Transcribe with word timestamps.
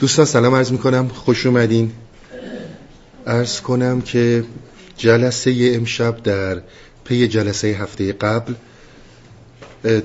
دوستان 0.00 0.24
سلام 0.24 0.54
عرض 0.54 0.72
می‌کنم. 0.72 1.08
خوش 1.08 1.46
اومدین. 1.46 1.92
عرض 3.26 3.60
کنم 3.60 4.00
که 4.00 4.44
جلسه 4.96 5.72
امشب 5.74 6.22
در 6.22 6.62
پی 7.04 7.28
جلسه 7.28 7.68
هفته 7.68 8.12
قبل 8.12 8.54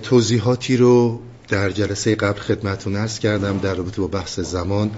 توضیحاتی 0.04 0.78
رو 0.78 1.20
در 1.48 1.70
جلسه 1.70 2.16
قبل 2.16 2.40
خدمتون 2.40 2.96
عرض 2.96 3.20
کردم 3.20 3.58
در 3.58 3.76
رابطه 3.76 4.02
با 4.02 4.08
بحث 4.08 4.40
زمان 4.40 4.92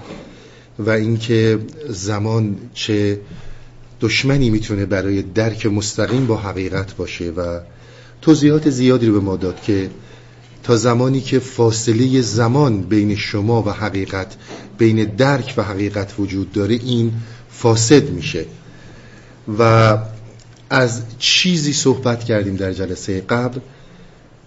و 0.78 0.90
اینکه 0.90 1.58
زمان 1.88 2.56
چه 2.74 3.20
دشمنی 4.00 4.50
می‌تونه 4.50 4.86
برای 4.86 5.22
درک 5.22 5.66
مستقیم 5.66 6.26
با 6.26 6.36
حقیقت 6.36 6.96
باشه 6.96 7.30
و 7.30 7.60
توضیحات 8.22 8.70
زیادی 8.70 9.06
رو 9.06 9.12
به 9.12 9.20
ما 9.20 9.36
داد 9.36 9.60
که 9.60 9.90
تا 10.62 10.76
زمانی 10.76 11.20
که 11.20 11.38
فاصله 11.38 12.20
زمان 12.20 12.82
بین 12.82 13.16
شما 13.16 13.62
و 13.62 13.70
حقیقت 13.70 14.36
بین 14.78 15.04
درک 15.04 15.54
و 15.56 15.62
حقیقت 15.62 16.14
وجود 16.18 16.52
داره 16.52 16.74
این 16.74 17.12
فاسد 17.50 18.10
میشه. 18.10 18.46
و 19.58 19.98
از 20.70 21.02
چیزی 21.18 21.72
صحبت 21.72 22.24
کردیم 22.24 22.56
در 22.56 22.72
جلسه 22.72 23.20
قبل 23.20 23.60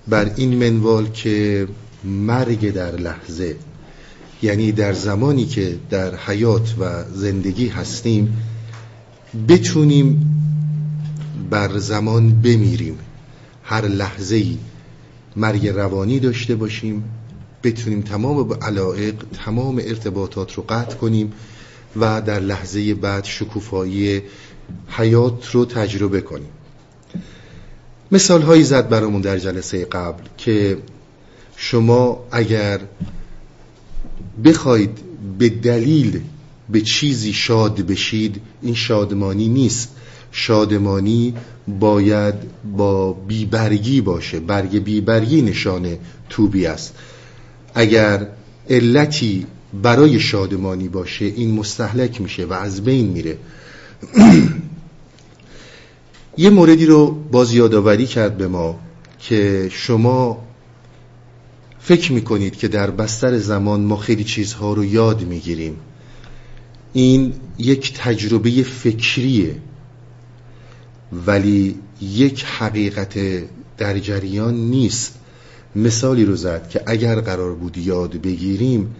بر 0.07 0.31
این 0.35 0.55
منوال 0.69 1.07
که 1.07 1.67
مرگ 2.03 2.73
در 2.73 2.95
لحظه 2.95 3.55
یعنی 4.41 4.71
در 4.71 4.93
زمانی 4.93 5.45
که 5.45 5.77
در 5.89 6.15
حیات 6.15 6.75
و 6.79 7.03
زندگی 7.13 7.67
هستیم 7.67 8.37
بتونیم 9.47 10.31
بر 11.49 11.77
زمان 11.77 12.41
بمیریم. 12.41 12.97
هر 13.63 13.87
لحظه 13.87 14.35
ای 14.35 14.57
مرگ 15.35 15.67
روانی 15.67 16.19
داشته 16.19 16.55
باشیم 16.55 17.03
بتونیم 17.63 18.01
تمام 18.01 18.53
علائق 18.53 19.15
تمام 19.45 19.81
ارتباطات 19.83 20.53
رو 20.53 20.65
قطع 20.69 20.95
کنیم 20.95 21.33
و 21.95 22.21
در 22.21 22.39
لحظه 22.39 22.93
بعد 22.93 23.23
شکوفایی 23.23 24.21
حیات 24.87 25.51
رو 25.51 25.65
تجربه 25.65 26.21
کنیم. 26.21 26.49
مثال 28.11 28.41
هایی 28.41 28.63
زد 28.63 28.89
برامون 28.89 29.21
در 29.21 29.37
جلسه 29.37 29.85
قبل 29.85 30.23
که 30.37 30.77
شما 31.55 32.27
اگر 32.31 32.79
بخواید 34.43 34.99
به 35.39 35.49
دلیل 35.49 36.21
به 36.69 36.81
چیزی 36.81 37.33
شاد 37.33 37.81
بشید 37.81 38.41
این 38.61 38.75
شادمانی 38.75 39.47
نیست. 39.47 39.89
شادمانی 40.37 41.33
باید 41.79 42.35
با 42.77 43.13
بیبرگی 43.13 44.01
باشه. 44.01 44.39
برگ 44.39 44.83
بیبرگی 44.83 45.41
نشانه 45.41 45.99
توبی 46.29 46.65
است. 46.65 46.95
اگر 47.75 48.27
علتی 48.69 49.45
برای 49.83 50.19
شادمانی 50.19 50.87
باشه 50.87 51.25
این 51.25 51.51
مستحلک 51.51 52.21
میشه 52.21 52.45
و 52.45 52.53
از 52.53 52.83
بین 52.83 53.07
میره. 53.07 53.37
یه 56.37 56.49
موردی 56.49 56.85
رو 56.85 57.11
باز 57.11 57.53
یادآوری 57.53 58.05
کرد 58.05 58.37
به 58.37 58.47
ما 58.47 58.79
که 59.19 59.69
شما 59.71 60.43
فکر 61.79 62.11
می‌کنید 62.11 62.55
که 62.55 62.67
در 62.67 62.91
بستر 62.91 63.37
زمان 63.37 63.81
ما 63.81 63.97
خیلی 63.97 64.23
چیزها 64.23 64.73
رو 64.73 64.85
یاد 64.85 65.21
می‌گیریم. 65.21 65.75
این 66.93 67.33
یک 67.57 67.93
تجربه 67.93 68.63
فکریه. 68.63 69.55
ولی 71.27 71.75
یک 72.01 72.43
حقیقت 72.43 73.17
در 73.77 73.99
جریان 73.99 74.53
نیست. 74.53 75.15
مثالی 75.75 76.25
رو 76.25 76.35
زد 76.35 76.69
که 76.69 76.81
اگر 76.85 77.21
قرار 77.21 77.53
بود 77.53 77.77
یاد 77.77 78.21
بگیریم 78.21 78.95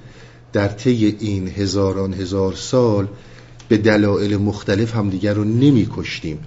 در 0.53 0.67
طی 0.67 1.15
این 1.19 1.47
هزاران 1.47 2.13
هزار 2.13 2.53
سال 2.53 3.07
به 3.67 3.77
دلایل 3.77 4.37
مختلف 4.37 4.95
همدیگر 4.95 5.33
رو 5.33 5.43
نمی 5.43 5.87
کشتیم. 5.97 6.39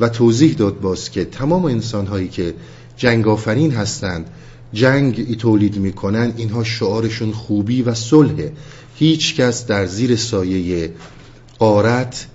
و 0.00 0.08
توضیح 0.08 0.54
داد 0.54 0.80
باز 0.80 1.10
که 1.10 1.24
تمام 1.24 1.64
انسان 1.64 2.06
هایی 2.06 2.28
که 2.28 2.54
جنگ 2.96 3.28
آفرین 3.28 3.72
هستند 3.72 4.30
جنگ 4.72 5.36
تولید 5.36 5.76
می‌کنن 5.76 6.32
اینها 6.36 6.64
شعارشون 6.64 7.32
خوبی 7.32 7.82
و 7.82 7.94
صلحه. 7.94 8.52
هیچ 8.96 9.36
کس 9.36 9.66
در 9.66 9.86
زیر 9.86 10.16
سایه 10.16 10.94
قارت 11.58 12.26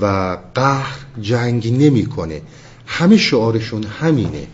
و 0.00 0.38
قهر 0.54 0.96
جنگ 1.20 1.82
نمی‌کنه. 1.82 2.42
همه 2.86 3.16
شعارشون 3.16 3.84
همینه. 3.84 4.46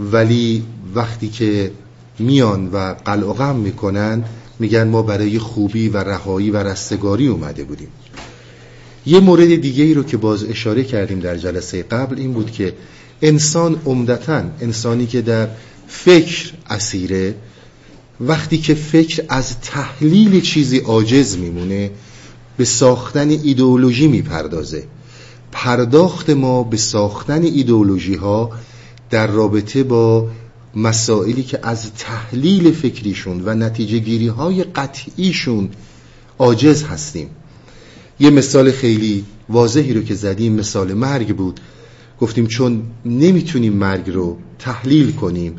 ولی 0.00 0.64
وقتی 0.94 1.28
که 1.28 1.70
میان 2.18 2.68
و 2.72 2.94
قلقم 3.04 3.56
می‌کنن 3.56 4.24
میگن 4.58 4.88
ما 4.88 5.02
برای 5.02 5.38
خوبی 5.38 5.88
و 5.88 5.96
رهایی 5.96 6.50
و 6.50 6.56
رستگاری 6.56 7.26
اومده 7.26 7.64
بودیم. 7.64 7.88
یه 9.06 9.20
مورد 9.20 9.56
دیگه 9.56 9.84
ای 9.84 9.94
رو 9.94 10.02
که 10.02 10.16
باز 10.16 10.44
اشاره 10.44 10.84
کردیم 10.84 11.20
در 11.20 11.36
جلسه 11.36 11.82
قبل 11.82 12.18
این 12.18 12.32
بود 12.32 12.52
که 12.52 12.74
انسان 13.22 13.80
عمدتا 13.86 14.42
انسانی 14.60 15.06
که 15.06 15.22
در 15.22 15.48
فکر 15.88 16.52
اسیره 16.70 17.34
وقتی 18.20 18.58
که 18.58 18.74
فکر 18.74 19.24
از 19.28 19.60
تحلیل 19.60 20.40
چیزی 20.40 20.78
عاجز 20.78 21.38
میمونه 21.38 21.90
به 22.58 22.64
ساختن 22.64 23.30
ایدئولوژی 23.30 24.08
می‌پردازه. 24.08 24.84
پرداخت 25.52 26.30
ما 26.30 26.62
به 26.62 26.76
ساختن 26.76 27.42
ایدئولوژی 27.42 28.14
ها 28.14 28.50
در 29.10 29.26
رابطه 29.26 29.82
با 29.82 30.28
مسائلی 30.76 31.42
که 31.42 31.58
از 31.62 31.92
تحلیل 31.94 32.72
فکریشون 32.72 33.42
و 33.44 33.54
نتیجه 33.54 33.98
گیری 33.98 34.28
های 34.28 34.64
قطعیشون 34.64 35.68
عاجز 36.38 36.82
هستیم. 36.82 37.28
یه 38.20 38.30
مثال 38.30 38.70
خیلی 38.70 39.24
واضحی 39.48 39.94
رو 39.94 40.02
که 40.02 40.14
زدیم 40.14 40.52
مثال 40.52 40.94
مرگ 40.94 41.36
بود. 41.36 41.60
گفتیم 42.20 42.46
چون 42.46 42.82
نمی‌تونیم 43.04 43.72
مرگ 43.72 44.10
رو 44.10 44.36
تحلیل 44.58 45.12
کنیم 45.12 45.54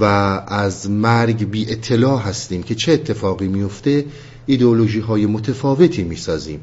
و 0.00 0.04
از 0.48 0.90
مرگ 0.90 1.50
بی 1.50 1.70
اطلاع 1.70 2.20
هستیم 2.20 2.62
که 2.62 2.74
چه 2.74 2.92
اتفاقی 2.92 3.48
میفته 3.48 4.04
ایدئولوژی 4.46 5.00
های 5.00 5.26
متفاوتی 5.26 6.02
می‌سازیم. 6.02 6.60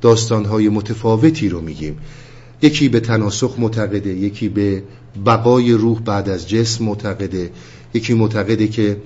داستان 0.00 0.44
های 0.44 0.68
متفاوتی 0.68 1.48
رو 1.48 1.60
میگیم. 1.60 1.98
یکی 2.62 2.88
به 2.88 3.00
تناسخ 3.00 3.54
معتقده 3.58 4.10
یکی 4.10 4.48
به 4.48 4.82
بقای 5.26 5.72
روح 5.72 6.00
بعد 6.00 6.28
از 6.28 6.48
جسم 6.48 6.84
معتقده. 6.84 7.50
یکی 7.94 8.14
معتقده 8.14 8.68
که 8.68 8.96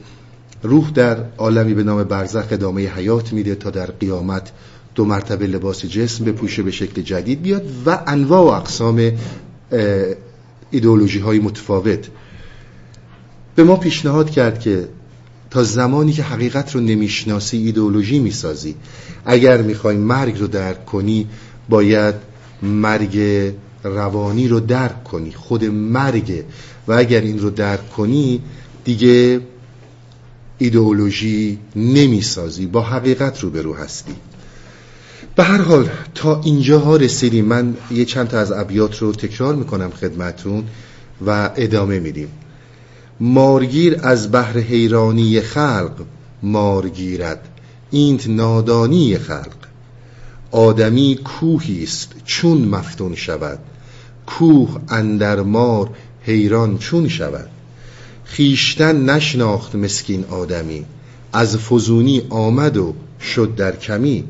روح 0.62 0.90
در 0.90 1.24
عالمی 1.38 1.74
به 1.74 1.82
نام 1.82 2.04
برزخ 2.04 2.44
ادامه 2.50 2.86
حیات 2.86 3.32
میده 3.32 3.54
تا 3.54 3.70
در 3.70 3.86
قیامت 3.86 4.52
دو 4.94 5.04
مرتبه 5.04 5.46
لباس 5.46 5.86
جسم 5.86 6.24
بپوشه 6.24 6.62
به 6.62 6.70
شکل 6.70 7.02
جدید 7.02 7.42
بیاد 7.42 7.62
و 7.86 7.98
انواع 8.06 8.42
و 8.42 8.46
اقسام 8.46 9.12
ایدئولوژی 10.70 11.18
های 11.18 11.38
متفاوت. 11.38 12.08
به 13.54 13.64
ما 13.64 13.76
پیشنهاد 13.76 14.30
کرد 14.30 14.60
که 14.60 14.88
تا 15.50 15.64
زمانی 15.64 16.12
که 16.12 16.22
حقیقت 16.22 16.74
رو 16.74 16.80
نمی‌شناسی 16.80 17.56
ایدئولوژی 17.56 18.18
می‌سازی. 18.18 18.74
اگر 19.24 19.62
می‌خوای 19.62 19.96
مرگ 19.96 20.38
رو 20.40 20.46
درک 20.46 20.86
کنی 20.86 21.26
باید 21.68 22.14
مرگ 22.62 23.18
روانی 23.84 24.48
رو 24.48 24.60
درک 24.60 25.04
کنی 25.04 25.32
خود 25.32 25.64
مرگ. 25.64 26.44
و 26.88 26.92
اگر 26.92 27.20
این 27.20 27.38
رو 27.38 27.50
درک 27.50 27.90
کنی 27.90 28.42
دیگه 28.84 29.40
ایدئولوژی 30.58 31.58
نمی‌سازی 31.76 32.66
با 32.66 32.82
حقیقت 32.82 33.40
رو 33.40 33.50
برو 33.50 33.74
هستی. 33.74 34.14
به 35.36 35.42
هر 35.42 35.60
حال 35.60 35.88
تا 36.14 36.40
اینجاها 36.40 36.96
رسیدیم. 36.96 37.44
من 37.44 37.76
یه 37.90 38.04
چند 38.04 38.28
تا 38.28 38.38
از 38.38 38.52
ابیات 38.52 38.98
رو 38.98 39.12
تکرار 39.12 39.54
می‌کنم 39.54 39.90
خدمتون 39.90 40.64
و 41.26 41.50
ادامه 41.56 42.00
میدیم. 42.00 42.28
مارگیر 43.20 44.00
از 44.02 44.32
بحر 44.32 44.58
حیرانی 44.58 45.40
خلق 45.40 45.92
مارگیرد 46.42 47.48
اینت 47.90 48.28
نادانی 48.28 49.18
خلق. 49.18 49.56
آدمی 50.50 51.18
کوهی 51.24 51.82
است 51.82 52.12
چون 52.24 52.58
مفتون 52.58 53.14
شود. 53.14 53.58
کوه 54.26 54.80
اندر 54.88 55.42
مار 55.42 55.90
حیران 56.22 56.78
چون 56.78 57.08
شود. 57.08 57.48
خیشتن 58.24 59.10
نشناخت 59.10 59.74
مسکین 59.74 60.24
آدمی 60.24 60.84
از 61.32 61.58
فزونی 61.58 62.22
آمد 62.30 62.76
و 62.76 62.94
شد 63.20 63.54
در 63.54 63.76
کمی. 63.76 64.24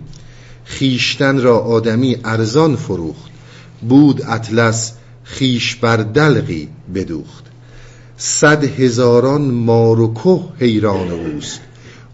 خیشتن 0.65 1.41
را 1.41 1.59
آدمی 1.59 2.17
ارزان 2.25 2.77
فروخت 2.77 3.31
بود 3.89 4.23
اطلس 4.27 4.93
خیش 5.25 5.77
بر 5.77 5.97
دلقی 5.97 6.69
بدوخت. 6.95 7.50
صد 8.23 8.65
هزاران 8.65 9.43
مار 9.43 10.01
و 10.01 10.15
که 10.15 10.65
حیران 10.65 11.11
اوست. 11.11 11.61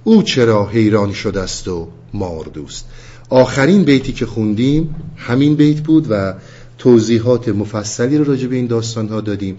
او 0.05 0.23
چرا 0.23 0.67
حیران 0.67 1.12
شده 1.12 1.41
است 1.41 1.69
و 1.69 1.88
مار 2.14 2.44
دوست؟ 2.44 2.85
آخرین 3.31 3.85
بیتی 3.85 4.12
که 4.12 4.26
خوندیم 4.26 4.94
همین 5.17 5.55
بیت 5.55 5.81
بود 5.81 6.06
و 6.11 6.35
توضیحات 6.79 7.49
مفصلی 7.49 8.19
رو 8.19 8.25
راجع 8.25 8.47
به 8.47 8.56
این 8.56 8.67
داستان 8.67 9.08
ها 9.08 9.20
دادیم. 9.20 9.58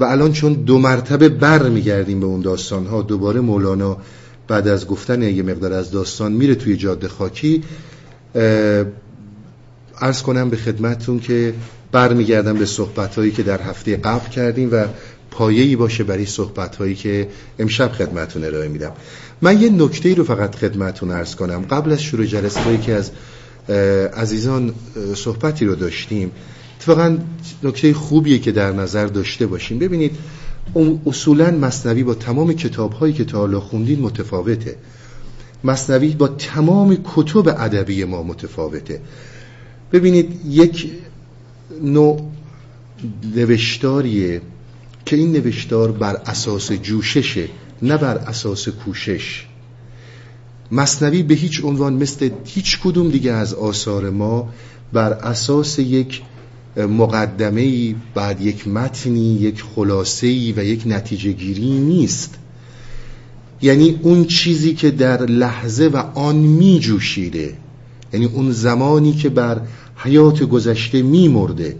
و 0.00 0.04
الان 0.04 0.32
چون 0.32 0.52
دو 0.52 0.78
مرتبه 0.78 1.28
بر 1.28 1.68
میگردیم 1.68 2.20
به 2.20 2.26
اون 2.26 2.40
داستان 2.40 2.86
ها 2.86 3.02
دوباره 3.02 3.40
مولانا 3.40 3.96
بعد 4.48 4.68
از 4.68 4.86
گفتن 4.86 5.22
یه 5.22 5.42
مقدار 5.42 5.72
از 5.72 5.90
داستان 5.90 6.32
میره 6.32 6.54
توی 6.54 6.76
جاده 6.76 7.08
خاکی. 7.08 7.62
ارز 10.00 10.22
کنم 10.22 10.50
به 10.50 10.56
خدمتتون 10.56 11.20
که 11.20 11.54
برمیگردم 11.94 12.54
به 12.54 12.66
صحبت 12.66 13.14
هایی 13.14 13.30
که 13.30 13.42
در 13.42 13.62
هفته 13.62 13.96
قبل 13.96 14.28
کردیم 14.28 14.68
و 14.72 14.84
پایه‌ای 15.34 15.76
باشه 15.76 16.04
برای 16.04 16.26
صحبت 16.26 16.76
هایی 16.76 16.94
که 16.94 17.28
امشب 17.58 17.92
خدمتتون 17.92 18.44
ارائه 18.44 18.68
میدم. 18.68 18.92
من 19.42 19.60
یه 19.60 19.70
نکته 19.70 20.14
رو 20.14 20.24
فقط 20.24 20.54
خدمتتون 20.54 21.10
ارز 21.10 21.34
کنم. 21.34 21.62
قبل 21.62 21.92
از 21.92 22.02
شروع 22.02 22.26
جلسه 22.26 22.78
که 22.78 22.92
از 22.92 23.10
عزیزان 24.16 24.74
صحبتی 25.14 25.64
رو 25.64 25.74
داشتیم. 25.74 26.30
اتفاقا 26.76 27.18
نکته 27.62 27.94
خوبیه 27.94 28.38
که 28.38 28.52
در 28.52 28.72
نظر 28.72 29.06
داشته 29.06 29.46
باشیم. 29.46 29.78
ببینید 29.78 30.16
اصولا 31.06 31.50
مصنوی 31.50 32.02
با 32.02 32.14
تمام 32.14 32.52
کتاب 32.52 32.92
هایی 32.92 33.12
که 33.12 33.24
تا 33.24 33.38
حالا 33.38 33.60
خوندین 33.60 34.00
متفاوته. 34.00 34.76
مصنوی 35.64 36.08
با 36.08 36.28
تمام 36.28 36.98
کتب 37.14 37.48
ادبی 37.48 38.04
ما 38.04 38.22
متفاوته. 38.22 39.00
ببینید 39.92 40.40
یک 40.46 40.90
نوع 41.82 42.30
نوشتاریه 43.34 44.40
که 45.06 45.16
این 45.16 45.32
نوشتار 45.32 45.92
بر 45.92 46.16
اساس 46.26 46.72
جوششه 46.72 47.48
نه 47.82 47.96
بر 47.96 48.16
اساس 48.18 48.68
کوشش. 48.68 49.46
مصنوی 50.72 51.22
به 51.22 51.34
هیچ 51.34 51.64
عنوان 51.64 51.92
مثل 51.92 52.30
هیچ 52.44 52.80
کدوم 52.80 53.10
دیگه 53.10 53.32
از 53.32 53.54
آثار 53.54 54.10
ما 54.10 54.48
بر 54.92 55.12
اساس 55.12 55.78
یک 55.78 56.22
مقدمه 56.76 57.94
بعد 58.14 58.40
یک 58.40 58.68
متنی 58.68 59.34
یک 59.34 59.62
خلاصه 59.62 60.26
و 60.56 60.64
یک 60.64 60.82
نتیجه 60.86 61.32
گیری 61.32 61.70
نیست. 61.70 62.34
یعنی 63.62 63.98
اون 64.02 64.24
چیزی 64.24 64.74
که 64.74 64.90
در 64.90 65.22
لحظه 65.22 65.86
و 65.86 65.96
آن 66.14 66.36
می 66.36 66.78
جوشیده 66.80 67.56
یعنی 68.12 68.26
اون 68.26 68.52
زمانی 68.52 69.12
که 69.12 69.28
بر 69.28 69.60
حیات 69.96 70.42
گذشته 70.42 71.02
می 71.02 71.28
مرده 71.28 71.76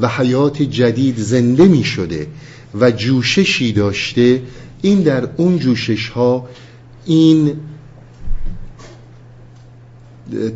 و 0.00 0.08
حیات 0.08 0.62
جدید 0.62 1.18
زنده 1.18 1.64
می 1.64 1.84
شده 1.84 2.26
و 2.80 2.90
جوششی 2.90 3.72
داشته 3.72 4.42
این 4.82 5.02
در 5.02 5.28
اون 5.36 5.58
جوشش 5.58 6.08
ها 6.08 6.48
این 7.06 7.56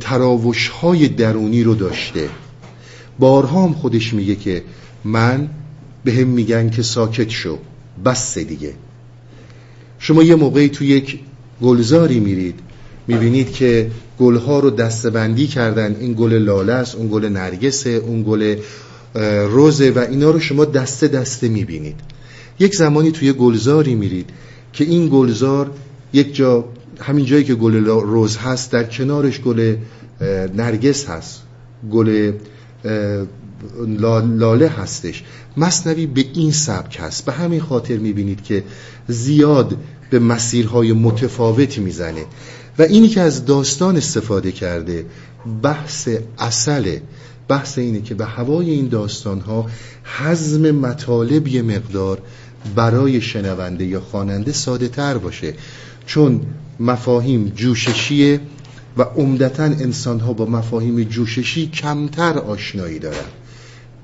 تراوش 0.00 0.68
های 0.68 1.08
درونی 1.08 1.62
رو 1.62 1.74
داشته. 1.74 2.28
بارها 3.18 3.64
هم 3.64 3.72
خودش 3.72 4.14
میگه 4.14 4.34
که 4.34 4.62
من 5.04 5.48
به 6.04 6.12
هم 6.12 6.28
میگن 6.28 6.70
که 6.70 6.82
ساکت 6.82 7.30
شو 7.30 7.58
بس 8.04 8.38
دیگه. 8.38 8.74
شما 9.98 10.22
یه 10.22 10.34
موقعی 10.34 10.68
تو 10.68 10.84
یک 10.84 11.20
گلزاری 11.62 12.20
میرید 12.20 12.60
می‌بینید 13.06 13.52
که 13.52 13.90
گلها 14.18 14.60
رو 14.60 14.70
دستبندی 14.70 15.46
کردن. 15.46 15.96
این 16.00 16.12
گل 16.12 16.32
لاله 16.32 16.72
است 16.72 16.94
اون 16.94 17.08
گل 17.08 17.24
نرگسه 17.24 17.90
اون 17.90 18.22
گل 18.22 18.56
روزه 19.50 19.90
و 19.90 19.98
اینا 19.98 20.30
رو 20.30 20.40
شما 20.40 20.64
دسته 20.64 21.08
دسته 21.08 21.48
می‌بینید. 21.48 21.96
یک 22.58 22.74
زمانی 22.74 23.10
توی 23.10 23.32
گلزاری 23.32 23.94
میرید 23.94 24.30
که 24.72 24.84
این 24.84 25.08
گلزار 25.08 25.70
یک 26.12 26.34
جا 26.34 26.64
همین 27.00 27.24
جایی 27.24 27.44
که 27.44 27.54
گل 27.54 27.86
روز 27.86 28.36
هست 28.36 28.72
در 28.72 28.84
کنارش 28.84 29.40
گل 29.40 29.76
نرگس 30.56 31.06
هست. 31.06 31.42
گل 31.92 32.32
لاله 34.38 34.68
هستش. 34.68 35.24
مصنوی 35.56 36.06
به 36.06 36.24
این 36.34 36.52
سبک 36.52 36.96
هست. 37.00 37.24
به 37.24 37.32
همین 37.32 37.60
خاطر 37.60 37.96
می‌بینید 37.96 38.44
که 38.44 38.64
زیاد 39.08 39.76
به 40.10 40.18
مسیرهای 40.18 40.92
متفاوت 40.92 41.78
می‌زنه. 41.78 42.24
و 42.78 42.82
اینی 42.82 43.08
که 43.08 43.20
از 43.20 43.44
داستان 43.44 43.96
استفاده 43.96 44.52
کرده 44.52 45.06
بحث 45.62 46.08
اصله 46.38 47.02
بحث 47.48 47.78
اینه 47.78 48.00
که 48.00 48.14
به 48.14 48.24
هوای 48.24 48.70
این 48.70 48.88
داستانها 48.88 49.66
حزم 50.04 50.70
مطالب 50.70 51.48
یه 51.48 51.62
مقدار 51.62 52.22
برای 52.74 53.20
شنونده 53.20 53.84
یا 53.84 54.00
خواننده 54.00 54.52
ساده 54.52 54.88
تر 54.88 55.18
باشه. 55.18 55.54
چون 56.06 56.40
مفاهیم 56.80 57.52
جوششیه 57.56 58.40
و 58.96 59.02
عمدتا 59.02 59.64
انسان 59.64 60.20
ها 60.20 60.32
با 60.32 60.44
مفاهیم 60.44 61.02
جوششی 61.02 61.66
کمتر 61.66 62.38
آشنایی 62.38 62.98
دارند 62.98 63.32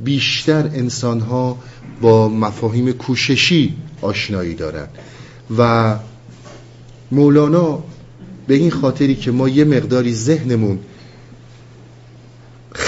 بیشتر 0.05 0.67
انسان 0.75 1.21
ها 1.21 1.59
با 2.01 2.29
مفاهیم 2.29 2.93
کوششی 2.93 3.75
آشنایی 4.01 4.55
دارند 4.55 4.89
و 5.59 5.95
مولانا 7.13 7.83
به 8.47 8.55
این 8.55 8.71
خاطری 8.71 9.15
که 9.15 9.31
ما 9.31 9.49
یه 9.49 9.65
مقداری 9.65 10.15
ذهنمون 10.15 10.79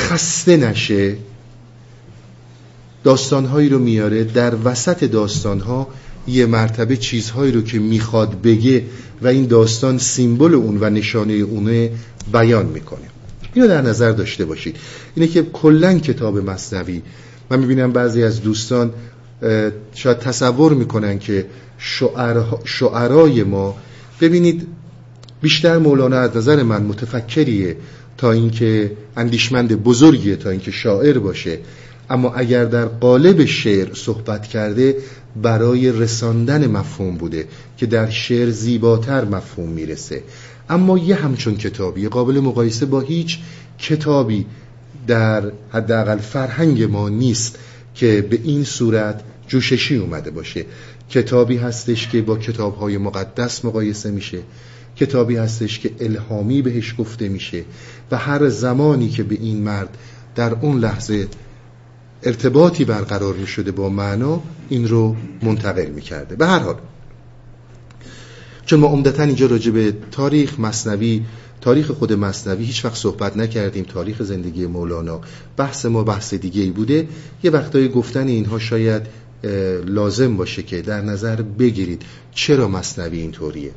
خسته 0.05 0.57
نشه 0.57 1.17
داستانهایی 3.05 3.69
رو 3.69 3.79
میاره 3.79 4.25
در 4.25 4.55
وسط 4.65 5.05
داستانها 5.05 5.89
یه 6.27 6.47
مرتبه 6.47 6.97
چیزهایی 6.97 7.53
رو 7.53 7.63
که 7.63 7.79
می‌خواد 7.79 8.43
بگه 8.43 8.85
و 9.23 9.27
این 9.27 9.47
داستان 9.47 9.99
سیمبل 9.99 10.55
اون 10.55 10.79
و 10.81 10.91
نشانه 10.91 11.33
اونه 11.33 11.91
بیان 12.33 12.67
می‌کنه. 12.67 13.09
اینو 13.55 13.69
در 13.69 13.83
نظر 13.83 14.11
داشته 14.11 14.45
باشید. 14.45 14.77
اینه 15.15 15.29
که 15.29 15.43
کلا 15.43 15.99
کتاب 15.99 16.39
مصنوی. 16.39 17.03
من 17.51 17.59
می‌بینم 17.59 17.93
بعضی 17.93 18.23
از 18.23 18.43
دوستان 18.43 18.91
شاید 19.95 20.19
تصور 20.19 20.75
می‌کنن 20.75 21.19
که 21.19 21.47
شعرهای 22.65 23.43
ما 23.43 23.77
ببینید 24.21 24.67
بیشتر 25.43 25.79
مولانا 25.79 26.17
از 26.17 26.37
نظر 26.37 26.63
من 26.63 26.83
متفکریه. 26.83 27.77
تا 28.17 28.33
اینکه 28.33 28.93
اندیشمند 29.17 29.83
بزرگیه 29.83 30.37
تا 30.37 30.51
اینکه 30.51 30.71
شاعر 30.71 31.19
باشه. 31.19 31.59
اما 32.11 32.35
اگر 32.35 32.65
در 32.65 32.85
قالب 32.85 33.45
شعر 33.45 33.95
صحبت 33.95 34.47
کرده 34.47 34.97
برای 35.43 35.93
رساندن 35.93 36.67
مفهوم 36.67 37.17
بوده 37.17 37.49
که 37.77 37.87
در 37.87 38.11
شعر 38.11 38.51
زیباتر 38.51 39.25
مفهوم 39.25 39.69
می‌رسه. 39.69 40.23
اما 40.71 40.99
یه 40.99 41.15
همچون 41.15 41.57
کتابی 41.57 42.09
قابل 42.09 42.41
مقایسه 42.41 42.87
با 42.87 43.01
هیچ 43.01 43.39
کتابی 43.79 44.47
در 45.07 45.53
حداقل 45.73 46.19
فرهنگ 46.19 46.83
ما 46.83 47.09
نیست 47.09 47.59
که 47.95 48.27
به 48.31 48.41
این 48.45 48.65
صورت 48.65 49.21
جوششی 49.49 49.97
اومده 49.97 50.31
باشه. 50.31 50.65
کتابی 51.11 51.57
هستش 51.57 52.09
که 52.09 52.23
با 52.23 52.37
کتابهای 52.37 52.99
مقدس 52.99 53.65
مقایسه 53.65 54.11
میشه. 54.11 54.39
کتابی 54.97 55.37
هستش 55.37 55.79
که 55.79 55.91
الهامی 56.01 56.63
بهش 56.63 56.95
گفته 56.99 57.29
میشه 57.29 57.65
و 58.11 58.17
هر 58.17 58.49
زمانی 58.49 59.09
که 59.09 59.23
به 59.23 59.35
این 59.35 59.63
مرد 59.63 59.99
در 60.35 60.55
اون 60.55 60.79
لحظه 60.79 61.29
ارتباطی 62.23 62.85
برقرار 62.85 63.35
می 63.35 63.47
شده 63.47 63.73
با 63.73 63.89
معنا 63.89 64.43
این 64.69 64.89
رو 64.89 65.17
منتقل 65.43 65.87
می 65.87 66.01
کرده 66.01 66.37
به 66.37 66.47
هر 66.47 66.59
حال 66.59 66.77
چون 68.67 68.81
ما 68.81 68.87
عمدتا 68.87 69.23
اینجا 69.23 69.47
راجع 69.47 69.71
به 69.71 69.95
تاریخ 70.11 70.61
مصنوی 70.61 71.23
تاریخ 71.61 71.91
خود 71.91 72.13
مصنوی 72.13 72.65
هیچ 72.65 72.85
وقت 72.85 72.95
صحبت 72.95 73.37
نکردیم 73.37 73.85
تاریخ 73.85 74.23
زندگی 74.23 74.67
مولانا. 74.67 75.21
بحث 75.57 75.87
ما 75.87 76.05
بحث 76.05 76.35
دیگه 76.35 76.63
ای 76.63 76.71
بوده. 76.71 77.09
یه 77.43 77.51
وقتایی 77.51 77.89
گفتن 77.89 78.29
اینها 78.29 78.59
شاید 78.59 79.03
لازم 79.87 80.37
باشه 80.37 80.63
که 80.63 80.83
در 80.83 81.01
نظر 81.01 81.43
بگیرید 81.43 82.03
چرا 82.35 82.69
مصنوی 82.69 83.21
اینطوریه. 83.21 83.71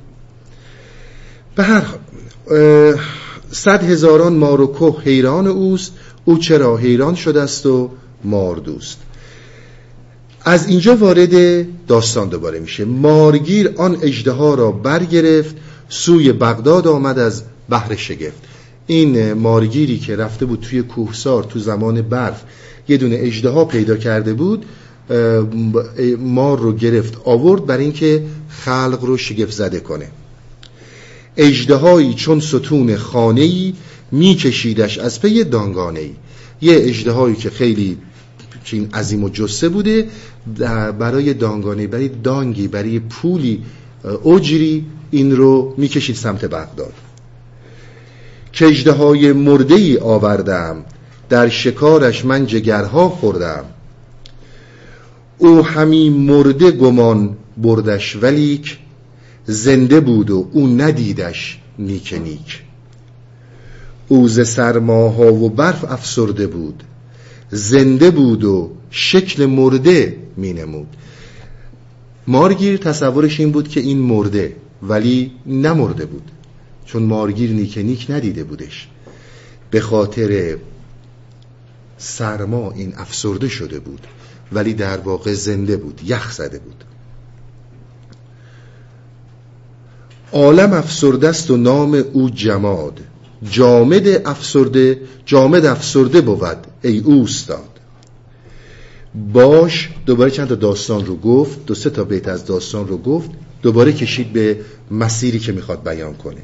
به 1.58 1.64
هر 1.64 1.82
حال 1.82 2.00
صد 3.52 3.84
هزاران 3.84 4.34
مار 4.34 4.62
و 4.62 4.98
حیران 5.04 5.48
اوست 5.48 5.92
او 6.26 6.38
چرا 6.38 6.78
حیران 6.78 7.16
شده 7.16 7.42
است 7.42 7.66
و 7.66 7.90
ماردوست 8.24 8.98
از 10.46 10.68
اینجا 10.68 10.96
وارد 10.96 11.66
داستان 11.88 12.30
دوباره 12.30 12.60
میشه. 12.60 12.86
مارگیر 12.86 13.74
آن 13.78 13.98
اجده 14.02 14.32
را 14.56 14.72
برگرفت 14.72 15.56
سوی 15.90 16.34
بغداد 16.34 16.88
آمد 16.88 17.20
از 17.20 17.44
بحر 17.70 17.96
شگفت. 17.96 18.42
این 18.88 19.34
مارگیری 19.34 20.00
که 20.00 20.16
رفته 20.16 20.46
بود 20.46 20.60
توی 20.60 20.82
کوهسار 20.82 21.44
تو 21.44 21.60
زمان 21.60 22.02
برف 22.02 22.44
یه 22.88 22.98
دونه 22.98 23.18
اجده 23.20 23.66
پیدا 23.66 23.98
کرده 23.98 24.34
بود 24.34 24.66
مار 26.20 26.60
رو 26.60 26.74
گرفت 26.74 27.18
آورد 27.26 27.66
برای 27.66 27.84
اینکه 27.84 28.24
خلق 28.50 29.00
رو 29.02 29.18
شگفت 29.18 29.52
زده 29.52 29.80
کنه. 29.80 30.08
اجدهایی 31.38 32.14
چون 32.14 32.40
ستون 32.40 32.96
خانه‌ای 32.96 33.74
میکشیدش 34.12 34.98
از 34.98 35.22
پی 35.22 35.44
دانگانه‌ای. 35.44 36.12
یه 36.62 36.76
اجدهایی 36.78 37.36
که 37.36 37.50
خیلی 37.50 37.98
چین 38.64 38.90
عظیم 38.94 39.24
و 39.24 39.30
جسه 39.30 39.70
بوده 39.70 40.08
برای 41.00 41.34
دانگانه 41.34 41.88
برای 41.88 42.08
دانگی 42.08 42.68
برای 42.68 43.00
پولی 43.00 43.64
اجری 44.26 44.86
این 45.12 45.36
رو 45.36 45.74
می‌کشید 45.78 46.16
سمت 46.16 46.46
بغداد. 46.46 46.94
کجده 48.60 48.92
های 48.92 49.34
مرده 49.34 49.76
ای 49.76 49.98
آوردم 49.98 50.86
در 51.30 51.50
شکارش 51.50 52.26
من 52.26 52.46
جگرها 52.46 53.10
خوردم. 53.10 53.66
او 55.38 55.66
همی 55.66 56.10
مرده 56.10 56.72
گمان 56.72 57.38
بردش 57.58 58.16
ولیک 58.22 58.78
زنده 59.48 60.00
بود 60.00 60.30
و 60.30 60.50
او 60.52 60.68
ندیدش 60.68 61.60
نیک 61.80 62.14
نیک. 62.14 62.62
او 64.08 64.28
ز 64.28 64.48
سرماها 64.48 65.34
و 65.34 65.50
برف 65.50 65.84
افسرده 65.84 66.48
بود. 66.48 66.84
زنده 67.52 68.12
بود 68.12 68.44
و 68.44 68.72
شکل 68.90 69.46
مرده 69.46 70.18
می 70.38 70.54
نمود. 70.54 70.88
مارگیر 72.28 72.78
تصورش 72.78 73.40
این 73.40 73.52
بود 73.52 73.68
که 73.68 73.80
این 73.80 73.98
مرده 74.00 74.56
ولی 74.84 75.32
نمرده 75.46 76.06
بود. 76.06 76.32
چون 76.86 77.04
مارگیر 77.04 77.52
نیک 77.52 77.78
نیک 77.78 78.06
ندیده 78.10 78.44
بودش. 78.44 78.88
به 79.72 79.82
خاطر 79.82 80.58
سرما 81.98 82.72
این 82.72 82.94
افسرده 82.98 83.50
شده 83.50 83.80
بود 83.80 84.08
ولی 84.52 84.74
در 84.74 84.98
واقع 84.98 85.34
زنده 85.34 85.78
بود 85.78 86.02
یخ 86.06 86.32
زده 86.32 86.60
بود. 86.60 86.84
عالم 90.34 90.74
افسرده 90.74 91.28
است 91.28 91.52
و 91.52 91.58
نام 91.58 92.04
او 92.14 92.30
جماد. 92.30 93.00
جامد 93.52 94.08
افسرده 94.08 95.02
جامد 95.26 95.66
افسرده 95.66 96.22
بود 96.22 96.58
ای 96.82 97.00
اوستاد. 97.00 97.70
باش 99.34 99.90
دوباره 100.06 100.32
چند 100.32 100.48
تا 100.48 100.56
داستان 100.56 101.06
رو 101.06 101.16
گفت 101.16 101.66
دو 101.66 101.76
سه 101.76 101.90
تا 101.90 102.04
بیت 102.04 102.28
از 102.28 102.46
داستان 102.46 102.88
رو 102.88 102.98
گفت 102.98 103.30
دوباره 103.62 103.94
کشید 103.94 104.34
به 104.34 104.60
مسیری 104.92 105.40
که 105.40 105.52
می‌خواد 105.52 105.84
بیان 105.84 106.14
کنه. 106.14 106.42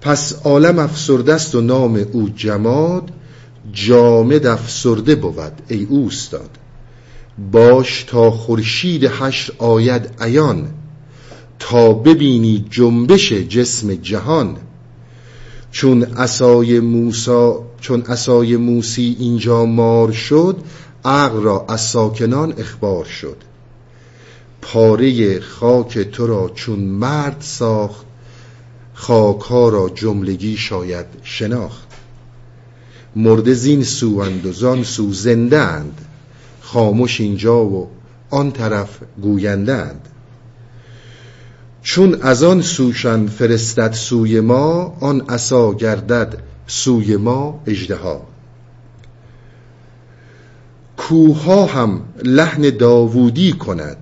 پس 0.00 0.40
عالم 0.44 0.78
افسرده 0.78 1.34
است 1.34 1.54
و 1.54 1.60
نام 1.60 2.06
او 2.12 2.28
جماد 2.28 3.10
جامد 3.72 4.46
افسرده 4.46 5.14
بود 5.14 5.52
ای 5.68 5.86
اوستاد. 5.90 6.50
باش 7.52 8.04
تا 8.08 8.30
خورشید 8.30 9.04
حشر 9.04 9.52
آید 9.58 10.10
عیان 10.20 10.68
تا 11.60 11.92
ببینی 11.92 12.66
جنبش 12.70 13.32
جسم 13.32 13.94
جهان. 13.94 14.56
چون 15.70 16.02
اسای 16.02 16.80
موسا 16.80 17.62
چون 17.80 18.02
اسای 18.02 18.56
موسی 18.56 19.16
اینجا 19.18 19.64
مار 19.64 20.12
شد 20.12 20.56
عقل 21.04 21.40
را 21.42 21.66
از 21.68 21.80
ساکنان 21.80 22.54
اخبار 22.58 23.04
شد. 23.04 23.36
پاره 24.62 25.40
خاک 25.40 25.98
تو 25.98 26.26
را 26.26 26.50
چون 26.54 26.78
مرد 26.78 27.36
ساخت 27.40 28.06
خاک 28.94 29.40
ها 29.40 29.68
را 29.68 29.88
جملگی 29.94 30.56
شاید 30.56 31.06
شناخت. 31.22 31.88
مرده 33.16 33.54
زین 33.54 33.84
سو 33.84 34.22
و 34.22 34.52
زان 34.52 34.84
سو 34.84 35.12
زنده 35.12 35.58
اند 35.58 36.00
خاموش 36.60 37.20
اینجا 37.20 37.64
و 37.64 37.88
آن 38.30 38.50
طرف 38.50 38.98
گویندند 39.22 40.08
چون 41.82 42.14
از 42.22 42.42
آن 42.42 42.62
سوشن 42.62 43.26
فرستد 43.26 43.92
سوی 43.92 44.40
ما 44.40 44.96
آن 45.00 45.20
عصا 45.20 45.74
گردد 45.74 46.38
سوی 46.66 47.16
ما 47.16 47.62
اجدها 47.66 48.26
کوها 50.96 51.66
هم 51.66 52.00
لحن 52.24 52.70
داوودی 52.70 53.52
کند 53.52 53.96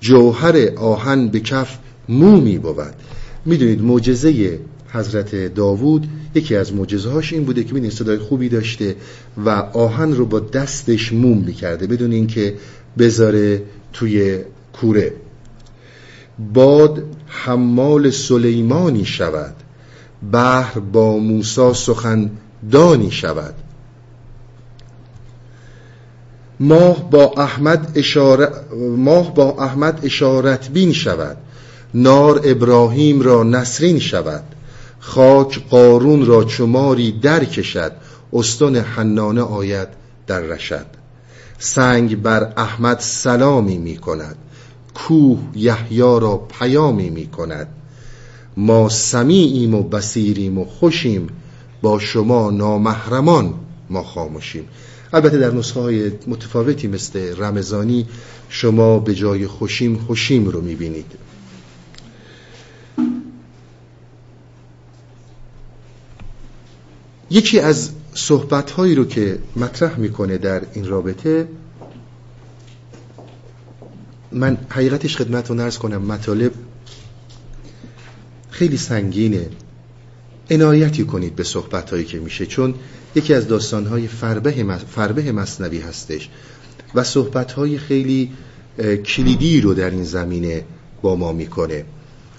جوهر 0.00 0.56
آهن 0.76 1.28
به 1.28 1.40
کف 1.40 1.78
مومی 2.08 2.58
بود. 2.58 2.94
می‌دونید 3.44 3.82
معجزه 3.82 4.60
حضرت 4.88 5.54
داوود 5.54 6.08
یکی 6.34 6.56
از 6.56 6.72
معجزه 6.72 7.10
هاش 7.10 7.32
این 7.32 7.44
بوده 7.44 7.64
که 7.64 7.72
می‌دونید 7.72 7.92
صدای 7.92 8.18
خوبی 8.18 8.48
داشته 8.48 8.96
و 9.44 9.50
آهن 9.50 10.12
رو 10.12 10.26
با 10.26 10.40
دستش 10.40 11.12
موم 11.12 11.38
می‌کرده 11.38 11.86
بدون 11.86 12.12
اینکه 12.12 12.54
بذاره 12.98 13.62
توی 13.92 14.38
کوره. 14.72 15.12
باد 16.38 17.02
حمال 17.26 18.10
سلیمانی 18.10 19.04
شود. 19.04 19.54
بحر 20.32 20.80
با 20.80 21.16
موسا 21.16 21.72
سخن 21.72 22.30
دانی 22.70 23.10
شود. 23.10 23.54
ماه 26.60 27.10
با 27.10 27.32
احمد 27.36 27.92
اشاره 27.94 28.48
ماه 28.96 29.34
با 29.34 29.56
احمد 29.58 30.00
اشارت 30.04 30.70
بین 30.70 30.92
شود. 30.92 31.36
نار 31.94 32.40
ابراهیم 32.44 33.22
را 33.22 33.42
نسرین 33.42 33.98
شود. 33.98 34.44
خاک 35.00 35.68
قارون 35.68 36.26
را 36.26 36.44
چماری 36.44 37.12
در 37.12 37.44
کشد. 37.44 37.92
استن 38.32 38.76
حنانه 38.76 39.42
آید 39.42 39.88
در 40.26 40.40
رشد. 40.40 40.86
سنگ 41.58 42.22
بر 42.22 42.52
احمد 42.56 42.98
سلامی 43.00 43.78
می 43.78 43.96
کند 43.96 44.36
کوه 44.94 45.38
یحیی 45.54 46.00
را 46.00 46.36
پیامی 46.36 47.10
می 47.10 47.26
کند 47.26 47.68
ما 48.56 48.88
سمیعیم 48.88 49.74
و 49.74 49.82
بسیریم 49.82 50.58
و 50.58 50.64
خوشیم. 50.64 51.28
با 51.82 51.98
شما 51.98 52.50
نامحرمان 52.50 53.54
ما 53.90 54.02
خاموشیم. 54.02 54.68
البته 55.12 55.38
در 55.38 55.50
نسخه 55.50 55.80
های 55.80 56.12
متفاوتی 56.26 56.88
مثل 56.88 57.36
رمضانی 57.36 58.06
شما 58.48 58.98
به 58.98 59.14
جای 59.14 59.46
خوشیم 59.46 59.98
خوشیم 59.98 60.48
رو 60.48 60.60
می‌بینید. 60.60 61.12
یکی 67.30 67.60
از 67.60 67.90
صحبت 68.14 68.70
هایی 68.70 68.94
رو 68.94 69.04
که 69.04 69.38
مطرح 69.56 69.98
می‌کنه 69.98 70.38
در 70.38 70.62
این 70.74 70.88
رابطه 70.88 71.48
من 74.34 74.58
حقیقتش 74.68 75.16
خدمت 75.16 75.48
رو 75.48 75.54
نرز 75.54 75.78
کنم 75.78 76.02
مطالب 76.02 76.52
خیلی 78.50 78.76
سنگینه. 78.76 79.48
عنایتی 80.50 81.04
کنید 81.04 81.36
به 81.36 81.44
صحبت 81.44 81.90
هایی 81.90 82.04
که 82.04 82.18
میشه 82.18 82.46
چون 82.46 82.74
یکی 83.14 83.34
از 83.34 83.48
داستان 83.48 83.86
های 83.86 84.08
فربه, 84.08 84.78
فربه 84.88 85.32
مصنوی 85.32 85.78
هستش 85.78 86.28
و 86.94 87.04
صحبت 87.04 87.52
های 87.52 87.78
خیلی 87.78 88.32
کلیدی 89.04 89.60
رو 89.60 89.74
در 89.74 89.90
این 89.90 90.04
زمینه 90.04 90.64
با 91.02 91.16
ما 91.16 91.32
می‌کنه 91.32 91.84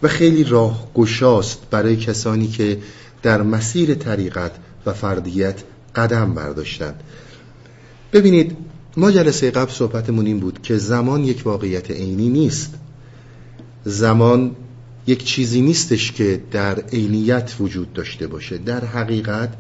و 0.04 0.08
خیلی 0.08 0.44
راه 0.44 0.92
گشاست 0.94 1.60
برای 1.72 1.96
کسانی 1.96 2.48
که 2.48 2.78
در 3.24 3.42
مسیر 3.42 3.96
طریقت 3.96 4.52
و 4.86 4.94
فردیت 4.94 5.56
قدم 5.96 6.34
برداشتند. 6.34 7.04
ببینید 8.14 8.58
ما 8.98 9.12
جلسه 9.12 9.52
قبل 9.52 9.72
صحبتمون 9.72 10.26
این 10.26 10.40
بود 10.40 10.62
که 10.62 10.78
زمان 10.78 11.24
یک 11.24 11.42
واقعیت 11.46 11.92
عینی 11.92 12.30
نیست. 12.30 12.74
زمان 13.86 14.56
یک 15.08 15.24
چیزی 15.24 15.62
نیستش 15.62 16.12
که 16.12 16.42
در 16.52 16.80
عینیت 16.80 17.56
وجود 17.60 17.94
داشته 17.94 18.28
باشه. 18.28 18.58
در 18.58 18.86
حقیقت 18.86 19.54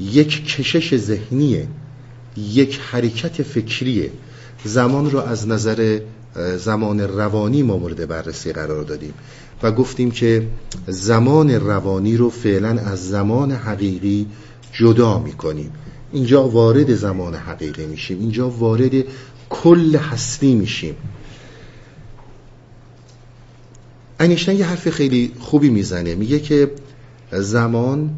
یک 0.00 0.46
کشش 0.46 0.96
ذهنیه 0.96 1.68
یک 2.36 2.80
حرکت 2.90 3.42
فکریه. 3.42 4.10
زمان 4.64 5.10
رو 5.10 5.18
از 5.18 5.48
نظر 5.48 6.00
زمان 6.56 7.00
روانی 7.00 7.62
ما 7.62 7.78
مورد 7.78 8.08
بررسی 8.08 8.52
قرار 8.52 8.82
دادیم 8.84 9.14
و 9.62 9.72
گفتیم 9.72 10.10
که 10.10 10.48
زمان 10.86 11.50
روانی 11.50 12.16
رو 12.16 12.30
فعلا 12.30 12.68
از 12.68 13.08
زمان 13.08 13.52
حقیقی 13.52 14.26
جدا 14.72 15.18
می‌کنیم. 15.18 15.72
اینجا 16.12 16.48
وارد 16.48 16.94
زمان 16.94 17.34
حقیقی 17.34 17.86
میشیم 17.86 18.20
اینجا 18.20 18.50
وارد 18.50 19.04
کل 19.50 19.96
هستی 19.96 20.54
میشیم. 20.54 20.94
اینشتین 24.20 24.58
یه 24.58 24.66
حرف 24.66 24.90
خیلی 24.90 25.32
خوبی 25.38 25.68
می‌زنه 25.68 26.14
میگه 26.14 26.38
که 26.38 26.70
زمان 27.32 28.10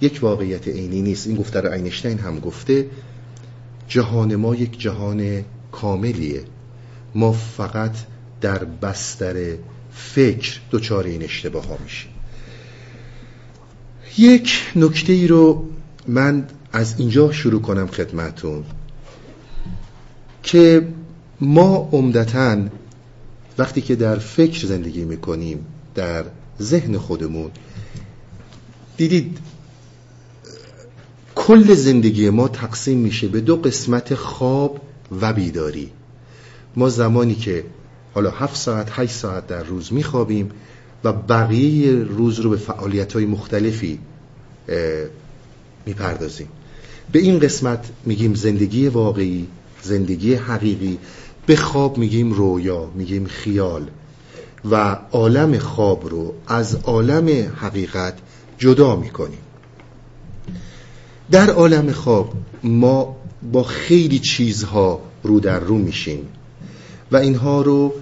یک 0.00 0.18
واقعیت 0.22 0.68
عینی 0.68 1.02
نیست. 1.02 1.26
این 1.26 1.36
گفته 1.36 1.60
رو 1.60 1.72
اینشتین 1.72 2.18
هم 2.18 2.38
گفته 2.38 2.86
جهان 3.88 4.36
ما 4.36 4.54
یک 4.54 4.80
جهان 4.80 5.44
کاملیه. 5.72 6.42
ما 7.14 7.32
فقط 7.32 7.96
در 8.40 8.64
بستر 8.64 9.56
فکر 9.92 10.60
دچار 10.70 11.04
این 11.04 11.22
اشتباه 11.22 11.66
ها 11.66 11.78
میشیم. 11.84 12.10
یک 14.18 14.52
نکته 14.76 15.12
ای 15.12 15.26
رو 15.26 15.64
من 16.06 16.46
از 16.72 16.94
اینجا 16.98 17.32
شروع 17.32 17.60
کنم 17.60 17.86
خدمتون 17.86 18.64
که 20.42 20.88
ما 21.40 21.88
عمدتا 21.92 22.56
وقتی 23.58 23.80
که 23.80 23.96
در 23.96 24.18
فکر 24.18 24.66
زندگی 24.66 25.04
می‌کنیم 25.04 25.66
در 25.94 26.24
ذهن 26.60 26.98
خودمون 26.98 27.50
دیدید 28.96 29.38
کل 31.34 31.74
زندگی 31.74 32.30
ما 32.30 32.48
تقسیم 32.48 32.98
میشه 32.98 33.28
به 33.28 33.40
دو 33.40 33.56
قسمت 33.56 34.14
خواب 34.14 34.80
و 35.20 35.32
بیداری. 35.32 35.90
ما 36.76 36.88
زمانی 36.88 37.34
که 37.34 37.64
حالا 38.14 38.30
هفت 38.30 38.56
ساعت 38.56 38.88
هشت 38.90 39.12
ساعت 39.12 39.46
در 39.46 39.62
روز 39.62 39.92
میخوابیم 39.92 40.50
و 41.04 41.12
بقیه 41.12 41.92
روز 41.92 42.40
رو 42.40 42.50
به 42.50 42.56
فعالیت 42.56 43.12
های 43.12 43.26
مختلفی 43.26 43.98
می‌پردازیم. 45.86 46.48
به 47.12 47.18
این 47.18 47.38
قسمت 47.38 47.90
میگیم 48.06 48.34
زندگی 48.34 48.88
واقعی 48.88 49.46
زندگی 49.82 50.34
حقیقی. 50.34 50.98
به 51.46 51.56
خواب 51.56 51.98
میگیم 51.98 52.32
رویا 52.32 52.90
میگیم 52.94 53.26
خیال. 53.26 53.90
و 54.70 54.96
عالم 55.12 55.58
خواب 55.58 56.08
رو 56.08 56.34
از 56.46 56.74
عالم 56.74 57.52
حقیقت 57.56 58.14
جدا 58.58 58.96
می‌کنیم. 58.96 59.38
در 61.30 61.50
عالم 61.50 61.92
خواب 61.92 62.32
ما 62.62 63.16
با 63.52 63.62
خیلی 63.62 64.18
چیزها 64.18 65.00
رو 65.22 65.40
در 65.40 65.60
رو 65.60 65.78
میشیم 65.78 66.28
و 67.12 67.16
اینها 67.16 67.62
رو 67.62 67.94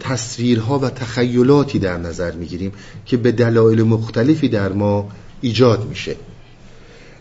تصویرها 0.00 0.78
و 0.78 0.90
تخیلاتی 0.90 1.78
در 1.78 1.96
نظر 1.96 2.32
می‌گیریم 2.32 2.72
که 3.06 3.16
به 3.16 3.32
دلایل 3.32 3.82
مختلفی 3.82 4.48
در 4.48 4.72
ما 4.72 5.08
ایجاد 5.40 5.88
میشه. 5.88 6.16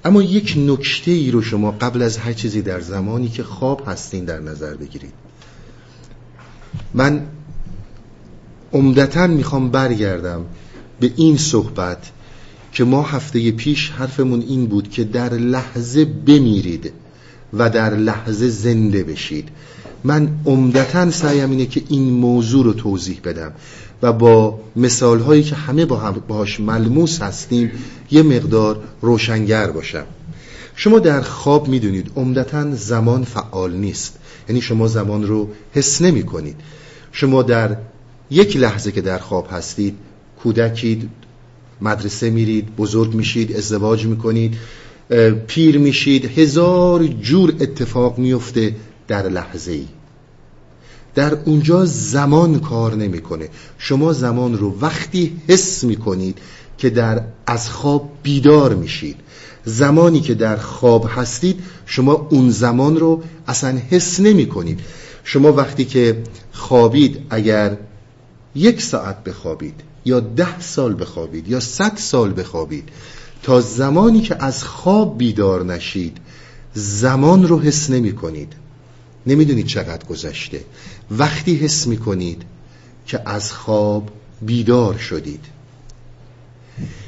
اما 0.09 0.21
یک 0.21 0.53
نکته 0.57 1.11
ای 1.11 1.31
رو 1.31 1.41
شما 1.41 1.71
قبل 1.71 2.01
از 2.01 2.17
هر 2.17 2.33
چیزی 2.33 2.61
در 2.61 2.79
زمانی 2.79 3.29
که 3.29 3.43
خواب 3.43 3.83
هستین 3.87 4.25
در 4.25 4.39
نظر 4.39 4.73
بگیرید. 4.73 5.13
من 6.93 7.21
عمدتا 8.73 9.27
می‌خوام 9.27 9.71
برگردم 9.71 10.45
به 10.99 11.11
این 11.15 11.37
صحبت 11.37 12.11
که 12.73 12.83
ما 12.83 13.03
هفته 13.03 13.51
پیش 13.51 13.89
حرفمون 13.89 14.41
این 14.41 14.65
بود 14.65 14.89
که 14.89 15.03
در 15.03 15.33
لحظه 15.33 16.05
بمیرید 16.05 16.93
و 17.53 17.69
در 17.69 17.95
لحظه 17.95 18.49
زنده 18.49 19.03
بشید. 19.03 19.49
من 20.03 20.29
عمدتا 20.45 21.11
سعیم 21.11 21.49
اینه 21.49 21.65
که 21.65 21.81
این 21.89 22.09
موضوع 22.09 22.65
رو 22.65 22.73
توضیح 22.73 23.19
بدم. 23.23 23.51
و 24.01 24.13
با 24.13 24.59
مثال 24.75 25.19
هایی 25.19 25.43
که 25.43 25.55
همه 25.55 25.85
با 25.85 26.15
باش 26.27 26.59
ملموس 26.59 27.21
هستیم 27.21 27.71
یه 28.11 28.23
مقدار 28.23 28.83
روشنگر 29.01 29.71
باشم. 29.71 30.05
شما 30.75 30.99
در 30.99 31.21
خواب 31.21 31.67
می‌دونید 31.67 32.11
عمدتا 32.15 32.75
زمان 32.75 33.23
فعال 33.23 33.73
نیست. 33.73 34.19
یعنی 34.49 34.61
شما 34.61 34.87
زمان 34.87 35.27
رو 35.27 35.49
حس 35.73 36.01
نمی 36.01 36.23
کنید 36.23 36.55
شما 37.11 37.43
در 37.43 37.77
یک 38.31 38.57
لحظه 38.57 38.91
که 38.91 39.01
در 39.01 39.17
خواب 39.17 39.47
هستید 39.51 39.95
کودکید 40.43 41.09
مدرسه 41.81 42.29
میرید 42.29 42.75
بزرگ 42.75 43.13
میشید 43.13 43.55
ازدواج 43.55 44.05
می‌کنید 44.05 44.57
پیر 45.47 45.77
میشید 45.77 46.39
هزار 46.39 47.07
جور 47.07 47.53
اتفاق 47.59 48.17
میفته 48.17 48.75
در 49.07 49.29
لحظه 49.29 49.71
ای 49.71 49.85
در 51.19 51.33
اونجا 51.45 51.85
زمان 51.85 52.59
کار 52.59 52.95
نمی‌کنه. 52.95 53.49
شما 53.77 54.13
زمان 54.13 54.57
رو 54.57 54.79
وقتی 54.81 55.41
حس 55.47 55.83
می‌کنید 55.83 56.37
که 56.77 56.89
در 56.89 57.23
از 57.47 57.69
خواب 57.69 58.09
بیدار 58.23 58.75
میشید. 58.75 59.15
زمانی 59.65 60.19
که 60.19 60.33
در 60.33 60.57
خواب 60.57 61.09
هستید 61.15 61.59
شما 61.85 62.27
اون 62.29 62.49
زمان 62.49 62.97
رو 62.97 63.23
اصلا 63.47 63.77
حس 63.89 64.19
نمی 64.19 64.45
کنید 64.45 64.79
شما 65.23 65.53
وقتی 65.53 65.85
که 65.85 66.23
خوابید 66.51 67.17
اگر 67.29 67.77
یک 68.55 68.81
ساعت 68.81 69.23
بخوابید 69.23 69.75
یا 70.05 70.19
ده 70.19 70.59
سال 70.59 71.01
بخوابید 71.01 71.47
یا 71.49 71.59
صد 71.59 71.97
سال 71.97 72.33
بخوابید 72.37 72.89
تا 73.43 73.61
زمانی 73.61 74.21
که 74.21 74.43
از 74.43 74.63
خواب 74.63 75.17
بیدار 75.17 75.65
نشید 75.65 76.17
زمان 76.73 77.47
رو 77.47 77.59
حس 77.59 77.89
نمی 77.89 78.11
کنید 78.15 78.53
نمی‌دونید 79.27 79.65
چقدر 79.65 80.05
گذشته. 80.05 80.63
وقتی 81.11 81.55
حس 81.55 81.87
می 81.87 81.97
کنید 81.97 82.41
که 83.05 83.21
از 83.25 83.51
خواب 83.51 84.09
بیدار 84.41 84.97
شدید. 84.97 85.45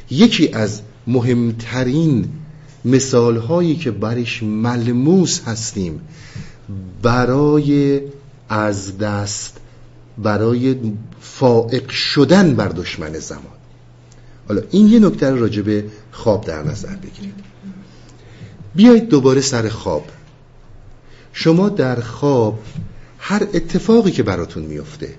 یکی 0.10 0.50
از 0.54 0.82
مهمترین 1.08 2.30
مثال 2.86 3.38
هایی 3.38 3.76
که 3.76 3.92
برش 3.92 4.44
ملموس 4.44 5.42
هستیم 5.46 6.02
برای 7.02 8.02
از 8.50 8.98
دست 8.98 9.58
برای 10.18 10.76
فائق 11.22 11.90
شدن 11.90 12.56
بر 12.56 12.68
دشمن 12.68 13.20
زمان. 13.20 13.44
حالا 14.48 14.62
این 14.72 14.88
یه 14.88 15.00
نکته 15.00 15.30
راجع 15.32 15.62
به 15.62 15.86
خواب 16.12 16.46
در 16.46 16.64
نظر 16.64 16.96
بگیرید. 16.96 17.34
بیایید 18.76 19.10
دوباره 19.10 19.42
سر 19.42 19.70
خواب. 19.70 20.04
شما 21.34 21.70
در 21.70 22.02
خواب 22.02 22.60
هر 23.24 23.48
اتفاقی 23.54 24.12
که 24.12 24.24
براتون 24.24 24.64
میفته 24.64 25.16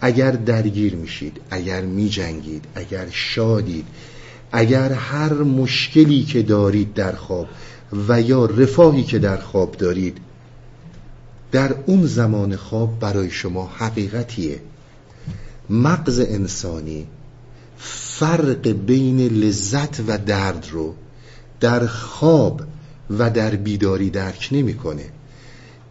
اگر 0.00 0.30
درگیر 0.30 0.94
میشید 0.96 1.40
اگر 1.50 1.80
میجنگید 1.80 2.64
اگر 2.74 3.06
شادید 3.10 3.86
اگر 4.52 4.92
هر 4.92 5.32
مشکلی 5.32 6.22
که 6.22 6.42
دارید 6.42 6.94
در 6.94 7.12
خواب 7.12 7.46
و 8.08 8.20
یا 8.20 8.44
رفاهی 8.44 9.02
که 9.04 9.18
در 9.18 9.36
خواب 9.36 9.76
دارید 9.76 10.18
در 11.52 11.74
اون 11.86 12.06
زمان 12.06 12.56
خواب 12.56 13.00
برای 13.00 13.30
شما 13.30 13.66
حقیقتیه. 13.66 14.60
مغز 15.70 16.20
انسانی 16.20 17.06
فرق 17.78 18.68
بین 18.68 19.20
لذت 19.20 20.00
و 20.00 20.18
درد 20.18 20.68
رو 20.70 20.94
در 21.60 21.86
خواب 21.86 22.62
و 23.18 23.30
در 23.30 23.50
بیداری 23.50 24.10
درک 24.10 24.48
نمی‌کنه. 24.52 25.04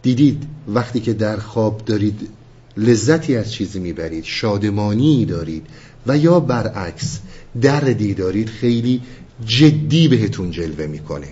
دیدید 0.02 0.42
وقتی 0.68 1.00
که 1.00 1.12
در 1.12 1.36
خواب 1.36 1.82
دارید 1.86 2.28
لذتی 2.76 3.36
از 3.36 3.52
چیزی 3.52 3.78
می‌برید 3.78 4.24
شادمانی 4.24 5.24
دارید 5.24 5.66
و 6.06 6.16
یا 6.16 6.40
برعکس 6.40 7.18
دردی 7.60 8.14
دارید 8.14 8.48
خیلی 8.48 9.02
جدی 9.46 10.08
بهتون 10.08 10.50
جلوه 10.50 10.86
می‌کنه 10.86 11.28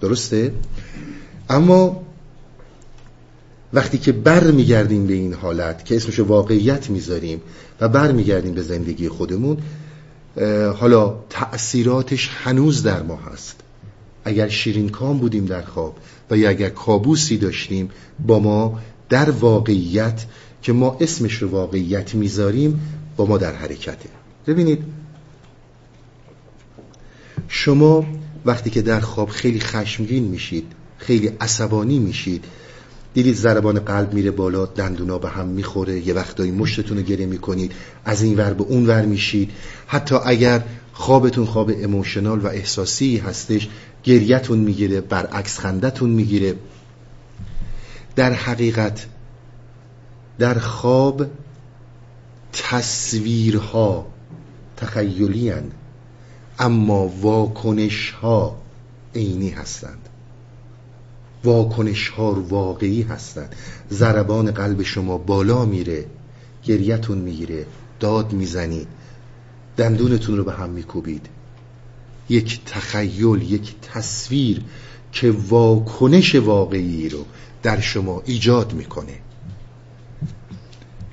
درسته؟ 0.00 0.52
اما 1.50 2.02
وقتی 3.72 3.98
که 3.98 4.12
بر 4.12 4.50
میگردیم 4.50 5.06
به 5.06 5.14
این 5.14 5.34
حالت 5.34 5.84
که 5.84 5.96
اسمش 5.96 6.18
واقعیت 6.18 6.90
می‌ذاریم 6.90 7.40
و 7.80 7.88
بر 7.88 8.12
میگردیم 8.12 8.54
به 8.54 8.62
زندگی 8.62 9.08
خودمون 9.08 9.56
حالا 10.76 11.16
تأثیراتش 11.30 12.30
هنوز 12.44 12.82
در 12.82 13.02
ما 13.02 13.16
هست 13.16 13.56
اگر 14.24 14.48
شیرین 14.48 14.88
کام 14.88 15.18
بودیم 15.18 15.44
در 15.44 15.62
خواب 15.62 15.96
و 16.32 16.36
یا 16.36 16.48
اگر 16.48 16.68
کابوسی 16.68 17.36
داشتیم 17.38 17.90
با 18.26 18.38
ما 18.38 18.80
در 19.08 19.30
واقعیت 19.30 20.24
که 20.62 20.72
ما 20.72 20.96
اسمش 21.00 21.34
رو 21.34 21.48
واقعیت 21.48 22.14
می‌ذاریم 22.14 22.80
با 23.16 23.26
ما 23.26 23.38
در 23.38 23.54
حرکته. 23.54 24.08
ببینید 24.46 24.84
شما 27.48 28.06
وقتی 28.44 28.70
که 28.70 28.82
در 28.82 29.00
خواب 29.00 29.28
خیلی 29.28 29.60
خشمگین 29.60 30.24
میشید 30.24 30.64
خیلی 30.98 31.30
عصبانی 31.40 31.98
میشید 31.98 32.44
دیدید 33.14 33.34
ضربان 33.34 33.78
قلب 33.78 34.14
میره 34.14 34.30
بالا 34.30 34.66
دندونا 34.66 35.18
به 35.18 35.28
هم 35.28 35.46
می‌خوره 35.46 36.00
یه 36.00 36.14
وقتایی 36.14 36.50
مشتتون 36.50 36.96
رو 36.96 37.02
گره 37.02 37.26
می‌کنید 37.26 37.72
از 38.04 38.22
این 38.22 38.36
ور 38.36 38.52
به 38.52 38.64
اون 38.64 38.86
ور 38.86 39.06
میشید. 39.06 39.50
حتی 39.86 40.14
اگر 40.24 40.62
خوابتون 40.92 41.44
خواب 41.44 41.70
اموشنال 41.80 42.40
و 42.40 42.46
احساسی 42.46 43.16
هستش 43.16 43.68
گریتون 44.04 44.58
می‌گیره 44.58 45.00
برعکس 45.00 45.58
خندتون 45.58 46.10
می‌گیره. 46.10 46.54
در 48.16 48.32
حقیقت 48.32 49.06
در 50.38 50.58
خواب 50.58 51.26
تصویرها 52.52 54.06
تخیلی 54.76 55.52
اما 56.58 57.08
واکنش 57.08 58.10
ها 58.10 58.62
عینی 59.14 59.50
هستند. 59.50 60.08
واکنش 61.44 62.08
ها 62.08 62.32
واقعی 62.32 63.02
هستند. 63.02 63.54
ضربان 63.90 64.50
قلب 64.50 64.82
شما 64.82 65.18
بالا 65.18 65.64
میره 65.64 66.06
گریتون 66.64 67.18
می‌گیره 67.18 67.66
داد 68.00 68.32
می‌زنید 68.32 68.88
دندونتون 69.76 70.36
رو 70.36 70.44
به 70.44 70.52
هم 70.52 70.70
میکوبید. 70.70 71.28
یک 72.32 72.60
تخیل 72.66 73.52
یک 73.52 73.74
تصویر 73.82 74.62
که 75.12 75.30
واکنش 75.30 76.34
واقعی 76.34 77.08
رو 77.08 77.24
در 77.62 77.80
شما 77.80 78.22
ایجاد 78.26 78.72
می‌کنه. 78.72 79.18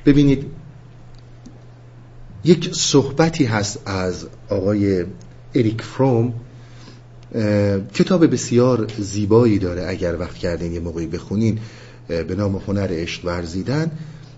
ببینید 0.05 0.45
یک 2.43 2.73
صحبتی 2.73 3.45
هست 3.45 3.79
از 3.85 4.27
آقای 4.49 5.05
اریک 5.55 5.81
فروم 5.81 6.33
کتاب 7.93 8.31
بسیار 8.33 8.87
زیبایی 8.99 9.59
داره. 9.59 9.85
اگر 9.87 10.17
وقت 10.19 10.35
کردین 10.35 10.73
یه 10.73 10.79
موقعی 10.79 11.07
بخونین 11.07 11.59
به 12.07 12.35
نام 12.37 12.55
هنر 12.55 12.87
عشق 12.91 13.25
ورزیدن. 13.25 13.91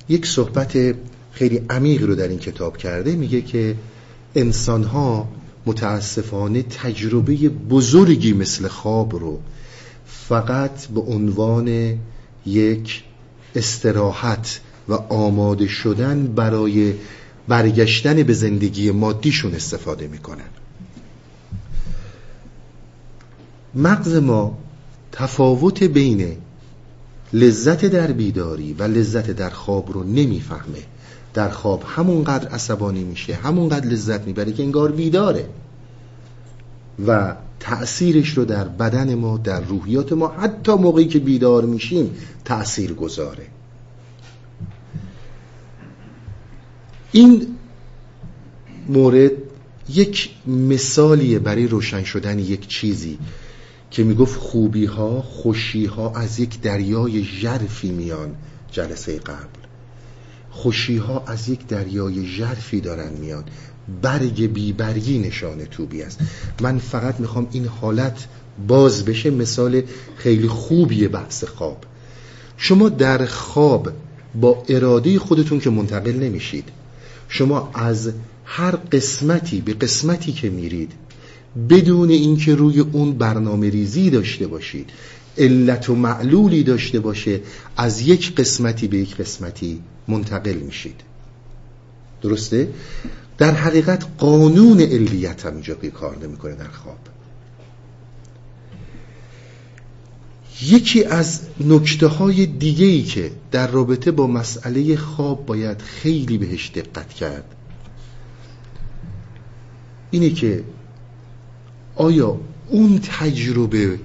یک 0.10 0.26
صحبت 0.26 0.96
خیلی 1.32 1.62
عمیق 1.70 2.04
رو 2.04 2.15
در 2.15 2.28
این 2.28 2.39
کتاب 2.39 2.78
کرده. 2.78 3.15
میگه 3.15 3.41
که 3.41 3.76
انسان 4.36 4.84
ها 4.84 5.28
متاسفانه 5.65 6.63
تجربه 6.63 7.50
بزرگی 7.50 8.34
مثل 8.34 8.67
خواب 8.67 9.15
رو 9.15 9.39
فقط 10.06 10.86
به 10.86 11.02
عنوان 11.02 11.97
یک 12.45 13.04
استراحت 13.56 14.60
و 14.89 14.93
آماده 14.93 15.67
شدن 15.67 16.28
برای 16.28 16.93
برگشتن 17.47 18.24
به 18.24 18.34
زندگی 18.34 18.91
مادیشون 18.91 19.54
استفاده 19.54 20.08
می‌کنن. 20.08 20.50
مغز 23.76 24.15
ما 24.15 24.58
تفاوت 25.12 25.84
بین 25.84 26.38
لذت 27.34 27.86
در 27.86 28.12
بیداری 28.12 28.74
و 28.74 28.84
لذت 28.84 29.32
در 29.32 29.50
خواب 29.50 29.91
رو 29.91 30.04
نمی‌فهمه. 30.04 30.84
در 31.34 31.50
خواب. 31.50 31.84
همونقدر 31.88 32.48
عصبانی 32.48 33.04
میشه 33.04 33.34
همونقدر 33.34 33.86
لذت 33.86 34.28
می‌بره 34.28 34.52
که 34.52 34.63
انگار 34.63 34.91
بیداره. 34.91 35.50
و 37.08 37.36
تأثیرش 37.60 38.30
رو 38.30 38.46
در 38.46 38.67
بدن 38.67 39.15
ما 39.15 39.38
در 39.38 39.62
روحیات 39.62 40.13
ما 40.13 40.28
حتی 40.28 40.72
موقعی 40.72 41.08
که 41.08 41.20
بیدار 41.20 41.65
میشیم 41.65 42.15
تأثیر 42.46 42.94
گذاره. 42.94 43.48
این 47.12 47.48
مورد 48.89 49.32
یک 49.89 50.30
مثالیه 50.48 51.39
برای 51.39 51.67
روشن 51.67 52.04
شدن 52.04 52.39
یک 52.39 52.67
چیزی 52.67 53.20
که 53.91 54.04
می‌گفت 54.04 54.39
خوبی 54.39 54.86
ها 54.86 55.22
خوشی 55.22 55.86
ها 55.86 56.13
از 56.15 56.39
یک 56.39 56.62
دریای 56.62 57.24
ژرفی 57.24 57.91
میان 57.91 58.36
جلسه 58.72 59.20
قبل. 59.20 59.61
خوشی 60.52 60.98
ها 60.98 61.24
از 61.28 61.50
یک 61.50 61.68
دریای 61.68 62.26
ژرفی 62.26 62.82
دارن 62.82 63.14
میان 63.14 63.44
برگ 64.02 64.54
بیبرگی 64.54 65.20
نشان 65.20 65.66
توبی 65.66 66.02
است. 66.02 66.20
من 66.62 66.78
فقط 66.78 67.20
می‌خوام 67.20 67.48
این 67.52 67.66
حالت 67.66 68.28
باز 68.68 69.06
بشه 69.06 69.30
مثال 69.30 69.82
خیلی 70.18 70.48
خوبیه 70.48 71.08
بحث 71.08 71.44
خواب. 71.44 71.84
شما 72.58 72.90
در 72.90 73.26
خواب 73.26 73.92
با 74.36 74.64
اراده 74.70 75.20
خودتون 75.20 75.60
که 75.60 75.70
منتقل 75.70 76.12
نمیشید 76.12 76.70
شما 77.28 77.72
از 77.74 78.12
هر 78.46 78.72
قسمتی 78.72 79.62
به 79.62 79.74
قسمتی 79.74 80.32
که 80.32 80.50
میرید 80.50 80.92
بدون 81.70 82.10
اینکه 82.10 82.56
روی 82.56 82.80
اون 82.80 83.14
برنامه 83.14 83.70
ریزی 83.70 84.10
داشته 84.10 84.48
باشید 84.48 84.90
علت 85.38 85.90
و 85.90 85.96
معلولی 85.96 86.64
داشته 86.64 87.00
باشه 87.00 87.40
از 87.78 88.02
یک 88.02 88.36
قسمتی 88.36 88.88
به 88.88 88.98
یک 88.98 89.18
قسمتی 89.18 89.82
منتقل 90.08 90.54
میشید. 90.58 91.02
درسته؟ 92.22 92.70
در 93.38 93.52
حقیقت 93.52 94.06
قانون 94.18 94.82
علیت 94.82 95.46
هم 95.46 95.54
اینجا 95.54 95.76
کار 95.76 96.18
نمی‌کنه 96.18 96.56
در 96.56 96.68
خواب. 96.68 96.98
یکی 100.62 101.04
از 101.04 101.42
نکته 101.60 102.08
های 102.08 102.46
دیگه 102.46 102.86
ای 102.86 103.04
که 103.04 103.32
در 103.52 103.68
رابطه 103.68 104.12
با 104.12 104.28
مسئله 104.28 104.96
خواب 104.96 105.46
باید 105.46 105.82
خیلی 105.82 106.38
بهش 106.38 106.72
دقت 106.76 107.10
کرد 107.10 107.56
اینه 110.12 110.30
که 110.30 110.64
آیا 111.96 112.40
اون 112.70 113.00
تجربه 113.00 114.00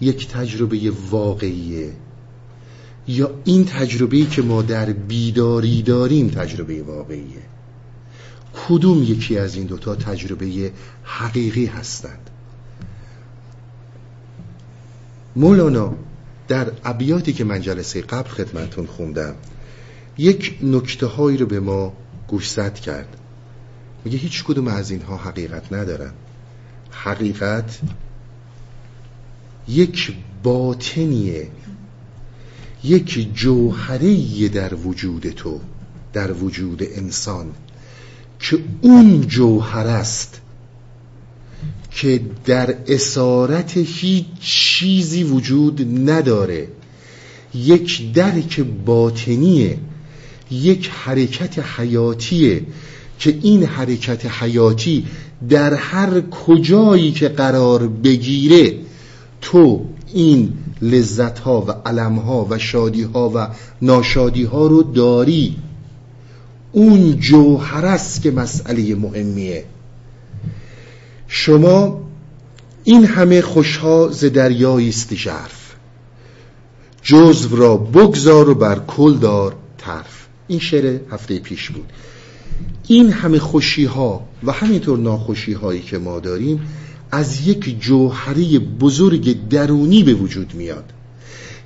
یک 0.00 0.28
تجربه 0.28 0.92
واقعیه؟ 1.10 1.92
یا 3.08 3.30
این 3.44 3.64
تجربه‌ای 3.64 4.26
که 4.26 4.42
ما 4.42 4.62
در 4.62 4.92
بیداری 4.92 5.82
داریم 5.82 6.28
تجربه 6.28 6.82
واقعیه؟ 6.82 7.42
کدوم 8.68 9.02
یکی 9.02 9.38
از 9.38 9.54
این 9.54 9.66
دوتا 9.66 9.94
تجربه 9.96 10.72
حقیقی 11.02 11.66
هستند؟ 11.66 12.30
مولانا 15.36 15.94
در 16.48 16.72
ابیاتی 16.84 17.32
که 17.32 17.44
من 17.44 17.60
جلسه 17.60 18.00
قبل 18.00 18.28
خدمتون 18.28 18.86
خوندم 18.86 19.34
یک 20.18 20.58
نکته 20.62 21.06
هایی 21.06 21.36
رو 21.36 21.46
به 21.46 21.60
ما 21.60 21.92
گوشزد 22.28 22.74
کرد. 22.74 23.16
میگه 24.04 24.18
هیچ 24.18 24.44
کدوم 24.44 24.68
از 24.68 24.90
اینها 24.90 25.16
حقیقت 25.16 25.72
ندارن. 25.72 26.12
حقیقت 26.90 27.78
یک 29.68 30.12
باطنیه. 30.42 31.50
یک 32.84 33.34
جوهری 33.34 34.48
در 34.48 34.74
وجود 34.74 35.30
تو 35.30 35.60
در 36.12 36.32
وجود 36.32 36.82
انسان 36.82 37.46
که 38.40 38.58
اون 38.80 39.26
جوهر 39.26 39.86
است 39.86 40.40
که 41.90 42.20
در 42.44 42.74
اسارت 42.88 43.76
هیچ 43.76 44.26
چیزی 44.40 45.22
وجود 45.22 46.10
نداره. 46.10 46.68
یک 47.54 48.12
درک 48.12 48.60
باطنیه 48.60 49.78
یک 50.50 50.90
حرکت 50.90 51.58
حیاتیه 51.58 52.62
که 53.18 53.38
این 53.42 53.64
حرکت 53.64 54.26
حیاتی 54.26 55.06
در 55.48 55.74
هر 55.74 56.20
کجایی 56.20 57.12
که 57.12 57.28
قرار 57.28 57.88
بگیره 57.88 58.74
تو 59.40 59.86
این 60.12 60.52
لذت 60.82 61.38
ها 61.38 61.60
و 61.60 61.70
علم 61.70 62.16
ها 62.16 62.46
و 62.50 62.58
شادی 62.58 63.02
ها 63.02 63.32
و 63.34 63.48
ناشادی 63.82 64.44
ها 64.44 64.66
رو 64.66 64.82
داری. 64.82 65.56
اون 66.72 67.16
جوهر 67.20 67.86
است 67.86 68.22
که 68.22 68.30
مسئله 68.30 68.94
مهمیه. 68.94 69.64
شما 71.28 72.00
این 72.84 73.04
همه 73.04 73.40
خوشها 73.40 74.08
ز 74.12 74.24
دریایی 74.24 74.88
است 74.88 75.14
ژرف. 75.14 75.74
جزو 77.02 77.56
را 77.56 77.76
بگذار 77.76 78.48
و 78.48 78.54
بر 78.54 78.78
کل 78.78 79.14
دار 79.14 79.56
طرف. 79.78 80.26
این 80.48 80.58
شعر 80.58 81.00
هفته 81.10 81.38
پیش 81.38 81.70
بود. 81.70 81.92
این 82.86 83.12
همه 83.12 83.38
خوشی 83.38 83.84
ها 83.84 84.28
و 84.44 84.52
همینطور 84.52 84.98
ناخوشی 84.98 85.52
هایی 85.52 85.80
که 85.80 85.98
ما 85.98 86.20
داریم 86.20 86.60
از 87.10 87.46
یک 87.48 87.80
جوهری 87.80 88.58
بزرگ 88.58 89.48
درونی 89.48 90.02
به 90.02 90.14
وجود 90.14 90.54
میاد 90.54 90.92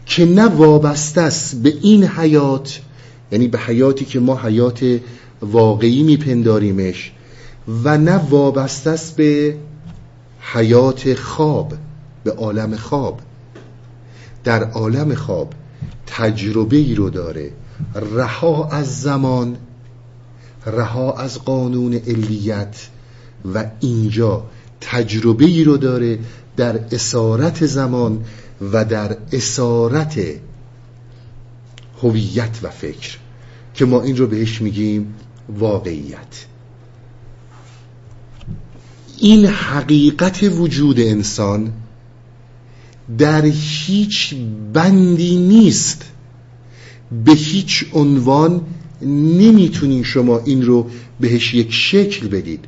که 0.06 0.24
نه 0.24 0.44
وابسته 0.44 1.20
است 1.20 1.62
به 1.62 1.74
این 1.82 2.04
حیات 2.04 2.80
یعنی 3.32 3.48
به 3.48 3.58
حیاتی 3.58 4.04
که 4.04 4.20
ما 4.20 4.36
حیات 4.36 5.00
واقعی 5.42 6.02
میپنداریمش 6.02 7.12
و 7.84 7.98
نه 7.98 8.16
وابسته 8.16 8.90
است 8.90 9.16
به 9.16 9.56
حیات 10.40 11.14
خواب 11.14 11.74
به 12.24 12.32
عالم 12.32 12.76
خواب. 12.76 13.20
در 14.44 14.64
عالم 14.64 15.14
خواب 15.14 15.52
تجربه 16.06 16.76
ای 16.76 16.94
رو 16.94 17.10
داره 17.10 17.52
رها 17.94 18.68
از 18.68 19.00
زمان 19.00 19.56
رها 20.66 21.12
از 21.12 21.44
قانون 21.44 21.94
علیت 21.94 22.88
و 23.54 23.64
اینجا 23.80 24.44
تجربه 24.90 25.44
ای 25.44 25.64
رو 25.64 25.76
داره 25.76 26.18
در 26.56 26.80
اسارت 26.92 27.66
زمان 27.66 28.24
و 28.72 28.84
در 28.84 29.16
اسارت 29.32 30.20
هویت 32.02 32.58
و 32.62 32.70
فکر 32.70 33.18
که 33.74 33.84
ما 33.84 34.02
این 34.02 34.16
رو 34.16 34.26
بهش 34.26 34.62
میگیم 34.62 35.14
واقعیت. 35.58 36.46
این 39.18 39.46
حقیقت 39.46 40.42
وجود 40.42 41.00
انسان 41.00 41.72
در 43.18 43.44
هیچ 43.44 44.34
بندی 44.72 45.36
نیست. 45.36 46.04
به 47.24 47.32
هیچ 47.32 47.84
عنوان 47.92 48.60
نمی‌تونین 49.02 50.02
شما 50.02 50.38
این 50.38 50.62
رو 50.62 50.90
بهش 51.20 51.54
یک 51.54 51.72
شکل 51.72 52.28
بدید. 52.28 52.64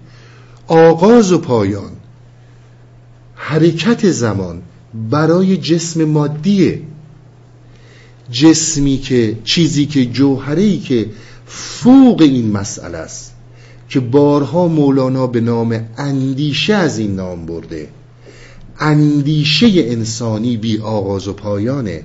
آغاز 0.67 1.33
و 1.33 1.39
پایان. 1.39 1.91
حرکت 3.47 4.11
زمان 4.11 4.63
برای 5.11 5.57
جسم 5.57 6.05
مادیه. 6.05 6.81
جسمی 8.31 8.99
که 8.99 9.39
چیزی 9.45 9.87
که 9.87 10.07
جوهری 10.07 10.79
که 10.79 11.07
فوق 11.47 12.23
این 12.23 12.53
مسئله 12.53 12.99
است 12.99 13.33
که 13.89 14.01
بارها 14.01 14.69
مولانا 14.69 15.27
به 15.27 15.41
نام 15.41 15.89
اندیشه 15.97 16.75
از 16.75 16.99
این 16.99 17.15
نام 17.15 17.47
برده. 17.47 17.89
اندیشه 18.79 19.67
انسانی 19.75 20.57
بی 20.57 20.79
آغاز 20.79 21.29
و 21.29 21.33
پایانه. 21.33 22.03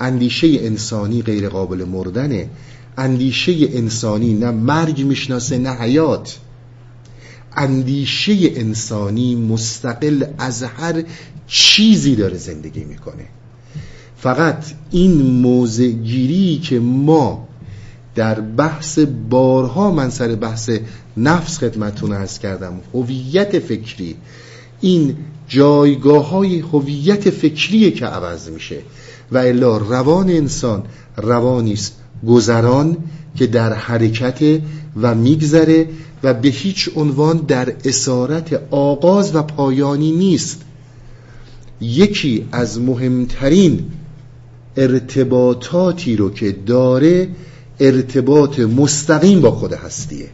اندیشه 0.00 0.46
انسانی 0.46 1.22
غیر 1.22 1.48
قابل 1.48 1.84
مردنه. 1.84 2.48
اندیشه 2.98 3.52
انسانی 3.72 4.34
نه 4.34 4.50
مرگ 4.50 5.04
می‌شناسه 5.04 5.58
نه 5.58 5.70
حیات. 5.70 6.38
اندیشه 7.56 8.32
انسانی 8.42 9.34
مستقل 9.34 10.24
از 10.38 10.62
هر 10.62 11.02
چیزی 11.46 12.16
داره 12.16 12.36
زندگی 12.36 12.84
می‌کنه. 12.84 13.24
فقط 14.16 14.64
این 14.90 15.22
موزگیری 15.22 16.58
که 16.58 16.80
ما 16.80 17.48
در 18.14 18.40
بحث 18.40 18.98
بارها 19.30 19.90
من 19.90 20.10
سر 20.10 20.34
بحث 20.34 20.70
نفس 21.16 21.58
خدمتون 21.58 22.12
ارز 22.12 22.38
کردم 22.38 22.80
هویت 22.94 23.58
فکری 23.58 24.16
این 24.80 25.16
جایگاه 25.48 26.28
های 26.28 26.58
هویت 26.58 27.30
فکریه 27.30 27.90
که 27.90 28.06
عوض 28.06 28.48
میشه. 28.48 28.78
و 29.32 29.38
الا 29.38 29.76
روان 29.76 30.30
انسان 30.30 30.82
روانی 31.16 31.72
است. 31.72 32.01
گذران 32.28 32.96
که 33.36 33.46
در 33.46 33.72
حرکت 33.72 34.60
و 35.02 35.14
میگذره 35.14 35.88
و 36.22 36.34
به 36.34 36.48
هیچ 36.48 36.90
عنوان 36.96 37.36
در 37.36 37.74
اسارت 37.84 38.60
آغاز 38.70 39.34
و 39.34 39.42
پایانی 39.42 40.12
نیست. 40.12 40.60
یکی 41.80 42.48
از 42.52 42.80
مهمترین 42.80 43.84
ارتباطاتی 44.76 46.16
رو 46.16 46.30
که 46.30 46.56
داره 46.66 47.28
ارتباط 47.80 48.60
مستقیم 48.60 49.40
با 49.40 49.50
خود 49.50 49.72
هستیه. 49.72 50.28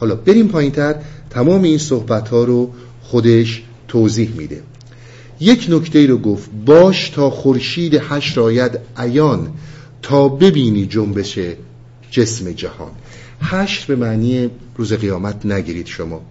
حالا 0.00 0.14
بریم 0.14 0.48
پایین 0.48 0.72
تر 0.72 0.94
تمام 1.30 1.62
این 1.62 1.78
صحبت 1.78 2.28
ها 2.28 2.44
رو 2.44 2.70
خودش 3.02 3.62
توضیح 3.88 4.30
میده. 4.36 4.62
یک 5.40 5.66
نکته 5.68 6.06
رو 6.06 6.18
گفت 6.18 6.50
باش 6.66 7.10
تا 7.10 7.30
خورشید 7.30 7.94
حشر 7.94 8.40
آید 8.40 8.78
عیان. 8.96 9.48
تا 10.02 10.28
ببینی 10.28 10.86
جنبش 10.86 11.38
جسم 12.10 12.52
جهان. 12.52 12.92
حشر 13.40 13.86
به 13.86 13.96
معنی 13.96 14.50
روز 14.76 14.92
قیامت 14.92 15.46
نگیرید 15.46 15.86
شما. 15.86 16.22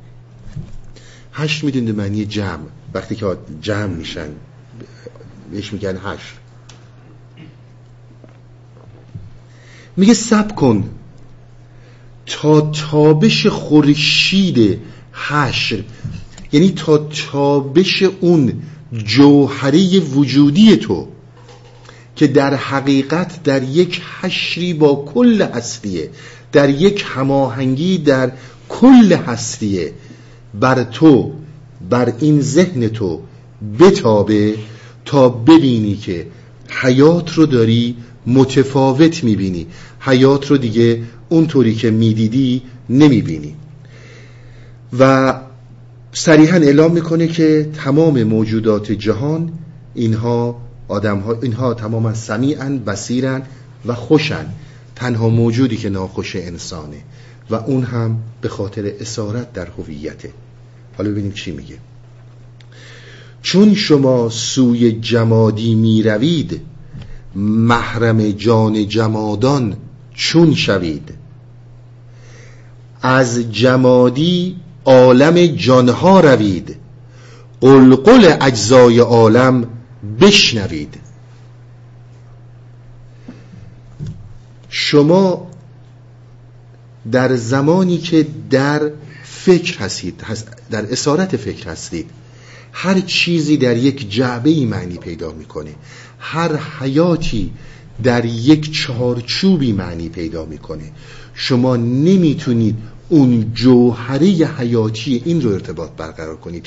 حشر 1.32 1.66
می‌دونید 1.66 1.96
معنی 1.96 2.26
جمع. 2.26 2.66
وقتی 2.94 3.16
که 3.16 3.38
جمع 3.62 3.86
میشن 3.86 4.30
بهش 5.52 5.74
میگن 5.74 5.98
حشر 5.98 6.34
میگه 9.98 10.14
سب 10.14 10.56
کن. 10.56 10.90
تا 12.26 12.62
تابش 12.62 13.48
خورشید 13.48 14.80
حشر 15.12 15.84
یعنی 16.52 16.72
تا 16.72 16.98
تابش 16.98 18.04
اون 18.04 18.62
جوهره 18.94 20.00
وجودی 20.00 20.78
تو 20.78 21.08
که 22.20 22.28
در 22.28 22.56
حقیقت 22.56 23.44
در 23.44 23.64
یک 23.64 24.02
حشری 24.22 24.74
با 24.74 25.06
کل 25.14 25.42
هستیه 25.42 26.10
در 26.52 26.70
یک 26.70 27.06
هماهنگی 27.08 27.98
در 27.98 28.32
کل 28.70 29.14
هستیه. 29.14 29.94
بر 30.60 30.84
تو 30.84 31.32
بر 31.90 32.14
این 32.20 32.42
ذهن 32.42 32.88
تو 32.88 33.22
بتابه 33.80 34.56
تا 35.06 35.30
ببینی 35.30 35.96
که 35.96 36.28
حیات 36.82 37.34
رو 37.34 37.46
داری 37.46 37.96
متفاوت 38.28 39.24
می‌بینی. 39.24 39.68
حیات 40.00 40.48
رو 40.48 40.58
دیگه 40.58 41.02
اونطوری 41.30 41.76
که 41.76 41.92
می‌دیدی 41.92 42.62
نمی‌بینی. 42.90 43.56
و 45.00 45.34
صریحا 46.14 46.58
اعلام 46.58 46.92
می‌کنه 46.92 47.28
که 47.28 47.70
تمام 47.74 48.24
موجودات 48.24 48.92
جهان 48.92 49.52
اینها 49.96 50.69
آدم 50.90 51.20
ها 51.20 51.38
اینها 51.42 51.74
تماما 51.74 52.14
سمیعن 52.14 52.80
بسیرن 52.80 53.42
و 53.86 53.96
خوشن. 53.96 54.46
تنها 54.96 55.30
موجودی 55.30 55.78
که 55.78 55.90
ناخوش 55.90 56.36
انسانه. 56.36 56.98
و 57.50 57.56
اون 57.56 57.84
هم 57.84 58.18
به 58.42 58.50
خاطر 58.50 58.94
اسارت 59.00 59.54
در 59.54 59.68
هویته 59.78 60.32
حالا 60.98 61.10
ببینیم 61.10 61.32
چی 61.32 61.52
میگه. 61.52 61.78
چون 63.42 63.74
شما 63.74 64.30
سوی 64.30 64.92
جمادی 64.92 65.76
می‌روید 65.76 66.62
محرم 67.36 68.32
جان 68.32 68.88
جمادان 68.88 69.78
چون 70.14 70.56
شوید. 70.56 71.14
از 73.02 73.52
جمادی 73.52 74.56
عالم 74.86 75.46
جانها 75.46 76.20
روید. 76.20 76.76
قلقل 77.62 78.36
اجزای 78.42 79.00
عالم 79.00 79.68
بشنوید. 80.22 80.96
شما 84.70 85.52
در 87.12 87.36
زمانی 87.36 87.98
که 87.98 88.28
در 88.50 88.92
فکر 89.24 89.80
هستید 89.80 90.24
در 90.72 90.92
اسارت 90.92 91.38
فکر 91.38 91.70
هستید 91.70 92.10
هر 92.74 93.00
چیزی 93.00 93.58
در 93.58 93.78
یک 93.78 94.10
جعبه 94.10 94.50
ای 94.50 94.66
معنی 94.66 94.98
پیدا 94.98 95.32
می‌کنه. 95.32 95.76
هر 96.20 96.56
حیاتی 96.56 97.52
در 98.04 98.26
یک 98.26 98.72
چارچوبی 98.72 99.72
معنی 99.72 100.10
پیدا 100.10 100.46
می‌کنه. 100.46 100.92
شما 101.34 101.76
نمی‌تونید 101.76 102.76
اون 103.10 103.52
جوهره 103.54 104.28
حیاتی 104.28 105.22
این 105.26 105.42
رو 105.42 105.52
ارتباط 105.52 105.90
برقرار 105.98 106.36
کنید. 106.36 106.66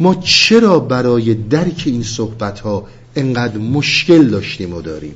ما 0.00 0.14
چرا 0.14 0.78
برای 0.78 1.34
درک 1.34 1.82
این 1.86 2.02
صحبت 2.02 2.60
ها 2.60 2.86
انقدر 3.16 3.58
مشکل 3.58 4.28
داشتیم 4.28 4.74
و 4.74 4.82
داریم؟ 4.82 5.14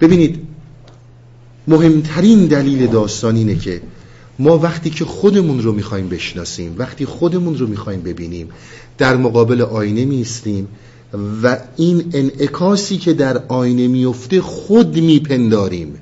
ببینید 0.00 0.42
مهمترین 1.68 2.46
دلیل 2.46 2.86
داستان 2.86 3.36
اینه 3.36 3.54
که 3.56 3.82
ما 4.38 4.58
وقتی 4.58 4.90
که 4.90 5.04
خودمون 5.04 5.62
رو 5.62 5.72
می‌خوایم 5.72 6.08
بشناسیم 6.08 6.74
وقتی 6.78 7.06
خودمون 7.06 7.58
رو 7.58 7.66
می‌خوایم 7.66 8.02
ببینیم 8.02 8.48
در 8.98 9.16
مقابل 9.16 9.60
آینه 9.60 10.04
میستیم 10.04 10.68
و 11.42 11.58
این 11.76 12.04
انعکاسی 12.12 12.98
که 12.98 13.12
در 13.12 13.42
آینه 13.48 13.88
میفته 13.88 14.40
خود 14.40 14.96
میپنداریم. 14.96 15.94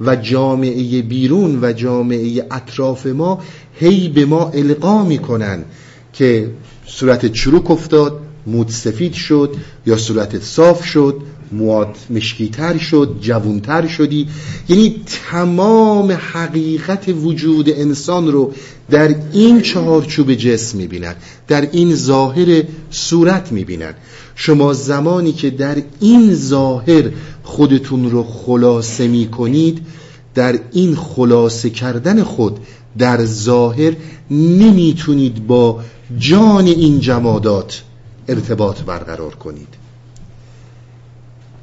و 0.00 0.16
جامعه 0.16 1.02
بیرون 1.02 1.58
و 1.62 1.72
جامعه 1.72 2.46
اطراف 2.50 3.06
ما 3.06 3.42
هی 3.74 4.08
به 4.08 4.24
ما 4.24 4.50
القا 4.50 5.04
می‌کنن 5.04 5.64
که 6.12 6.50
صورت 6.86 7.32
چروک 7.32 7.70
افتاد 7.70 8.20
مود 8.46 8.68
سفید 8.68 9.12
شد 9.12 9.56
یا 9.86 9.96
صورت 9.96 10.42
صاف 10.42 10.84
شد 10.84 11.20
موات 11.52 11.96
مشکیتر 12.10 12.78
شد 12.78 13.16
جوونتر 13.20 13.86
شدی. 13.86 14.28
یعنی 14.68 15.02
تمام 15.30 16.12
حقیقت 16.12 17.08
وجود 17.08 17.70
انسان 17.70 18.32
رو 18.32 18.52
در 18.90 19.14
این 19.32 19.60
چهارچوب 19.60 20.34
جسم 20.34 20.78
می‌بینن 20.78 21.14
در 21.48 21.68
این 21.72 21.94
ظاهر 21.94 22.62
صورت 22.90 23.52
می‌بینن. 23.52 23.94
شما 24.34 24.72
زمانی 24.72 25.32
که 25.32 25.50
در 25.50 25.82
این 26.00 26.34
ظاهر 26.34 27.10
خودتون 27.42 28.10
رو 28.10 28.22
خلاصه 28.22 29.08
می‌کنید 29.08 29.86
در 30.34 30.58
این 30.72 30.96
خلاصه 30.96 31.70
کردن 31.70 32.22
خود 32.22 32.58
در 32.98 33.24
ظاهر 33.24 33.92
نمی‌تونید 34.30 35.46
با 35.46 35.80
جان 36.18 36.66
این 36.66 37.00
جمادات 37.00 37.82
ارتباط 38.28 38.82
برقرار 38.82 39.34
کنید. 39.34 39.68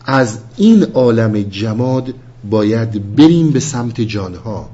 از 0.06 0.38
این 0.58 0.84
عالم 0.84 1.42
جماد 1.42 2.14
باید 2.50 3.16
بریم 3.16 3.52
به 3.52 3.60
سمت 3.60 4.02
جانها. 4.02 4.70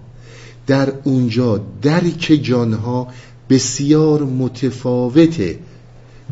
در 0.67 0.93
اونجا 1.03 1.61
درک 1.81 2.39
جانها 2.43 3.07
بسیار 3.49 4.23
متفاوته. 4.23 5.59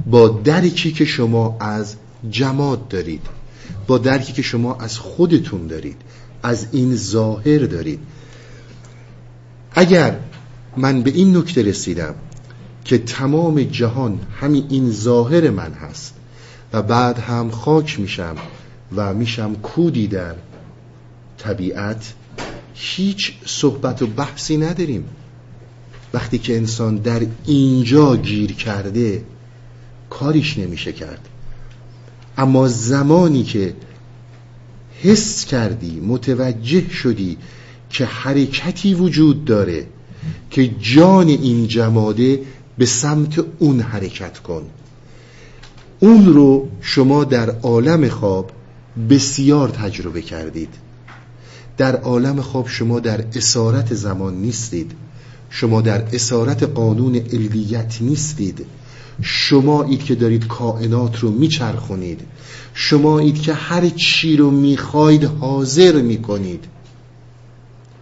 با 0.05 0.27
درکی 0.27 0.91
که 0.91 1.05
شما 1.05 1.57
از 1.59 1.95
جماد 2.29 2.87
دارید 2.87 3.21
با 3.87 3.97
درکی 3.97 4.33
که 4.33 4.41
شما 4.41 4.75
از 4.75 4.99
خودتون 4.99 5.67
دارید 5.67 6.01
از 6.43 6.67
این 6.71 6.95
ظاهر 6.95 7.59
دارید. 7.59 7.99
اگر 9.71 10.19
من 10.77 11.03
به 11.03 11.11
این 11.11 11.37
نکته 11.37 11.63
رسیدم 11.63 12.15
که 12.85 12.97
تمام 12.97 13.63
جهان 13.63 14.19
همین 14.39 14.65
این 14.69 14.91
ظاهر 14.91 15.49
من 15.49 15.71
هست 15.71 16.13
و 16.73 16.81
بعد 16.81 17.19
هم 17.19 17.51
خاک 17.51 17.99
میشم 17.99 18.35
و 18.95 19.13
میشم 19.13 19.55
کودی 19.55 20.07
در 20.07 20.35
طبیعت 21.37 22.13
هیچ 22.73 23.33
صحبت 23.45 24.01
و 24.01 24.07
بحثی 24.07 24.57
نداریم. 24.57 25.05
وقتی 26.13 26.37
که 26.37 26.57
انسان 26.57 26.97
در 26.97 27.21
اینجا 27.45 28.15
گیر 28.15 28.53
کرده 28.53 29.23
کاریش 30.19 30.57
نمیشه 30.57 30.91
کرد. 30.91 31.29
اما 32.37 32.67
زمانی 32.67 33.43
که 33.43 33.73
حس 35.01 35.45
کردی 35.45 35.99
متوجه 35.99 36.89
شدی 36.89 37.37
که 37.89 38.05
حرکتی 38.05 38.93
وجود 38.93 39.45
داره 39.45 39.87
که 40.51 40.67
جان 40.67 41.27
این 41.27 41.67
جماده 41.67 42.39
به 42.77 42.85
سمت 42.85 43.45
اون 43.59 43.79
حرکت 43.79 44.39
کن. 44.39 44.63
اون 45.99 46.25
رو 46.25 46.69
شما 46.81 47.23
در 47.23 47.49
عالم 47.49 48.09
خواب 48.09 48.51
بسیار 49.09 49.69
تجربه 49.69 50.21
کردید. 50.21 50.69
در 51.77 51.95
عالم 51.95 52.41
خواب 52.41 52.67
شما 52.67 52.99
در 52.99 53.25
اسارت 53.35 53.93
زمان 53.93 54.35
نیستید. 54.35 54.91
شما 55.49 55.81
در 55.81 56.15
اسارت 56.15 56.63
قانون 56.63 57.15
علیت 57.15 58.01
نیستید. 58.01 58.65
شما 59.21 59.83
اید 59.83 60.03
که 60.03 60.15
دارید 60.15 60.47
کائنات 60.47 61.19
رو 61.19 61.31
میچرخونید. 61.31 62.21
شما 62.73 63.19
اید 63.19 63.41
که 63.41 63.53
هر 63.53 63.89
چی 63.89 64.37
رو 64.37 64.51
می‌خواید 64.51 65.23
حاضر 65.23 66.01
می‌کنید. 66.01 66.65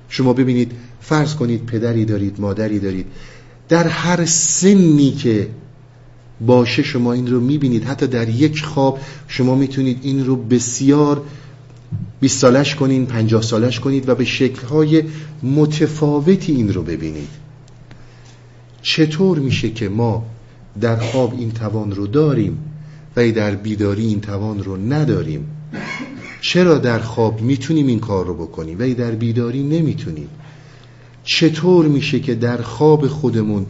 شما 0.09 0.33
ببینید 0.33 0.71
فرض 1.01 1.35
کنید 1.35 1.65
پدری 1.65 2.05
دارید 2.05 2.41
مادری 2.41 2.79
دارید. 2.79 3.05
در 3.69 3.87
هر 3.87 4.25
سنی 4.25 5.11
که 5.11 5.49
باشه 6.41 6.83
شما 6.83 7.13
این 7.13 7.27
رو 7.27 7.39
می‌بینید. 7.39 7.83
حتی 7.83 8.07
در 8.07 8.29
یک 8.29 8.65
خواب 8.65 8.99
شما 9.27 9.55
می‌تونید 9.55 9.99
این 10.01 10.25
رو 10.25 10.35
بسیار 10.35 11.21
20 12.19 12.39
سالش 12.39 12.75
کنید 12.75 13.07
50 13.07 13.41
سالش 13.41 13.79
کنید 13.79 14.09
و 14.09 14.15
به 14.15 14.25
شکلهای 14.25 15.03
متفاوتی 15.43 16.51
این 16.51 16.73
رو 16.73 16.83
ببینید. 16.83 17.29
چطور 18.81 19.39
میشه 19.39 19.69
که 19.69 19.89
ما 19.89 20.25
در 20.81 20.95
خواب 20.95 21.33
این 21.33 21.51
توان 21.51 21.91
رو 21.91 22.07
داریم 22.07 22.57
و 23.15 23.31
در 23.31 23.55
بیداری 23.55 24.05
این 24.05 24.21
توان 24.21 24.63
رو 24.63 24.77
نداریم. 24.77 25.47
چرا 26.41 26.77
در 26.77 26.99
خواب 26.99 27.41
می‌تونیم 27.41 27.87
این 27.87 27.99
کار 27.99 28.25
رو 28.25 28.33
بکنیم؟ 28.33 28.79
ولی 28.79 28.93
در 28.93 29.11
بیداری 29.11 29.63
نمی‌تونیم. 29.63 30.29
چطور 31.23 31.85
میشه 31.85 32.19
که 32.19 32.35
در 32.35 32.61
خواب 32.61 33.07
خودمون 33.07 33.65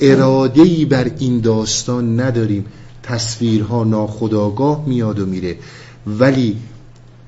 ارادهی 0.00 0.84
بر 0.84 1.10
این 1.18 1.40
داستان 1.40 2.20
نداریم؟ 2.20 2.64
تصویرها 3.02 3.84
ناخداگاه 3.84 4.84
میاد 4.86 5.20
و 5.20 5.26
میره. 5.26 5.56
ولی 6.06 6.56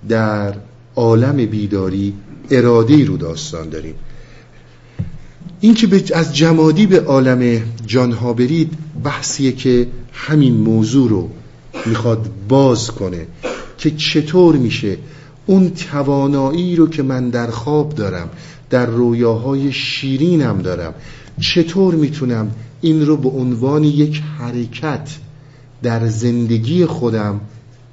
در 0.09 0.55
عالم 0.97 1.37
بیداری 1.37 2.15
اراده 2.51 3.05
رو 3.05 3.17
داستان 3.17 3.69
داریم. 3.69 3.95
این 5.65 5.75
که 5.75 6.03
از 6.15 6.37
جمادی 6.37 6.87
به 6.87 7.01
عالم 7.01 7.63
جانها 7.87 8.33
برید 8.33 8.73
بحثیه 9.05 9.53
که 9.53 9.87
همین 10.13 10.55
موضوع 10.55 11.11
رو 11.11 11.31
می‌خواد 11.87 12.31
باز 12.49 12.91
کنه 12.91 13.27
که 13.79 13.91
چطور 13.91 14.57
میشه 14.57 14.97
اون 15.47 15.71
توانایی 15.71 16.77
رو 16.77 16.89
که 16.89 17.03
من 17.03 17.31
در 17.31 17.51
خواب 17.51 17.95
دارم 17.95 18.31
در 18.71 18.87
رویاهای 18.87 19.73
شیرینم 19.73 20.63
دارم 20.63 20.95
چطور 21.41 21.95
می‌تونم 21.95 22.51
این 22.81 23.07
رو 23.07 23.17
به 23.17 23.29
عنوان 23.29 23.85
یک 23.85 24.23
حرکت 24.39 25.09
در 25.83 26.09
زندگی 26.09 26.87
خودم 26.87 27.41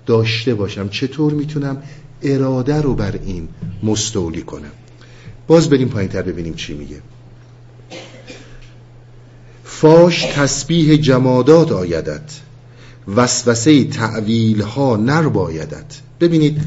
داشته 0.06 0.56
باشم؟ 0.56 0.90
چطور 0.90 1.34
می‌تونم 1.34 1.78
اراده 2.22 2.82
رو 2.82 2.96
بر 2.96 3.20
این 3.26 3.48
مستولی 3.84 4.42
کنم؟ 4.42 4.72
باز 5.48 5.70
بریم 5.70 5.88
پایین 5.88 6.10
تر 6.10 6.22
ببینیم 6.22 6.54
چی 6.54 6.74
میگه. 6.74 6.96
فاش 9.82 10.26
تسبیح 10.26 10.96
جمادات 10.96 11.72
آیدت. 11.72 12.22
وسوسه 13.16 13.84
تعویل 13.84 14.62
ها 14.62 14.96
نر 14.96 15.28
بایدت 15.28 15.86
ببینید 16.20 16.62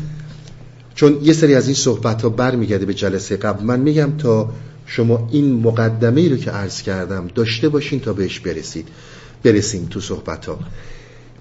چون 0.95 1.19
یه 1.23 1.33
سری 1.33 1.55
از 1.55 1.67
این 1.67 1.75
صحبت 1.75 2.23
ها 2.23 2.29
برمیگرده 2.29 2.87
به 2.87 2.95
جلسه 2.95 3.37
قبل 3.37 3.65
من 3.65 3.81
میگم 3.81 4.17
تا 4.19 4.51
شما 4.87 5.29
این 5.33 5.53
مقدمه 5.53 6.21
ای 6.21 6.29
رو 6.29 6.37
که 6.37 6.51
عرض 6.51 6.83
کردم 6.83 7.31
داشته 7.35 7.69
باشین 7.69 8.01
تا 8.01 8.13
بهش 8.13 8.41
برسید. 8.41 8.89
برسیم 9.43 9.87
تو 9.91 10.01
صحبت 10.01 10.47
ها 10.47 10.59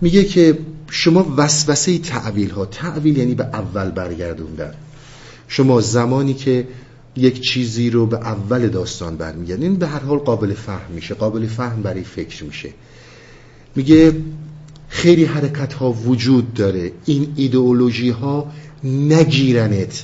میگه 0.01 0.23
که 0.23 0.57
شما 0.89 1.33
وسوسه 1.38 1.97
تعویل 1.97 2.49
ها 2.49 2.65
تعویل 2.65 3.17
یعنی 3.17 3.36
به 3.36 3.43
اول 3.43 3.91
برگردوندن. 3.91 4.73
شما 5.47 5.81
زمانی 5.81 6.33
که 6.33 6.67
یک 7.15 7.41
چیزی 7.41 7.89
رو 7.89 8.06
به 8.06 8.17
اول 8.17 8.67
داستان 8.67 9.17
برمیگردین 9.17 9.63
این 9.63 9.76
به 9.76 9.88
هر 9.88 9.99
حال 9.99 10.17
قابل 10.17 10.54
فهم 10.54 10.91
میشه 10.91 11.13
قابل 11.15 11.47
فهم 11.47 11.82
برای 11.82 12.04
فکر 12.04 12.43
میشه. 12.43 12.69
میگه 13.76 14.13
خیلی 14.89 15.26
حرکت 15.26 15.73
ها 15.73 15.91
وجود 15.91 16.54
داره. 16.54 16.91
این 17.06 17.34
ایدئولوژی 17.36 18.10
ها 18.10 18.52
نگیرنت. 18.84 20.04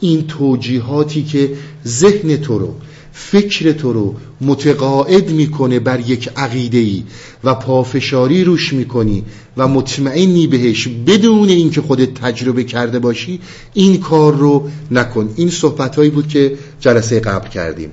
این 0.00 0.26
توجیهاتی 0.26 1.24
که 1.24 1.56
ذهن 1.86 2.36
تو 2.36 2.58
رو 2.58 2.74
فکر 3.18 3.72
تو 3.72 3.92
رو 3.92 4.14
متقاعد 4.40 5.30
می‌کنه 5.30 5.78
بر 5.78 6.00
یک 6.00 6.30
عقیده 6.36 6.78
ای 6.78 7.02
و 7.44 7.54
پافشاری 7.54 8.44
روش 8.44 8.72
می‌کنی 8.72 9.24
و 9.56 9.68
مطمئنی 9.68 10.46
بهش 10.46 10.88
بدون 11.06 11.48
اینکه 11.48 11.80
خودت 11.80 12.14
تجربه 12.14 12.64
کرده 12.64 12.98
باشی 12.98 13.40
این 13.74 14.00
کار 14.00 14.34
رو 14.34 14.70
نکن. 14.90 15.30
این 15.36 15.50
صحبت 15.50 15.96
هایی 15.96 16.10
بود 16.10 16.28
که 16.28 16.58
جلسه 16.80 17.20
قبل 17.20 17.48
کردیم. 17.48 17.90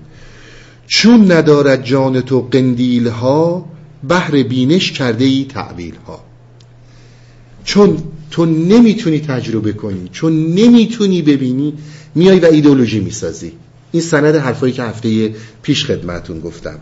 چون 0.88 1.31
ندارد 1.31 1.85
جان 1.85 2.21
تو 2.21 2.41
قندیل 2.51 3.07
ها 3.07 3.65
بهر 4.07 4.43
بینش 4.43 4.91
کرده 4.91 5.25
ای 5.25 5.45
تعویل 5.49 5.95
ها 6.07 6.23
چون 7.63 7.97
تو 8.31 8.45
نمی‌تونی 8.45 9.19
تجربه 9.19 9.73
کنی 9.73 10.09
چون 10.11 10.47
نمی‌تونی 10.47 11.21
ببینی 11.21 11.73
میای 12.15 12.39
و 12.39 12.45
ایدولوژی 12.45 12.99
می‌سازی. 12.99 13.51
این 13.95 14.03
سند 14.03 14.36
حرفایی 14.36 14.73
که 14.73 14.84
هفته 14.84 15.36
پیش 15.62 15.86
خدمتون 15.86 16.39
گفتم. 16.39 16.79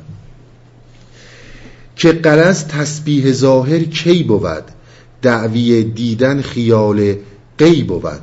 که 1.96 2.12
قرض 2.12 2.66
تسبیح 2.66 3.32
ظاهر 3.32 3.80
کی 3.80 4.24
بود؟ 4.24 4.64
دعوی 5.22 5.84
دیدن 5.84 6.42
خیال 6.42 7.16
قی 7.58 7.84
بود. 7.84 8.22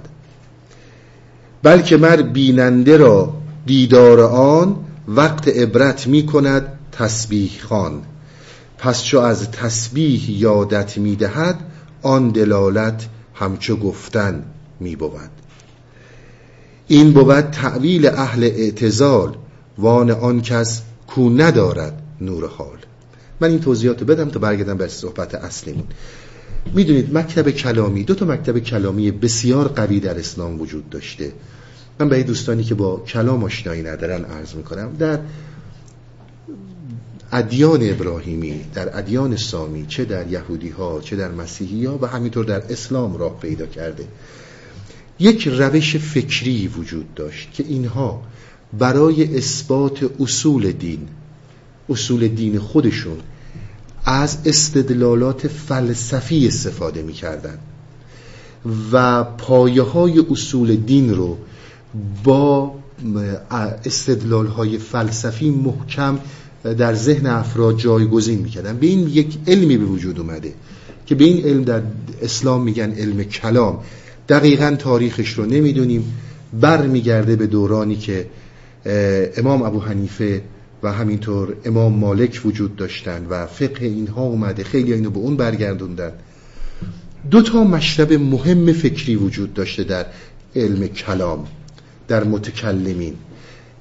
بلکه 1.63 1.97
مر 1.97 2.23
بیننده 2.23 2.97
را 2.97 3.35
دیدار 3.67 4.21
آن 4.21 4.77
وقت 5.09 5.49
عبرت 5.49 6.07
می 6.07 6.27
کند 6.27 6.79
تسبیح 6.93 7.51
خان 7.69 8.03
پس 8.79 9.05
چو 9.05 9.19
از 9.19 9.51
تسبیح 9.51 10.31
یادت 10.31 10.99
می 10.99 11.17
دهد 11.17 11.59
آن 12.03 12.29
دلالت 12.29 13.09
همچو 13.35 13.77
گفتن 13.77 14.45
می 14.81 14.97
بود. 14.97 15.40
این 16.91 17.13
بود 17.13 17.41
تعویل 17.41 18.07
اهل 18.07 18.45
اعتزال 18.45 19.37
وان 19.79 20.11
آن 20.11 20.43
کس 20.43 20.83
کو 21.07 21.31
ندارد 21.31 22.03
نور 22.21 22.47
حال. 22.47 22.79
من 23.41 23.51
این 23.51 23.61
توضیحات 23.61 24.05
بدم 24.05 24.29
تا 24.29 24.39
برگردم 24.41 24.77
به 24.77 24.89
صحبت 24.89 25.35
اصلیمون. 25.35 25.85
می‌دونید 26.75 27.19
مکتب 27.19 27.51
کلامی 27.51 28.05
دو 28.05 28.15
تا 28.15 28.27
مکتب 28.27 28.59
کلامی 28.59 29.11
بسیار 29.11 29.69
قوی 29.69 30.01
در 30.01 30.19
اسلام 30.19 30.61
وجود 30.61 30.91
داشته. 30.91 31.33
من 32.01 32.09
به 32.09 32.23
دوستانی 32.23 32.65
که 32.65 32.75
با 32.75 32.97
کلام 32.97 33.45
آشنایی 33.45 33.83
ندارن 33.83 34.25
عرض 34.25 34.55
می‌کنم 34.55 34.97
در 34.99 35.19
ادیان 37.33 37.91
ابراهیمی 37.91 38.65
در 38.75 38.99
ادیان 38.99 39.37
سامی 39.37 39.87
چه 39.87 40.05
در 40.05 40.27
یهودی 40.27 40.69
ها 40.69 41.01
چه 41.01 41.17
در 41.17 41.31
مسیحی 41.31 41.85
ها 41.85 41.99
و 42.03 42.07
همینطور 42.07 42.45
در 42.45 42.63
اسلام 42.73 43.17
راه 43.17 43.41
پیدا 43.41 43.67
کرده. 43.67 44.05
یک 45.21 45.49
روش 45.49 45.97
فکری 45.97 46.69
وجود 46.69 47.15
داشت 47.15 47.53
که 47.53 47.65
اینها 47.69 48.23
برای 48.79 49.37
اثبات 49.37 50.11
اصول 50.21 50.73
دین 50.73 51.09
اصول 51.89 52.29
دین 52.29 52.59
خودشون 52.59 53.19
از 54.05 54.39
استدلالات 54.47 55.49
فلسفی 55.49 56.47
استفاده 56.47 57.03
می‌کردن 57.03 57.59
و 58.93 59.25
پایه 59.25 59.83
های 59.83 60.19
اصول 60.31 60.77
دین 60.77 61.15
رو 61.15 61.39
با 62.25 62.75
استدلال 63.85 64.47
های 64.47 64.79
فلسفی 64.79 65.51
محکم 65.51 66.19
در 66.65 66.95
ذهن 66.95 67.27
افراد 67.27 67.77
جایگزین 67.79 68.39
می‌کردن 68.39 68.77
به 68.77 68.87
این 68.87 69.09
یک 69.09 69.39
علمی 69.47 69.77
به 69.77 69.85
وجود 69.85 70.19
اومده 70.19 70.55
که 71.07 71.15
به 71.15 71.25
این 71.25 71.45
علم 71.45 71.65
در 71.65 71.83
اسلام 72.23 72.63
میگن 72.63 72.93
علم 72.93 73.23
کلام. 73.23 73.79
دقیقا 74.31 74.77
تاریخش 74.79 75.33
رو 75.33 75.47
نمی‌دونیم. 75.47 76.13
بر 76.61 76.87
میگرده 76.87 77.37
به 77.37 77.47
دورانی 77.47 77.97
که 77.97 78.27
امام 79.37 79.63
ابو 79.63 79.81
حنیفه 79.81 80.43
و 80.83 80.93
همینطور 80.93 81.57
امام 81.65 81.93
مالک 81.93 82.41
وجود 82.45 82.77
داشتن 82.77 83.27
و 83.31 83.47
فقه 83.47 83.87
اینها 83.87 84.23
اومده 84.23 84.65
خیلی 84.65 84.93
اینو 84.93 85.11
به 85.11 85.19
اون 85.19 85.37
برگردوندن. 85.37 86.13
دو 87.31 87.43
تا 87.43 87.65
مشرب 87.65 88.13
مهم 88.13 88.73
فکری 88.73 89.17
وجود 89.17 89.55
داشته 89.55 89.85
در 89.85 90.07
علم 90.57 90.87
کلام 90.87 91.47
در 92.09 92.25
متکلمین. 92.25 93.15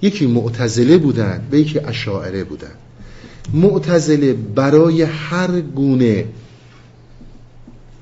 یکی 0.01 0.27
معتزله 0.27 0.97
بودن 0.97 1.47
و 1.51 1.55
یکی 1.55 1.79
اشاعره 1.79 2.43
بودن. 2.43 2.75
معتزله 3.53 4.33
برای 4.33 5.01
هر 5.01 5.61
گونه 5.61 6.25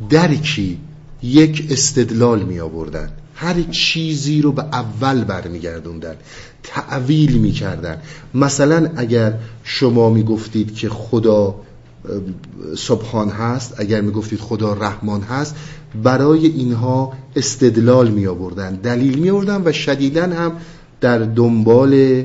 درکی 0.10 0.78
یک 1.24 1.68
استدلال 1.70 2.44
می 2.44 2.60
آوردن. 2.60 3.10
هر 3.36 3.62
چیزی 3.62 4.42
رو 4.42 4.52
به 4.52 4.64
اول 4.64 5.24
برمیگردوندن. 5.24 6.16
تعویل 6.64 7.38
می‌کردن 7.38 8.02
مثلا 8.34 8.90
اگر 8.96 9.34
شما 9.64 10.10
می‌گفتید 10.10 10.76
که 10.76 10.90
خدا 10.90 11.56
سبحان 12.78 13.30
هست 13.30 13.74
اگر 13.78 14.02
می‌گفتید 14.02 14.40
خدا 14.40 14.74
رحمان 14.74 15.22
هست 15.22 15.56
برای 16.04 16.48
اینها 16.48 17.14
استدلال 17.36 18.12
می 18.12 18.28
آوردن. 18.28 18.76
دلیل 18.76 19.20
می 19.20 19.30
آوردن 19.30 19.62
و 19.66 19.72
شدیدا 19.72 20.24
هم 20.24 20.52
در 21.02 21.20
دنبال 21.20 22.24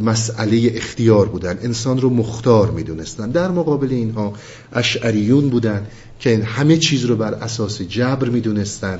مسئله 0.00 0.72
اختیار 0.74 1.28
بودن. 1.28 1.58
انسان 1.62 2.00
رو 2.00 2.10
مختار 2.10 2.70
می‌دونستن. 2.70 3.30
در 3.30 3.50
مقابل 3.50 3.88
اینها 3.90 4.32
اشعریون 4.72 5.48
بودن 5.48 5.86
که 6.20 6.44
همه 6.44 6.76
چیز 6.76 7.04
رو 7.04 7.16
بر 7.16 7.34
اساس 7.34 7.82
جبر 7.82 8.28
می‌دونستن 8.28 8.98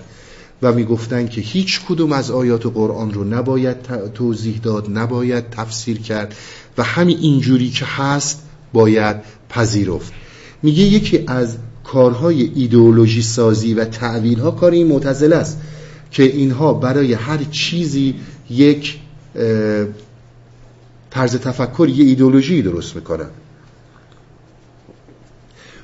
و 0.62 0.72
می‌گفتن 0.72 1.28
که 1.28 1.40
هیچ 1.40 1.80
کدوم 1.88 2.12
از 2.12 2.30
آیات 2.30 2.66
قرآن 2.66 3.12
رو 3.12 3.24
نباید 3.24 3.76
توضیح 4.14 4.60
داد 4.62 4.98
نباید 4.98 5.50
تفسیر 5.50 5.98
کرد 5.98 6.34
و 6.78 6.82
همین 6.82 7.18
اینجوری 7.18 7.70
که 7.70 7.84
هست 7.84 8.42
باید 8.72 9.16
پذیرفت. 9.48 10.12
میگه 10.62 10.82
یکی 10.82 11.24
از 11.26 11.56
کارهای 11.84 12.50
ایدئولوژی 12.54 13.22
سازی 13.22 13.74
و 13.74 13.84
تعویل 13.84 14.38
ها 14.38 14.50
کار 14.50 14.72
این 14.72 14.86
معتزله 14.86 15.36
است 15.36 15.60
که 16.10 16.22
اینها 16.22 16.74
برای 16.74 17.12
هر 17.12 17.38
چیزی 17.50 18.14
یک 18.50 18.98
طرز 21.12 21.36
تفکر 21.36 21.88
یه 21.88 22.04
ایدولوژی 22.04 22.62
درست 22.62 22.96
می‌کنن 22.96 23.28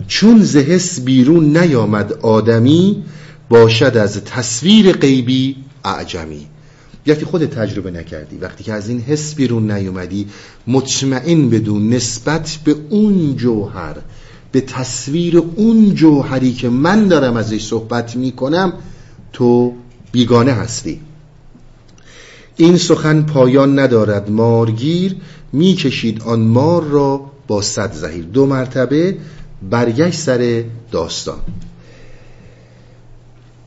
چون 0.06 0.42
زهس 0.42 1.00
بیرون 1.00 1.56
نیامد 1.56 2.12
آدمی 2.12 3.04
باشد 3.48 3.96
از 3.96 4.24
تصویر 4.24 4.92
غیبی 4.92 5.56
اعجمی. 5.84 6.46
وقتی 7.06 7.24
خود 7.24 7.46
تجربه 7.46 7.90
نکردی. 7.90 8.38
وقتی 8.38 8.64
که 8.64 8.72
از 8.72 8.88
این 8.88 9.00
حس 9.00 9.34
بیرون 9.34 9.70
نیومدی 9.70 10.26
مطمئن 10.66 11.50
بدون 11.50 11.88
نسبت 11.88 12.58
به 12.64 12.76
اون 12.90 13.36
جوهر 13.36 13.96
به 14.52 14.60
تصویر 14.60 15.38
اون 15.38 15.94
جوهری 15.94 16.52
که 16.52 16.68
من 16.68 17.08
دارم 17.08 17.36
ازش 17.36 17.64
صحبت 17.64 18.16
می‌کنم 18.16 18.72
تو 19.32 19.72
بیگانه 20.12 20.52
هستی. 20.52 21.00
این 22.61 22.76
سخن 22.76 23.22
پایان 23.22 23.78
ندارد 23.78 24.30
مارگیر 24.30 25.16
می‌کشید 25.52 26.22
آن 26.22 26.40
مار 26.40 26.84
را 26.84 27.30
با 27.46 27.62
صد 27.62 27.92
زهیر. 27.92 28.24
دو 28.24 28.46
مرتبه 28.46 29.16
برگشت 29.70 30.18
سر 30.18 30.64
داستان. 30.90 31.38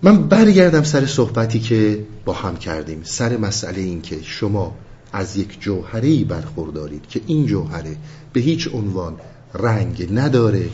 من 0.01 0.27
برگردم 0.27 0.83
سر 0.83 1.05
صحبتی 1.05 1.59
که 1.59 2.05
با 2.25 2.33
هم 2.33 2.55
کردیم. 2.55 3.01
سر 3.03 3.37
مسئله 3.37 3.81
این 3.81 4.01
که 4.01 4.19
شما 4.21 4.75
از 5.13 5.37
یک 5.37 5.61
جوهره 5.61 6.23
برخوردارید 6.23 7.07
که 7.07 7.21
این 7.27 7.45
جوهره 7.45 7.95
به 8.33 8.39
هیچ 8.39 8.69
عنوان 8.73 9.15
رنگ 9.53 10.07
نداره 10.13 10.69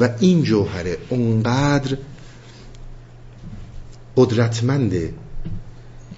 و 0.00 0.08
این 0.20 0.42
جوهره 0.42 0.98
اونقدر 1.08 1.96
قدرتمنده 4.16 5.14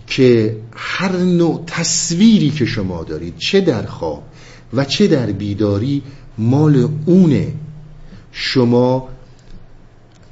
که 0.07 0.57
هر 0.77 1.17
نوع 1.17 1.65
تصویری 1.67 2.51
که 2.51 2.67
شما 2.67 3.05
دارید 3.05 3.39
چه 3.39 3.61
در 3.61 3.87
خواب 3.87 4.23
و 4.73 4.85
چه 4.85 5.07
در 5.07 5.27
بیداری 5.27 6.03
مال 6.39 6.89
اونه. 7.07 7.53
شما 8.33 9.09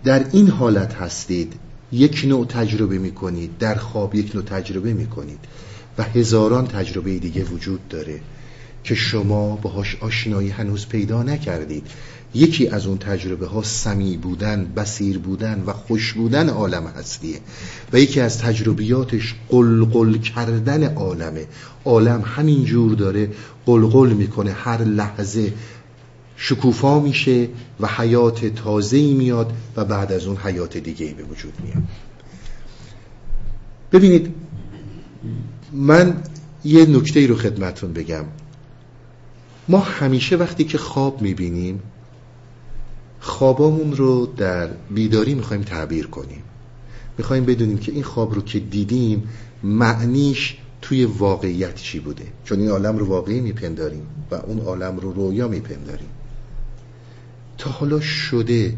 در 0.05 0.27
این 0.33 0.49
حالت 0.49 0.95
هستید 0.95 1.53
یک 1.93 2.25
نوع 2.29 2.47
تجربه 2.47 2.99
می‌کنید 2.99 3.59
در 3.59 3.75
خواب 3.75 4.15
یک 4.15 4.35
نوع 4.35 4.45
تجربه 4.45 4.93
می‌کنید 4.93 5.39
و 5.99 6.03
هزاران 6.03 6.67
تجربه 6.67 7.19
دیگه 7.19 7.45
وجود 7.45 7.89
داره 7.89 8.21
که 8.85 8.95
شما 8.95 9.57
باهاش 9.57 9.97
آشنایی 10.01 10.51
هنوز 10.51 10.87
پیدا 10.89 11.23
نکردید. 11.23 11.87
یکی 12.35 12.69
از 12.69 12.87
اون 12.87 12.99
تجربه 12.99 13.47
ها 13.47 13.63
سمی 13.63 14.17
بودن 14.17 14.73
بسیر 14.77 15.19
بودن 15.19 15.63
و 15.67 15.73
خوش 15.73 16.13
بودن 16.13 16.49
عالم 16.49 16.87
هستیه. 16.87 17.41
و 17.93 18.01
یکی 18.01 18.21
از 18.21 18.39
تجربیاتش 18.39 19.35
قلقل 19.49 20.19
کردن 20.19 20.95
عالمه. 20.95 21.47
عالم 21.85 22.23
همین 22.27 22.65
جور 22.65 22.95
داره 22.95 23.31
قلقل 23.67 24.13
می‌کنه. 24.13 24.53
هر 24.53 24.85
لحظه 24.85 25.53
شکوفا 26.37 27.01
میشه 27.01 27.49
و 27.81 27.87
حیات 27.87 28.47
تازه 28.47 29.15
میاد 29.15 29.53
و 29.77 29.85
بعد 29.85 30.13
از 30.13 30.27
اون 30.27 30.37
حیات 30.37 30.77
دیگه 30.77 31.15
به 31.15 31.23
وجود 31.23 31.53
میاد. 31.65 31.83
ببینید 33.93 34.35
من 35.73 36.17
یه 36.65 36.87
نکته 36.87 37.27
رو 37.27 37.37
خدمتون 37.37 37.93
بگم. 37.93 38.25
ما 39.69 39.79
همیشه 39.79 40.37
وقتی 40.37 40.65
که 40.65 40.79
خواب 40.79 41.23
می‌بینیم 41.23 41.83
خوابامون 43.25 43.97
رو 43.97 44.27
در 44.27 44.67
بیداری 44.67 45.35
می‌خوایم 45.35 45.63
تعبیر 45.63 46.07
کنیم. 46.07 46.43
می‌خوایم 47.19 47.45
بدونیم 47.45 47.79
که 47.79 47.93
این 47.93 48.03
خواب 48.03 48.35
رو 48.35 48.43
که 48.43 48.61
دیدیم 48.61 49.29
معنیش 49.63 50.57
توی 50.83 51.05
واقعیت 51.05 51.75
چی 51.75 52.01
بوده. 52.01 52.27
چون 52.45 52.61
این 52.61 52.71
عالم 52.71 52.99
رو 52.99 53.07
واقعی 53.07 53.41
میپنداریم 53.41 54.07
و 54.31 54.35
اون 54.35 54.59
عالم 54.59 54.97
رو 54.97 55.13
رویا 55.13 55.49
میپنداریم. 55.49 56.09
تا 57.59 57.71
حالا 57.71 58.01
شده 58.01 58.75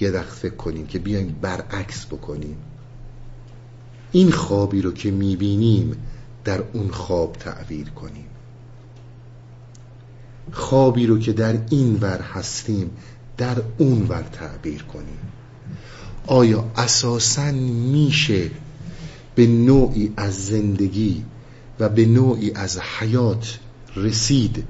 یه 0.00 0.10
دقیقه 0.10 0.30
فکر 0.30 0.54
کنیم 0.54 0.86
که 0.86 0.98
بیایم 0.98 1.36
برعکس 1.40 2.06
بکنیم. 2.06 2.56
این 4.12 4.30
خوابی 4.30 4.82
رو 4.82 4.92
که 4.92 5.10
می‌بینیم 5.10 5.96
در 6.44 6.62
اون 6.72 6.88
خواب 6.88 7.32
تعبیر 7.32 7.90
کنیم. 7.90 8.26
خوابی 10.52 11.06
رو 11.06 11.18
که 11.18 11.32
در 11.32 11.58
این 11.70 11.98
ور 12.00 12.20
هستیم 12.20 12.90
در 13.40 13.62
اون 13.78 14.06
ور 14.08 14.22
تعبیر 14.22 14.82
کنیم. 14.82 15.18
آیا 16.26 16.64
اساسا 16.76 17.50
میشه 17.92 18.50
به 19.34 19.46
نوعی 19.46 20.12
از 20.16 20.46
زندگی 20.46 21.24
و 21.80 21.88
به 21.88 22.06
نوعی 22.06 22.52
از 22.54 22.78
حیات 22.78 23.58
رسید 23.96 24.64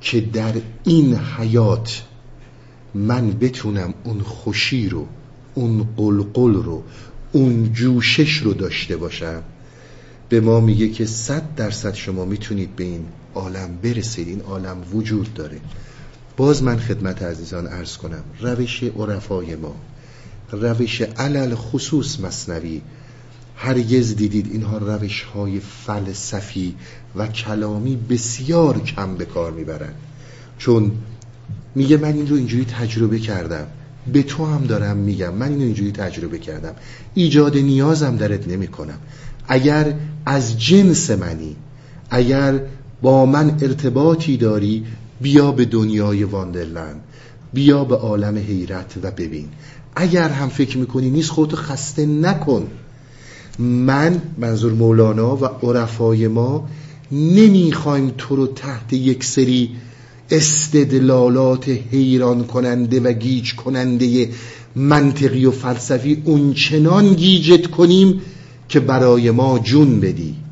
که 0.00 0.20
در 0.20 0.52
این 0.84 1.16
حیات 1.16 2.02
من 2.94 3.30
بتونم 3.30 3.94
اون 4.04 4.20
خوشی 4.20 4.88
رو 4.88 5.06
اون 5.54 5.88
قلقل 5.96 6.54
رو 6.54 6.82
اون 7.32 7.72
جوشش 7.72 8.36
رو 8.36 8.52
داشته 8.52 8.96
باشم؟ 8.96 9.42
به 10.28 10.40
ما 10.40 10.60
میگه 10.60 10.88
که 10.88 11.06
صد 11.06 11.54
درصد 11.54 11.94
شما 11.94 12.24
می‌تونید 12.24 12.76
به 12.76 12.84
این 12.84 13.04
عالم 13.34 13.78
برسید. 13.82 14.28
این 14.28 14.40
عالم 14.40 14.76
وجود 14.92 15.34
داره. 15.34 15.60
باز 16.36 16.62
من 16.62 16.78
خدمت 16.78 17.22
عزیزان 17.22 17.66
ارز 17.66 17.96
کنم 17.96 18.24
روش 18.40 18.82
عرفای 18.82 19.56
ما 19.56 19.74
روش 20.52 21.00
علل 21.00 21.54
خصوص 21.54 22.20
مصنوی 22.20 22.82
هرگز 23.56 24.16
دیدید 24.16 24.46
اینها 24.52 24.78
روش 24.78 25.22
های 25.22 25.60
فلسفی 25.86 26.74
و 27.16 27.26
کلامی 27.26 27.96
بسیار 27.96 28.80
کم 28.80 29.14
به 29.14 29.24
کار 29.24 29.52
می‌برن 29.52 29.92
چون 30.58 30.92
میگه 31.74 31.96
من 31.96 32.12
این 32.12 32.28
رو 32.28 32.36
اینجوری 32.36 32.64
تجربه 32.64 33.18
کردم 33.18 33.66
به 34.12 34.22
تو 34.22 34.46
هم 34.46 34.64
دارم 34.64 34.96
میگم 34.96 35.34
من 35.34 35.48
اینو 35.48 35.62
اینجوری 35.62 35.92
تجربه 35.92 36.38
کردم. 36.38 36.74
ایجاد 37.14 37.56
نیازم 37.56 38.16
درت 38.16 38.48
نمی 38.48 38.66
کنم 38.66 38.98
اگر 39.48 39.94
از 40.26 40.60
جنس 40.60 41.10
منی 41.10 41.56
اگر 42.10 42.60
با 43.02 43.26
من 43.26 43.50
ارتباطی 43.50 44.36
داری 44.36 44.84
بیا 45.20 45.52
به 45.52 45.64
دنیای 45.64 46.24
واندرلند 46.24 47.00
بیا 47.52 47.84
به 47.84 47.96
عالم 47.96 48.36
حیرت 48.36 48.94
و 49.02 49.10
ببین. 49.10 49.48
اگر 49.96 50.28
هم 50.28 50.48
فکر 50.48 50.78
می‌کنی 50.78 51.10
نیست 51.10 51.30
خودتو 51.30 51.56
خسته 51.56 52.06
نکن. 52.06 52.66
من 53.58 54.22
منظور 54.38 54.72
مولانا 54.72 55.36
و 55.36 55.44
عرفای 55.44 56.28
ما 56.28 56.68
نمی‌خوایم 57.12 58.12
تو 58.18 58.36
رو 58.36 58.46
تحت 58.46 58.92
یک 58.92 59.24
سری 59.24 59.70
استدلالات 60.30 61.68
حیران 61.68 62.44
کننده 62.44 63.00
و 63.00 63.12
گیج 63.12 63.54
کننده 63.54 64.28
منطقی 64.76 65.44
و 65.44 65.50
فلسفی 65.50 66.22
اونچنان 66.24 67.14
گیجت 67.14 67.66
کنیم 67.66 68.20
که 68.68 68.80
برای 68.80 69.30
ما 69.30 69.58
جون 69.58 70.00
بدی. 70.00 70.43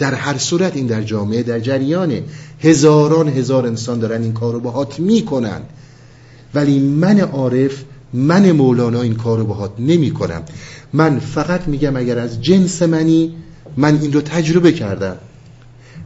در 0.00 0.14
هر 0.14 0.38
صورت 0.38 0.76
این 0.76 0.86
در 0.86 1.02
جامعه 1.02 1.42
در 1.42 1.60
جریانه 1.60 2.22
هزاران 2.60 3.28
هزار 3.28 3.66
انسان 3.66 3.98
دارن 3.98 4.22
این 4.22 4.32
کار 4.32 4.52
رو 4.52 4.60
باهات 4.60 5.00
می‌کنن. 5.00 5.60
ولی 6.54 6.78
من 6.78 7.20
عارف 7.20 7.84
من 8.12 8.52
مولانا 8.52 9.02
این 9.02 9.14
کار 9.14 9.38
رو 9.38 9.44
باهات 9.44 9.70
نمی 9.78 10.10
کنم 10.10 10.42
من 10.92 11.18
فقط 11.18 11.68
میگم 11.68 11.96
اگر 11.96 12.18
از 12.18 12.42
جنس 12.42 12.82
منی 12.82 13.34
من 13.76 13.98
این 14.02 14.12
رو 14.12 14.20
تجربه 14.20 14.72
کردم. 14.72 15.16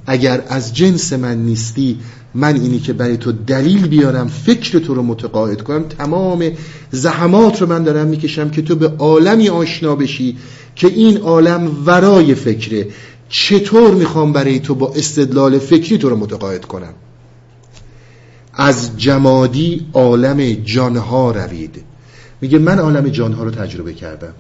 اگر 0.07 0.43
از 0.49 0.75
جنس 0.75 1.13
من 1.13 1.45
نیستی 1.45 1.99
من 2.35 2.55
اینی 2.55 2.79
که 2.79 2.93
برای 2.93 3.17
تو 3.17 3.33
دلیل 3.33 3.87
بیارم 3.87 4.29
فکر 4.29 4.79
تو 4.79 4.95
رو 4.95 5.03
متقاعد 5.03 5.63
کنم 5.63 5.83
تمام 5.83 6.51
زحمات 6.91 7.61
رو 7.61 7.69
من 7.69 7.85
دارم 7.85 8.07
می‌کشم 8.07 8.51
که 8.51 8.63
تو 8.63 8.77
به 8.77 8.89
عالمی 8.89 9.49
آشنا 9.49 9.97
بشی 9.97 10.37
که 10.77 10.87
این 10.87 11.17
عالم 11.17 11.71
ورای 11.87 12.35
فکره. 12.35 12.87
چطور 13.37 13.95
می‌خوام 13.95 14.33
برای 14.33 14.61
تو 14.61 14.75
با 14.75 14.93
استدلال 14.97 15.59
فکری 15.59 15.99
تو 15.99 16.09
رو 16.09 16.17
متقاعد 16.17 16.65
کنم؟ 16.65 16.93
از 18.55 18.97
جمادی 18.97 19.87
عالم 19.93 20.53
جانها 20.53 21.31
روید. 21.31 21.85
میگه 22.41 22.59
من 22.59 22.79
عالم 22.79 23.09
جانها 23.09 23.45
رو 23.45 23.51
تجربه 23.51 23.95
کردم. 23.95 24.35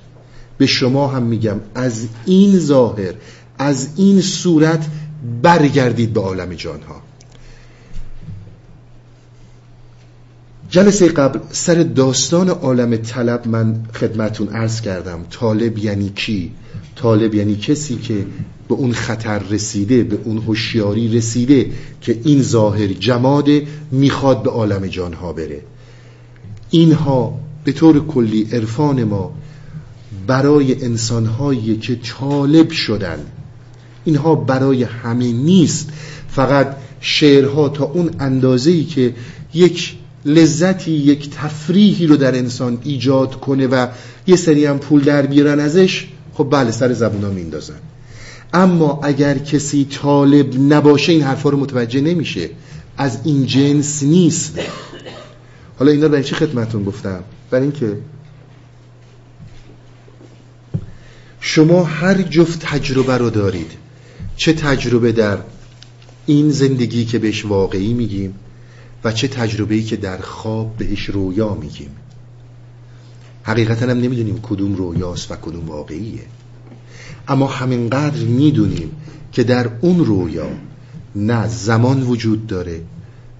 به 0.58 0.66
شما 0.66 1.08
هم 1.08 1.22
میگم 1.22 1.60
از 1.74 2.06
این 2.24 2.58
ظاهر 2.58 3.14
از 3.58 3.88
این 3.96 4.20
صورت 4.20 4.86
برگردید 5.42 6.12
به 6.12 6.20
عالم 6.20 6.54
جانها. 6.54 7.02
جلسه 10.70 11.08
قبل 11.08 11.38
سر 11.50 11.74
داستان 11.74 12.48
عالم 12.48 12.96
طلب 12.96 13.48
من 13.48 13.84
خدمتون 13.94 14.48
عرض 14.48 14.80
کردم. 14.80 15.24
طالب 15.30 15.78
یعنی 15.78 16.08
کی؟ 16.10 16.52
طالب 16.96 17.34
یعنی 17.34 17.56
کسی 17.56 17.96
که 17.96 18.26
به 18.68 18.74
اون 18.74 18.92
خطر 18.92 19.38
رسیده 19.38 20.02
به 20.02 20.18
اون 20.24 20.38
هوشیاری 20.38 21.16
رسیده 21.16 21.70
که 22.00 22.20
این 22.24 22.42
ظاهر 22.42 22.86
جماده 22.86 23.66
می‌خواد 23.90 24.42
به 24.42 24.50
عالم 24.50 24.86
جانها 24.86 25.32
بره. 25.32 25.60
اینها 26.70 27.38
به 27.64 27.72
طور 27.72 28.06
کلی 28.06 28.48
عرفان 28.52 29.04
ما 29.04 29.34
برای 30.26 30.84
انسانهایی 30.84 31.76
که 31.76 31.96
طالب 31.96 32.70
شدن. 32.70 33.18
اینها 34.04 34.34
برای 34.34 34.82
همه 34.82 35.32
نیست. 35.32 35.88
فقط 36.28 36.76
شعرها 37.00 37.68
تا 37.68 37.84
اون 37.84 38.10
اندازه‌ای 38.20 38.84
که 38.84 39.14
یک 39.54 39.94
لذتی 40.24 40.90
یک 40.90 41.30
تفریحی 41.30 42.06
رو 42.06 42.16
در 42.16 42.38
انسان 42.38 42.78
ایجاد 42.84 43.40
کنه 43.40 43.66
و 43.66 43.86
یه 44.26 44.36
سری 44.36 44.66
هم 44.66 44.78
پول 44.78 45.04
در 45.04 45.26
بیارن 45.26 45.60
ازش 45.60 46.08
خب 46.34 46.48
بله 46.50 46.70
سر 46.70 46.92
زبونا 46.92 47.30
میندازن. 47.30 47.78
اما 48.54 49.00
اگر 49.02 49.38
کسی 49.38 49.84
طالب 49.84 50.72
نباشه 50.72 51.12
این 51.12 51.22
حرفا 51.22 51.50
رو 51.50 51.58
متوجه 51.58 52.00
نمیشه. 52.00 52.50
از 52.96 53.18
این 53.24 53.46
جنس 53.46 54.02
نیست. 54.02 54.58
حالا 55.78 55.92
اینا 55.92 56.06
رو 56.06 56.12
برای 56.12 56.24
چی 56.24 56.34
خدمتون 56.34 56.84
گفتم؟ 56.84 57.24
برای 57.50 57.62
اینکه 57.62 57.98
شما 61.40 61.84
هر 61.84 62.22
جفت 62.22 62.60
تجربه 62.60 63.18
رو 63.18 63.30
دارید. 63.30 63.70
چه 64.36 64.52
تجربه 64.52 65.12
در 65.12 65.38
این 66.26 66.50
زندگی 66.50 67.04
که 67.04 67.18
بهش 67.18 67.44
واقعی 67.44 67.94
میگیم 67.94 68.34
و 69.04 69.12
چه 69.12 69.28
تجربه‌ای 69.28 69.82
که 69.82 69.96
در 69.96 70.18
خواب 70.18 70.76
بهش 70.76 71.04
رویا 71.04 71.54
میگیم. 71.54 71.90
حقیقتا 73.42 73.86
هم 73.86 74.00
نمی‌دونیم 74.00 74.40
کدوم 74.42 74.74
رویاست 74.74 75.30
و 75.30 75.36
کدوم 75.36 75.68
واقعیه. 75.68 76.22
اما 77.28 77.46
همینقدر 77.46 78.24
می‌دونیم 78.24 78.90
که 79.32 79.44
در 79.44 79.70
اون 79.80 80.04
رویا 80.04 80.48
نه 81.16 81.48
زمان 81.48 82.02
وجود 82.02 82.46
داره 82.46 82.80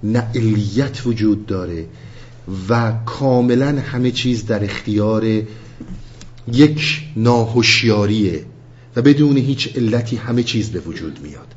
نه 0.02 0.18
علیت 0.34 1.06
وجود 1.06 1.46
داره 1.46 1.86
و 2.68 2.92
کاملا 3.06 3.80
همه 3.80 4.10
چیز 4.10 4.46
در 4.46 4.64
اختیار 4.64 5.42
یک 6.52 7.02
ناهوشیاریه 7.16 8.44
و 8.96 9.02
بدون 9.02 9.36
هیچ 9.36 9.76
علتی 9.76 10.16
همه 10.16 10.42
چیز 10.42 10.70
به 10.70 10.80
وجود 10.80 11.18
میاد. 11.22 11.54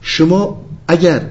شما 0.00 0.64
اگر 0.88 1.30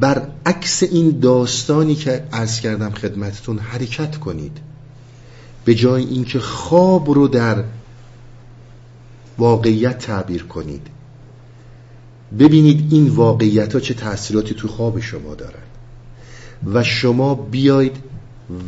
برعکس 0.00 0.82
این 0.82 1.20
داستانی 1.20 1.94
که 1.94 2.24
عرض 2.32 2.60
کردم 2.60 2.90
خدمتتون 2.90 3.58
حرکت 3.58 4.16
کنید 4.16 4.58
به 5.64 5.74
جای 5.74 6.04
اینکه 6.04 6.38
خواب 6.38 7.10
رو 7.10 7.28
در 7.28 7.64
واقعیت 9.40 9.98
تعبیر 9.98 10.42
کنید. 10.42 10.86
ببینید 12.38 12.92
این 12.92 13.08
واقعیت 13.08 13.72
ها 13.74 13.80
چه 13.80 13.94
تأثیراتی 13.94 14.54
تو 14.54 14.68
خواب 14.68 15.00
شما 15.00 15.34
دارن. 15.34 15.62
و 16.66 16.82
شما 16.82 17.34
بیاید 17.34 17.96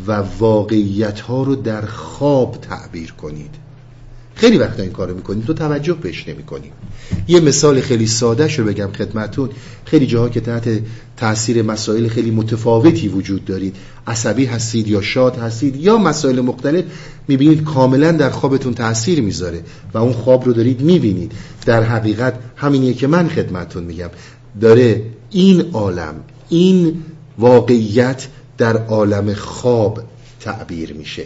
و 0.06 0.12
واقعیت 0.38 1.20
ها 1.20 1.42
رو 1.42 1.54
در 1.56 1.86
خواب 1.86 2.56
تعبیر 2.56 3.12
کنید. 3.12 3.54
خیلی 4.34 4.58
وقتا 4.58 4.82
این 4.82 4.92
کارو 4.92 5.14
می‌کنیم. 5.14 5.42
تو 5.42 5.54
توجه 5.54 5.92
بهش 5.92 6.28
نمی‌کنیم. 6.28 6.72
یه 7.28 7.40
مثال 7.40 7.80
خیلی 7.80 8.06
ساده 8.06 8.56
رو 8.56 8.64
بگم 8.64 8.88
خدمتون. 8.98 9.50
خیلی 9.84 10.06
جاها 10.06 10.28
که 10.28 10.40
تحت 10.40 10.80
تاثیر 11.16 11.62
مسائل 11.62 12.08
خیلی 12.08 12.30
متفاوتی 12.30 13.08
وجود 13.08 13.44
دارید. 13.44 13.76
عصبی 14.06 14.44
هستید 14.44 14.88
یا 14.88 15.02
شاد 15.02 15.36
هستید 15.36 15.76
یا 15.76 15.98
مسائل 15.98 16.40
مختلف 16.40 16.84
می‌بینید 17.28 17.64
کاملا 17.64 18.12
در 18.12 18.30
خوابتون 18.30 18.74
تاثیر 18.74 19.20
می‌ذاره 19.20 19.60
و 19.94 19.98
اون 19.98 20.12
خواب 20.12 20.44
رو 20.44 20.52
دارید 20.52 20.80
می‌بینید. 20.80 21.32
در 21.66 21.82
حقیقت 21.82 22.34
همینیه 22.56 22.94
که 22.94 23.06
من 23.06 23.28
خدمتون 23.28 23.84
میگم. 23.84 24.10
داره 24.60 25.02
این 25.30 25.60
عالم 25.72 26.14
این 26.48 27.02
واقعیت 27.38 28.26
در 28.58 28.76
عالم 28.76 29.34
خواب 29.34 30.02
تعبیر 30.40 30.92
میشه. 30.92 31.24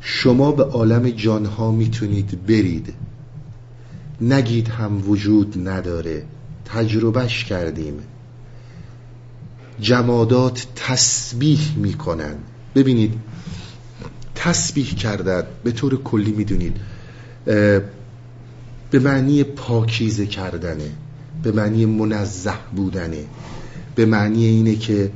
شما 0.00 0.52
به 0.52 0.64
عالم 0.64 1.10
جانها 1.10 1.70
می‌تونید 1.70 2.46
برید. 2.46 2.94
نگید 4.20 4.68
هم 4.68 5.10
وجود 5.10 5.68
نداره. 5.68 6.24
تجربهش 6.64 7.44
کردیم. 7.44 7.94
جمادات 9.80 10.66
تسبیح 10.76 11.76
می‌کنن. 11.76 12.34
ببینید 12.74 13.14
تسبیح 14.34 14.94
کردن 14.94 15.42
به 15.64 15.72
طور 15.72 16.02
کلی 16.02 16.32
می‌دونید 16.32 16.76
به 18.90 18.98
معنی 18.98 19.44
پاکیزه 19.44 20.26
کردنه 20.26 20.90
به 21.42 21.52
معنی 21.52 21.86
منزه 21.86 22.52
بودنه 22.76 23.24
به 23.94 24.06
معنی 24.06 24.44
اینه 24.44 24.76
که 24.76 25.12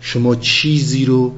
شما 0.00 0.36
چیزی 0.36 1.04
رو 1.04 1.34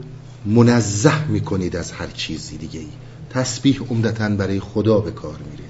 منزه 0.49 1.29
می‌کنید 1.29 1.77
از 1.77 1.93
هر 1.93 2.07
چیزی 2.07 2.57
دیگه 2.57 2.81
ای 2.81 2.89
تسبیح 3.31 3.81
عمدتا 3.91 4.29
برای 4.29 4.61
خدا 4.61 5.01
به 5.01 5.11
کار 5.11 5.39
میره. 5.51 5.65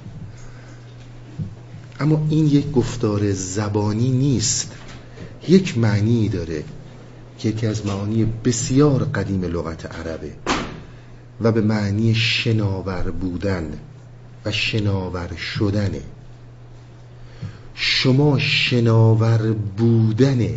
اما 2.00 2.26
این 2.30 2.46
یک 2.46 2.72
گفتار 2.72 3.32
زبانی 3.32 4.10
نیست. 4.10 4.72
یک 5.48 5.78
معنی 5.78 6.28
داره 6.28 6.64
که 7.38 7.48
یکی 7.48 7.66
از 7.66 7.86
معانی 7.86 8.24
بسیار 8.24 9.04
قدیم 9.04 9.44
لغت 9.44 9.86
عربه 9.86 10.32
و 11.40 11.52
به 11.52 11.60
معنی 11.60 12.14
شناور 12.14 13.10
بودن 13.10 13.78
و 14.44 14.52
شناور 14.52 15.36
شدنه. 15.36 16.02
شما 17.74 18.38
شناور 18.38 19.52
بودن 19.52 20.48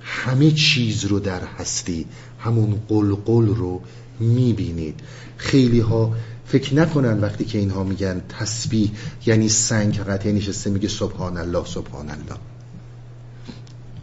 همه 0.00 0.50
چیز 0.50 1.04
رو 1.04 1.20
در 1.20 1.44
هستی 1.44 2.06
همون 2.38 2.80
قلقل 2.88 3.46
رو 3.46 3.80
می‌بینید. 4.20 5.00
خیلی 5.36 5.80
ها 5.80 6.12
فکر 6.46 6.74
نکنن 6.74 7.20
وقتی 7.20 7.44
که 7.44 7.58
اینها 7.58 7.84
میگن 7.84 8.20
تسبیح 8.28 8.90
یعنی 9.26 9.48
سنگ 9.48 9.98
قطعه 9.98 10.32
نشسته 10.32 10.70
میگه 10.70 10.88
سبحان 10.88 11.36
الله 11.36 11.64
سبحان 11.64 12.10
الله 12.10 12.36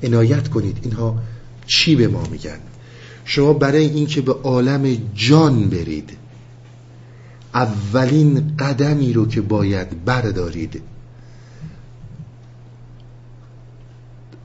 عنایت 0.04 0.48
کنید 0.48 0.78
اینها 0.82 1.20
چی 1.68 1.96
به 1.96 2.08
ما 2.08 2.24
میگن؟ 2.32 2.60
شما 3.26 3.54
برای 3.54 3.86
اینکه 3.86 4.22
به 4.22 4.34
عالم 4.34 4.98
جان 5.16 5.70
برید 5.70 6.18
اولین 7.54 8.56
قدمی 8.60 9.14
رو 9.14 9.28
که 9.28 9.42
باید 9.42 10.06
بردارید 10.06 10.82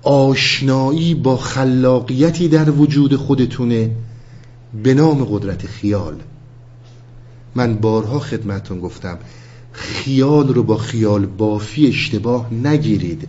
آشنایی 0.08 1.14
با 1.14 1.36
خلاقیتی 1.36 2.48
در 2.48 2.70
وجود 2.70 3.16
خودتونه 3.16 3.90
به 4.82 4.94
نام 4.94 5.24
قدرت 5.24 5.66
خیال. 5.66 6.14
من 7.54 7.74
بارها 7.74 8.18
خدمتون 8.18 8.80
گفتم 8.80 9.18
خیال 9.72 10.48
رو 10.54 10.62
با 10.62 10.76
خیال 10.76 11.26
بافی 11.26 11.86
اشتباه 11.86 12.54
نگیرید. 12.54 13.28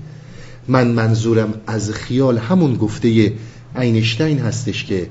من 0.68 0.88
منظورم 0.88 1.54
از 1.68 1.92
خیال 1.92 2.38
همون 2.38 2.76
گفته 2.76 3.34
اینشتین 3.76 4.40
هستش 4.40 4.86
که 4.86 5.10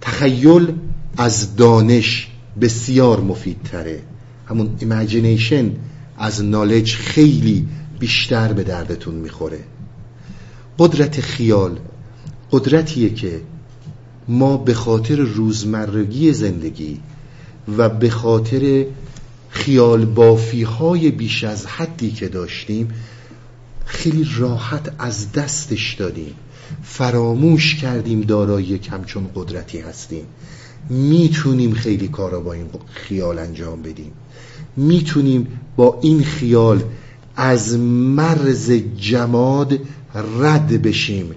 تخیل 0.00 0.72
از 1.16 1.56
دانش 1.56 2.30
بسیار 2.60 3.20
مفیدتره. 3.20 4.02
همون 4.46 4.70
imagination 4.80 5.70
از 6.18 6.44
knowledge 6.44 6.94
خیلی 6.94 7.66
بیشتر 7.98 8.52
به 8.52 8.64
دردتون 8.64 9.14
می‌خوره. 9.14 9.58
قدرت 10.80 11.20
خیال 11.20 11.78
قدرتیه 12.52 13.10
که 13.10 13.40
ما 14.28 14.56
به 14.56 14.74
خاطر 14.74 15.16
روزمرگی 15.16 16.32
زندگی 16.32 17.00
و 17.78 17.88
به 17.88 18.10
خاطر 18.10 18.86
خیال 19.48 20.04
بافی 20.04 20.62
های 20.62 21.10
بیش 21.10 21.44
از 21.44 21.66
حدی 21.66 22.10
که 22.10 22.28
داشتیم 22.28 22.88
خیلی 23.84 24.26
راحت 24.38 24.94
از 24.98 25.32
دستش 25.32 25.94
دادیم. 25.94 26.34
فراموش 26.82 27.76
کردیم 27.76 28.20
دارای 28.20 28.78
کمچون 28.78 29.30
قدرتی 29.34 29.78
هستیم. 29.78 30.24
می‌تونیم 30.90 31.74
خیلی 31.74 32.08
کارا 32.08 32.40
با 32.40 32.52
این 32.52 32.66
خیال 32.92 33.38
انجام 33.38 33.82
بدیم. 33.82 34.12
می‌تونیم 34.76 35.60
با 35.76 35.98
این 36.02 36.22
خیال 36.22 36.82
از 37.42 37.78
مرز 37.78 38.72
جماد 38.98 39.78
رد 40.40 40.82
بشیم. 40.82 41.30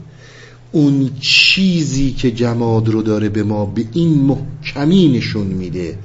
اون 0.71 1.09
چیزی 1.19 2.11
که 2.11 2.31
جماد 2.31 2.89
رو 2.89 3.01
داره 3.01 3.29
به 3.29 3.43
ما 3.43 3.65
به 3.65 3.85
این 3.93 4.21
محکمی 4.21 5.09
نشون 5.09 5.47
میده 5.47 5.97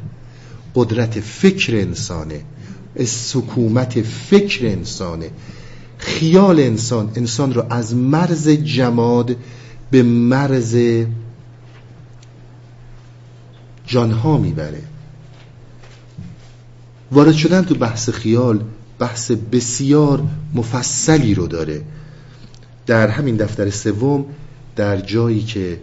قدرت 0.74 1.20
فکر 1.20 1.76
انسانه 1.76 2.40
سکومت 3.05 4.03
فکر 4.03 4.66
انسانه. 4.66 5.30
خیال 5.99 6.61
انسان 6.61 7.11
انسان 7.14 7.55
رو 7.55 7.64
از 7.70 7.94
مرز 7.94 8.49
جماد 8.49 9.36
به 9.90 10.03
مرز 10.03 10.76
جانها 13.86 14.38
می‌بره. 14.38 14.82
وارد 17.12 17.34
شدن 17.34 17.62
تو 17.62 17.74
بحث 17.74 18.11
خیال 18.11 18.61
بحث 18.99 19.30
بسیار 19.30 20.22
مفصلی 20.55 21.34
رو 21.34 21.46
داره. 21.46 21.82
در 22.86 23.09
همین 23.09 23.36
دفتر 23.36 23.70
سوم 23.70 24.26
در 24.76 25.01
جایی 25.01 25.42
که 25.42 25.80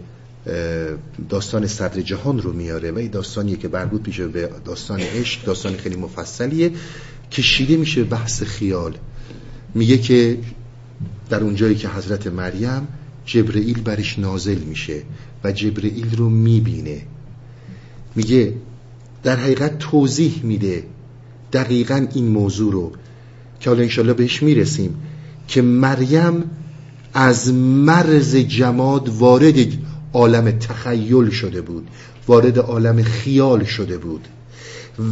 داستان 1.28 1.66
صدر 1.66 2.00
جهان 2.00 2.42
رو 2.42 2.52
میاره 2.52 2.90
و 2.90 2.98
این 2.98 3.10
داستانی 3.10 3.56
که 3.56 3.68
بربود 3.68 4.06
میشه 4.06 4.28
به 4.28 4.50
داستان 4.64 5.00
عشق 5.00 5.44
داستان 5.44 5.76
خیلی 5.76 5.96
مفصلیه 5.96 6.72
کشیده 7.32 7.76
میشه 7.76 8.04
بحث 8.04 8.42
خیال. 8.42 8.96
میگه 9.74 9.98
که 9.98 10.38
در 11.30 11.40
اونجایی 11.40 11.74
که 11.74 11.88
حضرت 11.88 12.26
مریم 12.26 12.88
جبرئیل 13.24 13.82
برش 13.82 14.18
نازل 14.18 14.58
میشه 14.58 15.02
و 15.44 15.52
جبرئیل 15.52 16.16
رو 16.16 16.28
می‌بینه. 16.28 17.02
میگه 18.14 18.54
در 19.22 19.36
حقیقت 19.36 19.78
توضیح 19.78 20.40
میده 20.42 20.84
دقیقا 21.52 22.06
این 22.14 22.28
موضوع 22.28 22.72
رو. 22.72 22.92
که 23.60 23.70
حالا 23.70 23.82
انشالله 23.82 24.12
بهش 24.12 24.42
می‌رسیم 24.42 24.94
که 25.48 25.62
مریم 25.62 26.44
از 27.14 27.52
مرز 27.54 28.36
جماد 28.36 29.08
وارد 29.08 29.56
عالم 30.12 30.50
تخیل 30.50 31.30
شده 31.30 31.60
بود 31.60 31.88
وارد 32.28 32.58
عالم 32.58 33.02
خیال 33.02 33.64
شده 33.64 33.98
بود. 33.98 34.28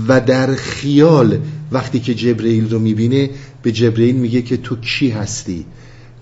و 0.09 0.21
در 0.21 0.55
خیال 0.55 1.39
وقتی 1.73 2.01
که 2.01 2.15
جبرئیل 2.15 2.71
رو 2.71 2.79
می‌بینه 2.79 3.31
به 3.63 3.73
جبرئیل 3.73 4.17
میگه 4.17 4.43
که 4.43 4.57
تو 4.57 4.77
کی 4.77 5.11
هستی؟ 5.11 5.67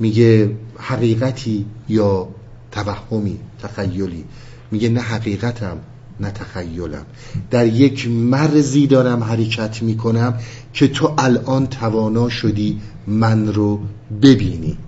میگه 0.01 0.51
حقیقتی 0.79 1.67
یا 1.89 2.29
توهمی 2.73 3.39
تخیلی؟ 3.63 4.25
میگه 4.71 4.89
نه 4.89 5.01
حقیقتم. 5.01 5.79
نه 6.21 6.31
تخیلم 6.31 7.07
در 7.51 7.67
یک 7.67 8.09
مرزی 8.09 8.87
دارم 8.87 9.25
حرکت 9.25 9.83
می‌کنم 9.83 10.35
که 10.73 10.89
تو 10.89 11.15
الان 11.19 11.67
توانا 11.67 12.29
شدی 12.29 12.81
من 13.07 13.53
رو 13.53 13.81
ببینی. 14.23 14.79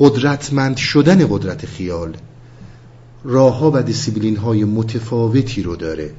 قدرتمند 0.00 0.76
شدن 0.76 1.26
قدرت 1.26 1.66
خیال 1.66 2.16
راه 3.24 3.58
ها 3.58 3.70
و 3.74 3.82
دیسیبلین 3.82 4.36
های 4.36 4.64
متفاوتی 4.64 5.62
رو 5.62 5.76
داره. 5.76 6.10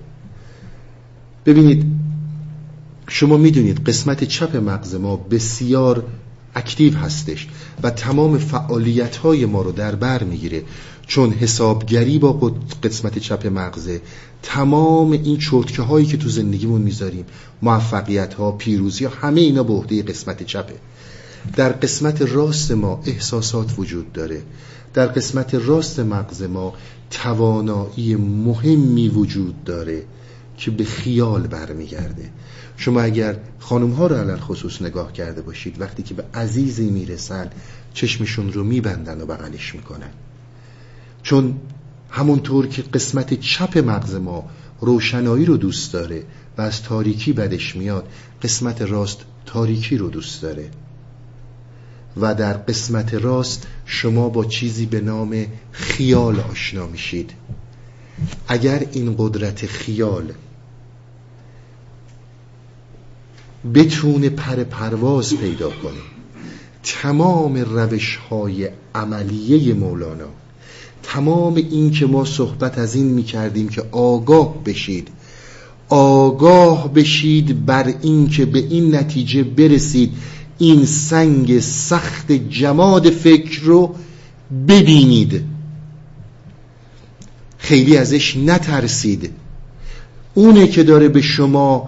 ببینید 1.46 1.86
شما 3.08 3.38
می‌دونید 3.38 3.84
قسمت 3.90 4.24
چپ 4.24 4.56
مغز 4.56 4.96
ما 4.96 5.16
بسیار 5.18 6.04
اکتیو 6.56 6.98
هستش 6.98 7.48
و 7.84 7.90
تمام 7.90 8.38
فعالیت 8.38 9.18
های 9.18 9.46
ما 9.46 9.62
رو 9.62 9.72
در 9.72 9.96
بر 9.96 10.24
می‌گیره. 10.24 10.64
چون 11.10 11.32
حسابگری 11.32 12.20
با 12.20 12.34
قسمت 12.84 13.20
چپ 13.20 13.48
مغزه. 13.48 14.02
تمام 14.44 15.12
این 15.12 15.38
چرتکه 15.38 15.82
هایی 15.82 16.06
که 16.06 16.18
تو 16.18 16.30
زندگیمون 16.30 16.82
می‌ذاریم 16.82 17.26
موفقیت 17.62 18.34
ها 18.34 18.52
پیروزی 18.52 19.06
ها 19.06 19.12
همه 19.22 19.42
اینا 19.42 19.64
به 19.64 19.74
عهده 19.74 20.04
قسمت 20.04 20.44
چپه. 20.44 20.76
در 21.56 21.72
قسمت 21.72 22.22
راست 22.22 22.72
ما 22.72 23.02
احساسات 23.06 23.74
وجود 23.78 24.14
داره. 24.14 24.42
در 24.94 25.08
قسمت 25.08 25.56
راست 25.56 26.00
مغز 26.00 26.42
ما 26.42 26.74
توانایی 27.12 28.16
مهمی 28.16 29.10
وجود 29.10 29.64
داره 29.64 30.04
که 30.58 30.72
به 30.72 30.84
خیال 30.84 31.48
برمیگرده. 31.48 32.30
شما 32.78 33.02
اگر 33.02 33.38
خانم 33.60 33.92
ها 33.92 34.08
رو 34.08 34.16
علل 34.16 34.40
خصوص 34.40 34.82
نگاه 34.82 35.14
کرده 35.14 35.42
باشید 35.42 35.82
وقتی 35.82 36.04
که 36.04 36.14
به 36.14 36.24
عزیزی 36.34 36.90
می‌رسن 36.90 37.50
چشمشون 37.94 38.54
رو 38.54 38.64
میبندن 38.64 39.22
و 39.22 39.26
بغلش 39.26 39.76
می‌کنن. 39.76 40.10
چون 41.30 41.60
همونطور 42.10 42.68
که 42.68 42.82
قسمت 42.82 43.34
چپ 43.34 43.78
مغز 43.78 44.16
ما 44.16 44.50
روشنایی 44.80 45.46
رو 45.46 45.58
دوست 45.58 45.94
داره 45.94 46.24
و 46.58 46.62
از 46.62 46.84
تاریکی 46.84 47.34
بدش 47.34 47.76
میاد 47.76 48.08
قسمت 48.42 48.82
راست 48.82 49.20
تاریکی 49.46 49.98
رو 49.98 50.10
دوست 50.10 50.42
داره. 50.42 50.70
و 52.18 52.36
در 52.36 52.54
قسمت 52.54 53.14
راست 53.14 53.68
شما 53.86 54.30
با 54.30 54.46
چیزی 54.46 54.86
به 54.86 55.02
نام 55.02 55.46
خیال 55.72 56.40
آشنا 56.40 56.88
میشید. 56.88 57.32
اگر 58.48 58.86
این 58.92 59.16
قدرت 59.18 59.66
خیال 59.66 60.34
بتونه 63.74 64.30
پر 64.30 64.64
پرواز 64.64 65.38
پیدا 65.38 65.70
کنه 65.70 66.02
تمام 66.84 67.58
روش 67.58 68.16
های 68.16 68.70
عملیه 68.96 69.74
مولانا 69.74 70.39
تمام 71.04 71.56
این 71.56 71.92
که 71.92 72.06
ما 72.06 72.26
صحبت 72.26 72.78
از 72.78 72.96
این 72.96 73.06
می 73.06 73.24
کردیم 73.24 73.70
که 73.70 73.84
آگاه 73.92 74.64
بشید. 74.64 75.08
آگاه 75.90 76.94
بشید 76.94 77.66
بر 77.66 77.94
این 78.02 78.30
که 78.30 78.46
به 78.46 78.60
این 78.60 78.96
نتیجه 78.96 79.44
برسید. 79.44 80.14
این 80.58 80.86
سنگ 80.86 81.60
سخت 81.60 82.32
جماد 82.32 83.10
فکر 83.10 83.62
رو 83.62 83.96
ببینید. 84.68 85.44
خیلی 87.58 87.98
ازش 87.98 88.38
نترسید. 88.38 89.30
اونه 90.34 90.68
که 90.68 90.84
داره 90.84 91.10
به 91.10 91.22
شما 91.22 91.88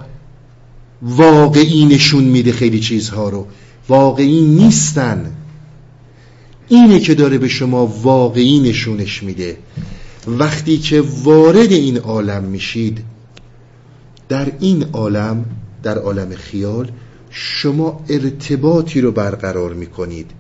واقعی 1.02 1.86
نشون 1.86 2.24
میده 2.24 2.52
خیلی 2.52 2.80
چیزها 2.80 3.30
رو. 3.30 3.48
واقعی 3.90 4.42
نیستن. 4.42 5.31
اینه 6.72 7.00
که 7.00 7.16
داره 7.16 7.38
به 7.38 7.48
شما 7.48 7.86
واقعی 7.88 8.60
نشونش 8.60 9.24
میده. 9.24 9.58
وقتی 10.28 10.78
که 10.78 11.02
وارد 11.24 11.72
این 11.72 11.98
عالم 11.98 12.44
میشید 12.44 13.04
در 14.30 14.52
این 14.60 14.84
عالم 14.84 15.46
در 15.84 15.98
عالم 15.98 16.36
خیال 16.36 16.92
شما 17.30 18.04
ارتباطی 18.10 19.02
رو 19.02 19.12
برقرار 19.12 19.74
می‌کنید. 19.74 20.32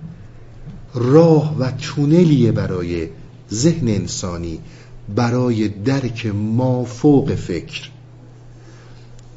راه 0.94 1.58
و 1.60 1.72
تونلیه 1.72 2.52
برای 2.52 3.08
ذهن 3.52 3.88
انسانی 3.88 4.60
برای 5.16 5.68
درک 5.68 6.26
مافوق 6.26 7.36
فکر. 7.36 7.90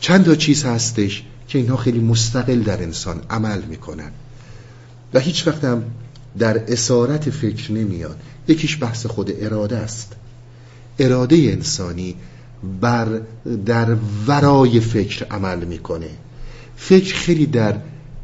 چند 0.01 0.25
تا 0.25 0.35
چیز 0.35 0.65
هستش 0.65 1.23
که 1.49 1.59
اینها 1.59 1.77
خیلی 1.77 2.01
مستقل 2.01 2.61
در 2.61 2.83
انسان 2.83 3.21
عمل 3.31 3.63
می‌کنن. 3.63 4.11
و 5.15 5.21
هیچ 5.21 5.47
وقت 5.47 5.65
هم 5.65 5.83
در 6.39 6.73
اسارت 6.73 7.31
فکر 7.31 7.73
نمیاد. 7.73 8.19
یکیش 8.49 8.83
بحث 8.83 9.07
خود 9.07 9.33
اراده 9.41 9.77
است. 9.77 10.13
اراده 10.99 11.37
انسانی 11.37 12.15
بر 12.81 13.21
در 13.67 13.97
ورای 14.27 14.81
فکر 14.81 15.25
عمل 15.25 15.65
می‌کنه. 15.65 16.11
فکر 16.77 17.15
خیلی 17.15 17.47
در 17.47 17.77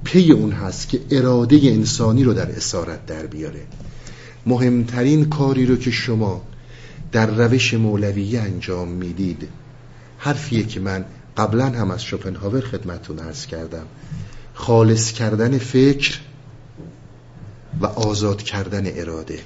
پی 0.05 0.33
اون 0.33 0.53
هست 0.53 0.89
که 0.89 1.01
اراده 1.11 1.61
انسانی 1.63 2.25
رو 2.25 2.35
در 2.35 2.51
اسارت 2.51 3.07
در 3.07 3.27
بیاره. 3.27 3.61
مهمترین 4.47 5.29
کاری 5.29 5.67
رو 5.67 5.77
که 5.77 5.91
شما 5.91 6.43
در 7.13 7.27
روش 7.27 7.75
مولویه 7.75 8.41
انجام 8.41 8.89
می‌دید 8.89 9.49
حرفیه 10.19 10.63
که 10.63 10.81
من 10.81 11.05
قبلا 11.37 11.67
هم 11.67 11.91
از 11.91 12.03
شوپنهاور 12.03 12.61
خدمتون 12.61 13.19
عرض 13.19 13.47
کردم. 13.47 13.87
خالص 14.55 15.13
کردن 15.13 15.59
فکر 15.59 16.19
و 17.81 17.87
آزاد 17.87 18.43
کردن 18.43 18.83
اراده. 18.87 19.39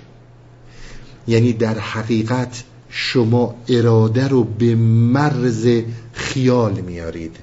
یعنی 1.29 1.53
در 1.53 1.79
حقیقت 1.79 2.63
شما 2.89 3.55
اراده 3.69 4.29
رو 4.29 4.45
به 4.45 4.75
مرز 4.75 5.69
خیال 6.13 6.81
میارید. 6.81 7.37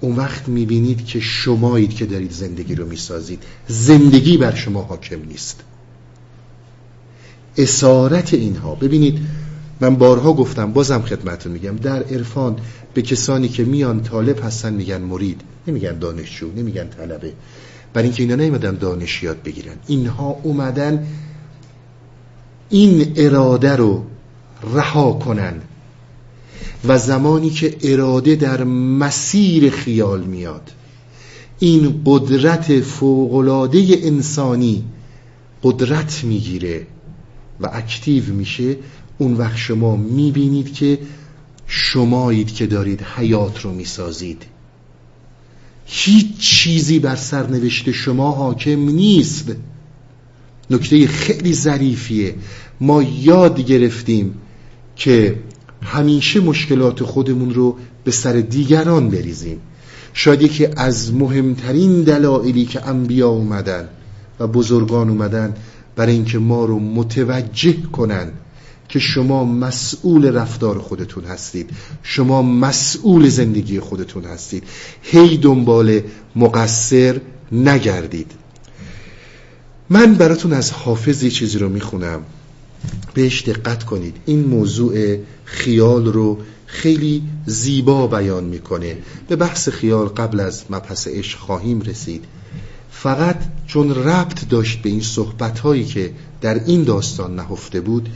اون 0.00 0.16
وقت 0.16 0.48
می‌بینید 0.48 1.06
که 1.06 1.20
شمایید 1.20 1.94
که 1.94 2.06
دارید 2.06 2.32
زندگی 2.32 2.74
رو 2.74 2.86
می‌سازید. 2.86 3.42
زندگی 3.68 4.36
بر 4.36 4.54
شما 4.54 4.82
حاکم 4.82 5.22
نیست. 5.28 5.60
اسارت 7.56 8.34
اینها. 8.34 8.74
ببینید 8.74 9.18
من 9.80 9.96
بارها 9.96 10.32
گفتم 10.32 10.72
بازم 10.72 11.02
خدمتتون 11.02 11.52
میگم 11.52 11.76
در 11.76 12.02
عرفان 12.02 12.56
به 12.94 13.02
کسانی 13.02 13.48
که 13.48 13.64
میان 13.64 14.02
طالب 14.02 14.44
هستن 14.44 14.72
میگن 14.72 15.00
مرید 15.00 15.40
نمیگن 15.66 15.98
دانشجو 15.98 16.52
نمیگن 16.56 16.88
طلبه. 16.88 17.32
برای 17.98 18.08
اینکه 18.08 18.22
اینا 18.22 18.34
نیومدن 18.34 18.74
دانش 18.74 19.22
یاد 19.22 19.42
بگیرن. 19.42 19.74
اینها 19.86 20.40
اومدن 20.42 21.06
این 22.70 23.12
اراده 23.16 23.76
رو 23.76 24.04
رها 24.74 25.12
کنن 25.12 25.54
و 26.84 26.98
زمانی 26.98 27.50
که 27.50 27.76
اراده 27.82 28.34
در 28.34 28.64
مسیر 28.64 29.70
خیال 29.70 30.22
میاد 30.22 30.70
این 31.58 32.02
قدرت 32.04 32.80
فوقلاده 32.80 33.84
انسانی 34.02 34.84
قدرت 35.62 36.24
می‌گیره 36.24 36.86
و 37.60 37.70
اکتیو 37.72 38.24
میشه. 38.24 38.76
اون 39.18 39.34
وقت 39.34 39.56
شما 39.56 39.96
می‌بینید 39.96 40.74
که 40.74 40.98
شمایید 41.66 42.54
که 42.54 42.66
دارید 42.66 43.02
حیات 43.02 43.60
رو 43.60 43.72
می‌سازید. 43.72 44.42
هیچ 45.90 46.38
چیزی 46.38 46.98
بر 46.98 47.16
سرنوشت 47.16 47.90
شما 47.90 48.30
حاکم 48.30 48.80
نیست. 48.80 49.52
نکته 50.70 51.06
خیلی 51.06 51.54
ظریفیه. 51.54 52.34
ما 52.80 53.02
یاد 53.02 53.60
گرفتیم 53.60 54.34
که 54.96 55.38
همیشه 55.82 56.40
مشکلات 56.40 57.02
خودمون 57.02 57.54
رو 57.54 57.76
به 58.04 58.10
سر 58.10 58.32
دیگران 58.32 59.10
بریزیم. 59.10 59.60
شاید 60.12 60.42
یکی 60.42 60.66
از 60.76 61.14
مهمترین 61.14 62.02
دلایلی 62.02 62.64
که 62.64 62.88
انبیا 62.88 63.28
اومدن 63.28 63.88
و 64.40 64.46
بزرگان 64.46 65.08
اومدن 65.08 65.54
برای 65.96 66.12
اینکه 66.12 66.38
ما 66.38 66.64
رو 66.64 66.78
متوجه 66.78 67.72
کنن 67.92 68.30
که 68.88 68.98
شما 68.98 69.44
مسئول 69.44 70.32
رفتار 70.32 70.78
خودتون 70.78 71.24
هستید. 71.24 71.70
شما 72.02 72.42
مسئول 72.42 73.28
زندگی 73.28 73.80
خودتون 73.80 74.24
هستید. 74.24 74.64
هی 75.02 75.36
دنبال 75.36 76.00
مقصر 76.36 77.20
نگردید. 77.52 78.32
من 79.90 80.14
براتون 80.14 80.52
از 80.52 80.70
حافظ 80.70 81.22
یه 81.22 81.30
چیزی 81.30 81.58
رو 81.58 81.68
می‌خونم. 81.68 82.20
بهش 83.14 83.42
دقت 83.42 83.84
کنید. 83.84 84.16
این 84.26 84.44
موضوع 84.44 85.16
خیال 85.44 86.06
رو 86.06 86.38
خیلی 86.66 87.22
زیبا 87.46 88.06
بیان 88.06 88.44
می‌کنه. 88.44 88.96
به 89.28 89.36
بحث 89.36 89.68
خیال 89.68 90.06
قبل 90.06 90.40
از 90.40 90.64
مبحث 90.70 91.08
عشق 91.08 91.38
خواهیم 91.38 91.80
رسید. 91.80 92.24
فقط 92.90 93.36
چون 93.66 93.94
ربط 93.94 94.48
داشت 94.48 94.82
به 94.82 94.90
این 94.90 95.00
صحبت 95.00 95.58
هایی 95.58 95.84
که 95.84 96.12
در 96.40 96.64
این 96.64 96.84
داستان 96.84 97.36
نهفته 97.36 97.80
بود 97.80 98.08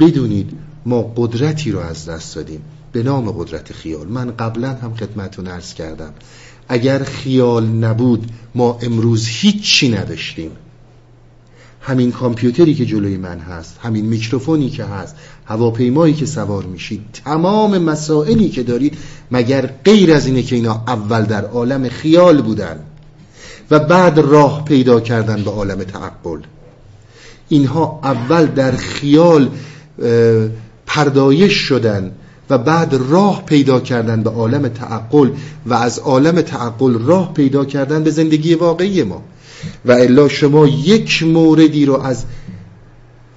بدونید 0.00 0.50
ما 0.86 1.02
قدرتی 1.16 1.70
رو 1.70 1.78
از 1.78 2.08
دست 2.08 2.34
دادیم. 2.36 2.60
به 2.92 3.02
نام 3.02 3.30
قدرت 3.30 3.72
خیال. 3.72 4.08
من 4.08 4.30
قبلا 4.30 4.74
هم 4.74 4.94
خدمتون 4.94 5.46
ارز 5.46 5.74
کردم. 5.74 6.12
اگر 6.68 7.02
خیال 7.02 7.66
نبود 7.66 8.26
ما 8.54 8.78
امروز 8.82 9.26
هیچی 9.26 9.88
نداشتیم. 9.88 10.50
همین 11.80 12.12
کامپیوتری 12.12 12.74
که 12.74 12.86
جلوی 12.86 13.16
من 13.16 13.38
هست 13.38 13.78
همین 13.82 14.04
میکروفونی 14.04 14.70
که 14.70 14.84
هست 14.84 15.16
هواپیمایی 15.46 16.14
که 16.14 16.26
سوار 16.26 16.64
میشید 16.64 17.00
تمام 17.24 17.78
مسائلی 17.78 18.48
که 18.48 18.62
دارید 18.62 18.98
مگر 19.30 19.66
غیر 19.84 20.12
از 20.12 20.26
اینه 20.26 20.42
که 20.42 20.56
اینا 20.56 20.84
اول 20.86 21.22
در 21.22 21.44
عالم 21.44 21.88
خیال 21.88 22.42
بودن 22.42 22.80
و 23.70 23.78
بعد 23.78 24.18
راه 24.18 24.64
پیدا 24.64 25.00
کردن 25.00 25.44
به 25.44 25.50
عالم 25.50 25.84
تعقل؟ 25.84 26.40
اینها 27.48 28.00
اول 28.04 28.46
در 28.46 28.76
خیال 28.76 29.48
پردایش 30.86 31.52
شدن 31.52 32.12
و 32.50 32.58
بعد 32.58 32.94
راه 32.94 33.44
پیدا 33.46 33.80
کردن 33.80 34.22
به 34.22 34.30
عالم 34.30 34.68
تعقل 34.68 35.30
و 35.66 35.74
از 35.74 35.98
عالم 35.98 36.40
تعقل 36.40 36.98
راه 36.98 37.32
پیدا 37.34 37.64
کردن 37.64 38.04
به 38.04 38.10
زندگی 38.10 38.54
واقعی 38.54 39.02
ما. 39.02 39.22
و 39.84 39.92
الا 39.92 40.28
شما 40.28 40.66
یک 40.66 41.22
موردی 41.22 41.86
رو 41.86 42.00
از 42.00 42.24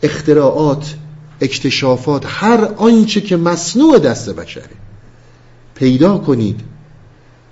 اختراعات 0.03 0.95
اکتشافات 1.41 2.23
هر 2.27 2.69
آنچه 2.77 3.21
که 3.21 3.37
مصنوع 3.37 3.99
دست 3.99 4.29
بشره 4.29 4.75
پیدا 5.75 6.17
کنید 6.17 6.59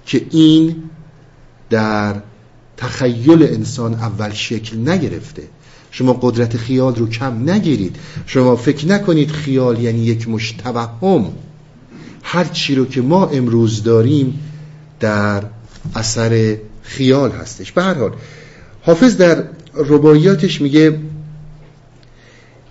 که 0.06 0.26
این 0.32 0.76
در 1.70 2.16
تخیل 2.78 3.44
انسان 3.44 3.94
اول 3.94 4.34
شکل 4.34 4.90
نگرفته. 4.90 5.44
شما 5.94 6.14
قدرت 6.22 6.58
خیال 6.58 6.96
رو 6.96 7.08
کم 7.08 7.50
نگیرید. 7.50 7.96
شما 8.26 8.56
فکر 8.56 8.88
نکنید 8.88 9.32
خیال 9.32 9.80
یعنی 9.80 10.00
یک 10.00 10.30
مشتوهم. 10.30 11.32
هر 12.24 12.44
چی 12.44 12.76
رو 12.76 12.86
که 12.86 13.02
ما 13.02 13.28
امروز 13.28 13.84
داریم 13.84 14.40
در 15.00 15.44
اثر 15.96 16.58
خیال 16.82 17.32
هستش. 17.32 17.72
به 17.72 17.84
هر 17.84 17.94
حال 17.94 18.12
حافظ 18.82 19.18
در 19.18 19.44
رباعیاتش 19.74 20.62
میگه 20.62 21.00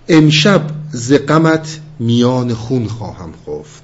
امشب 0.09 0.61
ز 0.91 1.13
غمت 1.13 1.79
میان 1.99 2.53
خون 2.53 2.87
خواهم 2.87 3.33
خفت 3.47 3.83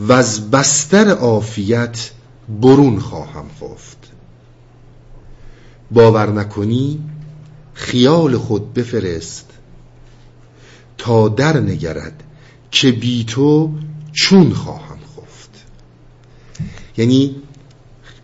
و 0.00 0.12
از 0.12 0.50
بستر 0.50 1.08
عافیت 1.08 2.10
برون 2.60 2.98
خواهم 2.98 3.46
خفت. 3.60 3.98
باور 5.90 6.30
نکنی 6.30 6.98
خیال 7.74 8.36
خود 8.36 8.74
بفرست 8.74 9.50
تا 10.98 11.28
در 11.28 11.60
نگرد 11.60 12.22
که 12.70 12.92
بی 12.92 13.24
تو 13.24 13.74
چون 14.12 14.52
خواهم 14.52 14.98
خفت. 15.16 15.50
یعنی 16.96 17.36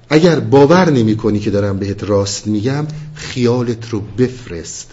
اگر 0.09 0.41
باور 0.41 0.91
نمی 0.91 1.17
کنی 1.17 1.41
که 1.41 1.51
دارم 1.51 1.79
بهت 1.79 2.05
راست 2.05 2.47
میگم 2.47 2.87
خیالت 3.15 3.91
رو 3.91 4.01
بفرست. 4.01 4.91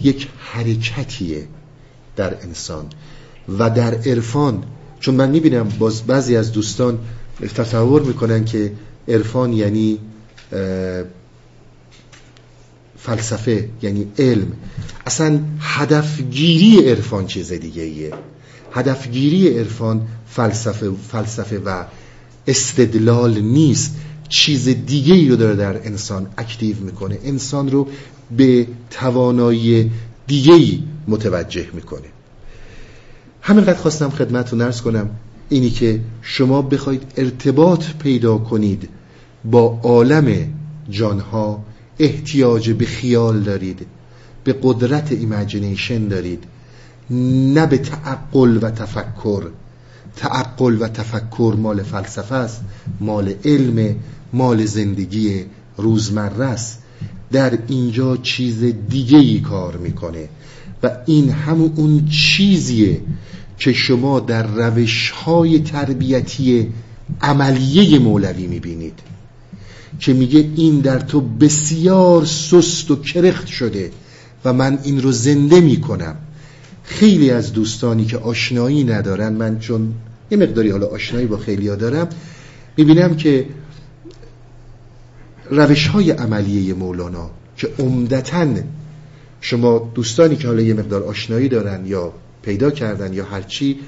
یک 0.00 0.28
حرکتیه 0.38 1.48
در 2.16 2.42
انسان 2.42 2.86
و 3.58 3.70
در 3.70 3.94
عرفان 3.94 4.64
چون 5.00 5.14
من 5.14 5.30
می‌بینم 5.30 5.68
باز 5.78 6.02
بعضی 6.02 6.36
از 6.36 6.52
دوستان 6.52 6.98
تصور 7.54 8.02
می‌کنن 8.02 8.44
که 8.44 8.72
عرفان 9.08 9.52
یعنی 9.52 9.98
فلسفه 13.06 13.68
یعنی 13.82 14.06
علم 14.18 14.52
اصلا 15.06 15.40
هدفگیری 15.60 16.88
عرفان 16.90 17.26
چیز 17.26 17.52
دیگه 17.52 17.82
ایه. 17.82 18.12
هدفگیری 18.72 19.58
عرفان 19.58 20.06
فلسفه 20.26 20.90
فلسفه 21.08 21.58
و 21.58 21.84
استدلال 22.46 23.40
نیست. 23.40 23.96
چیز 24.28 24.68
دیگه 24.68 25.14
ای 25.14 25.28
رو 25.28 25.36
داره 25.36 25.56
در 25.56 25.86
انسان 25.86 26.26
اکتیو 26.38 26.76
می‌کنه. 26.76 27.18
انسان 27.24 27.70
رو 27.70 27.88
به 28.36 28.66
توانایی 28.90 29.90
دیگه 30.26 30.54
ای 30.54 30.82
متوجه 31.08 31.66
می‌کنه. 31.72 32.08
همینقدر 33.42 33.78
خواستم 33.78 34.10
خدمت 34.10 34.52
رو 34.52 34.70
کنم 34.72 35.10
اینی 35.48 35.70
که 35.70 36.00
شما 36.22 36.62
بخواید 36.62 37.02
ارتباط 37.16 37.84
پیدا 38.02 38.38
کنید 38.38 38.88
با 39.44 39.80
عالم 39.82 40.54
جانها 40.90 41.65
احتیاج 41.98 42.70
به 42.70 42.84
خیال 42.84 43.40
دارید 43.40 43.86
به 44.44 44.54
قدرت 44.62 45.12
imagination 45.12 46.08
دارید 46.08 46.44
نه 47.10 47.66
به 47.66 47.78
تعقل 47.78 48.58
و 48.62 48.70
تفکر. 48.70 49.42
تعقل 50.16 50.82
و 50.82 50.88
تفکر 50.88 51.54
مال 51.58 51.82
فلسفه 51.82 52.34
است 52.34 52.60
مال 53.00 53.34
علم 53.44 53.96
مال 54.32 54.64
زندگی 54.64 55.44
روزمره 55.76 56.44
است. 56.44 56.82
در 57.32 57.58
اینجا 57.68 58.16
چیز 58.16 58.64
دیگه 58.88 59.18
ای 59.18 59.40
کار 59.40 59.76
می‌کنه 59.76 60.28
و 60.82 60.90
این 61.06 61.30
همون 61.30 61.72
اون 61.76 62.08
چیزیه 62.08 63.00
که 63.58 63.72
شما 63.72 64.20
در 64.20 64.46
روش 64.46 65.10
های 65.10 65.58
تربیتی 65.58 66.68
عملیه 67.20 67.98
مولوی 67.98 68.46
می‌بینید. 68.46 68.98
که 69.98 70.12
میگه 70.12 70.50
این 70.56 70.80
در 70.80 70.98
تو 70.98 71.20
بسیار 71.20 72.24
سست 72.24 72.90
و 72.90 72.96
کرخت 72.96 73.46
شده 73.46 73.90
و 74.44 74.52
من 74.52 74.78
این 74.82 75.02
رو 75.02 75.12
زنده 75.12 75.60
می‌کنم. 75.60 76.16
خیلی 76.84 77.30
از 77.30 77.52
دوستانی 77.52 78.04
که 78.04 78.18
آشنایی 78.18 78.84
ندارن 78.84 79.32
من 79.32 79.58
چون 79.58 79.94
یه 80.30 80.38
مقداری 80.38 80.70
حالا 80.70 80.86
آشنایی 80.86 81.26
با 81.26 81.36
خیلی 81.36 81.68
ها 81.68 81.74
دارم 81.74 82.08
می‌بینم 82.76 83.16
که 83.16 83.46
روش 85.50 85.86
های 85.86 86.10
عملیه 86.10 86.74
مولانا 86.74 87.30
که 87.56 87.68
عمدتا 87.78 88.46
شما 89.40 89.92
دوستانی 89.94 90.36
که 90.36 90.48
حالا 90.48 90.62
یه 90.62 90.74
مقدار 90.74 91.02
آشنایی 91.02 91.48
دارن 91.48 91.86
یا 91.86 92.12
پیدا 92.42 92.70
کردن 92.70 93.12
یا 93.12 93.24
هرچی 93.24 93.78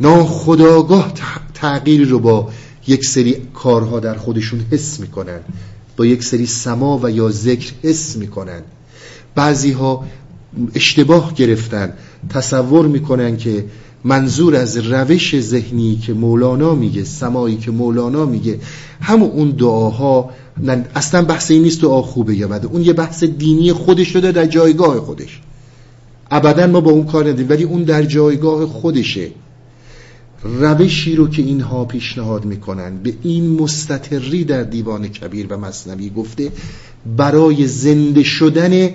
ناخداگاه 0.00 1.12
تغییری 1.54 2.04
رو 2.04 2.18
با 2.18 2.48
یک 2.86 3.04
سری 3.04 3.36
کارها 3.54 4.00
در 4.00 4.14
خودشون 4.14 4.60
حس 4.70 5.00
می‌کنن. 5.00 5.40
با 5.96 6.06
یک 6.06 6.24
سری 6.24 6.46
سما 6.46 7.00
و 7.02 7.10
یا 7.10 7.30
ذکر 7.30 7.72
حس 7.82 8.16
می‌کنن. 8.16 8.62
بعضی 9.34 9.72
ها 9.72 10.04
اشتباه 10.74 11.34
گرفتن. 11.34 11.92
تصور 12.28 12.86
می‌کنن 12.86 13.36
که 13.36 13.64
منظور 14.04 14.56
از 14.56 14.76
روش 14.76 15.40
ذهنی 15.40 15.96
که 15.96 16.12
مولانا 16.12 16.74
میگه 16.74 17.04
سمایی 17.04 17.56
که 17.56 17.70
مولانا 17.70 18.26
میگه 18.26 18.58
همون 19.00 19.30
اون 19.30 19.50
دعاها 19.50 20.30
اصلا 20.94 21.22
بحث 21.22 21.50
این 21.50 21.62
نیست 21.62 21.82
دعا 21.82 22.02
خوبه 22.02 22.36
یا 22.36 22.48
بده. 22.48 22.66
اون 22.66 22.82
یه 22.82 22.92
بحث 22.92 23.24
دینی 23.24 23.72
خودش 23.72 24.08
شده 24.08 24.32
در 24.32 24.46
جایگاه 24.46 25.00
خودش. 25.00 25.40
ابدا 26.30 26.66
ما 26.66 26.80
با 26.80 26.90
اون 26.90 27.06
کار 27.06 27.28
ندیم 27.28 27.48
ولی 27.48 27.64
اون 27.64 27.82
در 27.82 28.02
جایگاه 28.02 28.66
خودشه. 28.66 29.28
روشی 30.44 31.16
رو 31.16 31.28
که 31.28 31.42
اینها 31.42 31.84
پیشنهاد 31.84 32.44
می‌کنن 32.44 32.96
به 32.96 33.14
این 33.22 33.60
مستتری 33.60 34.44
در 34.44 34.62
دیوان 34.62 35.08
کبیر 35.08 35.46
و 35.50 35.56
مثنوی 35.56 36.10
گفته 36.10 36.52
برای 37.16 37.66
زنده 37.66 38.22
شدن 38.22 38.90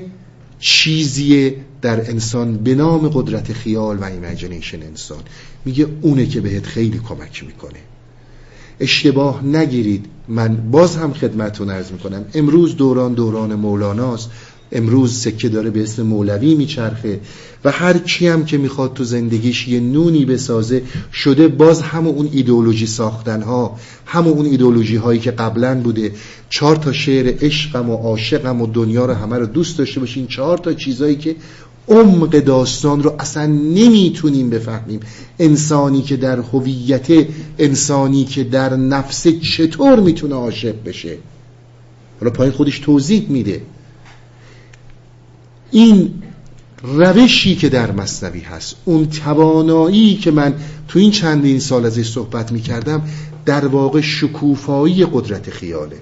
چیزی 0.60 1.54
در 1.82 2.10
انسان 2.10 2.58
به 2.58 2.76
نام 2.76 3.08
قدرت 3.08 3.54
خیال 3.54 3.98
و 3.98 4.04
imagination 4.04 4.82
انسان. 4.82 5.20
میگه 5.66 5.88
اونه 6.02 6.26
که 6.26 6.42
بهت 6.42 6.66
خیلی 6.66 7.00
کمک 7.00 7.44
می‌کنه. 7.44 7.80
اشتباه 8.80 9.46
نگیرید. 9.46 10.06
من 10.28 10.56
باز 10.72 10.96
هم 10.96 11.14
خدمتون 11.14 11.70
عرض 11.70 11.92
می‌کنم. 11.92 12.26
امروز 12.34 12.76
دوران 12.76 13.14
دوران 13.14 13.56
مولاناست. 13.56 14.30
امروز 14.72 15.14
سکه 15.14 15.50
داره 15.50 15.70
به 15.70 15.84
اسم 15.84 16.04
مولوی 16.04 16.56
میچرخه 16.56 17.20
و 17.66 17.72
هر 17.72 17.98
کی 17.98 18.28
هم 18.28 18.46
که 18.46 18.58
می‌خواد 18.58 18.94
تو 18.94 19.04
زندگیش 19.04 19.68
یه 19.68 19.80
نونی 19.80 20.26
بسازه 20.26 20.82
شده 21.14 21.48
باز 21.48 21.82
همون 21.82 22.16
اون 22.16 22.30
ایدئولوژی 22.32 22.86
ساختن 22.88 23.42
ها 23.42 23.78
اون 24.16 24.46
ایدئولوژی 24.46 24.96
هایی 24.96 25.20
که 25.20 25.32
قبلا 25.32 25.82
بوده. 25.82 26.12
چهار 26.50 26.76
تا 26.76 26.92
شعر 26.92 27.36
عشقم 27.42 27.90
و 27.90 27.96
عاشقم 27.96 28.62
و 28.62 28.68
دنیا 28.68 29.06
رو 29.06 29.14
همه 29.14 29.38
رو 29.38 29.46
دوست 29.46 29.78
داشته 29.78 30.00
باشین. 30.00 30.28
چهار 30.28 30.58
تا 30.58 30.74
چیزایی 30.74 31.16
که 31.16 31.36
عمق 31.88 32.40
داستان 32.40 33.04
رو 33.04 33.16
اصلا 33.20 33.46
نمی‌تونیم 33.46 34.50
بفهمیم. 34.50 35.00
انسانی 35.40 36.02
که 36.02 36.18
در 36.18 36.40
هویت 36.40 37.28
انسانی 37.60 38.26
که 38.26 38.44
در 38.44 38.76
نفس 38.76 39.28
چطور 39.28 40.00
می‌تونه 40.00 40.36
عاشق 40.36 40.76
بشه؟ 40.86 41.18
حالا 42.20 42.32
پایین 42.32 42.54
خودش 42.54 42.80
توضیح 42.80 43.26
میده. 43.30 43.62
این 45.72 46.14
روشی 46.84 47.56
که 47.56 47.70
در 47.70 47.92
مصنوی 47.92 48.40
هست 48.40 48.76
اون 48.86 49.10
توانایی 49.10 50.16
که 50.18 50.32
من 50.32 50.54
تو 50.88 51.00
این 51.00 51.12
چندین 51.12 51.60
سال 51.60 51.86
ازش 51.86 52.10
صحبت 52.10 52.52
می 52.52 52.62
کردم 52.62 53.02
در 53.46 53.68
واقع 53.68 54.02
شکوفایی 54.02 55.06
قدرت 55.06 55.50
خیاله. 55.50 55.98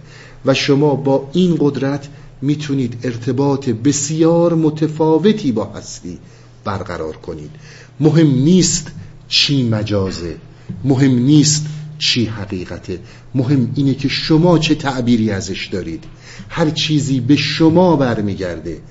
و 0.46 0.54
شما 0.54 0.96
با 0.96 1.30
این 1.34 1.58
قدرت 1.60 2.08
می‌تونید 2.42 2.98
ارتباط 3.04 3.70
بسیار 3.70 4.54
متفاوتی 4.54 5.52
با 5.52 5.66
هستی 5.66 6.18
برقرار 6.64 7.18
کنید. 7.18 7.52
مهم 8.00 8.28
نیست 8.28 8.88
چی 9.28 9.70
مجازه 9.70 10.36
مهم 10.84 11.20
نیست 11.20 11.66
چی 11.98 12.26
حقیقته. 12.26 13.00
مهم 13.36 13.72
اینه 13.76 13.94
که 13.94 14.08
شما 14.08 14.60
چه 14.60 14.76
تعبیری 14.76 15.32
ازش 15.32 15.66
دارید. 15.66 16.04
هر 16.50 16.70
چیزی 16.70 17.20
به 17.20 17.36
شما 17.36 17.96
برمیگرده 17.96 18.82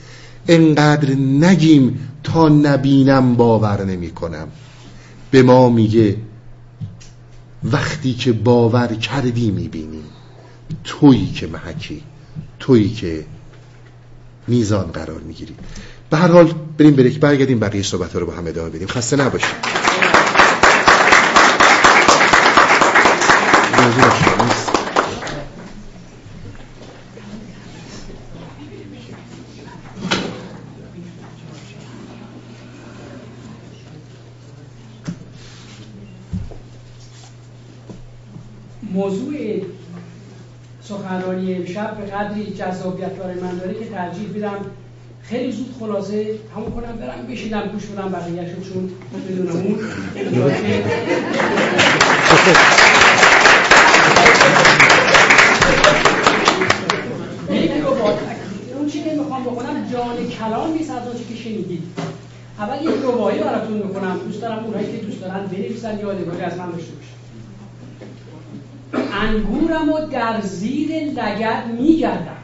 انقدر 0.48 1.14
نگیم 1.14 2.08
تا 2.24 2.48
نبینم 2.48 3.34
باور 3.34 3.84
نمی 3.84 4.10
کنم 4.10 4.48
به 5.30 5.42
ما 5.42 5.70
میگه 5.70 6.16
وقتی 7.64 8.14
که 8.14 8.32
باور 8.32 8.86
کردی 8.86 9.50
می‌بینی. 9.50 10.02
تویی 10.84 11.32
که 11.32 11.46
محکی 11.46 12.02
تویی 12.58 12.90
که 12.90 13.24
میزان 14.48 14.86
قرار 14.86 15.20
می‌گیری. 15.20 15.54
به 16.10 16.16
هر 16.16 16.28
حال 16.28 16.54
بریم 16.78 16.96
بریک 16.96 17.20
برگردیم 17.20 17.58
بقیه 17.58 17.82
صحبت 17.82 18.12
ها 18.12 18.18
رو 18.18 18.26
با 18.26 18.32
هم 18.32 18.46
ادامه 18.46 18.70
بدیم. 18.70 18.88
خسته 18.88 19.16
نباشید 19.16 19.54
موضوع 38.94 39.60
سخنرانی 41.44 41.54
امشب 41.54 41.96
به 41.96 42.04
قدری 42.04 42.46
جذابیت 42.46 43.12
برای 43.12 43.40
من 43.40 43.58
داره 43.58 43.74
که 43.74 43.84
ترجیح 43.84 44.28
میدم 44.28 44.66
خیلی 45.22 45.52
زود 45.52 45.74
خلاصه 45.80 46.38
همون 46.56 46.70
کنم 46.70 46.96
برم 46.96 47.26
بشینم 47.30 47.68
گوش 47.72 47.86
بدم 47.86 48.12
بقیه 48.12 48.56
چون 48.72 48.90
بدون 49.28 49.48
اون 49.48 49.78
اون 58.78 58.88
چی 58.88 59.02
که 59.02 59.16
می‌خوام 59.16 59.42
بکنم 59.42 59.88
جان 59.92 60.28
کلام 60.28 60.72
نیست 60.72 60.90
از 60.90 61.06
اون 61.06 61.16
که 61.28 61.34
شنیدید 61.34 61.82
اول 62.58 62.82
یک 62.82 63.02
روایی 63.02 63.40
براتون 63.40 63.76
می‌کنم. 63.76 64.18
دوست 64.26 64.40
دارم 64.40 64.64
اونایی 64.64 64.86
که 64.92 65.06
دوست 65.06 65.20
دارن 65.20 65.46
بنویسن 65.46 65.98
یادگاری 65.98 66.42
از 66.42 66.58
من 66.58 66.70
داشته 66.70 66.92
انگورم 69.12 69.88
و 69.88 70.06
در 70.06 70.40
زیر 70.40 71.04
لگد 71.04 71.66
میگردم. 71.78 72.36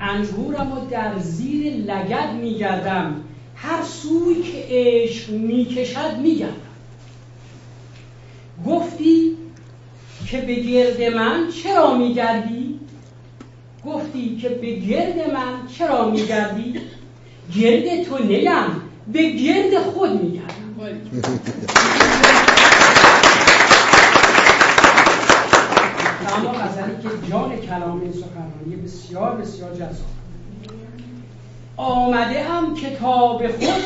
انگورم 0.00 0.72
و 0.72 0.86
در 0.90 1.18
زیر 1.18 1.72
لگد 1.72 2.32
میگردم. 2.40 3.16
هر 3.56 3.82
سوی 3.82 4.42
که 4.42 4.66
عشق 4.70 5.30
می‌کشد 5.30 6.18
میگردم. 6.22 6.54
گفتی 8.66 9.36
که 10.26 10.40
به 10.40 10.54
گرد 10.54 11.14
من 11.14 11.48
چرا 11.62 11.94
میگردی؟ 11.94 12.80
گفتی 13.86 14.36
که 14.36 14.48
به 14.48 14.72
گرد 14.72 15.30
من 15.34 15.66
چرا 15.78 16.10
میگردی؟ 16.10 16.74
گرد 17.56 18.04
تو 18.04 18.24
نیم 18.24 18.50
به 19.12 19.30
گرد 19.30 19.78
خود 19.78 20.22
میگردم. 20.22 20.50
اما 26.40 26.52
غزلی 26.52 27.02
که 27.02 27.30
جان 27.30 27.56
کلام 27.56 28.00
این 28.00 28.12
سخنرانی 28.12 28.76
بسیار 28.84 29.36
بسیار 29.36 29.74
جذاب. 29.74 30.10
آمده 31.76 32.44
هم 32.44 32.74
کتاب 32.74 33.48
خود 33.48 33.82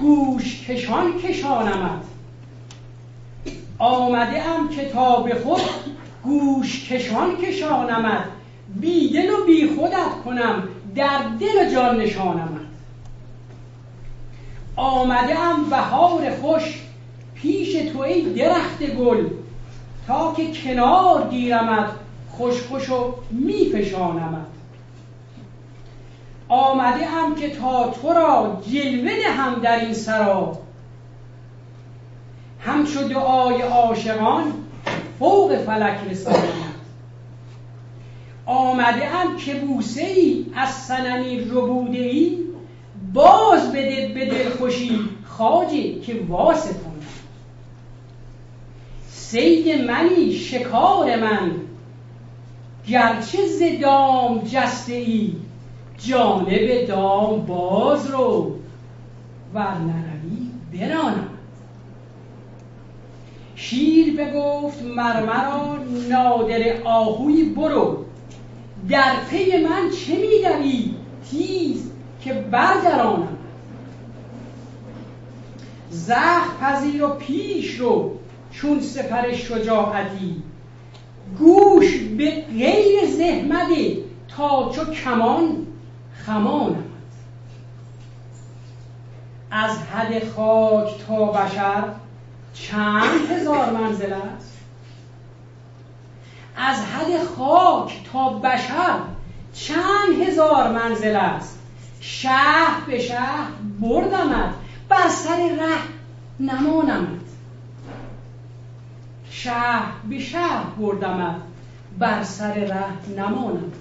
گوش 0.00 0.66
کشان 0.68 1.18
کشانمد. 1.18 2.04
آمده 3.78 4.40
هم 4.40 4.68
کتاب 4.68 5.34
خود 5.34 5.60
گوش 6.24 6.88
کشان 6.90 7.36
کشانمد. 7.36 8.24
بی 8.80 9.08
دل 9.12 9.30
و 9.30 9.46
بی 9.46 9.76
خودت 9.76 10.22
کنم 10.24 10.68
در 10.94 11.20
دل 11.40 11.66
و 11.66 11.72
جان 11.72 12.00
نشانمد. 12.00 12.60
آمده 14.76 15.34
هم 15.34 15.70
بهار 15.70 16.30
خوش 16.30 16.82
پیش 17.34 17.72
تو 17.72 18.00
ای 18.00 18.22
درخت 18.22 18.82
گل 18.82 19.28
که 20.36 20.52
کنار 20.52 21.28
گیرمد 21.28 21.90
خوش 22.30 22.62
خوش 22.62 22.90
و 22.90 23.14
میفشانمد 23.30 24.46
آمده 26.48 27.06
هم 27.06 27.34
که 27.34 27.50
تا 27.50 27.90
تو 27.90 28.12
را 28.12 28.62
جلوه 28.70 29.30
هم 29.36 29.54
در 29.54 29.80
این 29.80 29.94
سرا. 29.94 30.58
همچو 32.60 33.08
دعای 33.08 33.62
عاشقان 33.62 34.52
فوق 35.18 35.56
فلک 35.56 35.98
رسانمد 36.10 36.72
آمده 38.46 39.08
هم 39.08 39.36
که 39.36 39.54
بوسه 39.54 40.02
ای 40.02 40.46
از 40.54 40.68
سنمی 40.68 41.40
ربوده 41.40 41.98
ای 41.98 42.38
باز 43.14 43.72
بده 43.72 44.12
به 44.14 44.26
دل 44.26 44.50
خوشی 44.50 45.08
خاجه 45.24 46.00
که 46.00 46.20
واسطان 46.28 46.91
سید 49.32 49.80
منی 49.80 50.32
شکار 50.32 51.16
من. 51.16 51.50
گرچه 52.88 53.46
ز 53.46 53.62
دام 53.82 54.38
جسته 54.38 54.94
ای 54.94 55.32
جانب 55.98 56.86
دام 56.88 57.46
باز 57.46 58.10
رو 58.10 58.56
و 59.54 59.58
نروی 59.58 60.50
برانم 60.72 61.28
شیر 63.54 64.16
بگفت 64.16 64.82
مرمرا 64.82 65.78
نادر 66.10 66.82
آهوی 66.84 67.44
برو. 67.44 68.04
در 68.88 69.14
پی 69.30 69.64
من 69.64 69.90
چه 69.90 70.12
میدوی؟ 70.16 70.94
تیز 71.30 71.90
که 72.24 72.32
بردرانم 72.32 73.36
زخ 75.90 76.60
پذیر 76.60 77.04
و 77.04 77.08
پیش 77.08 77.74
رو. 77.74 78.21
چون 78.52 78.80
سپر 78.80 79.32
شجاعتی. 79.32 80.42
گوش 81.38 81.98
به 81.98 82.30
غیر 82.40 83.06
زحمده 83.06 83.96
تا 84.28 84.72
چو 84.74 84.84
کمان 84.84 85.66
خمانم 86.26 86.84
از 89.50 89.78
حد 89.78 90.28
خاک 90.28 91.06
تا 91.06 91.24
بشر 91.24 91.84
چند 92.54 93.30
هزار 93.30 93.70
منزل 93.70 94.12
است؟ 94.12 94.58
از 96.56 96.76
حد 96.80 97.24
خاک 97.24 98.00
تا 98.12 98.28
بشر 98.28 98.98
چند 99.54 100.22
هزار 100.26 100.72
منزل 100.72 101.16
است؟ 101.16 101.58
شهر 102.00 102.80
به 102.86 102.98
شهر 102.98 103.48
بردمت 103.80 104.54
بر 104.88 105.08
سر 105.08 105.36
ره 105.36 105.80
نمانمت 106.40 107.21
شهر 109.44 109.92
به 110.08 110.18
شهر 110.18 110.64
بردمت 110.78 111.36
بر 111.98 112.22
سر 112.22 112.54
ره 112.54 113.14
نمانم. 113.16 113.72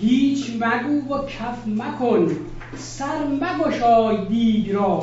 هیچ 0.00 0.50
مگو 0.60 1.14
و 1.14 1.26
کف 1.26 1.66
مکن 1.66 2.36
سر 2.76 3.24
مگشای 3.26 4.26
دید 4.28 4.74
را. 4.74 5.02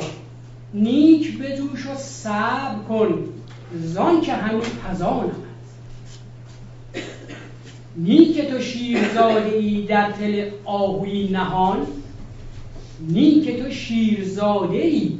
نیک 0.74 1.38
بجوش 1.38 1.86
و 1.86 1.94
صبر 1.94 2.78
کن 2.88 3.24
زان 3.74 4.20
که 4.20 4.32
همین 4.32 4.60
پزانم. 4.60 5.42
نیک 7.96 8.40
تو 8.50 8.60
شیرزاده 8.60 9.56
ای 9.56 9.86
در 9.86 10.10
تل 10.10 10.50
آهوی 10.64 11.28
نهان 11.28 11.86
نیک 13.00 13.62
تو 13.62 13.70
شیرزاده 13.70 14.78
ای 14.78 15.18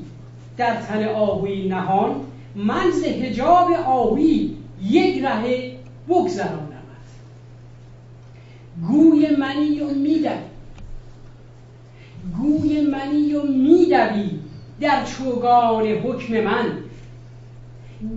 در 0.57 0.77
تل 0.77 1.09
آهوی 1.09 1.69
نهان. 1.69 2.30
من 2.55 2.91
ز 2.91 3.05
حجاب 3.05 3.73
آوی 3.87 4.57
یک 4.83 5.25
ره 5.25 5.77
بگذرانمت 6.09 6.81
گوی 8.89 9.37
منی 9.37 9.81
و 9.81 9.91
میدوی. 9.91 10.31
گوی 12.37 12.81
منی 12.81 13.35
و 13.35 13.43
میدوی 13.43 14.31
در 14.81 15.05
چوگان 15.05 15.87
حکم 15.87 16.41
من. 16.41 16.79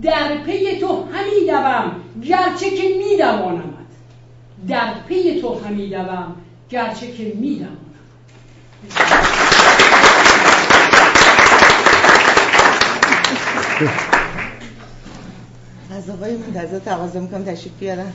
در 0.02 0.38
پی 0.38 0.78
تو 0.80 1.04
همی 1.12 1.46
دوم 1.46 1.96
گرچه 2.22 2.70
که 2.70 2.88
میدوانمت 2.98 3.74
در 4.68 4.94
پی 5.08 5.40
تو 5.40 5.58
همی 5.58 5.88
دوم 5.88 6.36
گرچه 6.70 7.12
که 7.12 7.34
میدوانم. 7.34 7.74
غذاهای 16.04 16.36
منتظر 16.36 16.78
تقاضا 16.78 17.20
می‌کنم 17.20 17.44
تشریف 17.44 17.78
بیارن 17.80 18.12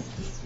Thank 0.00 0.18
you. 0.20 0.39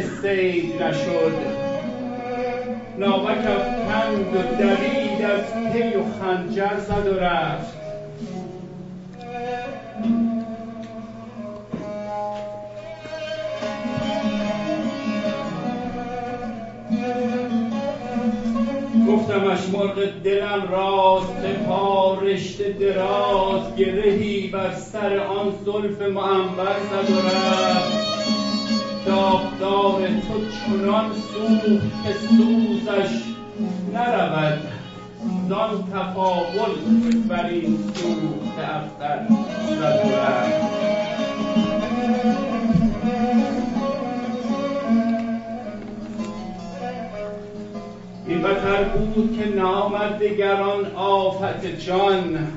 سید 0.00 0.82
نشد. 0.82 1.32
ناوک 2.98 3.38
افکند 3.38 4.36
و 4.36 4.56
دوید 4.58 5.24
از 5.24 5.72
پی 5.72 5.96
و 5.96 6.02
خنجر 6.20 6.78
زد 6.78 7.06
و 7.06 7.20
رفت. 7.20 7.78
گفتمش 19.08 19.68
مرغ 19.72 20.22
دلم 20.24 20.68
راست 20.70 21.42
پا 21.68 22.18
رشته 22.22 22.72
دراز 22.72 23.76
گرهی 23.76 24.46
بر 24.46 24.74
سر 24.74 25.18
آن 25.18 25.52
زلف 25.64 26.02
معنبر 26.02 26.76
زد 26.90 27.10
و 27.10 27.18
رفت. 27.18 28.08
داغدار 29.60 30.08
تو 30.08 30.40
چنان 30.50 31.10
سوخت 31.14 32.04
که 32.04 32.12
سوزش 32.12 33.22
نرود. 33.94 34.58
زان 35.48 35.84
تفاول 35.92 36.72
بر 37.28 37.46
این 37.46 37.78
سوخت 37.94 38.58
افتر 38.58 39.26
زد 39.80 40.00
این 48.26 48.42
بتر 48.42 48.84
بود 48.84 49.38
که 49.38 49.48
نامد 49.56 50.18
دگران 50.18 50.86
آفت 50.96 51.66
جان. 51.66 52.48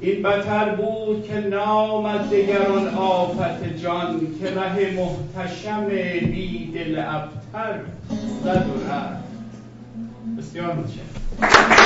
این 0.00 0.22
بتر 0.22 0.74
بود 0.74 1.26
که 1.28 1.40
نامد 1.40 2.30
دگران 2.30 2.88
آفت 2.88 3.76
جان 3.82 4.20
که 4.40 4.50
ره 4.54 4.90
محتشم 4.90 5.86
بی 6.20 6.72
دل 6.74 6.98
ابتر 6.98 7.80
زد 8.44 8.66
و 8.66 8.90
رفت. 8.90 9.28
بسیار 10.38 10.74
متشکرم. 10.74 11.77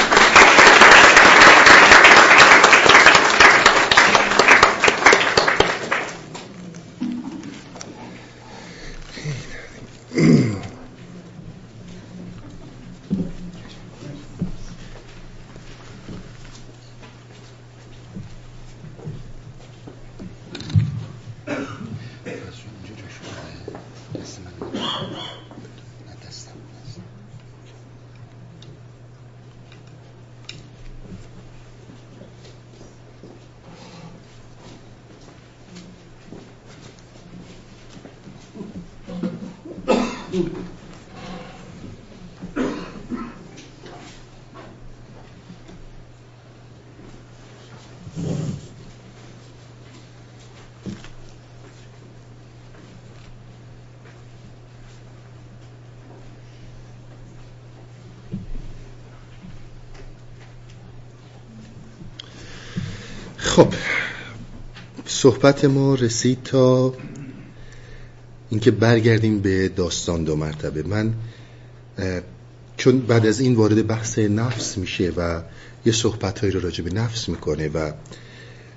خب 63.53 63.75
صحبت 65.07 65.65
ما 65.65 65.95
رسید 65.95 66.43
تا 66.43 66.95
اینکه 68.51 68.71
برگردیم 68.71 69.41
به 69.41 69.69
داستان 69.69 70.25
دو 70.25 70.37
مرتبه. 70.37 70.83
من 70.83 71.15
چون 72.77 72.99
بعد 72.99 73.27
از 73.27 73.41
این 73.41 73.55
وارد 73.55 73.87
بحث 73.87 74.19
نفس 74.19 74.79
میشه 74.79 75.13
و 75.17 75.43
یه 75.85 75.93
صحبت 75.93 76.45
رو 76.45 76.61
راجع 76.61 76.85
به 76.85 76.91
نفس 76.91 77.29
می‌کنه 77.29 77.69
و 77.69 77.93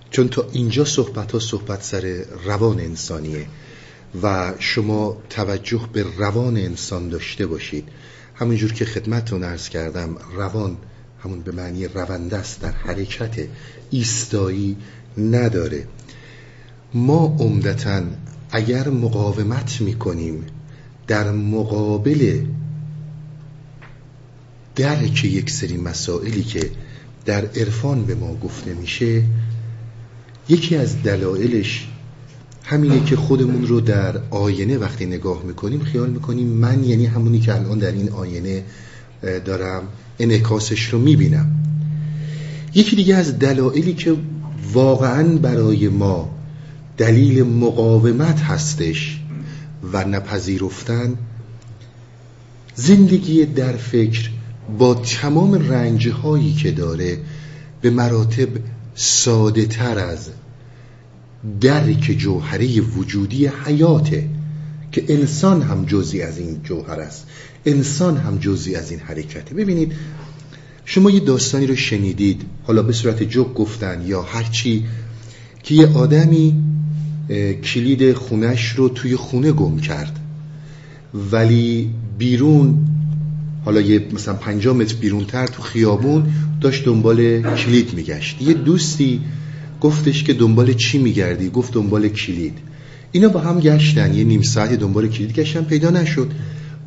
چون 0.10 0.30
تا 0.30 0.48
اینجا 0.52 0.86
صحبت 0.86 1.32
ها 1.32 1.40
صحبت 1.40 1.84
سر 1.84 2.26
روان 2.46 2.80
انسانیه 2.80 3.48
و 4.24 4.54
شما 4.60 5.18
توجه 5.30 5.90
به 5.94 6.06
روان 6.18 6.58
انسان 6.58 7.10
داشته 7.10 7.46
باشید. 7.46 7.90
همونجور 8.36 8.74
که 8.74 8.86
خدمتتون 8.86 9.44
ارز 9.44 9.70
کردم 9.70 10.18
روان 10.36 10.78
همون 11.26 11.40
به 11.42 11.52
معنی 11.52 11.88
رونده 11.88 12.38
است 12.38 12.62
در 12.62 12.72
حرکت 12.72 13.48
ایستایی 13.90 14.78
نداره. 15.18 15.88
ما 16.94 17.38
عمدتا 17.40 18.02
اگر 18.52 18.90
مقاومت 18.90 19.82
می‌کنیم 19.82 20.46
در 21.08 21.32
مقابل 21.32 22.46
درک 24.76 25.26
یک 25.26 25.50
سری 25.50 25.78
مسائلی 25.78 26.44
که 26.44 26.72
در 27.26 27.46
عرفان 27.46 28.06
به 28.06 28.16
ما 28.16 28.36
گفته 28.36 28.74
میشه 28.74 29.24
یکی 30.50 30.76
از 30.76 31.04
دلایلش 31.04 31.88
همینه 32.64 33.04
که 33.04 33.16
خودمون 33.16 33.68
رو 33.68 33.82
در 33.82 34.18
آینه 34.30 34.78
وقتی 34.78 35.06
نگاه 35.06 35.44
می‌کنیم 35.44 35.84
خیال 35.84 36.10
می‌کنیم 36.10 36.48
من 36.48 36.84
یعنی 36.84 37.06
همونی 37.06 37.40
که 37.40 37.56
الان 37.56 37.80
در 37.80 37.92
این 37.92 38.10
آینه 38.10 38.64
دارم 39.46 39.88
انعکاسش 40.20 40.86
رو 40.86 41.00
می‌بینم. 41.00 41.52
یکی 42.76 42.96
دیگه 42.96 43.16
از 43.16 43.40
دلایلی 43.40 43.94
که 43.94 44.16
واقعا 44.74 45.24
برای 45.38 45.88
ما 45.88 46.36
دلیل 46.98 47.44
مقاومت 47.44 48.40
هستش 48.42 49.20
و 49.94 50.06
نپذیرفتن 50.06 51.16
زندگی 52.76 53.46
در 53.46 53.76
فکر 53.76 54.30
با 54.80 54.96
تمام 54.96 55.54
رنجهایی 55.54 56.54
که 56.54 56.72
داره 56.72 57.18
به 57.82 57.90
مراتب 57.90 58.50
ساده 58.96 59.66
تر 59.66 60.00
از 60.00 60.30
درک 61.62 62.16
جوهره 62.18 62.82
وجودی 62.82 63.48
حیاته 63.48 64.30
که 64.92 65.06
انسان 65.08 65.62
هم 65.62 65.86
جزی 65.86 66.22
از 66.22 66.38
این 66.38 66.62
جوهر 66.64 67.00
است. 67.00 67.28
انسان 67.66 68.18
هم 68.18 68.38
جزی 68.38 68.76
از 68.76 68.92
این 68.92 69.00
حرکته. 69.00 69.56
ببینید 69.56 69.94
شما 70.86 71.12
یه 71.12 71.20
داستانی 71.20 71.68
رو 71.68 71.76
شنیدید 71.76 72.42
حالا 72.64 72.84
به 72.84 72.94
صورت 72.94 73.24
جوک 73.24 73.54
گفتن 73.54 74.04
یا 74.08 74.22
هرچی 74.22 74.86
که 75.64 75.76
یه 75.76 75.88
آدمی 75.88 76.56
کلید 77.64 78.14
خونش 78.14 78.70
رو 78.70 78.90
توی 78.90 79.16
خونه 79.16 79.52
گم 79.52 79.80
کرد. 79.80 80.20
ولی 81.32 81.90
بیرون 82.18 82.88
حالا 83.66 83.82
یه 83.82 84.06
مثلا 84.14 84.34
پنجاه 84.34 84.76
متر 84.76 84.96
بیرون 84.96 85.26
تر 85.26 85.48
تو 85.48 85.62
خیابون 85.62 86.26
داشت 86.62 86.86
دنبال 86.86 87.42
کلید 87.56 87.94
میگشت. 87.94 88.42
یه 88.42 88.54
دوستی 88.54 89.22
گفتش 89.82 90.24
که 90.24 90.34
دنبال 90.34 90.74
چی 90.74 90.98
میگردی؟ 90.98 91.50
گفت 91.50 91.74
دنبال 91.74 92.08
کلید. 92.08 92.58
اینا 93.12 93.28
با 93.28 93.40
هم 93.40 93.60
گشتن. 93.60 94.14
یه 94.14 94.24
نیم 94.24 94.42
ساعت 94.42 94.74
دنبال 94.74 95.08
کلید 95.08 95.34
گشتن 95.34 95.64
پیدا 95.64 95.90
نشد. 95.90 96.32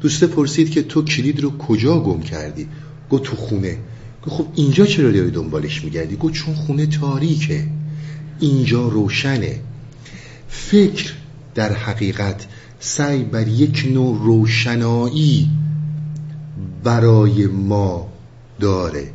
دوسته 0.00 0.26
پرسید 0.26 0.70
که 0.70 0.82
تو 0.82 1.02
کلید 1.02 1.40
رو 1.40 1.58
کجا 1.58 2.00
گم 2.00 2.20
کردی؟ 2.20 2.68
گفت 3.10 3.22
تو 3.22 3.36
خونه. 3.36 3.78
گفت 4.26 4.36
خب 4.36 4.46
اینجا 4.54 4.86
چرا 4.86 5.10
داری 5.10 5.30
دنبالش 5.30 5.84
میگردی؟ 5.84 6.16
گفت 6.16 6.34
چون 6.34 6.54
خونه 6.54 6.86
تاریکه. 6.86 7.66
اینجا 8.40 8.88
روشنه. 8.88 9.60
فکر 10.48 11.12
در 11.54 11.72
حقیقت 11.72 12.46
سعی 12.80 13.22
بر 13.22 13.48
یک 13.48 13.88
نوع 13.92 14.18
روشنایی 14.18 15.50
برای 16.84 17.46
ما 17.46 18.08
داره. 18.60 19.10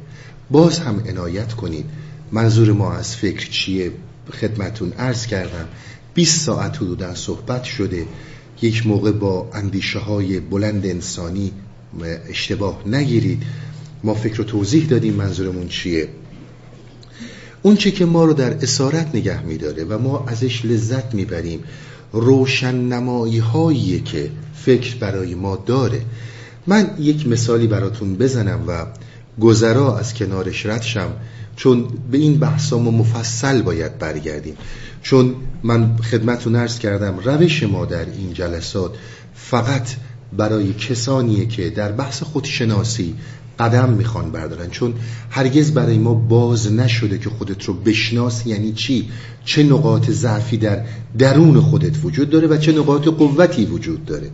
باز 0.52 0.80
هم 0.80 1.04
عنایت 1.10 1.54
کنید. 1.54 1.86
منظور 2.32 2.72
ما 2.72 2.94
از 2.94 3.16
فکر 3.16 3.50
چیه؟ 3.50 3.92
خدمتون 4.42 4.92
عرض 4.92 5.26
کردم. 5.26 5.68
20 6.14 6.42
ساعت 6.42 6.78
حدودا 6.78 7.16
صحبت 7.16 7.64
شده. 7.64 8.06
یک 8.64 8.88
موقع 8.88 9.12
با 9.12 9.50
اندیشه 9.54 10.00
های 10.00 10.40
بلند 10.40 10.86
انسانی 10.86 11.52
اشتباه 12.30 12.84
نگیرید. 12.88 13.44
ما 14.04 14.14
فکر 14.14 14.36
رو 14.36 14.44
توضیح 14.44 14.86
دادیم 14.88 15.14
منظورمون 15.14 15.68
چیه. 15.68 16.08
اون 17.62 17.76
چی 17.76 17.92
که 17.92 18.06
ما 18.06 18.26
رو 18.26 18.34
در 18.34 18.54
اسارت 18.54 19.16
نگه 19.16 19.44
میداره 19.44 19.84
و 19.84 19.98
ما 19.98 20.26
ازش 20.28 20.66
لذت 20.66 21.14
می‌بریم 21.14 21.64
روشن 22.12 22.76
نمایی 22.76 23.38
هایی 23.38 24.00
که 24.00 24.32
فکر 24.56 24.96
برای 24.96 25.36
ما 25.36 25.56
داره. 25.56 26.02
من 26.68 26.90
یک 27.00 27.28
مثالی 27.28 27.68
براتون 27.68 28.16
بزنم 28.16 28.64
و 28.68 28.86
گذرا 29.42 29.98
از 29.98 30.14
کنارش 30.14 30.66
رد 30.66 30.82
شم. 30.82 31.12
چون 31.56 31.88
به 32.12 32.18
این 32.18 32.38
بحثا 32.38 32.80
ما 32.80 32.92
مفصل 32.92 33.62
باید 33.62 33.98
برگردیم. 34.00 34.56
چون 35.02 35.36
من 35.64 35.98
خدمتون 35.98 36.56
ارز 36.56 36.80
کردم 36.80 37.20
روش 37.24 37.64
ما 37.64 37.86
در 37.86 38.06
این 38.06 38.34
جلسات 38.34 38.96
فقط 39.34 39.90
برای 40.38 40.74
کسانیه 40.74 41.46
که 41.46 41.70
در 41.70 41.92
بحث 41.92 42.24
خودشناسی 42.24 43.16
قدم 43.60 43.90
می‌خوان 43.90 44.32
بردارن. 44.32 44.70
چون 44.70 44.94
هرگز 45.30 45.72
برای 45.72 45.98
ما 45.98 46.14
باز 46.14 46.72
نشده 46.72 47.18
که 47.18 47.30
خودت 47.30 47.64
رو 47.64 47.74
بشناس 47.74 48.48
یعنی 48.48 48.74
چی؟ 48.74 49.10
چه 49.46 49.64
نقاط 49.64 50.10
ضعفی 50.10 50.58
در 50.58 50.86
درون 51.18 51.62
خودت 51.62 52.06
وجود 52.06 52.30
داره 52.30 52.48
و 52.48 52.58
چه 52.58 52.72
نقاط 52.72 53.08
قوتی 53.08 53.66
وجود 53.66 54.06
داره. 54.06 54.30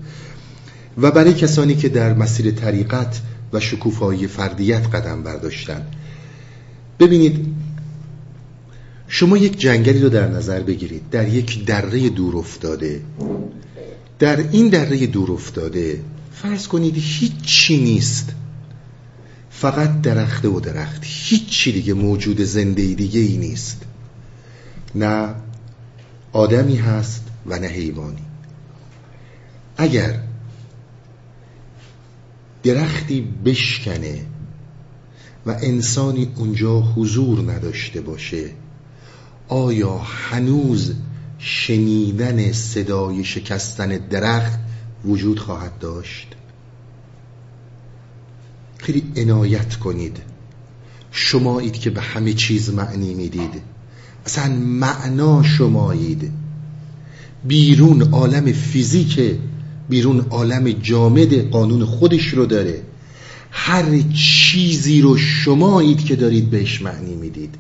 و 0.98 1.12
برای 1.12 1.34
کسانی 1.34 1.76
که 1.76 1.90
در 1.90 2.14
مسیر 2.14 2.52
طریقت 2.52 3.22
و 3.54 3.60
شکوفایی 3.60 4.28
فردیت 4.28 4.88
قدم 4.96 5.24
برداشتن 5.24 5.82
ببینید 7.00 7.56
شما 9.08 9.38
یک 9.38 9.60
جنگلی 9.60 10.00
رو 10.00 10.10
در 10.10 10.28
نظر 10.28 10.60
بگیرید 10.60 11.10
در 11.10 11.28
یک 11.28 11.66
دره 11.66 12.10
دور 12.10 12.38
افتاده. 12.38 13.02
در 14.20 14.38
این 14.52 14.70
دره 14.70 15.08
دور 15.08 15.32
افتاده 15.32 16.02
فرض 16.34 16.68
کنید 16.68 16.94
هیچ 16.98 17.42
چی 17.42 17.78
نیست. 17.78 18.30
فقط 19.50 20.02
درخته 20.02 20.48
و 20.48 20.60
درخت 20.60 21.02
هیچ 21.04 21.50
چی 21.50 21.72
دیگه 21.72 21.94
موجود 21.94 22.42
زنده 22.42 22.94
دیگه 22.94 23.20
ای 23.20 23.38
نیست. 23.38 23.82
نه 24.96 25.36
آدمی 26.32 26.76
هست 26.76 27.24
و 27.46 27.60
نه 27.60 27.68
حیوانی. 27.68 28.24
اگر 29.78 30.20
درختی 32.64 33.28
بشکنه 33.46 34.26
و 35.50 35.56
انسانی 35.62 36.28
اونجا 36.36 36.82
حضور 36.82 37.52
نداشته 37.52 38.02
باشه. 38.02 38.50
آیا 39.48 39.98
هنوز 39.98 40.94
شنیدن 41.40 42.52
صدای 42.52 43.24
شکستن 43.24 43.88
درخت 43.98 44.60
وجود 45.06 45.40
خواهد 45.40 45.80
داشت؟ 45.80 46.28
خیلی 48.78 49.04
عنایت 49.16 49.76
کنید. 49.76 50.18
شمایید 51.12 51.74
که 51.74 51.90
به 51.90 52.02
همه 52.02 52.34
چیز 52.34 52.74
معنی 52.74 53.14
می‌دید. 53.14 53.62
اصلا 54.26 54.56
معنا 54.56 55.44
شمایید. 55.44 56.32
بیرون 57.44 58.02
عالم 58.02 58.52
فیزیک 58.52 59.20
بیرون 59.90 60.20
عالم 60.20 60.72
جامد 60.72 61.50
قانون 61.50 61.86
خودش 61.86 62.28
رو 62.28 62.46
داره. 62.46 62.89
هر 63.52 63.86
چیزی 64.14 65.02
رو 65.02 65.18
شمایید 65.18 66.06
که 66.06 66.16
دارید 66.16 66.50
بهش 66.50 66.82
معنی 66.82 67.16
می‌دید. 67.16 67.56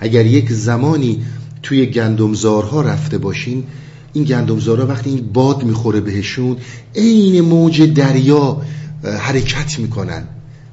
اگر 0.00 0.26
یک 0.26 0.52
زمانی 0.52 1.24
توی 1.62 1.86
گندمزارها 1.86 2.82
رفته 2.82 3.18
باشین 3.18 3.64
این 4.12 4.24
گندمزارها 4.24 4.86
وقتی 4.86 5.10
این 5.10 5.32
باد 5.32 5.64
می‌خوره 5.64 6.00
بهشون 6.00 6.56
عین 6.94 7.40
موج 7.40 7.82
دریا 7.82 8.62
حرکت 9.04 9.78
می‌کنن. 9.78 10.22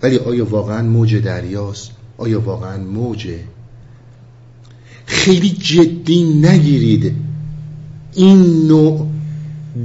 ولی 0.04 0.18
آیا 0.18 0.46
واقعا 0.46 0.82
موج 0.82 1.16
دریاست؟ 1.16 1.92
آیا 2.18 2.42
واقعا 2.42 2.78
موجه 2.78 3.40
خیلی 5.06 5.50
جدی 5.50 6.24
نگیرید. 6.24 7.16
این 8.16 8.68
نوع 8.68 9.08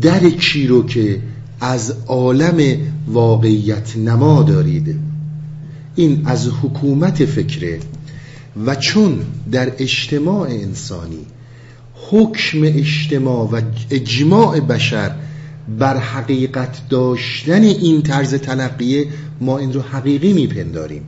درکی 0.03 0.67
رو 0.67 0.87
که 0.87 1.21
از 1.61 1.95
عالم 2.07 2.79
واقعیت 3.09 3.97
نما 3.97 4.43
دارید. 4.43 4.97
این 5.95 6.23
از 6.25 6.49
حکومت 6.63 7.25
فکره 7.25 7.79
و 8.67 8.75
چون 8.75 9.19
در 9.53 9.73
اجتماع 9.79 10.49
انسانی 10.49 11.27
حکم 12.11 12.59
اجتماع 12.63 13.51
و 13.51 13.61
اجماع 13.91 14.61
بشر 14.61 15.11
بر 15.79 15.97
حقیقت 15.97 16.89
داشتن 16.89 17.63
این 17.63 18.03
طرز 18.03 18.35
تلقیه 18.35 19.07
ما 19.41 19.59
این 19.59 19.73
رو 19.73 19.81
حقیقی 19.81 20.33
میپنداریم. 20.33 21.03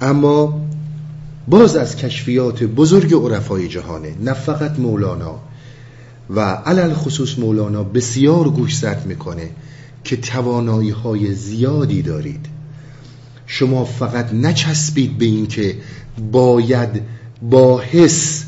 اما 0.00 0.60
باز 1.48 1.76
از 1.76 1.96
کشفیات 1.96 2.64
بزرگ 2.64 3.14
عرفای 3.14 3.68
جهانه 3.68 4.14
نه 4.20 4.32
فقط 4.32 4.78
مولانا 4.78 5.38
و 6.30 6.40
علل 6.40 6.94
خصوص 6.94 7.38
مولانا 7.38 7.84
بسیار 7.84 8.50
گوشزد 8.50 9.02
می‌کنه 9.06 9.50
که 10.04 10.16
توانایی 10.16 10.90
های 10.90 11.34
زیادی 11.34 12.02
دارید. 12.02 12.46
شما 13.46 13.84
فقط 13.84 14.34
نچسبید 14.34 15.18
به 15.18 15.24
این 15.24 15.46
که 15.46 15.76
باید 16.32 17.02
با 17.42 17.80
حس 17.80 18.44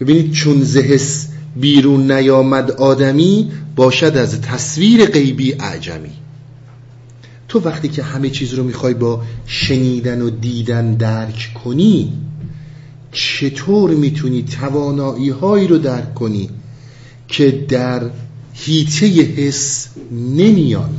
ببینید 0.00 0.32
چون 0.32 0.62
زهس 0.62 1.28
بیرون 1.56 2.12
نیامد 2.12 2.70
آدمی 2.70 3.50
باشد 3.76 4.16
از 4.16 4.40
تصویر 4.40 5.04
غیبی 5.04 5.52
اعجمی. 5.52 6.12
تو 7.48 7.60
وقتی 7.60 7.88
که 7.88 8.02
همه 8.02 8.30
چیز 8.30 8.54
رو 8.54 8.64
می‌خوای 8.64 8.94
با 8.94 9.22
شنیدن 9.46 10.22
و 10.22 10.30
دیدن 10.30 10.94
درک 10.94 11.50
کنی 11.64 12.12
چطور 13.12 13.90
می‌تونی 13.90 14.42
توانایی 14.42 15.30
هایی 15.30 15.66
رو 15.66 15.78
درک 15.78 16.14
کنی؟ 16.14 16.50
که 17.28 17.50
در 17.68 18.10
هیته 18.52 19.06
حس 19.06 19.88
نمیان 20.12 20.90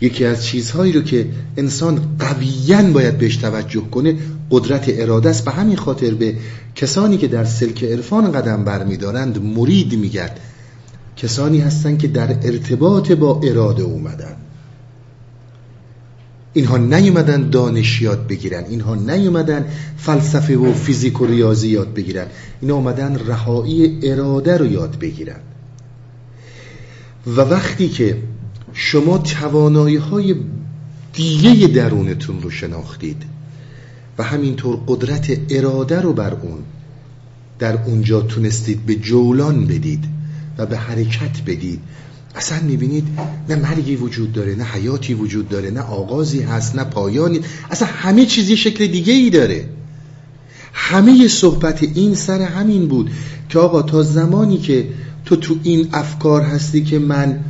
یکی 0.00 0.24
از 0.24 0.44
چیزهایی 0.44 0.92
رو 0.92 1.02
که 1.02 1.26
انسان 1.56 2.16
قویا 2.18 2.82
باید 2.82 3.18
بهش 3.18 3.36
توجه 3.36 3.80
کنه 3.90 4.16
قدرت 4.50 4.84
اراده 4.88 5.28
است. 5.28 5.44
به 5.44 5.50
همین 5.50 5.76
خاطر 5.76 6.14
به 6.14 6.34
کسانی 6.74 7.18
که 7.18 7.28
در 7.28 7.44
سلک 7.44 7.84
عرفان 7.84 8.32
قدم 8.32 8.64
برمیدارند 8.64 9.42
مرید 9.42 9.94
میگرد. 9.94 10.40
کسانی 11.16 11.60
هستند 11.60 11.98
که 11.98 12.08
در 12.08 12.28
ارتباط 12.28 13.12
با 13.12 13.40
اراده 13.44 13.82
اومدن 13.82 14.36
اینها 16.52 16.78
نیومدن 16.78 17.50
دانش 17.50 18.02
یاد 18.02 18.26
بگیرن 18.26 18.64
اینها 18.64 18.94
نیومدن 18.94 19.64
فلسفه 19.96 20.56
و 20.56 20.72
فیزیک 20.72 21.20
و 21.20 21.26
ریاضی 21.26 21.68
یاد 21.68 21.94
بگیرن 21.94 22.26
اینا 22.60 22.74
اومدن 22.74 23.16
رهایی 23.26 23.98
اراده 24.02 24.56
رو 24.56 24.66
یاد 24.66 24.98
بگیرن. 24.98 25.40
و 27.26 27.40
وقتی 27.40 27.88
که 27.88 28.16
شما 28.72 29.18
توانایی 29.18 29.96
های 29.96 30.34
دیگه 31.12 31.66
درونتون 31.66 32.42
رو 32.42 32.50
شناختید 32.50 33.22
و 34.18 34.22
همینطور 34.22 34.78
قدرت 34.86 35.38
اراده 35.50 36.00
رو 36.00 36.12
بر 36.12 36.34
اون 36.34 36.58
در 37.58 37.82
اونجا 37.82 38.20
تونستید 38.20 38.86
به 38.86 38.94
جولان 38.94 39.66
بدید 39.66 40.04
و 40.58 40.66
به 40.66 40.76
حرکت 40.76 41.42
بدید 41.46 41.80
اصلا 42.34 42.60
می‌بینید 42.60 43.04
نه 43.48 43.56
مرگی 43.56 43.96
وجود 43.96 44.32
داره 44.32 44.54
نه 44.54 44.64
حیاتی 44.64 45.14
وجود 45.14 45.48
داره 45.48 45.70
نه 45.70 45.80
آغازی 45.80 46.40
هست 46.40 46.76
نه 46.76 46.84
پایانی. 46.84 47.40
اصلا 47.70 47.88
همه 47.88 48.26
چیزی 48.26 48.56
شکل 48.56 48.86
دیگه 48.86 49.12
ای 49.12 49.30
داره. 49.30 49.68
همه 50.72 51.28
صحبت 51.28 51.82
این 51.82 52.14
سر 52.14 52.42
همین 52.42 52.88
بود 52.88 53.10
که 53.48 53.58
آقا 53.58 53.82
تا 53.82 54.02
زمانی 54.02 54.58
که 54.58 54.88
تو 55.24 55.36
تو 55.36 55.56
این 55.62 55.88
افکار 55.92 56.42
هستی 56.42 56.84
که 56.84 56.98
من 56.98 57.40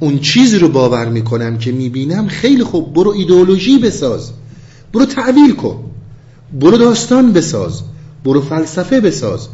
اون 0.00 0.18
چیز 0.18 0.54
رو 0.54 0.68
باور 0.68 1.08
می‌کنم 1.08 1.58
که 1.58 1.72
می‌بینم 1.72 2.28
خیلی 2.28 2.64
خوب 2.64 2.94
برو 2.94 3.10
ایدئولوژی 3.10 3.78
بساز 3.78 4.30
برو 4.92 5.06
تعویل 5.06 5.54
کن 5.54 5.84
برو 6.60 6.76
داستان 6.76 7.32
بساز 7.32 7.82
برو 8.24 8.40
فلسفه 8.40 9.00
بساز. 9.00 9.48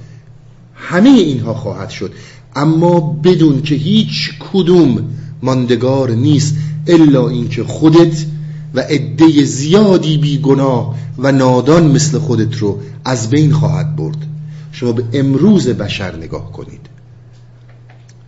همه 0.75 1.09
اینها 1.09 1.55
خواهد 1.55 1.91
شد. 1.91 2.13
اما 2.57 3.01
بدون 3.01 3.62
که 3.62 3.74
هیچ 3.74 4.33
کدوم 4.53 5.05
ماندگار 5.43 6.11
نیست 6.11 6.55
الا 6.87 7.29
اینکه 7.29 7.65
خودت 7.65 8.27
و 8.74 8.81
عده 8.81 9.45
زیادی 9.45 10.19
بیگناه 10.19 10.95
و 11.19 11.33
نادان 11.33 11.91
مثل 11.91 12.19
خودت 12.19 12.59
رو 12.59 12.81
از 13.05 13.31
بین 13.31 13.53
خواهد 13.53 13.97
برد. 13.97 14.16
شما 14.73 14.93
به 14.93 15.05
امروز 15.12 15.69
بشر 15.69 16.16
نگاه 16.16 16.53
کنید. 16.53 16.81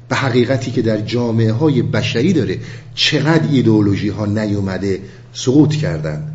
به 0.09 0.17
حقیقتی 0.17 0.71
که 0.71 0.83
در 0.83 1.01
جامعه 1.01 1.53
های 1.53 1.83
بشری 1.83 2.33
داره 2.33 2.59
چقدر 2.95 3.49
ایدئولوژی 3.53 4.09
ها 4.09 4.27
نیومده 4.27 5.01
سقوط 5.33 5.75
کردن. 5.75 6.34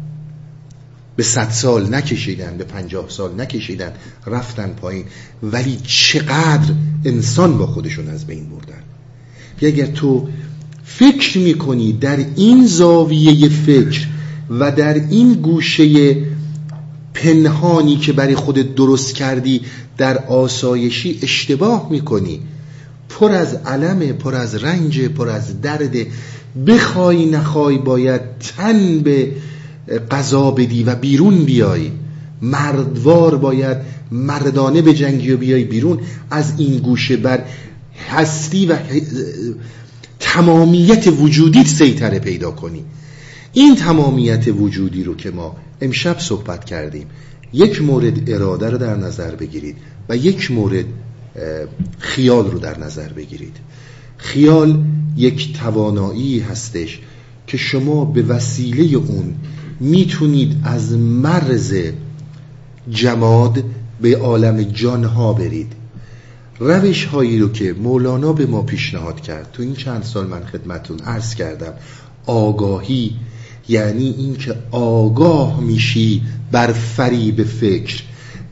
به 1.19 1.25
صد 1.25 1.49
سال 1.49 1.95
نکشیدن 1.95 2.57
به 2.57 2.63
پنجاه 2.63 3.09
سال 3.09 3.41
نکشیدن 3.41 3.91
رفتن 4.27 4.67
پایین. 4.67 5.05
ولی 5.43 5.77
چقدر 5.83 6.73
انسان 7.05 7.57
با 7.57 7.67
خودشون 7.67 8.07
از 8.07 8.27
بین 8.27 8.49
بردن. 8.49 8.83
اگر 9.61 9.85
تو 9.85 10.27
فکر 10.83 11.37
می‌کنی 11.37 11.93
در 11.93 12.17
این 12.35 12.67
زاویه 12.67 13.49
فکر 13.49 14.07
و 14.49 14.71
در 14.71 14.93
این 14.93 15.33
گوشه 15.33 16.15
پنهانی 17.13 17.97
که 17.97 18.13
برای 18.13 18.35
خودت 18.35 18.75
درست 18.75 19.15
کردی 19.15 19.61
در 19.97 20.17
آسایشی 20.17 21.19
اشتباه 21.21 21.87
می‌کنی 21.91 22.39
پر 23.09 23.31
از 23.31 23.53
علم 23.53 23.99
پر 23.99 24.35
از 24.35 24.55
رنج 24.55 24.99
پر 25.01 25.29
از 25.29 25.61
درد 25.61 25.95
بخوای 26.67 27.25
نخوای 27.25 27.77
باید 27.77 28.21
تن 28.57 28.99
به 28.99 29.31
قضا 30.11 30.51
بدی 30.51 30.83
و 30.83 30.95
بیرون 30.95 31.45
بیای. 31.45 31.91
مردوار 32.41 33.37
باید 33.37 33.77
مردانه 34.11 34.81
به 34.81 34.93
جنگی 34.93 35.31
و 35.31 35.37
بیای 35.37 35.63
بیرون. 35.63 35.99
از 36.31 36.53
این 36.57 36.77
گوشه 36.77 37.17
بر 37.17 37.43
هستی 38.09 38.65
و 38.65 38.77
تمامیت 40.19 41.07
وجودیت 41.07 41.67
سیطره 41.67 42.19
پیدا 42.19 42.51
کنی. 42.51 42.83
این 43.53 43.75
تمامیت 43.75 44.47
وجودی 44.47 45.03
رو 45.03 45.15
که 45.15 45.31
ما 45.31 45.55
امشب 45.81 46.19
صحبت 46.19 46.65
کردیم 46.65 47.07
یک 47.53 47.81
مورد 47.81 48.29
اراده 48.29 48.69
رو 48.69 48.77
در 48.77 48.95
نظر 48.95 49.35
بگیرید 49.35 49.77
و 50.09 50.17
یک 50.17 50.51
مورد 50.51 50.85
خیال 51.99 52.51
رو 52.51 52.59
در 52.59 52.79
نظر 52.79 53.13
بگیرید. 53.13 53.57
خیال 54.17 54.83
یک 55.17 55.59
توانایی 55.59 56.39
هستش 56.39 56.99
که 57.47 57.57
شما 57.57 58.05
به 58.05 58.21
وسیله 58.21 58.97
اون 58.97 59.35
می‌تونید 59.79 60.57
از 60.63 60.93
مرز 60.93 61.73
جماد 62.89 63.63
به 64.01 64.17
عالم 64.17 64.63
جانها 64.63 65.33
برید. 65.33 65.71
روش 66.59 67.05
هایی 67.05 67.39
رو 67.39 67.49
که 67.49 67.73
مولانا 67.73 68.33
به 68.33 68.45
ما 68.45 68.61
پیشنهاد 68.61 69.21
کرد. 69.21 69.51
تو 69.53 69.63
این 69.63 69.75
چند 69.75 70.03
سال 70.03 70.27
من 70.27 70.45
خدمتون 70.45 70.99
عرض 70.99 71.35
کردم. 71.35 71.73
آگاهی 72.25 73.15
یعنی 73.67 74.15
اینکه 74.17 74.55
آگاه 74.71 75.59
میشی 75.59 76.21
بر 76.51 76.71
فریب 76.71 77.43
فکر. 77.43 78.03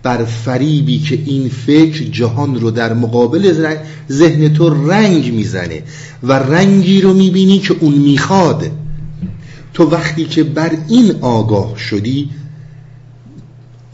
بر 0.04 0.24
فریبی 0.24 1.00
که 1.00 1.20
این 1.26 1.50
فکر 1.50 2.04
جهان 2.04 2.60
رو 2.60 2.72
در 2.72 2.94
مقابل 2.94 3.76
ذهن 4.12 4.54
تو 4.54 4.90
رنگ 4.90 5.34
می‌زنه 5.34 5.84
و 6.24 6.34
رنگی 6.34 7.02
رو 7.02 7.14
می‌بینی 7.14 7.60
که 7.60 7.76
اون 7.80 7.94
می‌خواد. 7.94 8.72
تو 9.78 9.90
وقتی 9.90 10.26
که 10.26 10.44
بر 10.44 10.72
این 10.88 11.16
آگاه 11.22 11.78
شدی 11.78 12.30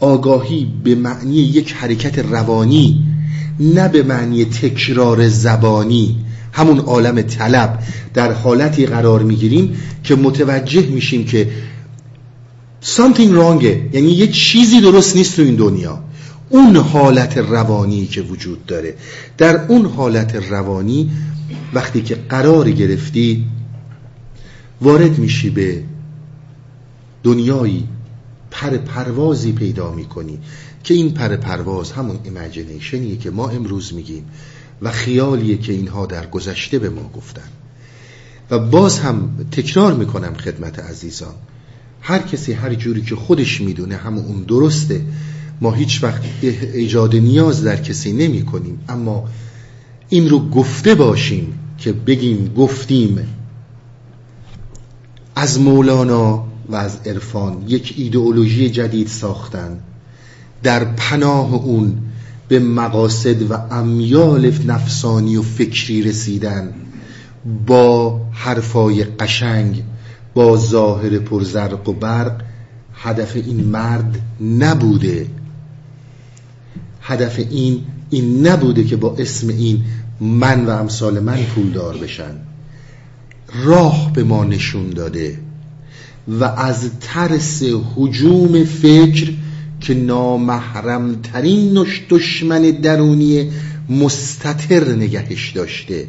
آگاهی 0.00 0.72
به 0.84 0.94
معنی 0.94 1.36
یک 1.36 1.72
حرکت 1.72 2.18
روانی 2.18 3.06
نه 3.60 3.88
به 3.88 4.02
معنی 4.02 4.44
تکرار 4.44 5.28
زبانی. 5.28 6.16
همون 6.52 6.78
عالم 6.78 7.22
طلب. 7.22 7.78
در 8.14 8.32
حالتی 8.32 8.86
قرار 8.86 9.22
می‌گیریم 9.22 9.76
که 10.04 10.14
متوجه 10.14 10.86
میشیم 10.86 11.24
که 11.24 11.50
something 12.84 13.30
wrong 13.36 13.64
یعنی 13.92 14.10
یه 14.12 14.26
چیزی 14.26 14.80
درست 14.80 15.16
نیست 15.16 15.36
تو 15.36 15.42
این 15.42 15.56
دنیا. 15.56 15.98
اون 16.48 16.76
حالت 16.76 17.38
روانی 17.38 18.06
که 18.06 18.22
وجود 18.22 18.66
داره. 18.66 18.94
در 19.38 19.66
اون 19.66 19.86
حالت 19.86 20.34
روانی 20.34 21.10
وقتی 21.74 22.02
که 22.02 22.14
قرار 22.14 22.70
گرفتی 22.70 23.44
وارد 24.80 25.18
میشی 25.18 25.50
به 25.50 25.82
دنیایی 27.22 27.88
پر 28.50 28.76
پروازی 28.76 29.52
پیدا 29.52 29.92
می‌کنی 29.92 30.38
که 30.84 30.94
این 30.94 31.10
پر 31.14 31.36
پرواز 31.36 31.92
همون 31.92 32.18
imagination 32.24 33.02
یه 33.02 33.16
که 33.16 33.30
ما 33.30 33.48
امروز 33.48 33.94
میگیم 33.94 34.24
و 34.82 34.90
خیالیه 34.90 35.56
که 35.56 35.72
اینها 35.72 36.06
در 36.06 36.26
گذشته 36.26 36.78
به 36.78 36.90
ما 36.90 37.10
گفتن. 37.14 37.48
و 38.50 38.58
باز 38.58 38.98
هم 38.98 39.46
تکرار 39.52 39.94
می‌کنم 39.94 40.34
خدمت 40.34 40.78
عزیزان 40.78 41.34
هر 42.00 42.18
کسی 42.18 42.52
هر 42.52 42.74
جوری 42.74 43.02
که 43.02 43.16
خودش 43.16 43.60
می‌دونه 43.60 43.96
همون 43.96 44.24
اون 44.24 44.42
درسته. 44.42 45.00
ما 45.60 45.72
هیچ 45.72 46.02
وقت 46.02 46.22
ایجاد 46.74 47.16
نیاز 47.16 47.64
در 47.64 47.76
کسی 47.76 48.12
نمی 48.12 48.44
کنیم 48.44 48.80
اما 48.88 49.28
این 50.08 50.28
رو 50.28 50.48
گفته 50.48 50.94
باشیم 50.94 51.58
که 51.78 51.92
بگیم 51.92 52.54
گفتیم 52.54 53.18
از 55.36 55.60
مولانا 55.60 56.44
و 56.68 56.76
از 56.76 56.98
عرفان 57.06 57.64
یک 57.68 57.94
ایدئولوژی 57.96 58.70
جدید 58.70 59.08
ساختن. 59.08 59.78
در 60.62 60.84
پناه 60.84 61.54
اون 61.54 61.98
به 62.48 62.58
مقاصد 62.58 63.50
و 63.50 63.54
امیال 63.70 64.52
نفسانی 64.66 65.36
و 65.36 65.42
فکری 65.42 66.02
رسیدن. 66.02 66.74
با 67.66 68.20
حرفای 68.32 69.04
قشنگ 69.04 69.82
با 70.34 70.56
ظاهر 70.56 71.18
پرزرق 71.18 71.88
و 71.88 71.92
برق 71.92 72.42
هدف 72.94 73.36
این 73.36 73.64
مرد 73.64 74.20
نبوده. 74.40 75.26
هدف 77.00 77.38
این 77.50 77.84
این 78.10 78.46
نبوده 78.46 78.84
که 78.84 78.96
با 78.96 79.16
اسم 79.18 79.48
این 79.48 79.84
من 80.20 80.66
و 80.66 80.70
امثال 80.70 81.20
من 81.20 81.36
پولدار 81.36 81.96
بشن. 81.96 82.43
راه 83.54 84.12
به 84.12 84.24
ما 84.24 84.44
نشون 84.44 84.90
داده 84.90 85.38
و 86.28 86.44
از 86.44 86.90
ترس 87.00 87.62
حجوم 87.96 88.64
فکر 88.64 89.32
که 89.80 89.94
نامحرمترین 89.94 91.86
دشمن 92.08 92.62
درونی 92.62 93.50
مستتر 93.88 94.92
نگهش 94.92 95.50
داشته. 95.50 96.08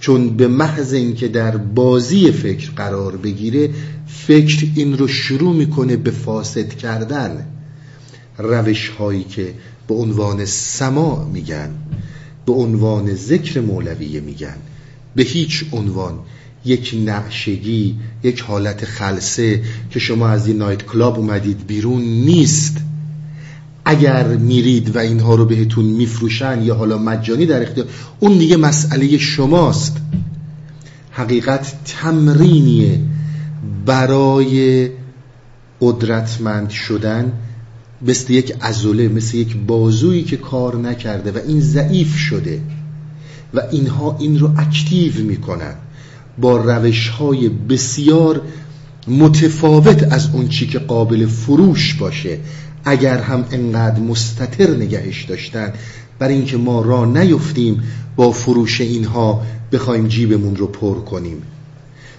چون 0.00 0.36
به 0.36 0.48
محض 0.48 0.92
اینکه 0.92 1.28
در 1.28 1.56
بازی 1.56 2.32
فکر 2.32 2.70
قرار 2.70 3.16
بگیره 3.16 3.70
فکر 4.06 4.66
این 4.74 4.98
رو 4.98 5.08
شروع 5.08 5.54
می‌کنه 5.54 5.96
به 5.96 6.10
فاسد 6.10 6.68
کردن. 6.68 7.46
روش 8.38 8.88
هایی 8.88 9.24
که 9.24 9.54
به 9.88 9.94
عنوان 9.94 10.44
سما 10.44 11.30
میگن 11.32 11.70
به 12.46 12.52
عنوان 12.52 13.14
ذکر 13.14 13.60
مولویه 13.60 14.20
میگن 14.20 14.56
به 15.16 15.22
هیچ 15.22 15.64
عنوان 15.72 16.18
یک 16.64 16.94
نعشگی 17.06 17.96
یک 18.22 18.40
حالت 18.40 18.84
خلصه 18.84 19.62
که 19.90 19.98
شما 19.98 20.28
از 20.28 20.46
این 20.46 20.56
نایت 20.56 20.82
کلاب 20.82 21.18
اومدید 21.18 21.66
بیرون 21.66 22.02
نیست. 22.02 22.76
اگر 23.84 24.26
میرید 24.26 24.96
و 24.96 24.98
اینها 24.98 25.34
رو 25.34 25.44
بهتون 25.44 25.84
میفروشن 25.84 26.62
یا 26.62 26.74
حالا 26.74 26.98
مجانی 26.98 27.46
در 27.46 27.62
اختیار 27.62 27.86
اون 28.20 28.38
دیگه 28.38 28.56
مسئله 28.56 29.18
شماست. 29.18 29.96
حقیقت 31.10 31.72
تمرینیه 31.84 33.00
برای 33.86 34.88
قدرتمند 35.80 36.70
شدن. 36.70 37.32
مثل 38.02 38.32
یک 38.32 38.54
ازوله 38.60 39.08
مثل 39.08 39.36
یک 39.36 39.56
بازویی 39.56 40.22
که 40.22 40.36
کار 40.36 40.76
نکرده 40.76 41.32
و 41.32 41.38
این 41.46 41.60
ضعیف 41.60 42.16
شده 42.16 42.60
و 43.54 43.60
اینها 43.72 44.16
این 44.20 44.38
رو 44.38 44.50
اکتیو 44.58 45.14
می‌کنن. 45.24 45.74
با 46.38 46.56
روش 46.56 47.08
های 47.08 47.48
بسیار 47.48 48.40
متفاوت 49.08 50.12
از 50.12 50.28
اون 50.32 50.48
چی 50.48 50.66
که 50.66 50.78
قابل 50.78 51.26
فروش 51.26 51.94
باشه 51.94 52.38
اگر 52.84 53.18
هم 53.18 53.44
انقدر 53.50 54.00
مستتر 54.00 54.70
نگهش 54.70 55.24
داشتن. 55.24 55.72
برا 56.18 56.28
اینکه 56.28 56.56
ما 56.56 56.82
را 56.82 57.04
نیفتیم 57.04 57.82
با 58.16 58.32
فروش 58.32 58.80
اینها 58.80 59.42
بخوایم 59.72 60.08
جیبمون 60.08 60.56
رو 60.56 60.66
پر 60.66 60.94
کنیم. 60.94 61.42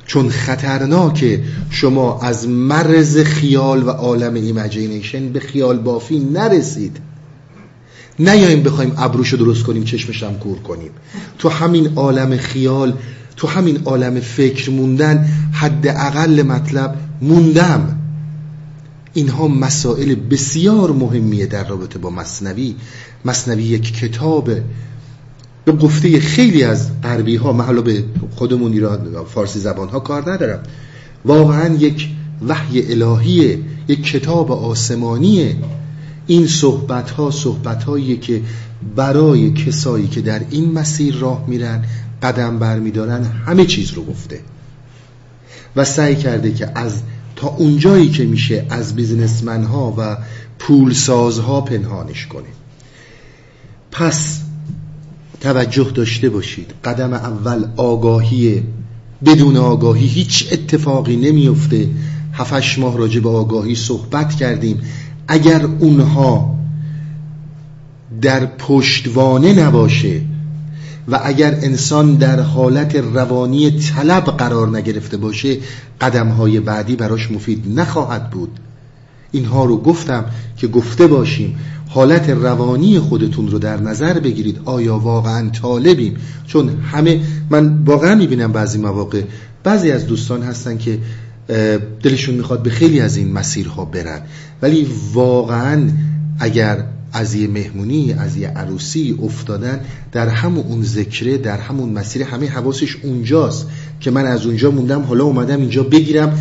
چون 0.06 0.30
خطرناکه 0.30 1.44
شما 1.70 2.20
از 2.22 2.48
مرز 2.48 3.18
خیال 3.18 3.84
و 3.84 3.90
عالم 3.90 4.34
imagination 4.34 5.30
به 5.30 5.40
خیال 5.40 5.80
بافی 5.80 6.20
نرسید. 6.20 6.98
نیاییم 8.20 8.64
بخوایم 8.64 8.94
ابروشو 8.98 9.38
درست 9.38 9.64
کنیم 9.64 9.84
چشمشم 9.84 10.34
کور 10.34 10.60
کنیم. 10.60 10.92
تو 11.40 11.50
همین 11.50 11.94
عالم 11.96 12.38
خیال 12.38 12.94
تو 13.38 13.48
همین 13.48 13.82
عالم 13.86 14.20
فکر 14.20 14.72
موندن 14.72 15.26
حد 15.52 15.88
اقل 15.88 16.44
مطلب 16.44 16.96
موندم. 17.22 18.00
اینها 19.14 19.48
مسائل 19.48 20.16
بسیار 20.16 20.92
مهمیه 20.92 21.46
در 21.46 21.68
رابطه 21.68 22.00
با 22.00 22.10
مصنوی. 22.10 22.76
مصنوی 23.26 23.64
یک 23.64 23.98
کتاب 23.98 24.50
به 25.66 25.72
گفته 25.72 26.20
خیلی 26.20 26.64
از 26.64 27.02
غربی 27.02 27.36
ها 27.36 27.54
محلا 27.54 27.82
به 27.82 28.04
خودمون 28.36 28.72
ایران 28.72 29.26
فارسی 29.34 29.60
زبان 29.60 29.90
ها 29.90 30.00
کار 30.00 30.34
ندارم. 30.34 30.60
واقعا 31.26 31.76
یک 31.76 32.10
وحی 32.48 32.92
الهیه 32.92 33.60
یک 33.88 34.04
کتاب 34.04 34.52
آسمانیه. 34.52 35.56
این 36.28 36.48
صحبت 36.48 37.12
ها 37.12 37.32
صحبت 37.32 37.86
که 38.22 38.42
برای 38.96 39.52
کسایی 39.52 40.08
که 40.08 40.22
در 40.22 40.42
این 40.50 40.72
مسیر 40.72 41.16
راه 41.16 41.46
میرن 41.48 41.86
قدم 42.26 42.60
برمیدارن 42.60 43.24
همه 43.24 43.66
چیز 43.66 43.92
رو 43.92 44.06
گفته. 44.06 44.40
و 45.76 45.86
سعی 45.86 46.16
کرده 46.16 46.54
که 46.54 46.72
از 46.76 47.02
تا 47.36 47.48
اونجایی 47.48 48.10
که 48.10 48.26
میشه 48.26 48.66
از 48.70 48.96
بیزنسمن 48.96 49.64
ها 49.64 49.94
و 49.98 50.18
پولساز 50.60 51.40
ها 51.40 51.62
پنهانش 51.62 52.28
کنه. 52.28 52.48
پس 53.92 54.42
توجه 55.42 55.92
داشته 55.92 56.30
باشید. 56.30 56.74
قدم 56.84 57.14
اول 57.14 57.66
آگاهی 57.78 58.64
بدون 59.26 59.58
آگاهی 59.58 60.08
هیچ 60.08 60.48
اتفاقی 60.52 61.16
نمیفته 61.16 61.90
هفتش 62.34 62.80
ماه 62.80 62.98
راجع 62.98 63.20
به 63.20 63.30
آگاهی 63.30 63.76
صحبت 63.76 64.36
کردیم. 64.36 64.82
اگر 65.28 65.66
اونها 65.80 66.56
در 68.22 68.46
پشتوانه 68.46 69.54
نباشه 69.54 70.22
و 71.08 71.20
اگر 71.24 71.56
انسان 71.62 72.16
در 72.16 72.40
حالت 72.40 72.96
روانی 72.96 73.72
طلب 73.72 74.24
قرار 74.24 74.78
نگرفته 74.78 75.18
باشه 75.18 75.58
قدم 76.02 76.28
های 76.28 76.60
بعدی 76.60 76.96
براش 76.96 77.32
مفید 77.32 77.80
نخواهد 77.80 78.30
بود. 78.30 78.60
اینها 79.32 79.66
رو 79.66 79.78
گفتم 79.78 80.26
که 80.58 80.68
گفته 80.68 81.08
باشیم 81.08 81.60
حالت 81.90 82.30
روانی 82.30 83.00
خودتون 83.00 83.48
رو 83.48 83.60
در 83.60 83.82
نظر 83.82 84.20
بگیرید. 84.20 84.60
آیا 84.66 84.98
واقعا 84.98 85.50
طالبیم؟ 85.50 86.18
چون 86.48 86.70
همه 86.70 87.22
من 87.50 87.84
واقعا 87.86 88.16
می‌بینم 88.16 88.52
بعضی 88.52 88.78
مواقع 88.78 89.22
بعضی 89.64 89.92
از 89.92 90.08
دوستان 90.08 90.44
هستن 90.44 90.78
که 90.78 91.00
دلشون 92.04 92.36
می‌خواد 92.36 92.64
به 92.64 92.70
خیلی 92.70 93.00
از 93.00 93.18
این 93.18 93.34
مسیرها 93.34 93.86
برن. 93.86 94.22
ولی 94.62 94.88
واقعا 95.14 95.90
اگر 96.40 96.86
از 97.16 97.36
یه 97.36 97.48
مهمونی 97.48 98.14
از 98.14 98.38
یه 98.38 98.48
عروسی 98.48 99.20
افتادن 99.24 99.80
در 100.12 100.30
همون 100.30 100.66
اون 100.66 100.84
ذکره 100.84 101.38
در 101.38 101.58
همون 101.58 101.90
مسیر 101.90 102.24
همه 102.24 102.50
حواسش 102.50 102.98
اونجاست 103.04 103.68
که 104.00 104.12
من 104.12 104.26
از 104.26 104.46
اونجا 104.46 104.72
موندم 104.72 105.02
حالا 105.02 105.24
اومدم 105.24 105.60
اینجا 105.60 105.84
بگیرم 105.84 106.40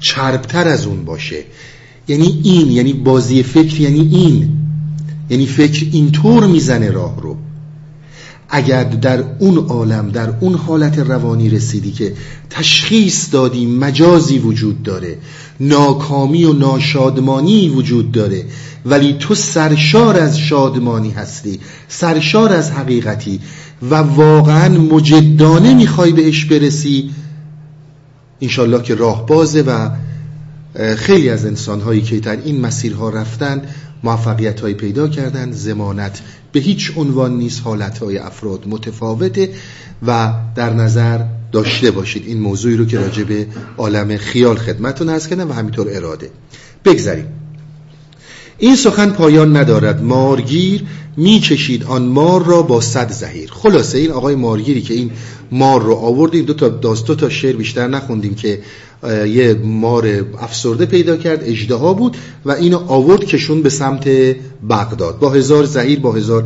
چربتر 0.00 0.68
از 0.68 0.86
اون 0.86 1.04
باشه. 1.04 1.44
یعنی 2.08 2.40
این 2.44 2.70
یعنی 2.70 2.92
بازی 2.92 3.42
فکر 3.42 3.80
یعنی 3.80 4.00
این. 4.00 4.48
یعنی 5.30 5.46
فکر 5.46 5.86
اینطور 5.92 6.46
می‌زنه 6.46 6.90
راه 6.90 7.20
رو. 7.20 7.36
اگر 8.48 8.84
در 8.84 9.24
اون 9.38 9.58
عالم 9.58 10.10
در 10.10 10.34
اون 10.40 10.54
حالت 10.54 10.98
روانی 10.98 11.50
رسیدی 11.50 11.92
که 11.92 12.12
تشخیص 12.50 13.32
دادی 13.32 13.66
مجازی 13.66 14.38
وجود 14.38 14.82
داره. 14.82 15.18
ناکامی 15.60 16.44
و 16.44 16.52
ناشادمانی 16.52 17.68
وجود 17.68 18.12
داره. 18.12 18.44
ولی 18.86 19.16
تو 19.18 19.34
سرشار 19.34 20.16
از 20.16 20.38
شادمانی 20.38 21.10
هستی 21.10 21.60
سرشار 21.88 22.52
از 22.52 22.70
حقیقتی 22.70 23.40
و 23.90 23.94
واقعا 23.94 24.68
مجدانه 24.68 25.74
می‌خوای 25.74 26.12
بهش 26.12 26.44
برسی. 26.44 27.10
انشالله 28.40 28.82
که 28.82 28.94
راه 28.94 29.26
بازه 29.26 29.62
و 29.62 29.90
خیلی 30.96 31.28
از 31.28 31.46
انسانهایی 31.46 32.02
که 32.02 32.20
در 32.20 32.36
این 32.36 32.60
مسیرها 32.60 33.10
رفتن 33.10 33.62
موفقیت 34.04 34.60
های 34.60 34.74
پیدا 34.74 35.08
کردن 35.08 35.52
زمانت 35.52 36.20
به 36.52 36.60
هیچ 36.60 36.92
عنوان 36.96 37.36
نیست 37.36 37.62
حالت 37.64 37.98
های 37.98 38.18
افراد 38.18 38.68
متفاوته 38.68 39.48
و 40.06 40.34
در 40.54 40.72
نظر 40.72 41.24
داشته 41.52 41.90
باشید. 41.90 42.26
این 42.26 42.40
موضوعی 42.40 42.76
رو 42.76 42.84
که 42.84 42.98
راجع 42.98 43.24
به 43.24 43.46
عالم 43.78 44.16
خیال 44.16 44.56
خدمتتون 44.56 45.08
هست 45.08 45.28
کردم 45.28 45.50
و 45.50 45.52
همینطور 45.52 45.86
اراده. 45.90 46.30
بگذاریم. 46.84 47.26
این 48.58 48.76
سخن 48.76 49.10
پایان 49.10 49.56
ندارد. 49.56 50.02
مارگیر 50.02 50.84
می‌کشید 51.16 51.84
آن 51.84 52.02
مار 52.02 52.44
را 52.44 52.62
با 52.62 52.80
صد 52.80 53.12
زهیر. 53.12 53.50
خلاصه 53.52 53.98
این 53.98 54.10
آقای 54.10 54.34
مارگیری 54.34 54.82
که 54.82 54.94
این 54.94 55.10
مار 55.52 55.82
رو 55.82 55.94
آوردیم 55.94 56.44
دو 56.44 56.54
تا 56.54 56.68
داست 56.68 57.06
دو 57.06 57.14
تا 57.14 57.28
شعر 57.28 57.56
بیشتر 57.56 57.88
نخوندیم 57.88 58.34
که 58.34 58.60
یه 59.26 59.54
مار 59.64 60.24
افسرده 60.40 60.86
پیدا 60.86 61.16
کرد 61.16 61.44
اجدها 61.44 61.94
بود 61.94 62.16
و 62.44 62.52
اینو 62.52 62.78
آورد 62.78 63.24
کشون 63.24 63.62
به 63.62 63.70
سمت 63.70 64.08
بغداد. 64.70 65.18
با 65.18 65.30
هزار 65.30 65.64
زهیر 65.64 66.00
با 66.00 66.12
هزار 66.12 66.44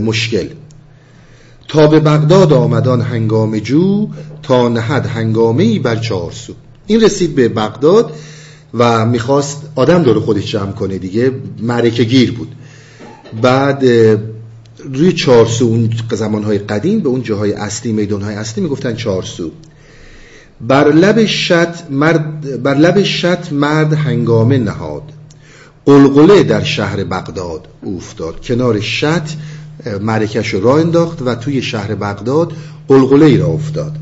مشکل. 0.00 0.46
تا 1.68 1.86
به 1.86 2.00
بغداد 2.00 2.52
آمدان 2.52 3.00
هنگام 3.00 3.58
جو 3.58 4.08
تا 4.42 4.68
نهد 4.68 5.10
ای 5.58 5.78
بر 5.78 5.96
چهار 5.96 6.32
سو. 6.32 6.52
این 6.86 7.00
رسید 7.00 7.34
به 7.34 7.48
بغداد. 7.48 8.12
و 8.74 9.06
می‌خواست 9.06 9.62
آدم 9.74 10.02
دور 10.02 10.20
خودش 10.20 10.52
جمع 10.52 10.72
کنه 10.72 10.98
دیگه. 10.98 11.32
معرکه 11.60 12.04
گیر 12.04 12.32
بود. 12.32 12.54
بعد 13.42 13.84
روی 14.94 15.12
چهارسو 15.12 15.64
اون 15.64 15.90
زمانهای 16.12 16.58
قدیم 16.58 17.00
به 17.00 17.08
اون 17.08 17.22
جاهای 17.22 17.52
اصلی 17.52 17.92
میدانهای 17.92 18.34
اصلی 18.34 18.62
می‌گفتن 18.62 18.94
چهارسو 18.94 19.50
بر 20.60 20.92
لب 20.92 21.24
شط 21.24 21.90
مرد, 21.90 22.62
بر 22.62 22.74
لب 22.74 23.02
شط 23.02 23.52
مرد 23.52 23.92
هنگامه 23.92 24.58
نهاد. 24.58 25.02
قلقله 25.86 26.42
در 26.42 26.64
شهر 26.64 27.04
بغداد 27.04 27.68
افتاد 27.86 28.40
کنار 28.46 28.80
شط 28.80 29.28
مرکش 30.00 30.54
راه 30.54 30.80
انداخت 30.80 31.22
و 31.22 31.34
توی 31.34 31.62
شهر 31.62 31.94
بغداد 31.94 32.52
قلقله 32.88 33.26
ای 33.26 33.36
را 33.36 33.46
افتاد. 33.46 33.92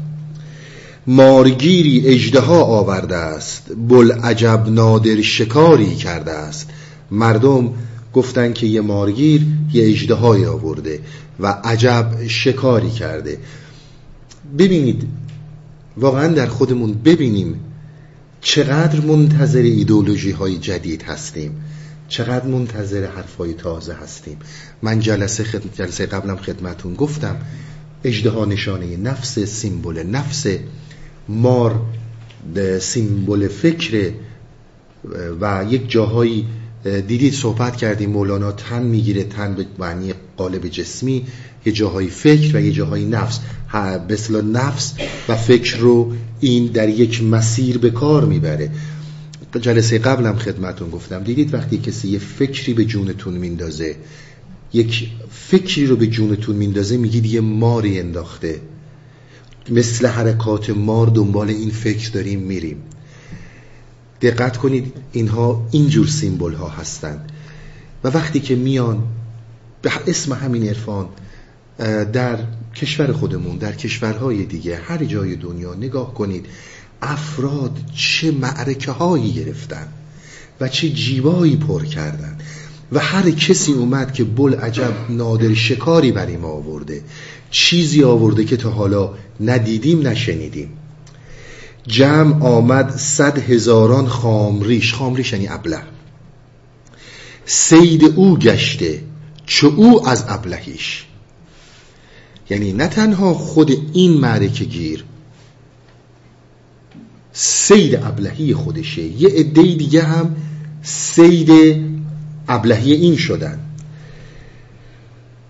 مارگیری 1.06 2.06
اجدها 2.06 2.62
آورده 2.62 3.16
است. 3.16 3.62
بل 3.88 4.12
عجب 4.12 4.68
نادر 4.68 5.22
شکاری 5.22 5.94
کرده 5.96 6.30
است. 6.30 6.68
مردم 7.10 7.74
گفتن 8.14 8.52
که 8.52 8.66
یه 8.66 8.80
مارگیر 8.80 9.46
یه 9.72 9.90
اجدهای 9.90 10.46
آورده 10.46 11.00
و 11.40 11.46
عجب 11.46 12.26
شکاری 12.28 12.90
کرده. 12.90 13.38
ببینید 14.58 15.08
واقعا 15.96 16.28
در 16.28 16.46
خودمون 16.46 16.92
ببینیم 16.92 17.60
چقدر 18.40 19.00
منتظر 19.00 19.62
ایدولوژی 19.62 20.30
های 20.30 20.58
جدید 20.58 21.02
هستیم. 21.02 21.64
چقدر 22.08 22.46
منتظر 22.46 23.06
حرفای 23.06 23.54
تازه 23.54 23.94
هستیم. 23.94 24.36
من 24.82 25.00
جلسه, 25.00 25.44
خدمت 25.44 25.76
جلسه 25.76 26.06
قبلم 26.06 26.36
خدمتون 26.36 26.94
گفتم 26.94 27.36
اجده 28.04 28.44
نشانه 28.44 28.96
نفس 28.96 29.38
سیمبل 29.38 30.02
نفس. 30.02 30.46
مار 31.28 31.80
سیمبل 32.80 33.48
فکر 33.48 34.12
و 35.40 35.64
یک 35.70 35.90
جاهایی 35.90 36.46
دیدید 36.84 37.34
صحبت 37.34 37.76
کردیم 37.76 38.10
مولانا 38.10 38.52
تن 38.52 38.82
می‌گیره 38.82 39.24
تن 39.24 39.54
به 39.54 39.66
معنی 39.78 40.14
قالب 40.36 40.68
جسمی 40.68 41.26
یه 41.66 41.72
جاهای 41.72 42.06
فکر 42.06 42.56
و 42.56 42.60
یه 42.60 42.72
جاهای 42.72 43.04
نفس. 43.04 43.40
به 44.08 44.42
نفس 44.42 44.94
و 45.28 45.36
فکر 45.36 45.76
رو 45.76 46.12
این 46.40 46.66
در 46.66 46.88
یک 46.88 47.22
مسیر 47.22 47.78
به 47.78 47.90
کار 47.90 48.24
می‌بره. 48.24 48.70
جلسه 49.60 49.98
قبلم 49.98 50.36
خدمتون 50.36 50.90
گفتم 50.90 51.22
دیدید 51.22 51.54
وقتی 51.54 51.78
کسی 51.78 52.08
یه 52.08 52.18
فکری 52.18 52.74
به 52.74 52.84
جونتون 52.84 53.34
میندازه 53.34 53.96
یک 54.72 55.08
فکری 55.30 55.86
رو 55.86 55.96
به 55.96 56.06
جونتون 56.06 56.56
میندازه 56.56 56.96
میگید 56.96 57.26
یه 57.26 57.40
ماری 57.40 58.00
انداخته. 58.00 58.60
مثل 59.70 60.06
حرکات 60.06 60.70
مار 60.70 61.06
دنبال 61.06 61.48
این 61.48 61.70
فکر 61.70 62.10
داریم 62.10 62.40
میریم. 62.40 62.82
دقت 64.20 64.56
کنید 64.56 64.92
اینها 65.12 65.68
اینجور 65.70 66.06
سیمبل 66.06 66.54
ها 66.54 66.68
هستند. 66.68 67.32
و 68.04 68.08
وقتی 68.08 68.40
که 68.40 68.56
میان 68.56 69.02
به 69.82 69.90
اسم 70.06 70.32
همین 70.32 70.68
عرفان 70.68 71.08
در 72.12 72.38
کشور 72.74 73.12
خودمون 73.12 73.56
در 73.56 73.72
کشورهای 73.72 74.44
دیگه 74.44 74.76
هر 74.76 75.04
جای 75.04 75.36
دنیا 75.36 75.74
نگاه 75.74 76.14
کنید 76.14 76.46
افراد 77.02 77.78
چه 77.94 78.30
معرکه 78.30 78.90
هایی 78.90 79.32
گرفتن 79.32 79.88
و 80.60 80.68
چه 80.68 80.90
جیبایی 80.90 81.56
پر 81.56 81.84
کردن. 81.84 82.38
و 82.92 82.98
هر 82.98 83.30
کسی 83.30 83.72
اومد 83.72 84.12
که 84.12 84.24
بل 84.24 84.54
عجب 84.54 84.94
نادر 85.08 85.54
شکاری 85.54 86.12
بر 86.12 86.36
ما 86.36 86.48
آورده. 86.48 87.02
چیزی 87.52 88.04
آورده 88.04 88.44
که 88.44 88.56
تا 88.56 88.70
حالا 88.70 89.14
ندیدیم 89.40 90.08
نشنیدیم. 90.08 90.70
جمع 91.86 92.46
آمد 92.46 92.96
صد 92.96 93.38
هزاران 93.38 94.06
خامریش. 94.06 94.94
خامریش 94.94 95.32
یعنی 95.32 95.48
ابله. 95.48 95.78
سید 97.44 98.04
او 98.04 98.38
گشته 98.38 99.02
چو 99.46 99.72
او 99.76 100.08
از 100.08 100.24
ابلهیش. 100.28 101.04
یعنی 102.50 102.72
نه 102.72 102.86
تنها 102.86 103.34
خود 103.34 103.70
این 103.92 104.12
معرکه 104.12 104.64
گیر 104.64 105.04
سید 107.32 107.94
ابلهی 107.94 108.54
خودشه. 108.54 109.02
یه 109.02 109.28
عده 109.28 109.62
دیگه 109.62 110.02
هم 110.02 110.36
سید 110.82 111.50
ابلهی 112.48 112.92
این 112.92 113.16
شدن. 113.16 113.60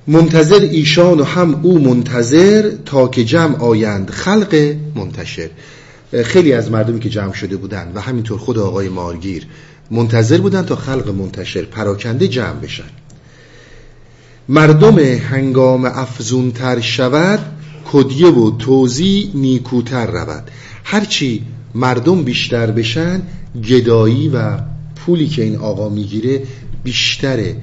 منتظر 0.07 0.61
ایشان 0.61 1.21
و 1.21 1.25
هم 1.25 1.61
او 1.63 1.79
منتظر 1.79 2.71
تا 2.85 3.09
که 3.09 3.25
جمع 3.25 3.57
آیند. 3.57 4.11
خلق 4.11 4.75
منتشر. 4.95 5.51
خیلی 6.25 6.53
از 6.53 6.71
مردمی 6.71 7.01
که 7.01 7.09
جمع 7.09 7.33
شده 7.33 7.57
بودن 7.57 7.93
و 7.95 8.01
همینطور 8.01 8.39
خود 8.39 8.59
آقای 8.59 8.89
مارگیر 8.89 9.47
منتظر 9.91 10.39
بودن 10.39 10.63
تا 10.63 10.77
خلق 10.77 11.09
منتشر 11.09 11.63
پراکنده 11.63 12.29
جمع 12.29 12.61
بشن. 12.61 12.91
مردم 14.49 14.99
هنگام 14.99 15.85
افزونتر 15.85 16.81
شود 16.81 17.39
کدیه 17.93 18.27
و 18.27 18.57
توزی 18.59 19.31
نیکوتر 19.35 20.07
رود. 20.07 20.51
هرچی 20.85 21.43
مردم 21.75 22.23
بیشتر 22.23 22.71
بشن 22.71 23.23
گدایی 23.69 24.29
و 24.29 24.59
پولی 24.97 25.29
که 25.29 25.43
این 25.43 25.57
آقا 25.57 25.89
می‌گیره 25.89 26.43
بیشتره. 26.85 27.57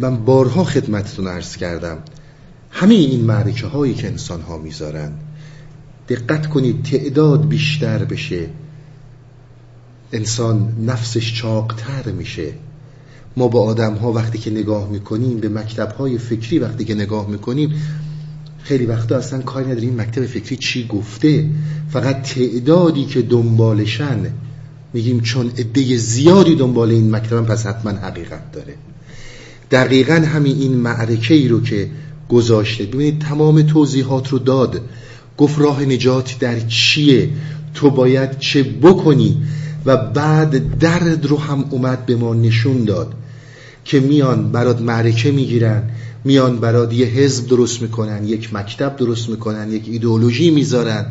من 0.00 0.16
بارها 0.16 0.64
خدمتتون 0.64 1.28
عرض 1.28 1.56
کردم. 1.56 1.98
همه 2.70 2.94
این 2.94 3.24
معرکه 3.24 3.66
هایی 3.66 3.94
که 3.94 4.06
انسان 4.06 4.40
ها 4.40 4.58
می‌ذارن 4.58 5.12
دقت 6.08 6.46
کنید 6.46 6.82
تعداد 6.82 7.48
بیشتر 7.48 8.04
بشه. 8.04 8.46
انسان 10.12 10.72
نفسش 10.86 11.34
چاقتر 11.34 12.12
میشه. 12.12 12.52
ما 13.36 13.48
با 13.48 13.62
آدم 13.62 13.94
ها 13.94 14.12
وقتی 14.12 14.38
که 14.38 14.50
نگاه 14.50 14.88
می‌کنیم 14.88 15.38
به 15.38 15.48
مکتب 15.48 15.92
های 15.92 16.18
فکری 16.18 16.58
وقتی 16.58 16.84
که 16.84 16.94
نگاه 16.94 17.30
می‌کنیم 17.30 17.74
خیلی 18.62 18.86
وقتا 18.86 19.16
اصلا 19.16 19.42
کاری 19.42 19.66
نداریم 19.66 20.00
مکتب 20.00 20.26
فکری 20.26 20.56
چی 20.56 20.86
گفته. 20.86 21.50
فقط 21.90 22.22
تعدادی 22.22 23.04
که 23.04 23.22
دنبالشن 23.22 24.30
میگیم 24.92 25.20
چون 25.20 25.50
عده 25.58 25.96
زیادی 25.96 26.54
دنبال 26.54 26.90
این 26.90 27.16
مکتبن 27.16 27.44
پس 27.44 27.66
حتما 27.66 27.90
حقیقت 27.90 28.52
داره. 28.52 28.74
دقیقا 29.70 30.14
همین 30.14 30.56
این 30.58 30.72
معرکه 30.72 31.34
ای 31.34 31.48
رو 31.48 31.62
که 31.62 31.90
گذاشته. 32.28 32.84
ببینید 32.84 33.18
تمام 33.20 33.62
توضیحات 33.62 34.28
رو 34.28 34.38
داد. 34.38 34.80
گفت 35.38 35.58
راه 35.58 35.84
نجات 35.84 36.38
در 36.40 36.60
چیه؟ 36.60 37.30
تو 37.74 37.90
باید 37.90 38.38
چه 38.38 38.62
بکنی؟ 38.62 39.42
و 39.86 39.96
بعد 39.96 40.78
درد 40.78 41.26
رو 41.26 41.38
هم 41.38 41.64
اومد 41.70 42.06
به 42.06 42.16
ما 42.16 42.34
نشون 42.34 42.84
داد 42.84 43.14
که 43.84 44.00
میان 44.00 44.52
برات 44.52 44.80
معرکه 44.80 45.30
می‌گیرن 45.30 45.82
میان 46.24 46.60
برات 46.60 46.92
یه 46.92 47.06
حزب 47.06 47.46
درست 47.48 47.82
می‌کنن 47.82 48.24
یک 48.24 48.54
مکتب 48.54 48.96
درست 48.96 49.28
می‌کنن 49.28 49.72
یک 49.72 49.82
ایدئولوژی 49.88 50.50
می‌ذارن. 50.50 51.06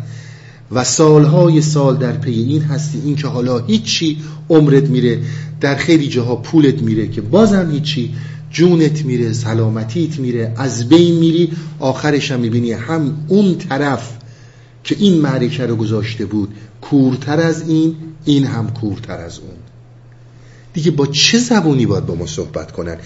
و 0.72 0.84
سالهای 0.84 1.62
سال 1.62 1.98
در 1.98 2.12
پی 2.12 2.32
این 2.32 2.62
هستی 2.62 3.02
این 3.06 3.16
که 3.16 3.28
حالا 3.28 3.60
هیچی 3.60 4.18
عمرت 4.50 4.84
میره 4.84 5.20
در 5.62 5.76
خیلی 5.76 6.08
جاها 6.08 6.36
پولت 6.36 6.82
میره 6.82 7.08
که 7.08 7.22
بازم 7.22 7.72
هیچی 7.72 8.14
جونت 8.56 9.06
میره 9.06 9.34
سلامتیت 9.34 10.20
میره 10.20 10.54
از 10.58 10.90
بین 10.90 11.20
میری 11.20 11.52
آخرش 11.80 12.32
هم 12.32 12.40
می‌بینی 12.40 12.72
هم 12.72 13.26
اون 13.28 13.56
طرف 13.58 14.18
که 14.84 14.96
این 15.00 15.22
معرکه 15.22 15.66
رو 15.66 15.76
گذاشته 15.76 16.26
بود 16.26 16.50
کورتر 16.82 17.40
از 17.40 17.70
این 17.70 17.96
این 18.26 18.46
هم 18.46 18.70
کورتر 18.70 19.18
از 19.18 19.40
اون. 19.40 19.58
دیگه 20.74 20.92
با 20.92 21.08
چه 21.08 21.38
زبونی 21.38 21.86
باید 21.86 22.06
با 22.06 22.16
ما 22.16 22.26
صحبت 22.26 22.72
کنن؟ 22.72 22.98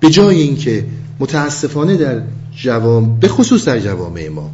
به 0.00 0.10
جای 0.10 0.42
اینکه 0.42 0.86
متاسفانه 1.20 1.96
در 1.96 2.22
جوام 2.56 3.20
به 3.20 3.28
خصوص 3.28 3.64
در 3.64 3.80
جوامع 3.80 4.28
ما 4.28 4.50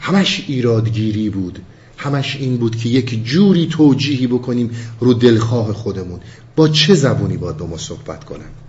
همش 0.00 0.44
ایرادگیری 0.48 1.30
بود 1.30 1.58
همش 1.96 2.36
این 2.36 2.56
بود 2.56 2.76
که 2.76 2.88
یک 2.88 3.24
جوری 3.24 3.66
توجیهی 3.66 4.26
بکنیم 4.26 4.70
رو 5.00 5.14
دلخواه 5.14 5.72
خودمون. 5.72 6.20
با 6.56 6.68
چه 6.68 6.94
زبونی 6.94 7.36
باید 7.36 7.56
با 7.56 7.66
ما 7.66 7.76
صحبت 7.76 8.24
کنن؟ 8.24 8.63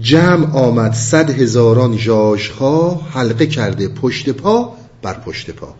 جمع 0.00 0.56
آمد 0.56 0.92
صد 0.92 1.30
هزاران 1.30 1.96
جاژها 1.96 3.00
حلقه 3.14 3.46
کرده 3.46 3.88
پشت 3.88 4.30
پا 4.30 4.72
بر 5.02 5.14
پشت 5.14 5.50
پا. 5.50 5.74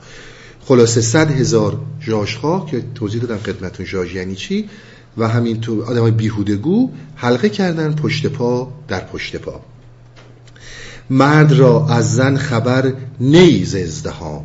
خلاصه 0.65 1.01
صد 1.01 1.31
هزار 1.31 1.81
جاژها 2.01 2.67
که 2.71 2.85
توضیح 2.95 3.21
دادم 3.21 3.39
خدمتون 3.39 3.87
جاژ 3.87 4.15
یعنی 4.15 4.35
چی؟ 4.35 4.69
و 5.19 5.29
همین 5.29 5.61
تو 5.61 5.85
آدمای 5.85 6.11
بیهودگو 6.11 6.91
حلقه 7.17 7.49
کردن 7.49 7.93
پشت 7.93 8.27
پا 8.27 8.73
در 8.89 9.01
پشت 9.01 9.37
پا. 9.37 9.61
مرد 11.11 11.53
را 11.53 11.87
از 11.91 12.15
زن 12.15 12.37
خبر 12.37 12.93
نیز 13.21 13.75
ازدهام 13.75 14.45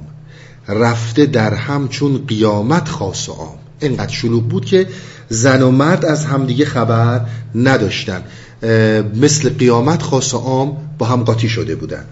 رفته 0.68 1.26
در 1.26 1.53
هم 1.53 1.88
چون 1.88 2.26
قیامت 2.27 2.89
خاص 2.89 3.30
و 3.30 3.31
عام. 3.31 3.57
اینقدر 3.80 4.14
شلوغ 4.14 4.44
بود 4.44 4.65
که 4.65 4.88
زن 5.30 5.61
و 5.61 5.72
مرد 5.72 6.06
از 6.06 6.26
همدیگه 6.26 6.65
خبر 6.65 7.22
نداشتن. 7.56 8.23
مثل 9.15 9.49
قیامت 9.49 10.01
خاص 10.01 10.34
و 10.34 10.38
عام 10.38 10.77
با 10.97 11.05
هم 11.05 11.23
قاطی 11.23 11.49
شده 11.49 11.75
بودن 11.75 12.05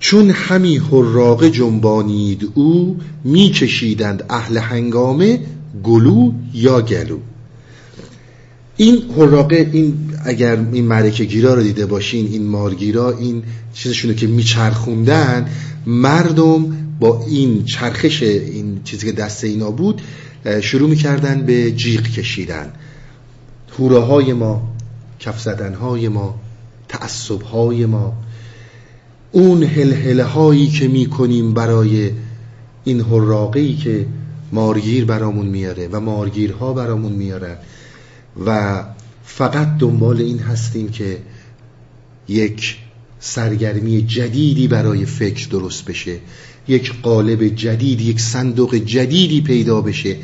چون 0.00 0.30
همی 0.30 0.78
حراقه 0.78 1.50
جنبانید 1.50 2.48
او 2.54 2.96
میکشیدند 3.24 4.24
اهل 4.30 4.58
هنگامه 4.58 5.40
گلو 5.84 6.32
یا 6.54 6.80
گلو. 6.80 7.18
این 8.76 9.02
حراقه 9.16 9.70
این 9.72 9.94
اگر 10.24 10.58
این 10.72 10.84
معرکه 10.84 11.24
گیرا 11.24 11.54
رو 11.54 11.62
دیده 11.62 11.86
باشین 11.86 12.26
این 12.26 12.46
مارگیرا 12.46 13.18
این 13.18 13.42
چیزشونو 13.74 14.14
که 14.14 14.26
میچرخوندن 14.26 15.48
مردم 15.86 16.76
با 17.00 17.24
این 17.28 17.64
چرخش 17.64 18.22
این 18.22 18.80
چیزی 18.84 19.06
که 19.06 19.12
دست 19.12 19.44
اینا 19.44 19.70
بود 19.70 20.02
شروع 20.60 20.90
می‌کردن 20.90 21.42
به 21.42 21.72
جیغ 21.72 22.02
کشیدن. 22.02 22.72
هوره 23.78 23.98
های 23.98 24.32
ما 24.32 24.77
کف 25.20 25.40
زدن 25.40 25.74
های 25.74 26.08
ما 26.08 26.40
تعصب 26.88 27.42
های 27.42 27.86
ما 27.86 28.12
اون 29.32 29.62
هلهله 29.62 30.24
هایی 30.24 30.68
که 30.68 30.88
می‌کنیم 30.88 31.54
برای 31.54 32.10
این 32.84 33.00
حراقه 33.00 33.74
که 33.74 34.06
مارگیر 34.52 35.04
برامون 35.04 35.46
میاره 35.46 35.88
و 35.92 36.00
مارگیرها 36.00 36.72
برامون 36.72 37.12
میارن 37.12 37.56
و 38.46 38.84
فقط 39.24 39.78
دنبال 39.78 40.20
این 40.20 40.38
هستیم 40.38 40.88
که 40.88 41.18
یک 42.28 42.76
سرگرمی 43.20 44.02
جدیدی 44.02 44.68
برای 44.68 45.04
فکر 45.04 45.48
درست 45.48 45.84
بشه 45.84 46.16
یک 46.68 47.00
قالب 47.02 47.48
جدید 47.48 48.00
یک 48.00 48.20
صندوق 48.20 48.74
جدیدی 48.74 49.40
پیدا 49.40 49.80
بشه 49.80 50.16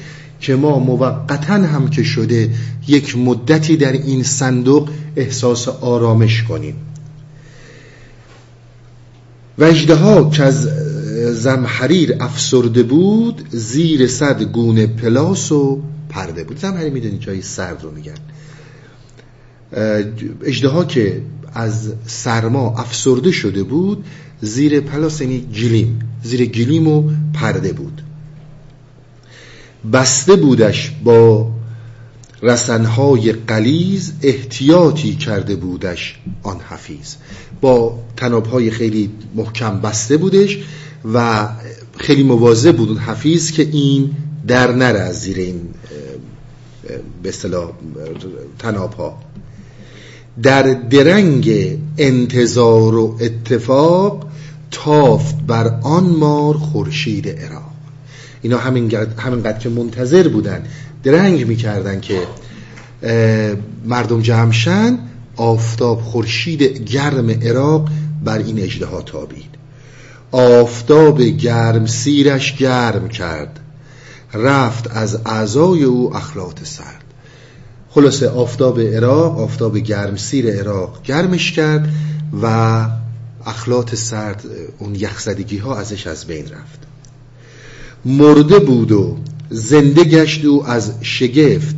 که 0.45 0.57
ما 0.57 0.79
موقتا 0.79 1.55
هم 1.55 1.89
که 1.89 2.03
شده 2.03 2.51
یک 2.89 3.19
مدتی 3.19 3.77
در 3.77 3.93
این 3.93 4.23
صندوق 4.23 4.89
احساس 5.17 5.69
آرامش 5.69 6.43
کنیم. 6.43 6.75
وجده 9.59 9.95
ها 9.95 10.31
که 10.31 10.43
از 10.43 10.69
زمحریر 11.33 12.17
افسرده 12.21 12.83
بود 12.83 13.49
زیر 13.51 14.07
صد 14.07 14.43
گونه 14.43 14.87
پلاس 14.87 15.53
و 15.53 15.83
پرده 16.09 16.45
بود. 16.45 16.59
زمحریر 16.59 16.93
می‌دونی 16.93 17.19
جای 17.19 17.43
سرد 17.43 17.83
رو 17.83 17.91
میگن. 17.91 18.15
اجده 20.45 20.87
که 20.89 21.23
از 21.55 21.93
سرما 22.07 22.75
افسرده 22.79 23.31
شده 23.31 23.63
بود 23.63 24.05
زیر 24.41 24.81
پلاس 24.81 25.21
یعنی 25.21 25.41
گلیم. 25.41 25.99
زیر 26.23 26.47
گلیم 26.47 26.89
و 26.89 27.11
پرده 27.35 27.73
بود. 27.73 28.03
بسته 29.93 30.37
بودش 30.37 30.93
با 31.05 31.51
رسنهای 32.43 33.33
قلیز 33.33 34.13
احتیاطی 34.23 35.17
کرده 35.17 35.57
بودش 35.57 36.19
آن 36.43 36.61
حفیظ. 36.61 37.15
با 37.61 37.99
تنابهای 38.17 38.71
خیلی 38.71 39.11
محکم 39.35 39.81
بسته 39.81 40.17
بودش 40.17 40.59
و 41.15 41.49
خیلی 41.97 42.23
مواظب 42.23 42.77
بود 42.77 42.89
اون 42.89 42.99
حفیظ 42.99 43.51
که 43.51 43.63
این 43.63 44.11
در 44.47 44.73
نره 44.73 44.99
از 44.99 45.21
زیر 45.21 45.37
این 45.37 45.61
به 47.23 47.29
اصطلاح 47.29 47.71
تنابها. 48.59 49.19
در 50.43 50.63
درنگ 50.75 51.79
انتظار 51.99 52.95
و 52.95 53.19
اتفاق 53.21 54.27
تافت 54.71 55.37
بر 55.47 55.81
آن 55.83 56.05
مار 56.05 56.57
خورشید 56.57 57.29
عراق. 57.29 57.64
اینا 58.45 58.59
همینقدر 58.59 59.59
که 59.59 59.69
منتظر 59.69 60.29
بودن 60.29 60.63
درنگ 61.03 61.47
می‌کردن 61.49 62.01
که 62.01 62.21
مردم 63.85 64.23
جمشن 64.23 64.99
آفتاب 65.37 66.01
خورشید 66.01 66.63
گرم 66.63 67.31
عراق 67.31 67.89
بر 68.25 68.39
این 68.39 68.59
اجده 68.59 68.87
تابید. 69.07 69.55
آفتاب 70.33 71.23
گرم 71.23 71.87
سیرش 71.87 72.57
گرم 72.57 73.09
کرد. 73.09 73.61
رفت 74.35 74.97
از 74.97 75.19
اعضای 75.27 75.85
او 75.85 76.17
اخلاط 76.17 76.65
سرد. 76.65 77.05
خلاصه 77.91 78.29
آفتاب 78.29 78.81
عراق 78.81 79.41
آفتاب 79.41 79.79
گرم 79.79 80.17
سیر 80.17 80.51
عراق 80.51 81.03
گرمش 81.03 81.53
کرد 81.53 81.89
و 82.43 82.47
اخلاط 83.47 83.95
سرد 83.95 84.45
اون 84.79 84.95
یخزدگی 84.95 85.59
ها 85.59 85.77
ازش 85.77 86.07
از 86.07 86.27
بین 86.27 86.45
رفت. 86.45 86.94
مرده 88.05 88.59
بود 88.59 88.93
و 88.93 89.17
زنده 89.51 90.05
گشت 90.05 90.45
و 90.45 90.63
از 90.67 90.93
شگفت 91.03 91.77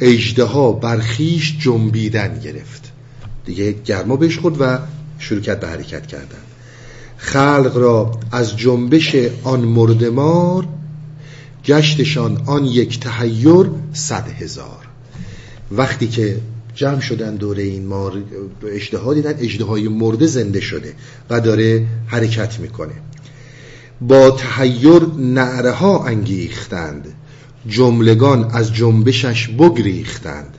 اجده 0.00 0.44
ها 0.44 0.72
برخیش 0.72 1.58
جنبیدن 1.60 2.40
گرفت. 2.40 2.92
دیگه 3.44 3.72
گرما 3.72 4.16
بهش 4.16 4.38
خود 4.38 4.56
و 4.60 4.78
شروع 5.18 5.40
کرد 5.40 5.60
به 5.60 5.68
حرکت 5.68 6.06
کردن. 6.06 6.38
خلق 7.16 7.76
را 7.76 8.10
از 8.32 8.56
جنبش 8.56 9.16
آن 9.44 9.60
مردمار 9.60 10.68
گشتشان 11.64 12.42
آن 12.46 12.64
یک 12.64 13.00
تحیر 13.00 13.70
صد 13.92 14.28
هزار. 14.28 14.88
وقتی 15.72 16.08
که 16.08 16.36
جمع 16.74 17.00
شدن 17.00 17.36
دوره 17.36 17.62
این 17.62 17.86
مار 17.86 18.22
اجده 18.66 19.14
دیدن 19.14 19.34
اجده 19.38 19.64
های 19.64 19.88
مرده 19.88 20.26
زنده 20.26 20.60
شده 20.60 20.94
و 21.30 21.40
داره 21.40 21.86
حرکت 22.06 22.60
می‌کنه. 22.60 22.94
با 24.08 24.30
تحیر 24.30 25.02
نعره 25.18 25.70
ها 25.70 26.04
انگیختند. 26.04 27.14
جملگان 27.68 28.50
از 28.50 28.74
جنبشش 28.74 29.48
بگریختند. 29.48 30.58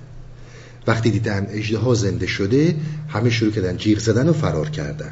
وقتی 0.87 1.11
دیدن 1.11 1.47
اجده 1.49 1.93
زنده 1.93 2.27
شده 2.27 2.75
همه 3.07 3.29
شروع 3.29 3.51
کردن 3.51 3.77
جیغ 3.77 3.99
زدن 3.99 4.29
و 4.29 4.33
فرار 4.33 4.69
کردن. 4.69 5.11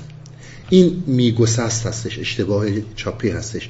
این 0.70 1.03
میگسست 1.08 1.86
هستش 1.86 2.20
اشتباه 2.20 2.66
چاپی 2.95 3.30
هستش. 3.30 3.70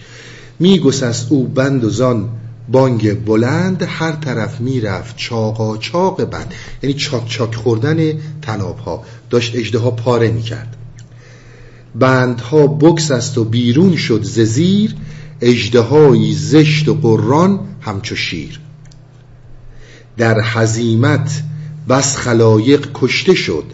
میگسست 0.59 1.31
او 1.31 1.47
بند 1.47 1.83
و 1.83 1.89
زان 1.89 2.29
بانگ 2.71 3.25
بلند 3.25 3.83
هر 3.87 4.11
طرف 4.11 4.61
می‌رفت 4.61 5.17
چاقا 5.17 5.77
چاق 5.77 6.23
بند. 6.23 6.53
یعنی 6.83 6.93
چاک 6.93 7.27
چاک 7.27 7.55
خوردن 7.55 8.19
تناب 8.41 8.77
ها 8.77 9.03
داشت 9.29 9.55
اجده 9.55 9.79
ها 9.79 9.91
پاره 9.91 10.31
می‌کرد. 10.31 10.77
بندها 11.95 12.67
بکس 12.67 13.11
است 13.11 13.37
و 13.37 13.43
بیرون 13.43 13.95
شد 13.95 14.23
ززیر 14.23 14.95
اجدهایی 15.41 16.33
زشت 16.33 16.89
و 16.89 16.93
قران 16.93 17.59
همچو 17.81 18.15
شیر. 18.15 18.59
در 20.17 20.41
حزیمت 20.41 21.43
بس 21.89 22.17
خلایق 22.17 22.89
کشته 22.93 23.35
شد 23.35 23.65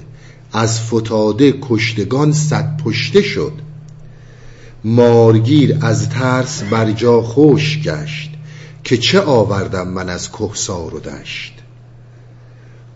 از 0.54 0.82
فتاده 0.82 1.54
کشتگان 1.62 2.32
صد 2.34 2.82
پشته 2.86 3.22
شد. 3.22 3.54
مارگیر 4.84 5.78
از 5.82 6.10
ترس 6.10 6.64
بر 6.64 6.92
جا 6.92 7.22
خوش 7.22 7.82
گشت 7.84 8.32
که 8.84 8.98
چه 8.98 9.22
آوردم 9.22 9.88
من 9.88 10.10
از 10.10 10.32
کهسار 10.32 10.96
و 10.96 11.00
دشت. 11.00 11.54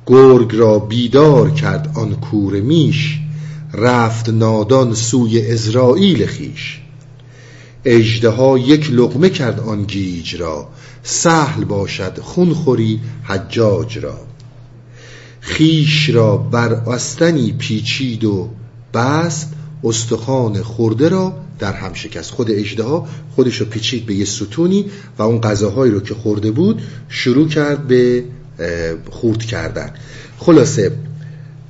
گرگ 0.06 0.56
را 0.56 0.80
بیدار 0.80 1.52
کرد 1.52 1.92
آن 1.96 2.16
کور 2.16 2.62
میش 2.62 3.21
رفت 3.74 4.30
نادان 4.30 4.94
سوی 4.94 5.52
ازرائیل 5.52 6.26
خیش. 6.26 6.80
اجدها 7.86 8.58
یک 8.58 8.92
لقمه 8.92 9.30
کرد 9.30 9.60
آن 9.60 9.84
گیج 9.84 10.36
را. 10.36 10.70
سهل 11.04 11.64
باشد 11.64 12.20
خونخوری 12.20 13.00
حجاج 13.24 13.98
را. 13.98 14.20
خیش 15.40 16.10
را 16.10 16.38
بر 16.38 16.74
آستنی 16.74 17.52
پیچید 17.52 18.24
و 18.24 18.50
بست. 18.94 19.54
استخوان 19.84 20.62
خورده 20.62 21.10
را 21.10 21.34
در 21.60 21.74
هم 21.74 21.94
شکست. 21.94 22.32
خود 22.32 22.52
اجدها 22.52 23.08
خودش 23.36 23.58
رو 23.58 23.66
پیچید 23.66 24.06
به 24.06 24.16
یه 24.16 24.26
ستونی 24.26 24.86
و 25.18 25.22
اون 25.22 25.42
غذاهایی 25.42 25.92
رو 25.92 26.00
که 26.00 26.14
خورده 26.14 26.52
بود 26.52 26.82
شروع 27.10 27.48
کرد 27.48 27.88
به 27.88 28.24
خورد 29.10 29.44
کردن. 29.44 29.94
خلاصه 30.38 30.92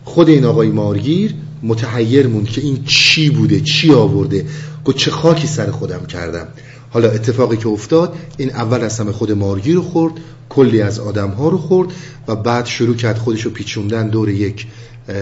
خود 0.03 0.29
این 0.29 0.45
آقای 0.45 0.69
مارگیر 0.69 1.33
متحیر 1.63 2.27
موند 2.27 2.47
که 2.47 2.61
این 2.61 2.83
چی 2.83 3.29
بوده 3.29 3.59
چی 3.59 3.93
آورده؟ 3.93 4.45
گفت 4.85 4.97
چه 4.97 5.11
خاکی 5.11 5.47
سر 5.47 5.71
خودم 5.71 6.05
کردم. 6.05 6.47
حالا 6.89 7.09
اتفاقی 7.11 7.57
که 7.57 7.67
افتاد 7.67 8.15
این 8.37 8.49
اول 8.49 8.89
همه 8.99 9.11
خود 9.11 9.31
مارگیر 9.31 9.75
رو 9.75 9.81
خورد 9.81 10.13
کلی 10.49 10.81
از 10.81 10.99
آدم 10.99 11.29
ها 11.29 11.49
رو 11.49 11.57
خورد 11.57 11.89
و 12.27 12.35
بعد 12.35 12.65
شروع 12.65 12.95
کرد 12.95 13.17
خودش 13.17 13.41
رو 13.41 13.51
پیچوندن 13.51 14.07
دور 14.07 14.29
یک 14.29 14.67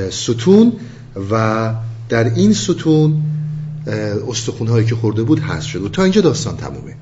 ستون 0.10 0.74
و 1.32 1.74
در 2.10 2.34
این 2.34 2.54
ستون 2.54 3.22
استخون 4.30 4.68
هایی 4.68 4.86
که 4.86 4.96
خورده 4.96 5.24
بود 5.24 5.40
هست 5.40 5.68
شد. 5.68 5.82
و 5.82 5.90
تا 5.90 6.04
اینجا 6.04 6.22
داستان 6.22 6.58
تمومه. 6.58 6.96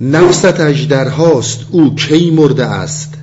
نفست 0.00 0.60
اجدر 0.60 1.08
هاست 1.08 1.60
او 1.70 1.94
کی 1.94 2.30
مرده 2.30 2.66
است؟ 2.66 3.14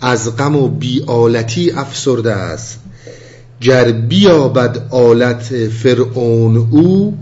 از 0.00 0.36
غم 0.36 0.56
و 0.56 0.68
بیالتی 0.68 1.70
افسرده 1.70 2.32
است. 2.32 2.78
گر 3.60 3.92
بیابد 3.92 4.86
آلت 4.90 5.68
فرعون 5.68 6.56
او 6.56 7.18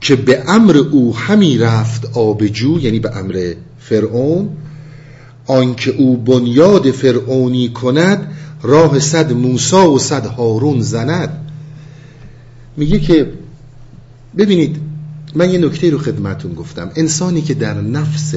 که 0.00 0.16
به 0.16 0.42
امر 0.50 0.76
او 0.76 1.16
همی 1.16 1.58
رفت 1.58 2.16
آبجو 2.16 2.78
یعنی 2.80 2.98
به 2.98 3.16
امر 3.16 3.52
فرعون 3.78 4.48
آنکه 5.46 5.90
او 5.90 6.16
بنیاد 6.16 6.90
فرعونی 6.90 7.68
کند 7.68 8.32
راه 8.62 8.98
صد 8.98 9.32
موسا 9.32 9.90
و 9.90 9.98
صد 9.98 10.26
هارون 10.26 10.80
زند. 10.80 11.50
میگه 12.76 12.98
که 12.98 13.32
ببینید 14.38 14.76
من 15.34 15.50
یه 15.50 15.58
نکته 15.58 15.90
رو 15.90 15.98
خدمتون 15.98 16.54
گفتم. 16.54 16.90
انسانی 16.96 17.42
که 17.42 17.54
در 17.54 17.80
نفس 17.80 18.34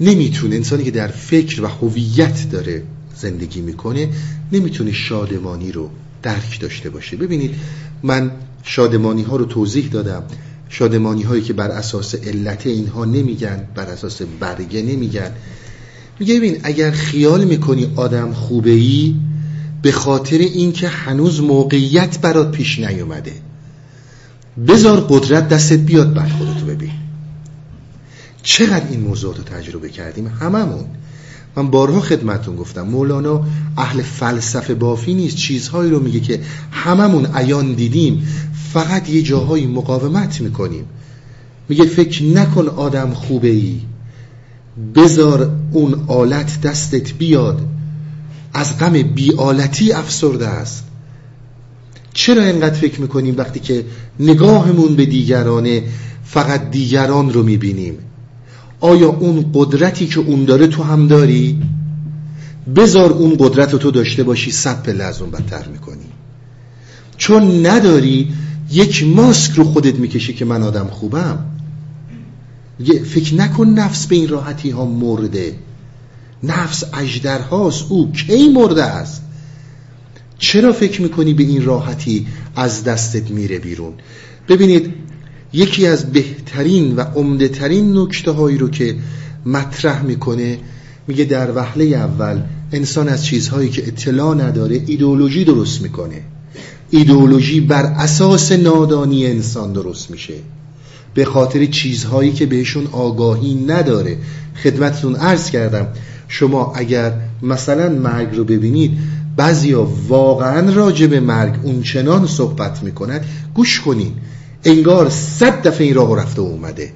نمی‌تونه 0.00 0.56
انسانی 0.56 0.84
که 0.84 0.90
در 0.90 1.08
فکر 1.08 1.62
و 1.62 1.66
هویت 1.66 2.50
داره 2.50 2.82
زندگی 3.20 3.60
می‌کنه 3.60 4.08
نمی‌تونه 4.52 4.92
شادمانی 4.92 5.72
رو 5.72 5.90
درک 6.22 6.60
داشته 6.60 6.90
باشه 6.90 7.16
ببینید 7.16 7.54
من 8.02 8.30
شادمانی 8.62 9.22
ها 9.22 9.36
رو 9.36 9.44
توضیح 9.44 9.88
دادم. 9.88 10.22
شادمانی 10.68 11.22
هایی 11.22 11.42
که 11.42 11.52
بر 11.52 11.70
اساس 11.70 12.14
علت 12.14 12.66
اینها 12.66 13.04
نمیگن 13.04 13.68
بر 13.74 13.86
اساس 13.86 14.22
برگه 14.22 14.82
نمیگن. 14.82 15.30
میگه 16.20 16.36
ببین 16.36 16.60
اگر 16.62 16.90
خیال 16.90 17.44
می‌کنی 17.44 17.92
آدم 17.96 18.32
خوبه 18.32 18.70
ای 18.70 19.14
به 19.82 19.92
خاطر 19.92 20.38
اینکه 20.38 20.88
هنوز 20.88 21.40
موقعیت 21.40 22.18
برات 22.18 22.52
پیش 22.52 22.78
نیومده 22.78 23.32
بذار 24.68 25.06
قدرت 25.08 25.48
دستت 25.48 25.78
بیاد 25.78 26.14
بعد 26.14 26.30
خودتو 26.30 26.66
ببین. 26.66 26.90
چقدر 28.42 28.88
این 28.90 29.00
موضوعات 29.00 29.38
رو 29.38 29.44
تجربه 29.44 29.88
کردیم؟ 29.88 30.26
هممون. 30.26 30.84
من 31.56 31.70
بارها 31.70 32.00
خدمتون 32.00 32.56
گفتم 32.56 32.82
مولانا 32.82 33.44
اهل 33.76 34.02
فلسفه 34.02 34.74
بافی 34.74 35.14
نیست 35.14 35.36
چیزهایی 35.36 35.90
رو 35.90 36.00
میگه 36.00 36.20
که 36.20 36.40
هممون 36.72 37.26
عیان 37.26 37.74
دیدیم 37.74 38.28
فقط 38.72 39.10
یه 39.10 39.22
جاهایی 39.22 39.66
مقاومت 39.66 40.40
می‌کنیم. 40.40 40.84
میگه 41.68 41.84
فکر 41.84 42.24
نکن 42.24 42.68
آدم 42.68 43.10
خوبه 43.10 43.48
ای 43.48 43.80
بذار 44.94 45.50
اون 45.72 46.04
آلت 46.06 46.60
دستت 46.60 47.12
بیاد. 47.12 47.60
از 48.54 48.78
غم 48.78 49.02
بیالتی 49.02 49.92
افسرده 49.92 50.48
است. 50.48 50.84
چرا 52.14 52.44
اینقدر 52.44 52.74
فکر 52.74 53.00
می‌کنیم 53.00 53.34
وقتی 53.36 53.60
که 53.60 53.84
نگاهمون 54.20 54.96
به 54.96 55.06
دیگرانه 55.06 55.82
فقط 56.24 56.70
دیگران 56.70 57.32
رو 57.32 57.42
می‌بینیم؟ 57.42 57.98
آیا 58.80 59.08
اون 59.08 59.50
قدرتی 59.54 60.06
که 60.06 60.20
اون 60.20 60.44
داره 60.44 60.66
تو 60.66 60.82
هم 60.82 61.08
داری؟ 61.08 61.62
بذار 62.76 63.12
اون 63.12 63.36
قدرت 63.38 63.76
تو 63.76 63.90
داشته 63.90 64.22
باشی 64.22 64.50
صد 64.50 64.82
پله 64.82 65.04
از 65.04 65.22
اون 65.22 65.30
بدتر 65.30 65.68
می‌کنی. 65.68 66.06
چون 67.16 67.66
نداری 67.66 68.32
یک 68.70 69.04
ماسک 69.04 69.52
رو 69.52 69.64
خودت 69.64 69.94
می‌کشی 69.94 70.34
که 70.34 70.44
من 70.44 70.62
آدم 70.62 70.86
خوبم. 70.86 71.38
فکر 73.04 73.34
نکن 73.34 73.66
نفس 73.68 74.06
به 74.06 74.16
این 74.16 74.28
راحتی 74.28 74.70
ها 74.70 74.84
مرده. 74.84 75.54
نفس 76.42 76.84
اجدر 76.94 77.40
هاست 77.40 77.84
او 77.88 78.12
کی 78.12 78.48
مرده 78.48 78.84
است؟ 78.84 79.22
چرا 80.38 80.72
فکر 80.72 81.02
می‌کنی 81.02 81.34
به 81.34 81.42
این 81.42 81.64
راحتی 81.64 82.26
از 82.56 82.84
دستت 82.84 83.30
میره 83.30 83.58
بیرون؟ 83.58 83.92
ببینید 84.48 84.94
یکی 85.52 85.86
از 85.86 86.12
بهترین 86.12 86.96
و 86.96 87.00
عمده 87.00 87.48
ترین 87.48 87.98
نکته 87.98 88.30
هایی 88.30 88.58
رو 88.58 88.68
که 88.70 88.96
مطرح 89.46 90.02
می‌کنه 90.02 90.58
میگه 91.08 91.24
در 91.24 91.56
وهله 91.56 91.84
اول 91.84 92.40
انسان 92.72 93.08
از 93.08 93.24
چیزهایی 93.24 93.68
که 93.68 93.88
اطلاع 93.88 94.34
نداره 94.34 94.82
ایدئولوژی 94.86 95.44
درست 95.44 95.82
می‌کنه. 95.82 96.22
ایدئولوژی 96.90 97.60
بر 97.60 97.82
اساس 97.82 98.52
نادانی 98.52 99.26
انسان 99.26 99.72
درست 99.72 100.10
میشه. 100.10 100.34
به 101.14 101.24
خاطر 101.24 101.66
چیزهایی 101.66 102.32
که 102.32 102.46
بهشون 102.46 102.86
آگاهی 102.92 103.54
نداره. 103.54 104.16
خدمتتون 104.62 105.16
عرض 105.16 105.50
کردم 105.50 105.86
شما 106.28 106.72
اگر 106.76 107.12
مثلا 107.42 107.88
مرگ 107.88 108.36
رو 108.36 108.44
ببینید 108.44 108.98
بعضیا 109.36 109.88
واقعا 110.08 110.72
راجع 110.72 111.06
به 111.06 111.20
مرگ 111.20 111.54
اونچنان 111.62 112.26
صحبت 112.26 112.82
می‌کنند. 112.82 113.24
گوش 113.54 113.80
کنین. 113.80 114.12
انگار 114.64 115.08
صد 115.08 115.62
دفعه 115.62 115.86
این 115.86 115.94
راه 115.94 116.16
رفته 116.16 116.42
و 116.42 116.44
اومده. 116.44 116.92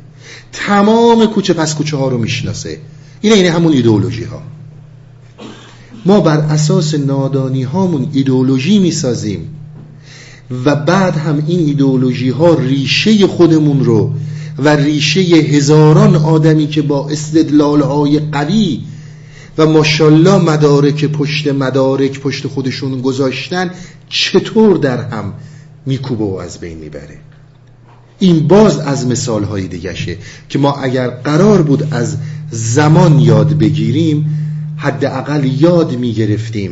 تمام 0.53 1.27
کوچه 1.27 1.53
پس 1.53 1.74
کوچه 1.74 1.97
ها 1.97 2.09
رو 2.09 2.19
می‌شناسه. 2.19 2.78
اینه 3.20 3.36
اینه 3.36 3.51
همون 3.51 3.73
ایدئولوژی 3.73 4.24
ها. 4.24 4.43
ما 6.07 6.20
بر 6.20 6.39
اساس 6.39 6.95
نادانی 6.95 7.62
هامون 7.62 8.09
ایدئولوژی 8.12 8.78
می‌سازیم 8.78 9.49
و 10.65 10.77
بعد 10.77 11.16
هم 11.16 11.45
این 11.47 11.61
ایدئولوژی 11.61 12.31
ها 12.31 12.55
ریشه 12.55 13.27
خودمون 13.27 13.85
رو 13.85 14.12
و 14.59 14.69
ریشه 14.69 15.20
هزاران 15.20 16.16
آدمی 16.16 16.66
که 16.66 16.82
با 16.82 17.09
استدلال 17.09 17.81
های 17.81 18.19
قوی 18.19 18.81
و 19.59 19.66
ماشالله 19.66 20.39
مدارک 20.39 21.05
پشت 21.05 21.49
مدارک 21.49 22.20
پشت 22.20 22.47
خودشون 22.47 23.01
گذاشتن 23.01 23.70
چطور 24.09 24.77
در 24.77 25.09
هم 25.09 25.32
میکوبه 25.86 26.24
و 26.24 26.35
از 26.35 26.61
بین 26.61 26.78
می‌بره. 26.78 27.19
این 28.25 28.49
باز 28.49 28.79
از 28.79 29.07
مثال 29.07 29.45
های 29.45 29.69
دیگشه 29.69 30.17
که 30.49 30.59
ما 30.59 30.73
اگر 30.73 31.09
قرار 31.09 31.63
بود 31.63 31.89
از 31.91 32.17
زمان 32.51 33.19
یاد 33.19 33.59
بگیریم 33.59 34.27
حداقل 34.77 35.45
یاد 35.61 35.99
می‌گرفتیم 35.99 36.71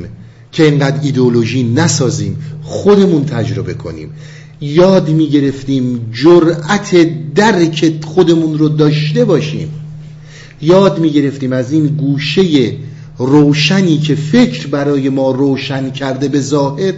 که 0.52 0.64
اینقدر 0.64 1.00
ایدئولوژی 1.02 1.62
نسازیم 1.62 2.36
خودمون 2.62 3.24
تجربه 3.24 3.74
کنیم. 3.74 4.10
یاد 4.60 5.08
می‌گرفتیم 5.08 6.00
جرأت 6.12 7.08
درک 7.34 7.94
خودمون 8.04 8.58
رو 8.58 8.68
داشته 8.68 9.24
باشیم. 9.24 9.68
یاد 10.62 10.98
می‌گرفتیم 10.98 11.52
از 11.52 11.72
این 11.72 11.86
گوشه 11.86 12.76
روشنی 13.18 13.98
که 13.98 14.14
فکر 14.14 14.66
برای 14.66 15.08
ما 15.08 15.30
روشن 15.30 15.90
کرده 15.90 16.28
به 16.28 16.40
ظاهر 16.40 16.92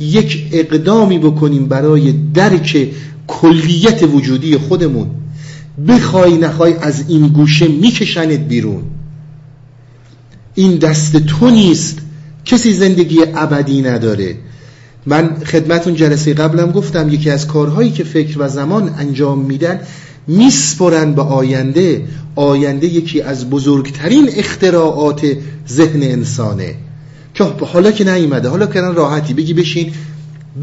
یک 0.00 0.48
اقدامی 0.52 1.18
بکنیم 1.18 1.66
برای 1.66 2.12
درک 2.12 2.88
کلیت 3.26 4.02
وجودی 4.02 4.56
خودمون. 4.56 5.10
بخوای 5.88 6.38
نخوای 6.38 6.74
از 6.74 7.04
این 7.08 7.28
گوشه 7.28 7.68
میکشنت 7.68 8.40
بیرون. 8.40 8.82
این 10.54 10.76
دست 10.76 11.16
تو 11.16 11.50
نیست. 11.50 11.98
کسی 12.44 12.72
زندگی 12.72 13.18
ابدی 13.34 13.82
نداره. 13.82 14.36
من 15.06 15.36
خدمتون 15.44 15.94
جلسه 15.94 16.34
قبلم 16.34 16.70
گفتم 16.70 17.08
یکی 17.08 17.30
از 17.30 17.46
کارهایی 17.46 17.90
که 17.90 18.04
فکر 18.04 18.36
و 18.38 18.48
زمان 18.48 18.94
انجام 18.98 19.38
میدن 19.38 19.80
میسپرن 20.26 21.14
به 21.14 21.22
آینده. 21.22 22.04
آینده 22.36 22.86
یکی 22.86 23.20
از 23.20 23.50
بزرگترین 23.50 24.30
اختراعات 24.36 25.26
ذهن 25.68 26.02
انسانه. 26.02 26.74
که 27.34 27.44
حالا 27.44 27.90
که 27.90 28.04
نیومده 28.04 28.48
حالا 28.48 28.66
که 28.66 28.80
راحتی 28.80 29.34
بگی 29.34 29.54
بشین. 29.54 29.92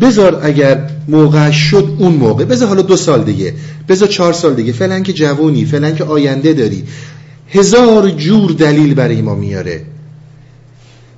بذار 0.02 0.40
اگر 0.44 0.90
موقع 1.08 1.52
شد 1.52 1.96
اون 2.00 2.14
موقع. 2.14 2.46
بذار 2.46 2.68
حالا 2.68 2.82
دو 2.82 2.96
سال 2.96 3.24
دیگه. 3.24 3.54
بذار 3.88 4.08
چهار 4.08 4.34
سال 4.34 4.54
دیگه. 4.54 4.72
فعلا 4.72 5.00
که 5.00 5.14
جوونی 5.14 5.66
فعلا 5.66 5.92
که 5.92 6.04
آینده 6.04 6.54
داری. 6.54 6.84
هزار 7.50 8.10
جور 8.10 8.52
دلیل 8.52 8.94
برای 8.94 9.22
ما 9.22 9.36
میاره 9.36 9.82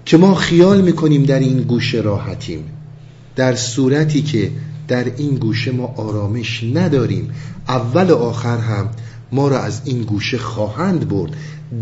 که 0.06 0.18
ما 0.18 0.36
خیال 0.36 0.82
می‌کنیم 0.82 1.24
در 1.24 1.40
این 1.40 1.58
گوشه 1.58 2.02
راحتیم. 2.02 2.64
در 3.36 3.56
صورتی 3.56 4.22
که 4.22 4.52
در 4.88 5.06
این 5.18 5.36
گوشه 5.36 5.72
ما 5.72 5.94
آرامش 5.98 6.64
نداریم. 6.74 7.30
اول 7.68 8.10
و 8.10 8.16
آخر 8.16 8.58
هم 8.58 8.90
ما 9.32 9.48
را 9.48 9.60
از 9.60 9.82
این 9.86 10.02
گوشه 10.02 10.38
خواهند 10.38 11.10
برد. 11.10 11.32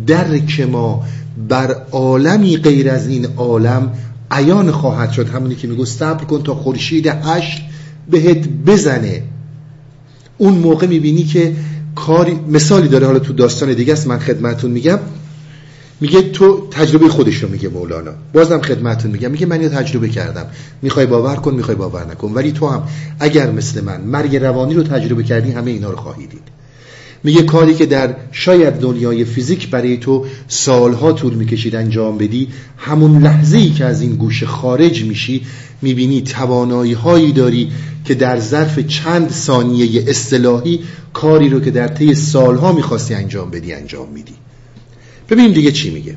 درک 0.07 0.59
ما 0.71 1.03
بر 1.49 1.75
عالمی 1.91 2.57
غیر 2.57 2.89
از 2.89 3.07
این 3.07 3.25
عالم 3.25 3.91
عیان 4.33 4.71
خواهد 4.71 5.11
شد. 5.11 5.29
همونی 5.29 5.55
که 5.55 5.67
میگو 5.67 5.85
صبر 5.85 6.23
کن 6.23 6.43
تا 6.43 6.55
خورشید 6.55 7.07
هشت 7.07 7.61
بهت 8.11 8.47
بزنه. 8.47 9.23
اون 10.37 10.53
موقع 10.53 10.87
می‌بینی 10.87 11.23
که 11.23 11.55
کاری 11.95 12.39
مثالی 12.47 12.87
داره 12.87 13.05
حالا 13.05 13.19
تو 13.19 13.33
داستان 13.33 13.73
دیگه 13.73 13.93
است 13.93 14.07
من 14.07 14.19
خدمتون 14.19 14.71
میگم. 14.71 14.99
میگه 16.01 16.21
تو 16.21 16.67
تجربه 16.71 17.09
خودش 17.09 17.35
رو 17.35 17.49
میگه 17.49 17.69
مولانا. 17.69 18.11
بازم 18.33 18.61
خدمتون 18.61 19.11
میگم. 19.11 19.31
میگه 19.31 19.45
من 19.45 19.61
یه 19.61 19.69
تجربه 19.69 20.09
کردم. 20.09 20.45
می‌خوای 20.81 21.05
باور 21.05 21.35
کن 21.35 21.53
می‌خوای 21.53 21.77
باور 21.77 22.11
نکن. 22.11 22.31
ولی 22.33 22.51
تو 22.51 22.67
هم 22.67 22.83
اگر 23.19 23.51
مثل 23.51 23.83
من 23.83 24.01
مرگ 24.01 24.35
روانی 24.35 24.73
رو 24.73 24.83
تجربه 24.83 25.23
کردی 25.23 25.51
همه 25.51 25.71
اینا 25.71 25.89
رو 25.89 25.97
خواهی 25.97 26.27
دید. 26.27 26.62
میگه 27.23 27.41
کاری 27.41 27.73
که 27.73 27.85
در 27.85 28.15
شاید 28.31 28.73
دنیای 28.73 29.25
فیزیک 29.25 29.69
برای 29.69 29.97
تو 29.97 30.25
سالها 30.47 31.11
طول 31.11 31.33
می‌کشید 31.33 31.75
انجام 31.75 32.17
بدی 32.17 32.47
همون 32.77 33.23
لحظه 33.23 33.57
ای 33.57 33.69
که 33.69 33.85
از 33.85 34.01
این 34.01 34.15
گوشه 34.15 34.45
خارج 34.45 35.03
میشی 35.03 35.45
می‌بینی 35.81 36.21
توانایی 36.21 36.93
هایی 36.93 37.31
داری 37.31 37.71
که 38.05 38.15
در 38.15 38.39
ظرف 38.39 38.79
چند 38.79 39.31
ثانیه 39.31 40.03
اصطلاحی 40.07 40.79
کاری 41.13 41.49
رو 41.49 41.59
که 41.59 41.71
در 41.71 41.87
طی 41.87 42.15
سالها 42.15 42.71
می‌خواستی 42.71 43.13
انجام 43.13 43.51
بدی 43.51 43.73
انجام 43.73 44.09
میدی. 44.09 44.33
ببینیم 45.29 45.51
دیگه 45.51 45.71
چی 45.71 45.89
میگه. 45.89 46.15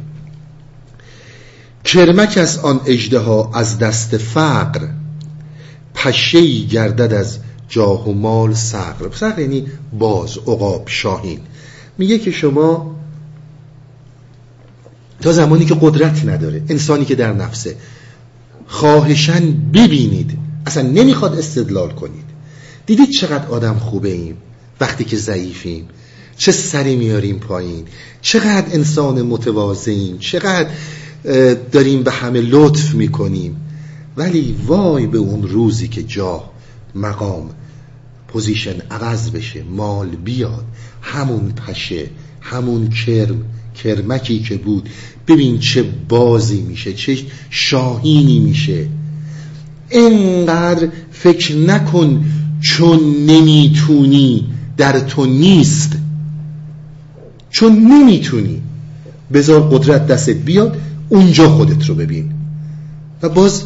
کرمک 1.84 2.38
از 2.38 2.58
آن 2.58 2.80
اجده 2.86 3.56
از 3.56 3.78
دست 3.78 4.16
فقر 4.16 4.88
پشهی 5.94 6.66
گردد 6.66 7.12
از 7.12 7.38
جاه 7.68 8.08
و 8.08 8.12
مال 8.12 8.54
سقر 8.54 9.10
سقر 9.14 9.38
یعنی 9.38 9.66
باز 9.98 10.38
عقاب 10.38 10.82
شاهین. 10.86 11.40
میگه 11.98 12.18
که 12.18 12.30
شما 12.30 12.96
تا 15.20 15.32
زمانی 15.32 15.64
که 15.64 15.76
قدرت 15.80 16.24
نداره 16.24 16.62
انسانی 16.68 17.04
که 17.04 17.14
در 17.14 17.32
نفسه 17.32 17.76
خواهشاً 18.66 19.52
ببینید. 19.74 20.38
اصلا 20.66 20.82
نمی‌خواد 20.82 21.38
استدلال 21.38 21.90
کنید. 21.90 22.24
دیدید 22.86 23.10
چقدر 23.10 23.46
آدم 23.46 23.78
خوبه 23.78 24.08
ایم؟ 24.08 24.36
وقتی 24.80 25.04
که 25.04 25.16
ضعیفیم. 25.16 25.88
چه 26.36 26.52
سری 26.52 26.96
میاریم 26.96 27.38
پایین؟ 27.38 27.84
چقدر 28.20 28.74
انسان 28.74 29.22
متواضعیم 29.22 30.18
چقدر 30.18 30.70
داریم 31.72 32.02
به 32.02 32.10
همه 32.10 32.40
لطف 32.40 32.94
می‌کنیم؟ 32.94 33.56
ولی 34.16 34.56
وای 34.66 35.06
به 35.06 35.18
اون 35.18 35.48
روزی 35.48 35.88
که 35.88 36.02
جاه 36.02 36.55
مقام 36.96 37.50
position 38.28 38.74
عوض 38.90 39.30
بشه 39.30 39.62
مال 39.62 40.08
بیاد. 40.08 40.64
همون 41.02 41.52
پشه 41.52 42.06
همون 42.40 42.88
کرم 42.88 43.44
کرمکی 43.74 44.38
که 44.38 44.56
بود. 44.56 44.88
ببین 45.28 45.58
چه 45.58 45.84
بازی 46.08 46.62
میشه 46.62 46.92
چه 46.92 47.18
شاهینی 47.50 48.40
میشه. 48.40 48.86
انقدر 49.90 50.88
فکر 51.10 51.56
نکن 51.56 52.24
چون 52.60 52.98
نمی‌تونی 53.26 54.46
در 54.76 55.00
تو 55.00 55.26
نیست. 55.26 55.92
چون 57.50 57.72
نمی‌تونی. 57.72 58.62
بذار 59.32 59.68
قدرت 59.68 60.06
دستت 60.06 60.36
بیاد 60.36 60.80
اونجا 61.08 61.48
خودت 61.48 61.86
رو 61.86 61.94
ببین. 61.94 62.32
و 63.22 63.28
باز 63.28 63.64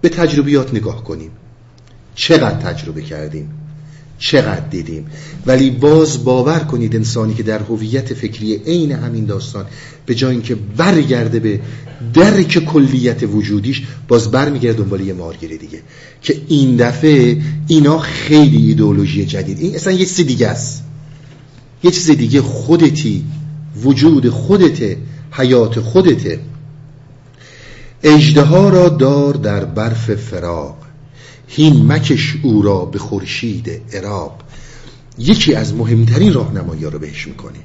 به 0.00 0.08
تجربیات 0.08 0.74
نگاه 0.74 1.04
کنیم. 1.04 1.30
چقدر 2.16 2.72
تجربه 2.72 3.02
کردیم. 3.02 3.48
چقدر 4.18 4.68
دیدیم. 4.70 5.06
ولی 5.46 5.70
باز 5.70 6.24
باور 6.24 6.58
کنید 6.58 6.96
انسانی 6.96 7.34
که 7.34 7.42
در 7.42 7.58
هویت 7.58 8.14
فکری 8.14 8.54
عین 8.54 8.92
همین 8.92 9.24
داستان 9.24 9.66
به 10.06 10.14
جای 10.14 10.32
اینکه 10.32 10.54
برگرده 10.54 11.40
به 11.40 11.60
درک 12.14 12.58
کلیت 12.58 13.22
وجودیش 13.22 13.82
باز 14.08 14.30
برمیگرده 14.30 14.78
دنبال 14.78 15.00
یه 15.00 15.12
مارگیری 15.12 15.58
دیگه. 15.58 15.82
که 16.22 16.36
این 16.48 16.76
دفعه 16.76 17.42
اینا 17.68 17.98
خیلی 17.98 18.68
ایدئولوژی 18.68 19.26
جدید. 19.26 19.60
این 19.60 19.74
اصلا 19.74 19.92
یه 19.92 20.06
چیز 20.06 20.26
دیگه 20.26 20.48
است. 20.48 20.84
یه 21.82 21.90
چیز 21.90 22.10
دیگه 22.10 22.42
خودتی 22.42 23.24
وجود 23.82 24.28
خودته 24.28 24.96
حیات 25.30 25.80
خودته. 25.80 26.40
اجده 28.02 28.50
را 28.50 28.88
دار 28.88 29.34
در 29.34 29.64
برف 29.64 30.14
فراق 30.14 30.85
هین 31.48 31.92
مکش 31.92 32.36
او 32.42 32.62
را 32.62 32.84
به 32.84 32.98
خورشید 32.98 33.70
عراق. 33.92 34.40
یکی 35.18 35.54
از 35.54 35.74
مهمترین 35.74 36.32
راهنمایی 36.32 36.84
رو 36.84 36.98
بهش 36.98 37.26
می‌کنه. 37.26 37.58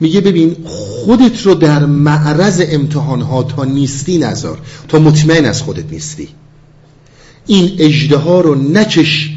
میگه 0.00 0.20
ببین 0.20 0.56
خودت 0.64 1.42
رو 1.42 1.54
در 1.54 1.86
معرض 1.86 2.62
امتحان 2.68 3.20
ها 3.20 3.42
تا 3.42 3.64
نیستی 3.64 4.18
نذار. 4.18 4.58
تا 4.88 4.98
مطمئن 4.98 5.44
از 5.44 5.62
خودت 5.62 5.92
نیستی. 5.92 6.28
این 7.46 7.76
اجده 7.78 8.16
ها 8.16 8.40
رو 8.40 8.54
نکش 8.54 9.30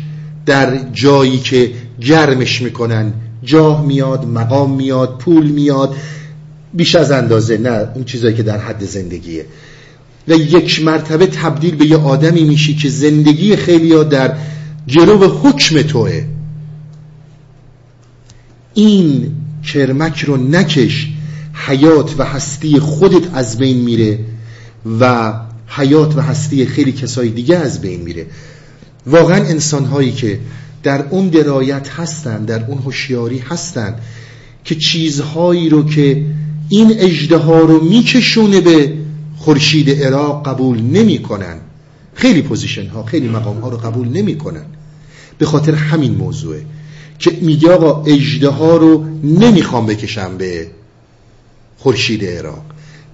در 0.45 0.91
جایی 0.94 1.38
که 1.38 1.72
گرمش 2.02 2.61
می‌کنن. 2.61 3.14
جاه 3.44 3.85
میاد 3.85 4.26
مقام 4.26 4.76
میاد 4.76 5.18
پول 5.18 5.48
میاد. 5.48 5.95
بیش 6.73 6.95
از 6.95 7.11
اندازه 7.11 7.57
نه 7.57 7.89
اون 7.95 8.03
چیزایی 8.03 8.35
که 8.35 8.44
در 8.44 8.57
حد 8.57 8.85
زندگیه. 8.85 9.45
و 10.27 10.33
یک 10.33 10.83
مرتبه 10.83 11.27
تبدیل 11.27 11.75
به 11.75 11.85
یه 11.85 11.97
آدمی 11.97 12.43
میشی 12.43 12.75
که 12.75 12.89
زندگی 12.89 13.55
خیلی 13.55 13.93
ها 13.93 14.03
در 14.03 14.37
جلو 14.87 15.27
حکم 15.27 15.81
توه. 15.81 16.25
این 18.73 19.31
کرمک 19.63 20.19
رو 20.19 20.37
نکش 20.37 21.07
حیات 21.53 22.15
و 22.17 22.23
هستی 22.23 22.79
خودت 22.79 23.33
از 23.33 23.57
بین 23.57 23.77
میره 23.77 24.19
و 24.99 25.33
حیات 25.67 26.17
و 26.17 26.21
هستی 26.21 26.65
خیلی 26.65 26.91
کسای 26.91 27.29
دیگه 27.29 27.57
از 27.57 27.81
بین 27.81 28.01
میره. 28.01 28.25
واقعا 29.05 29.43
انسان 29.43 29.85
هایی 29.85 30.11
که 30.11 30.39
در 30.83 31.05
اون 31.09 31.29
درایت 31.29 31.89
هستن 31.89 32.45
در 32.45 32.65
اون 32.65 32.77
هوشیاری 32.77 33.39
هستن 33.39 33.95
که 34.63 34.75
چیزهایی 34.75 35.69
رو 35.69 35.89
که 35.89 36.25
این 36.69 36.93
اجده 36.99 37.37
رو 37.45 37.83
میکشونه 37.83 38.61
به 38.61 38.93
خورشید 39.48 40.03
عراق 40.03 40.48
قبول 40.48 40.82
نمی‌کنن. 40.82 41.57
خیلی 42.14 42.41
پوزیشن 42.41 42.88
ها 42.88 43.03
خیلی 43.03 43.28
مقام 43.28 43.60
ها 43.60 43.69
رو 43.69 43.78
قبول 43.78 44.07
نمی‌کنن. 44.07 44.65
به 45.38 45.45
خاطر 45.45 45.76
همین 45.76 46.15
موضوعه 46.15 46.65
که 47.19 47.32
میگه 47.41 47.72
آقا 47.72 48.03
اجده 48.03 48.49
ها 48.49 48.78
رو 48.78 49.06
نمی‌خوام 49.24 49.86
بکشم 49.86 50.38
به 50.38 50.68
خورشید 51.78 52.26
عراق. 52.26 52.61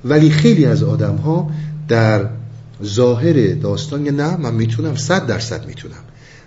ولی 0.05 0.29
خیلی 0.29 0.65
از 0.65 0.83
آدم 0.83 1.15
ها 1.15 1.51
در 1.87 2.29
ظاهر 2.83 3.53
داستان 3.53 4.03
نه 4.03 4.37
من 4.37 4.53
می‌تونم 4.53 4.95
صد 4.95 5.25
درصد 5.25 5.67
می‌تونم. 5.67 6.03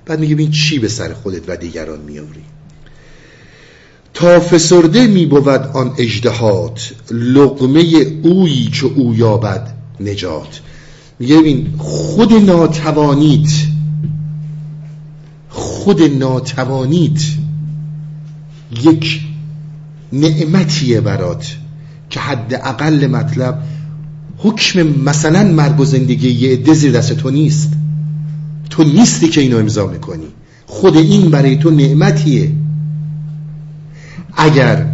بعد 0.06 0.20
میگه 0.20 0.36
این 0.38 0.50
چی 0.50 0.78
به 0.78 0.88
سر 0.88 1.12
خودت 1.12 1.42
و 1.48 1.56
دیگران 1.56 2.00
میاری 2.00 2.44
تا 4.14 4.40
فسرده 4.40 5.06
می 5.06 5.26
بود 5.26 5.48
آن 5.48 5.94
اجدهات 5.98 6.92
لقمه 7.10 7.82
اویی 8.22 8.66
که 8.66 8.86
او 8.86 9.14
یابد 9.14 9.75
نجات. 10.00 10.60
میگه 11.18 11.38
ببین 11.38 11.74
خود 11.78 12.32
ناتوانیت 12.32 13.52
خود 15.48 16.02
ناتوانیت 16.02 17.22
یک 18.82 19.20
نعمتیه 20.12 21.00
برات 21.00 21.56
که 22.10 22.20
حد 22.20 22.54
اقل 22.54 23.06
مطلب 23.06 23.62
حکم 24.38 24.82
مثلا 24.82 25.44
مرگ 25.52 25.80
و 25.80 25.84
زندگی 25.84 26.30
یه 26.30 26.52
عده 26.52 26.74
زیر 26.74 26.92
دست 26.92 27.12
تو 27.12 27.30
نیست. 27.30 27.72
تو 28.70 28.84
نیستی 28.84 29.28
که 29.28 29.40
اینو 29.40 29.58
امضا 29.58 29.86
می‌کنی. 29.86 30.26
خود 30.66 30.96
این 30.96 31.30
برای 31.30 31.56
تو 31.56 31.70
نعمتیه. 31.70 32.52
اگر 34.36 34.86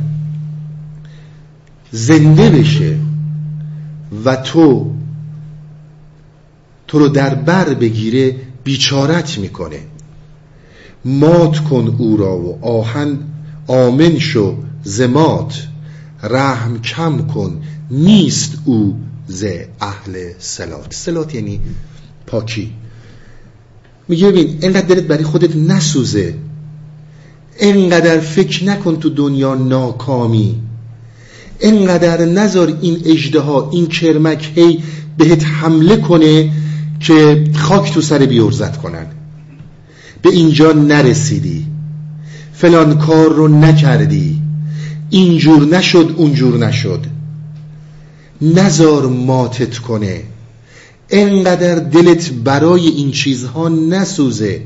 زنده 1.93 2.51
بشه 2.51 2.97
و 4.25 4.37
تو 4.37 4.91
تو 6.89 6.99
رو 6.99 7.09
در 7.09 7.35
بر 7.35 7.75
بگیره 7.75 8.37
بیچارت 8.65 9.39
می‌کنه. 9.39 9.81
مات 11.05 11.59
کن 11.59 11.97
او 11.99 12.17
را 12.17 12.39
و 12.39 12.65
آهن 12.65 13.19
آمن 13.67 14.19
شو 14.19 14.57
زمات 14.83 15.67
رحم 16.23 16.81
کم 16.81 17.27
کن 17.27 17.63
نیست 17.91 18.59
او 18.65 18.99
ز 19.27 19.45
اهل 19.81 20.33
سلات 20.39 20.95
سلات 20.95 21.35
یعنی 21.35 21.61
پاکی. 22.27 22.73
میگه 24.09 24.31
ببین 24.31 24.59
اینقدر 24.63 24.87
دلت 24.87 25.05
برای 25.05 25.25
خودت 25.25 25.57
نسوزه. 25.57 26.35
اینقدر 27.61 28.21
فکر 28.21 28.65
نکن 28.65 28.97
تو 28.97 29.09
دنیا 29.09 29.55
ناکامی. 29.55 30.61
اینقدر 31.63 32.25
نذار 32.25 32.79
این 32.81 33.03
اجده 33.05 33.49
این 33.71 33.87
کرمک 33.87 34.53
هی 34.55 34.83
بهت 35.19 35.45
حمله 35.45 35.97
کنه 35.97 36.51
که 37.01 37.45
خاک 37.55 37.93
تو 37.95 38.01
سر 38.01 38.19
بیورزت 38.19 38.77
کنن. 38.77 39.07
به 40.23 40.31
اینجا 40.31 40.73
نرسیدی. 40.73 41.67
فلان 42.53 42.99
کار 42.99 43.33
رو 43.33 43.49
نکردی. 43.49 44.43
اینجور 45.11 45.77
نشد 45.77 46.15
اونجور 46.17 46.67
نشد. 46.67 47.01
نزار 48.43 49.07
ماتت 49.07 49.79
کنه. 49.79 50.23
انقدر 51.11 51.75
دلت 51.75 52.31
برای 52.31 52.89
این 52.89 53.11
چیزها 53.11 53.69
نسوزه. 53.69 54.63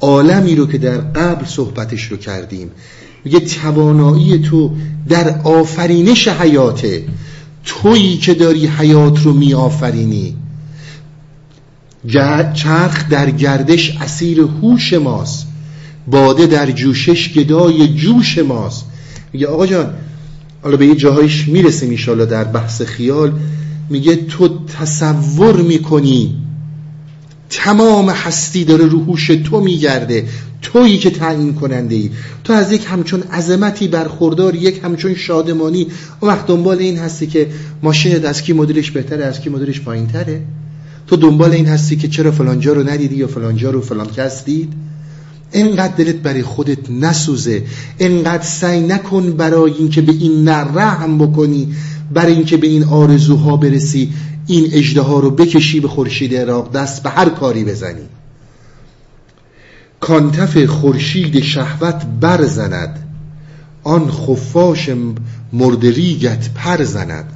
عالمی 0.00 0.54
رو 0.54 0.66
که 0.66 0.78
در 0.78 0.98
قبل 0.98 1.46
صحبتش 1.46 2.04
رو 2.04 2.16
کردیم. 2.16 2.70
میگه 3.24 3.40
توانایی 3.40 4.38
تو 4.38 4.70
در 5.08 5.40
آفرینش 5.44 6.28
حیاته. 6.28 7.04
تویی 7.64 8.16
که 8.16 8.34
داری 8.34 8.66
حیات 8.66 9.22
رو 9.22 9.32
می 9.32 9.54
آفرینی 9.54 10.36
چرخ 12.54 13.08
در 13.08 13.30
گردش 13.30 13.96
اسیر 14.00 14.40
هوش 14.40 14.92
ماست. 14.92 15.46
باده 16.06 16.46
در 16.46 16.70
جوشش 16.70 17.32
گدای 17.32 17.88
جوش 17.88 18.38
ماست. 18.38 18.84
میگه 19.32 19.46
آقا 19.46 19.66
جان 19.66 19.94
حالا 20.62 20.76
به 20.76 20.86
یه 20.86 20.94
جاهایش 20.94 21.48
می‌رسیم 21.48 21.90
ایشالا 21.90 22.24
در 22.24 22.44
بحث 22.44 22.82
خیال. 22.82 23.32
میگه 23.90 24.16
تو 24.16 24.66
تصور 24.66 25.62
می‌کنی 25.62 26.34
تمام 27.52 28.10
هستی 28.10 28.64
داره 28.64 28.86
رو 28.86 29.04
هوش 29.04 29.26
تو 29.26 29.60
میگرده. 29.60 30.24
تویی 30.62 30.98
که 30.98 31.10
تعیین 31.10 31.54
کننده 31.54 31.94
ای 31.94 32.10
تو 32.44 32.52
از 32.52 32.72
یک 32.72 32.86
همچون 32.88 33.22
عظمتی 33.22 33.88
برخوردار 33.88 34.54
یک 34.54 34.80
همچون 34.84 35.14
شادمانی 35.14 35.86
اون 36.20 36.30
وقت 36.30 36.46
دنبال 36.46 36.78
این 36.78 36.98
هستی 36.98 37.26
که 37.26 37.48
ماشین 37.82 38.26
از 38.26 38.42
کی 38.42 38.52
مدلش 38.52 38.90
بهتره 38.90 39.24
از 39.24 39.40
کی 39.40 39.50
مدلش 39.50 39.80
پایین 39.80 40.06
تره 40.06 40.42
تو 41.06 41.16
دنبال 41.16 41.52
این 41.52 41.66
هستی 41.66 41.96
که 41.96 42.08
چرا 42.08 42.32
فلانجا 42.32 42.72
رو 42.72 42.88
ندیدی 42.88 43.16
یا 43.16 43.26
فلانجا 43.26 43.70
رو 43.70 43.80
فلان 43.80 44.06
کس 44.06 44.44
دید. 44.44 44.72
انقدر 45.52 45.94
دلت 45.94 46.14
برای 46.14 46.42
خودت 46.42 46.90
نسوزه. 46.90 47.62
انقدر 47.98 48.42
سعی 48.42 48.80
نکن 48.80 49.30
برای 49.30 49.72
اینکه 49.72 50.00
به 50.00 50.12
این 50.12 50.44
نرحم 50.44 51.18
بکنی. 51.18 51.74
برای 52.14 52.32
اینکه 52.32 52.56
به 52.56 52.66
این 52.66 52.84
آرزوها 52.84 53.56
برسی. 53.56 54.12
این 54.52 54.70
اجده 54.72 55.00
رو 55.00 55.30
بکشی 55.30 55.80
به 55.80 55.88
خورشید 55.88 56.34
عراق 56.34 56.72
دست 56.72 57.02
به 57.02 57.10
هر 57.10 57.28
کاری 57.28 57.64
بزنی. 57.64 58.06
کانتف 60.00 60.64
خورشید 60.64 61.40
شهوت 61.40 62.06
برزند. 62.20 63.08
آن 63.84 64.10
خفاش 64.10 64.90
مردریگت 65.52 66.50
پر 66.54 66.84
زند. 66.84 67.32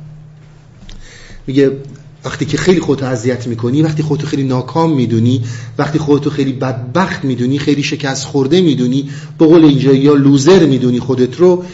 میگه 1.47 1.72
وقتی 2.24 2.44
که 2.44 2.56
خیلی 2.56 2.80
خودت 2.80 3.02
اذیت 3.02 3.47
می‌کنی 3.47 3.82
وقتی 3.82 4.02
خودتو 4.02 4.26
خیلی 4.26 4.44
ناکام 4.44 4.94
می‌دونی 4.94 5.44
وقتی 5.78 5.98
خودتو 5.98 6.30
خیلی 6.30 6.52
بدبخت 6.52 7.24
می‌دونی 7.24 7.59
خیلی 7.59 7.82
شکست 7.82 8.24
خورده 8.24 8.60
می‌دونی 8.60 9.10
به 9.38 9.47
قول 9.47 9.64
اینجا 9.64 9.93
یا 9.93 10.14
لوزر 10.14 10.66
می‌دونی 10.66 11.01
خودت 11.01 11.36
رو 11.36 11.64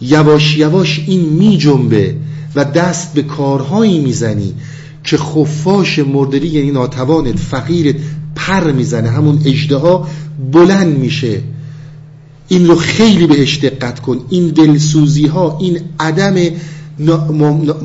یواش 0.00 0.56
یواش 0.56 1.04
این 1.06 1.20
میجنبه. 1.20 2.16
و 2.56 2.64
دست 2.64 3.14
به 3.14 3.22
کارهایی 3.22 3.98
می‌زنی 4.00 4.54
که 5.04 5.16
خفاش 5.16 5.98
مردری 5.98 6.48
یعنی 6.48 6.70
ناتوانت 6.70 7.38
فقیرت 7.38 7.96
پر 8.36 8.72
می‌زنه. 8.72 9.10
همون 9.10 9.40
اجده 9.44 9.80
بلند 10.52 10.98
میشه. 10.98 11.40
این 12.48 12.66
رو 12.66 12.74
خیلی 12.74 13.26
بهش 13.26 13.58
دقت 13.58 14.00
کن. 14.00 14.20
این 14.30 14.48
دلسوزی 14.48 15.26
ها 15.26 15.58
این 15.60 15.80
عدم 16.00 16.34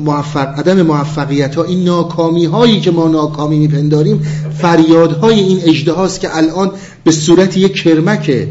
موفق 0.04 0.58
عدم 0.58 0.82
موفقیت 0.82 1.54
ها 1.54 1.64
این 1.64 1.84
ناکامی 1.84 2.44
هایی 2.44 2.80
که 2.80 2.90
ما 2.90 3.08
ناکامی 3.08 3.58
میپنداریم 3.58 4.22
فریاد 4.58 5.12
های 5.12 5.40
این 5.40 5.60
اجده 5.64 5.92
هاست 5.92 6.20
که 6.20 6.36
الان 6.36 6.70
به 7.04 7.10
صورت 7.12 7.56
یک 7.56 7.74
کرمکه 7.74 8.48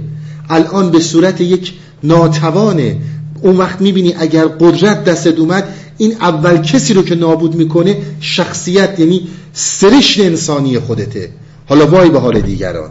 الان 0.50 0.92
به 0.92 1.00
صورت 1.00 1.42
یک 1.42 1.74
ناتوانه. 2.04 2.98
اون 3.42 3.58
وقت 3.58 3.82
می‌بینی 3.82 4.14
اگر 4.20 4.46
قدرت 4.46 5.04
دستت 5.04 5.40
اومد 5.40 5.68
این 6.00 6.16
اول 6.22 6.58
کسی 6.58 6.94
رو 6.94 7.02
که 7.02 7.16
نابود 7.16 7.56
می‌کنه 7.56 7.98
شخصیت 8.20 9.00
یعنی 9.00 9.28
سرشت 9.54 10.20
انسانی 10.20 10.80
خودته. 10.80 11.30
حالا 11.68 11.88
وای 11.88 12.10
به 12.10 12.20
حال 12.20 12.42
دیگران. 12.42 12.90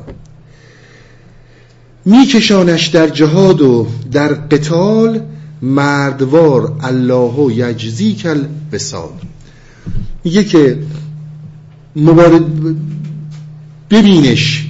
میکشانش 2.04 2.86
در 2.86 3.08
جهاد 3.08 3.60
و 3.60 3.86
در 4.12 4.28
قتال 4.28 5.20
مردوار 5.62 6.76
الله 6.82 7.54
یجزی 7.54 8.14
کل 8.14 8.44
بسال 8.72 9.10
میگه 10.24 10.44
که 10.44 10.78
مبارد 11.96 12.42
ببینش. 13.90 14.66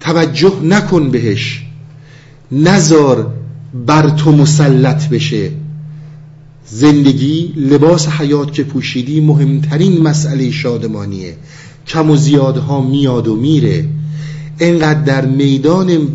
توجه 0.00 0.52
نکن 0.62 1.10
بهش. 1.10 1.62
نزار 2.52 3.32
بر 3.86 4.10
تو 4.10 4.32
مسلط 4.32 5.08
بشه. 5.08 5.50
زندگی 6.70 7.52
لباس 7.56 8.08
حیات 8.08 8.52
که 8.52 8.64
پوشیدی 8.64 9.20
مهمترین 9.20 10.02
مسئله 10.02 10.50
شادمانیه. 10.50 11.36
کم 11.86 12.10
و 12.10 12.16
زیادها 12.16 12.80
میاد 12.80 13.28
و 13.28 13.36
میره. 13.36 13.88
اینقدر 14.58 15.00
در 15.00 15.26
میدان 15.26 16.08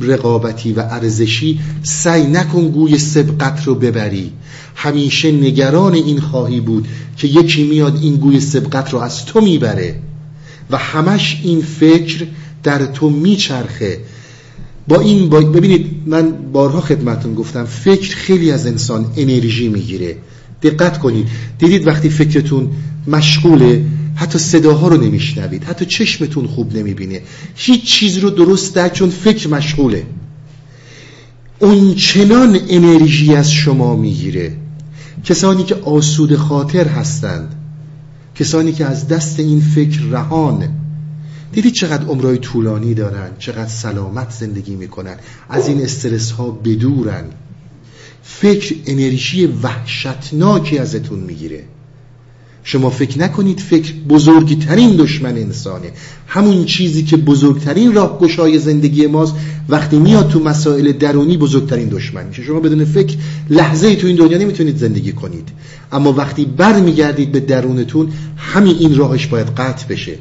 رقابتی 0.00 0.72
و 0.72 0.80
ارزشی 0.80 1.60
سعی 1.82 2.26
نکن 2.26 2.68
گوی 2.68 2.98
سبقت 2.98 3.64
رو 3.64 3.74
ببری. 3.74 4.32
همیشه 4.74 5.32
نگران 5.32 5.94
این 5.94 6.20
خواهی 6.20 6.60
بود 6.60 6.88
که 7.16 7.28
یکی 7.28 7.64
میاد 7.64 7.98
این 8.02 8.16
گوی 8.16 8.40
سبقت 8.40 8.90
رو 8.92 8.98
از 8.98 9.24
تو 9.24 9.40
می‌بره. 9.40 9.94
و 10.70 10.76
همش 10.76 11.40
این 11.44 11.62
فکر 11.62 12.26
در 12.62 12.86
تو 12.86 13.10
میچرخه. 13.10 13.98
با 14.88 15.00
این 15.00 15.28
با 15.28 15.40
ببینید 15.40 15.86
من 16.06 16.32
بارها 16.52 16.80
خدمتون 16.80 17.34
گفتم 17.34 17.64
فکر 17.64 18.16
خیلی 18.16 18.50
از 18.50 18.66
انسان 18.66 19.06
انرژی 19.16 19.68
می‌گیره. 19.68 20.16
دقت 20.62 20.98
کنید. 20.98 21.26
دیدید 21.58 21.86
وقتی 21.86 22.08
فکرتون 22.08 22.70
مشغوله 23.06 23.84
حتی 24.14 24.38
صداها 24.38 24.88
رو 24.88 24.96
نمیشنوید 25.02 25.64
حتی 25.64 25.86
چشمتون 25.86 26.46
خوب 26.46 26.76
نمی‌بینه. 26.76 27.20
هیچ 27.54 27.84
چیز 27.84 28.18
رو 28.18 28.30
درست 28.30 28.74
در 28.74 28.88
چون 28.88 29.10
فکر 29.10 29.48
مشغوله. 29.48 30.06
اون 31.58 31.94
چنان 31.94 32.58
انرژی 32.68 33.34
از 33.34 33.52
شما 33.52 33.96
می‌گیره. 33.96 34.56
کسانی 35.24 35.64
که 35.64 35.74
آسود 35.74 36.36
خاطر 36.36 36.88
هستند 36.88 37.54
کسانی 38.34 38.72
که 38.72 38.84
از 38.84 39.08
دست 39.08 39.40
این 39.40 39.60
فکر 39.60 40.00
رهان 40.10 40.68
دیدید 41.52 41.72
چقدر 41.72 42.04
عمرای 42.04 42.38
طولانی 42.38 42.94
دارن 42.94 43.30
چقدر 43.38 43.68
سلامت 43.68 44.30
زندگی 44.30 44.74
می‌کنن 44.74 45.16
از 45.48 45.68
این 45.68 45.82
استرس 45.82 46.30
ها 46.30 46.50
بدورن. 46.50 47.24
فکر 48.22 48.74
انرژی 48.86 49.46
وحشتناکی 49.46 50.78
ازتون 50.78 51.18
می‌گیره. 51.18 51.64
شما 52.64 52.90
فکر 52.90 53.18
نکنید 53.18 53.60
فکر 53.60 53.92
بزرگترین 54.08 54.96
دشمن 54.96 55.36
انسانه. 55.36 55.92
همون 56.26 56.64
چیزی 56.64 57.02
که 57.04 57.16
بزرگترین 57.16 57.94
راهگشای 57.94 58.58
زندگی 58.58 59.06
ماست 59.06 59.34
وقتی 59.68 59.98
میاد 59.98 60.30
تو 60.30 60.40
مسائل 60.40 60.92
درونی 60.92 61.36
بزرگترین 61.36 61.88
دشمن 61.88 62.26
میشه. 62.26 62.42
شما 62.42 62.60
بدون 62.60 62.84
فکر 62.84 63.16
لحظه 63.50 63.86
ای 63.86 63.96
تو 63.96 64.06
این 64.06 64.16
دنیا 64.16 64.38
نمی‌تونید 64.38 64.76
زندگی 64.76 65.12
کنید. 65.12 65.48
اما 65.92 66.12
وقتی 66.12 66.44
بر 66.44 66.80
میگردید 66.80 67.32
به 67.32 67.40
درونتون 67.40 68.12
همین 68.36 68.76
این 68.76 68.96
راهش 68.96 69.26
باید 69.26 69.46
قطع 69.46 69.86
بشه. 69.86 70.18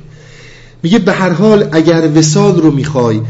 میگه 0.83 0.99
به 0.99 1.13
هر 1.13 1.29
حال 1.29 1.69
اگر 1.71 2.09
وسال 2.15 2.61
رو 2.61 2.71
می‌خوای 2.71 3.21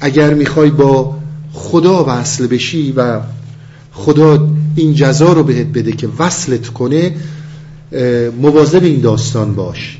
اگر 0.00 0.34
می‌خوای 0.34 0.70
با 0.70 1.14
خدا 1.52 2.04
وصل 2.08 2.46
بشی 2.46 2.92
و 2.92 3.20
خدا 3.92 4.48
این 4.76 4.94
جزا 4.94 5.32
رو 5.32 5.42
بهت 5.42 5.66
بده 5.66 5.92
که 5.92 6.08
وصلت 6.18 6.68
کنه 6.68 7.14
مواظب 8.42 8.84
این 8.84 9.00
داستان 9.00 9.54
باش. 9.54 9.98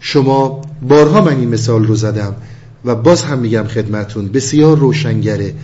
شما 0.00 0.62
بارها 0.88 1.20
من 1.20 1.38
این 1.38 1.48
مثال 1.48 1.84
رو 1.84 1.94
زدم 1.94 2.34
و 2.84 2.94
باز 2.94 3.22
هم 3.22 3.38
میگم 3.38 3.64
خدمتون 3.64 4.28
بسیار 4.28 4.78
روشنگره 4.78 5.54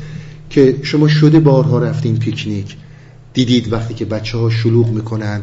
که 0.50 0.76
شما 0.82 1.08
شده 1.08 1.40
بارها 1.40 1.78
رفتین 1.78 2.16
پیکنیک. 2.16 2.76
دیدید 3.34 3.72
وقتی 3.72 3.94
که 3.94 4.04
بچه 4.04 4.38
ها 4.38 4.50
شلوغ 4.50 4.88
می‌کنن 4.88 5.42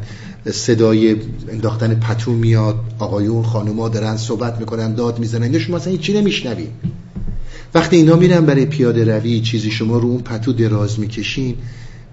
صدای 0.52 1.16
انداختن 1.50 1.96
پتو 1.96 2.32
میاد 2.32 2.76
آقایون 3.00 3.44
خانوما 3.44 3.90
دارن 3.90 4.18
صحبت 4.18 4.60
می‌کنن 4.60 4.94
داد 4.94 5.20
می‌زنن 5.20 5.60
شما 5.60 5.78
اصلا 5.78 5.92
هیچی 5.92 6.14
نمیشنوید. 6.14 6.72
وقتی 7.74 7.96
اینا 7.96 8.16
میرن 8.16 8.46
برای 8.46 8.66
پیاده 8.66 9.18
روی 9.18 9.42
چیزی 9.42 9.72
شما 9.72 9.98
رو 9.98 10.08
اون 10.08 10.22
پتو 10.22 10.54
دراز 10.54 11.00
می‌کشین 11.00 11.56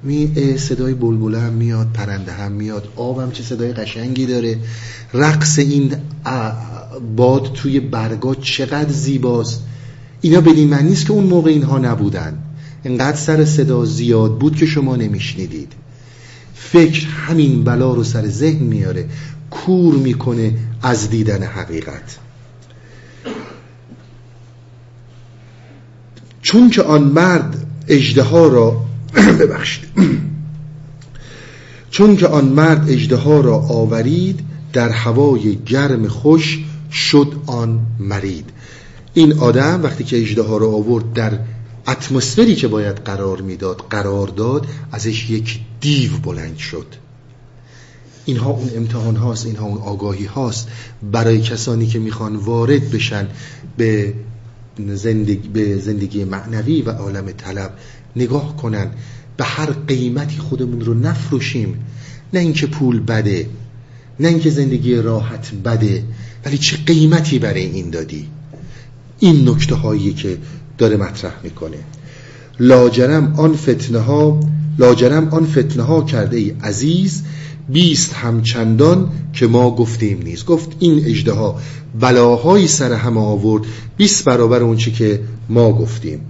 می 0.03 0.57
صدای 0.59 0.95
بلبله 0.95 1.41
هم 1.41 1.53
میاد 1.53 1.87
پرنده 1.95 2.33
هم 2.33 2.53
میاد 2.53 2.89
آبم 2.97 3.31
چه 3.31 3.43
صدای 3.43 3.73
قشنگی 3.73 4.27
داره. 4.27 4.59
رقص 5.15 5.59
این 5.59 5.93
باد 7.17 7.53
توی 7.55 7.81
برگا 7.81 8.35
چقدر 8.35 8.93
زیباست. 8.93 9.63
اینا 10.21 10.41
بدین 10.41 10.69
من 10.69 10.87
نیست 10.87 11.07
که 11.07 11.13
اون 11.13 11.25
موقع 11.25 11.51
اینها 11.51 11.79
نبودن. 11.79 12.39
انقدر 12.87 13.17
سر 13.17 13.45
صدا 13.45 13.85
زیاد 13.85 14.39
بود 14.39 14.57
که 14.57 14.67
شما 14.67 14.97
نمیشنیدید. 14.97 15.73
فکر 16.55 17.07
همین 17.07 17.65
بلا 17.65 17.95
رو 17.95 18.05
سر 18.05 18.29
ذهن 18.29 18.65
میاره 18.65 19.05
کور 19.51 19.95
می‌کنه 19.95 20.55
از 20.83 21.11
دیدن 21.11 21.43
حقیقت. 21.43 22.19
چون 26.43 26.71
که 26.71 26.83
آن 26.83 27.03
مرد 27.03 27.67
اجدها 27.89 28.47
را 28.47 28.85
ببخشید. 29.41 29.85
چون 31.91 32.17
که 32.17 32.27
آن 32.27 32.45
مرد 32.45 32.91
اجدها 32.91 33.41
را 33.41 33.57
آورید 33.57 34.41
در 34.73 34.89
هوای 34.89 35.59
گرم 35.67 36.09
خوش 36.09 36.65
شد 36.93 37.33
آن 37.47 37.81
مرید. 37.99 38.51
این 39.15 39.33
آدم 39.33 39.83
وقتی 39.83 40.05
که 40.05 40.19
اجدها 40.19 40.57
را 40.57 40.69
آورد 40.69 41.13
در 41.13 41.39
اتمسفری 41.89 42.55
که 42.55 42.69
باید 42.69 42.97
قرار 42.97 43.41
می‌داد 43.41 43.83
قرار 43.91 44.29
داد 44.29 44.67
ازش 44.93 45.31
یک 45.31 45.61
دیو 45.81 46.19
بلند 46.19 46.57
شد. 46.57 46.87
اینها 48.25 48.51
اون 48.51 48.71
امتحان 48.77 49.17
هاست 49.17 49.47
اینها 49.47 49.67
اون 49.67 49.79
آگاهی 49.79 50.25
هاست. 50.25 50.69
برای 51.13 51.41
کسانی 51.41 51.87
که 51.87 51.99
می‌خوان 51.99 52.37
وارد 52.37 52.91
بشن 52.91 53.29
به 53.77 54.15
زندگی, 54.79 55.49
به 55.49 55.79
زندگی 55.79 56.25
معنوی 56.25 56.83
و 56.83 56.91
عالم 56.91 57.31
طلب 57.31 57.71
نگاه 58.17 58.57
کنن. 58.57 58.91
به 59.37 59.45
هر 59.45 59.71
قیمتی 59.71 60.39
خودمون 60.39 60.81
رو 60.81 60.95
نفروشیم. 60.95 61.85
نه 62.33 62.41
اینکه 62.41 62.67
پول 62.67 63.01
بده 63.01 63.49
نه 64.21 64.29
اینکه 64.29 64.51
زندگی 64.51 64.95
راحت 64.95 65.53
بده. 65.65 66.05
ولی 66.45 66.59
چه 66.59 66.77
قیمتی 66.77 67.39
برای 67.39 67.65
این 67.65 67.91
دادی؟ 67.91 68.29
این 69.19 69.49
نکته 69.49 69.75
هایی 69.75 70.13
که 70.13 70.39
داره 70.79 70.97
مطرح 70.97 71.33
می‌کنه. 71.43 71.79
لاجرم 72.61 73.35
آن 73.37 73.55
فتنه 73.57 73.99
ها 73.99 74.41
لاجرم 74.79 75.29
آن 75.29 75.45
فتنه 75.47 75.83
ها 75.83 76.03
کرده 76.03 76.37
ای 76.37 76.51
عزیز 76.63 77.23
بیست 77.69 78.15
همچندان 78.15 79.09
که 79.33 79.47
ما 79.47 79.71
گفتیم 79.71 80.23
نیست. 80.23 80.47
گفت 80.47 80.77
این 80.79 81.05
اجده 81.05 81.33
ها 81.33 81.61
بلاهایی 82.01 82.69
سر 82.69 82.93
همه 82.93 83.21
آورد 83.21 83.65
بیست 83.97 84.25
برابر 84.25 84.63
اون 84.63 84.77
چی 84.77 84.93
که 84.93 85.21
ما 85.49 85.73
گفتیم. 85.73 86.21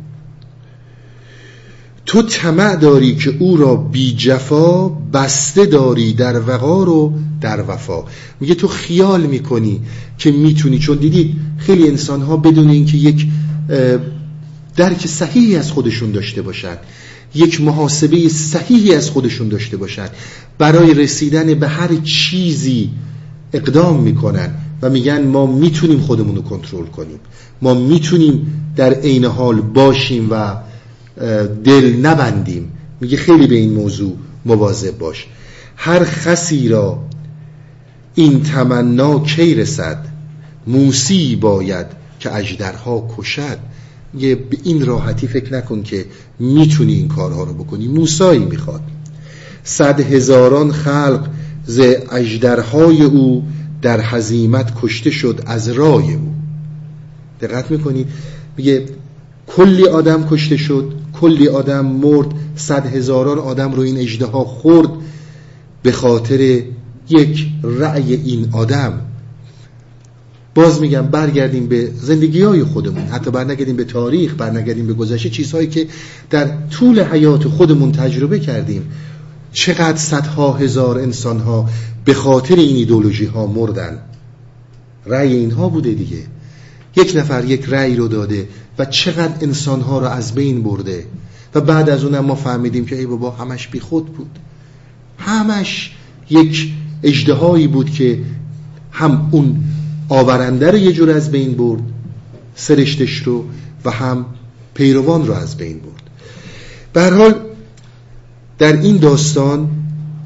تو 2.07 2.23
طمع 2.23 2.77
داری 2.77 3.17
که 3.17 3.35
او 3.39 3.57
را 3.57 3.77
بی 3.77 4.15
جفا 4.15 4.89
بسته 4.89 5.67
داری 5.67 6.13
در 6.13 6.41
وقار 6.49 6.89
و 6.89 7.13
در 7.41 7.65
وفا. 7.69 8.05
میگه 8.41 8.55
تو 8.55 8.69
خیال 8.69 9.27
می‌کنی 9.27 9.81
که 10.19 10.31
می‌تونی؟ 10.33 10.79
چون 10.79 10.97
دیدید 10.97 11.35
خیلی 11.59 11.89
انسان 11.89 12.23
ها 12.23 12.37
بدون 12.37 12.71
اینکه 12.71 12.97
یک 12.97 13.27
درک 14.77 15.07
صحیحی 15.07 15.57
از 15.57 15.71
خودشون 15.73 16.13
داشته 16.13 16.43
باشد. 16.43 16.79
یک 17.35 17.61
محاسبه 17.61 18.29
صحیحی 18.29 18.95
از 18.95 19.11
خودشون 19.11 19.49
داشته 19.49 19.77
باشد. 19.77 20.11
برای 20.59 20.95
رسیدن 20.95 21.55
به 21.55 21.69
هر 21.69 21.95
چیزی 22.05 22.91
اقدام 23.53 24.01
می‌کنن 24.01 24.55
و 24.83 24.91
میگن 24.91 25.27
ما 25.27 25.47
می‌تونیم 25.47 26.01
خودمون 26.01 26.37
رو 26.37 26.43
کنترل 26.43 26.87
کنیم. 26.87 27.19
ما 27.63 27.75
می‌تونیم 27.75 28.63
در 28.77 28.95
عین 28.95 29.25
حال 29.25 29.61
باشیم 29.61 30.29
و 30.31 30.57
دل 31.65 31.97
نبندیم. 31.97 32.73
میگه 33.01 33.17
خیلی 33.17 33.47
به 33.47 33.55
این 33.55 33.73
موضوع 33.73 34.17
مواظب 34.45 34.99
باش. 34.99 35.27
هر 35.77 36.05
خسی 36.05 36.69
را 36.69 36.99
این 38.15 38.43
تمنا 38.43 39.19
کی 39.19 39.55
رسد؟ 39.55 40.05
موسی 40.67 41.37
باید 41.37 41.87
که 42.21 42.35
اجدرها 42.35 43.09
کشد. 43.19 43.59
یه 44.15 44.35
به 44.35 44.57
این 44.63 44.87
راحتی 44.87 45.27
فکر 45.27 45.55
نکن 45.55 45.83
که 45.83 46.05
می‌تونی 46.39 46.95
این 46.95 47.09
کارها 47.09 47.45
رو 47.45 47.55
بکنی. 47.55 47.89
موسایی 47.89 48.45
می‌خواد. 48.45 48.81
صد 49.65 50.01
هزاران 50.01 50.73
خلق 50.73 51.29
ز 51.67 51.81
اجدرهای 52.13 53.03
او 53.03 53.45
در 53.83 54.01
حزیمت 54.01 54.73
کشته 54.83 55.11
شد 55.11 55.43
از 55.47 55.69
رای 55.69 56.15
او. 56.15 56.35
دقت 57.41 57.71
می‌کنید 57.71 58.07
میگه 58.57 58.87
کلی 59.47 59.87
آدم 59.87 60.29
کشته 60.29 60.57
شد 60.57 60.93
کلی 61.21 61.49
آدم 61.49 61.87
مرد 61.87 62.27
صد 62.57 62.87
هزاران 62.87 63.39
آدم 63.39 63.73
رو 63.73 63.83
این 63.83 63.97
اجده 63.97 64.27
خورد 64.27 64.89
به 65.83 65.93
خاطر 65.93 66.63
یک 67.09 67.47
رأی 67.63 68.15
این 68.15 68.49
آدم. 68.53 69.01
باز 70.57 70.81
میگم 70.81 71.03
برگردیم 71.03 71.67
به 71.67 71.91
زندگی 72.01 72.43
های 72.43 72.65
خودمون. 72.65 73.03
حتی 73.03 73.31
برنگردیم 73.31 73.77
به 73.77 73.85
تاریخ 73.85 74.35
برنگردیم 74.35 74.87
به 74.87 74.93
گذشته 74.93 75.31
چیزهایی 75.31 75.67
که 75.67 75.87
در 76.31 76.49
طول 76.71 77.03
حیات 77.03 77.49
خودمون 77.49 77.93
تجربه 77.93 78.41
کردیم. 78.41 78.83
چقدر 79.53 79.97
صدها 79.97 80.53
هزار 80.53 80.99
انسان 80.99 81.41
ها 81.41 81.69
به 82.05 82.15
خاطر 82.15 82.55
این 82.55 82.77
ایدولوژی 82.77 83.25
ها 83.25 83.47
مردن. 83.47 83.99
رأی 85.07 85.37
اینها 85.37 85.69
بوده 85.69 85.93
دیگه. 85.93 86.23
یک 86.97 87.13
نفر 87.17 87.45
یک 87.45 87.65
رأی 87.69 87.97
رو 87.97 88.09
داده 88.09 88.49
و 88.79 88.85
چقدر 88.85 89.35
انسان 89.41 89.81
ها 89.81 89.99
رو 89.99 90.07
از 90.07 90.35
بین 90.35 90.63
برده. 90.63 91.05
و 91.55 91.61
بعد 91.61 91.91
از 91.91 92.05
اونم 92.05 92.25
ما 92.25 92.35
فهمیدیم 92.35 92.87
که 92.87 92.97
ای 92.99 93.07
بابا 93.07 93.31
همش 93.31 93.69
بی 93.69 93.81
خود 93.81 94.07
بود. 94.07 94.39
همش 95.19 95.97
یک 96.31 96.73
اجدهایی 97.03 97.67
بود 97.67 97.91
که 97.91 98.19
هم 98.93 99.29
اون 99.31 99.65
آورنده 100.09 100.71
رو 100.71 100.79
یه 100.79 100.93
جور 100.93 101.11
از 101.11 101.31
بین 101.31 101.53
برد 101.53 101.83
سرشتش 102.55 103.17
رو 103.17 103.45
و 103.85 103.91
هم 103.91 104.27
پیروان 104.75 105.27
رو 105.27 105.33
از 105.33 105.57
بین 105.57 105.79
برد. 105.79 106.03
به 106.93 107.17
حال 107.17 107.35
در 108.59 108.81
این 108.81 108.97
داستان 108.97 109.69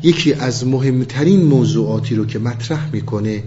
یکی 0.02 0.32
از 0.32 0.66
مهمترین 0.66 1.42
موضوعاتی 1.42 2.14
رو 2.14 2.26
که 2.26 2.38
مطرح 2.38 2.90
می‌کنه 2.92 3.42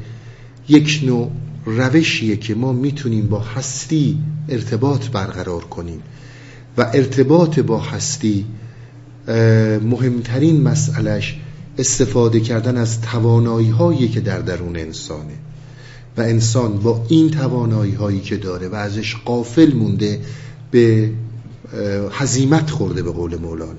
یک 0.69 1.01
نوع 1.05 1.31
روشیه 1.65 2.37
که 2.37 2.55
ما 2.55 2.73
می‌تونیم 2.73 3.27
با 3.27 3.39
هستی 3.39 4.17
ارتباط 4.49 5.07
برقرار 5.07 5.63
کنیم 5.63 6.01
و 6.77 6.81
ارتباط 6.93 7.59
با 7.59 7.79
هستی 7.79 8.45
مهمترین 9.81 10.61
مسئلش 10.61 11.39
استفاده 11.77 12.39
کردن 12.39 12.77
از 12.77 13.01
توانایی 13.01 13.69
هایی 13.69 14.07
که 14.07 14.21
در 14.21 14.39
درون 14.39 14.77
انسانه. 14.77 15.33
و 16.17 16.21
انسان 16.21 16.77
با 16.77 17.05
این 17.09 17.29
توانایی 17.29 17.93
هایی 17.93 18.19
که 18.19 18.37
داره 18.37 18.67
و 18.67 18.75
ازش 18.75 19.15
قافل 19.25 19.73
مونده 19.73 20.19
به 20.71 21.11
حزیمت 22.11 22.69
خورده 22.69 23.03
به 23.03 23.11
قول 23.11 23.35
مولانا. 23.35 23.73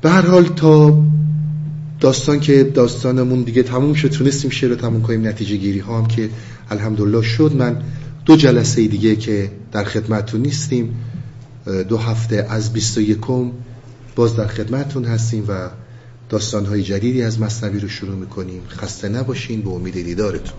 به 0.00 0.10
هر 0.10 0.26
حال 0.26 0.44
تا 0.44 1.02
داستان 2.00 2.40
که 2.40 2.64
داستانمون 2.64 3.42
دیگه 3.42 3.62
تموم 3.62 3.94
شد 3.94 4.08
تونستیم 4.08 4.50
شعر 4.50 4.70
رو 4.70 4.76
تموم 4.76 5.02
کنیم 5.02 5.26
نتیجه 5.26 5.56
گیری 5.56 5.78
ها 5.78 5.98
هم 5.98 6.06
که 6.06 6.30
الحمدلله 6.70 7.22
شد. 7.22 7.54
من 7.56 7.82
دو 8.24 8.36
جلسه 8.36 8.86
دیگه 8.86 9.16
که 9.16 9.50
در 9.72 9.84
خدمتتون 9.84 10.40
نیستیم 10.40 10.94
دو 11.88 11.96
هفته 11.96 12.46
از 12.50 12.72
21 12.72 13.18
باز 14.16 14.36
در 14.36 14.46
خدمتتون 14.46 15.04
هستیم 15.04 15.44
و 15.48 15.70
داستانهای 16.32 16.82
جدیدی 16.82 17.22
از 17.22 17.40
مصنوی 17.40 17.80
رو 17.80 17.88
شروع 17.88 18.14
می‌کنیم. 18.16 18.62
خسته 18.68 19.08
نباشین 19.08 19.62
به 19.62 19.70
امید 19.70 19.94
دیدارتون. 19.94 20.54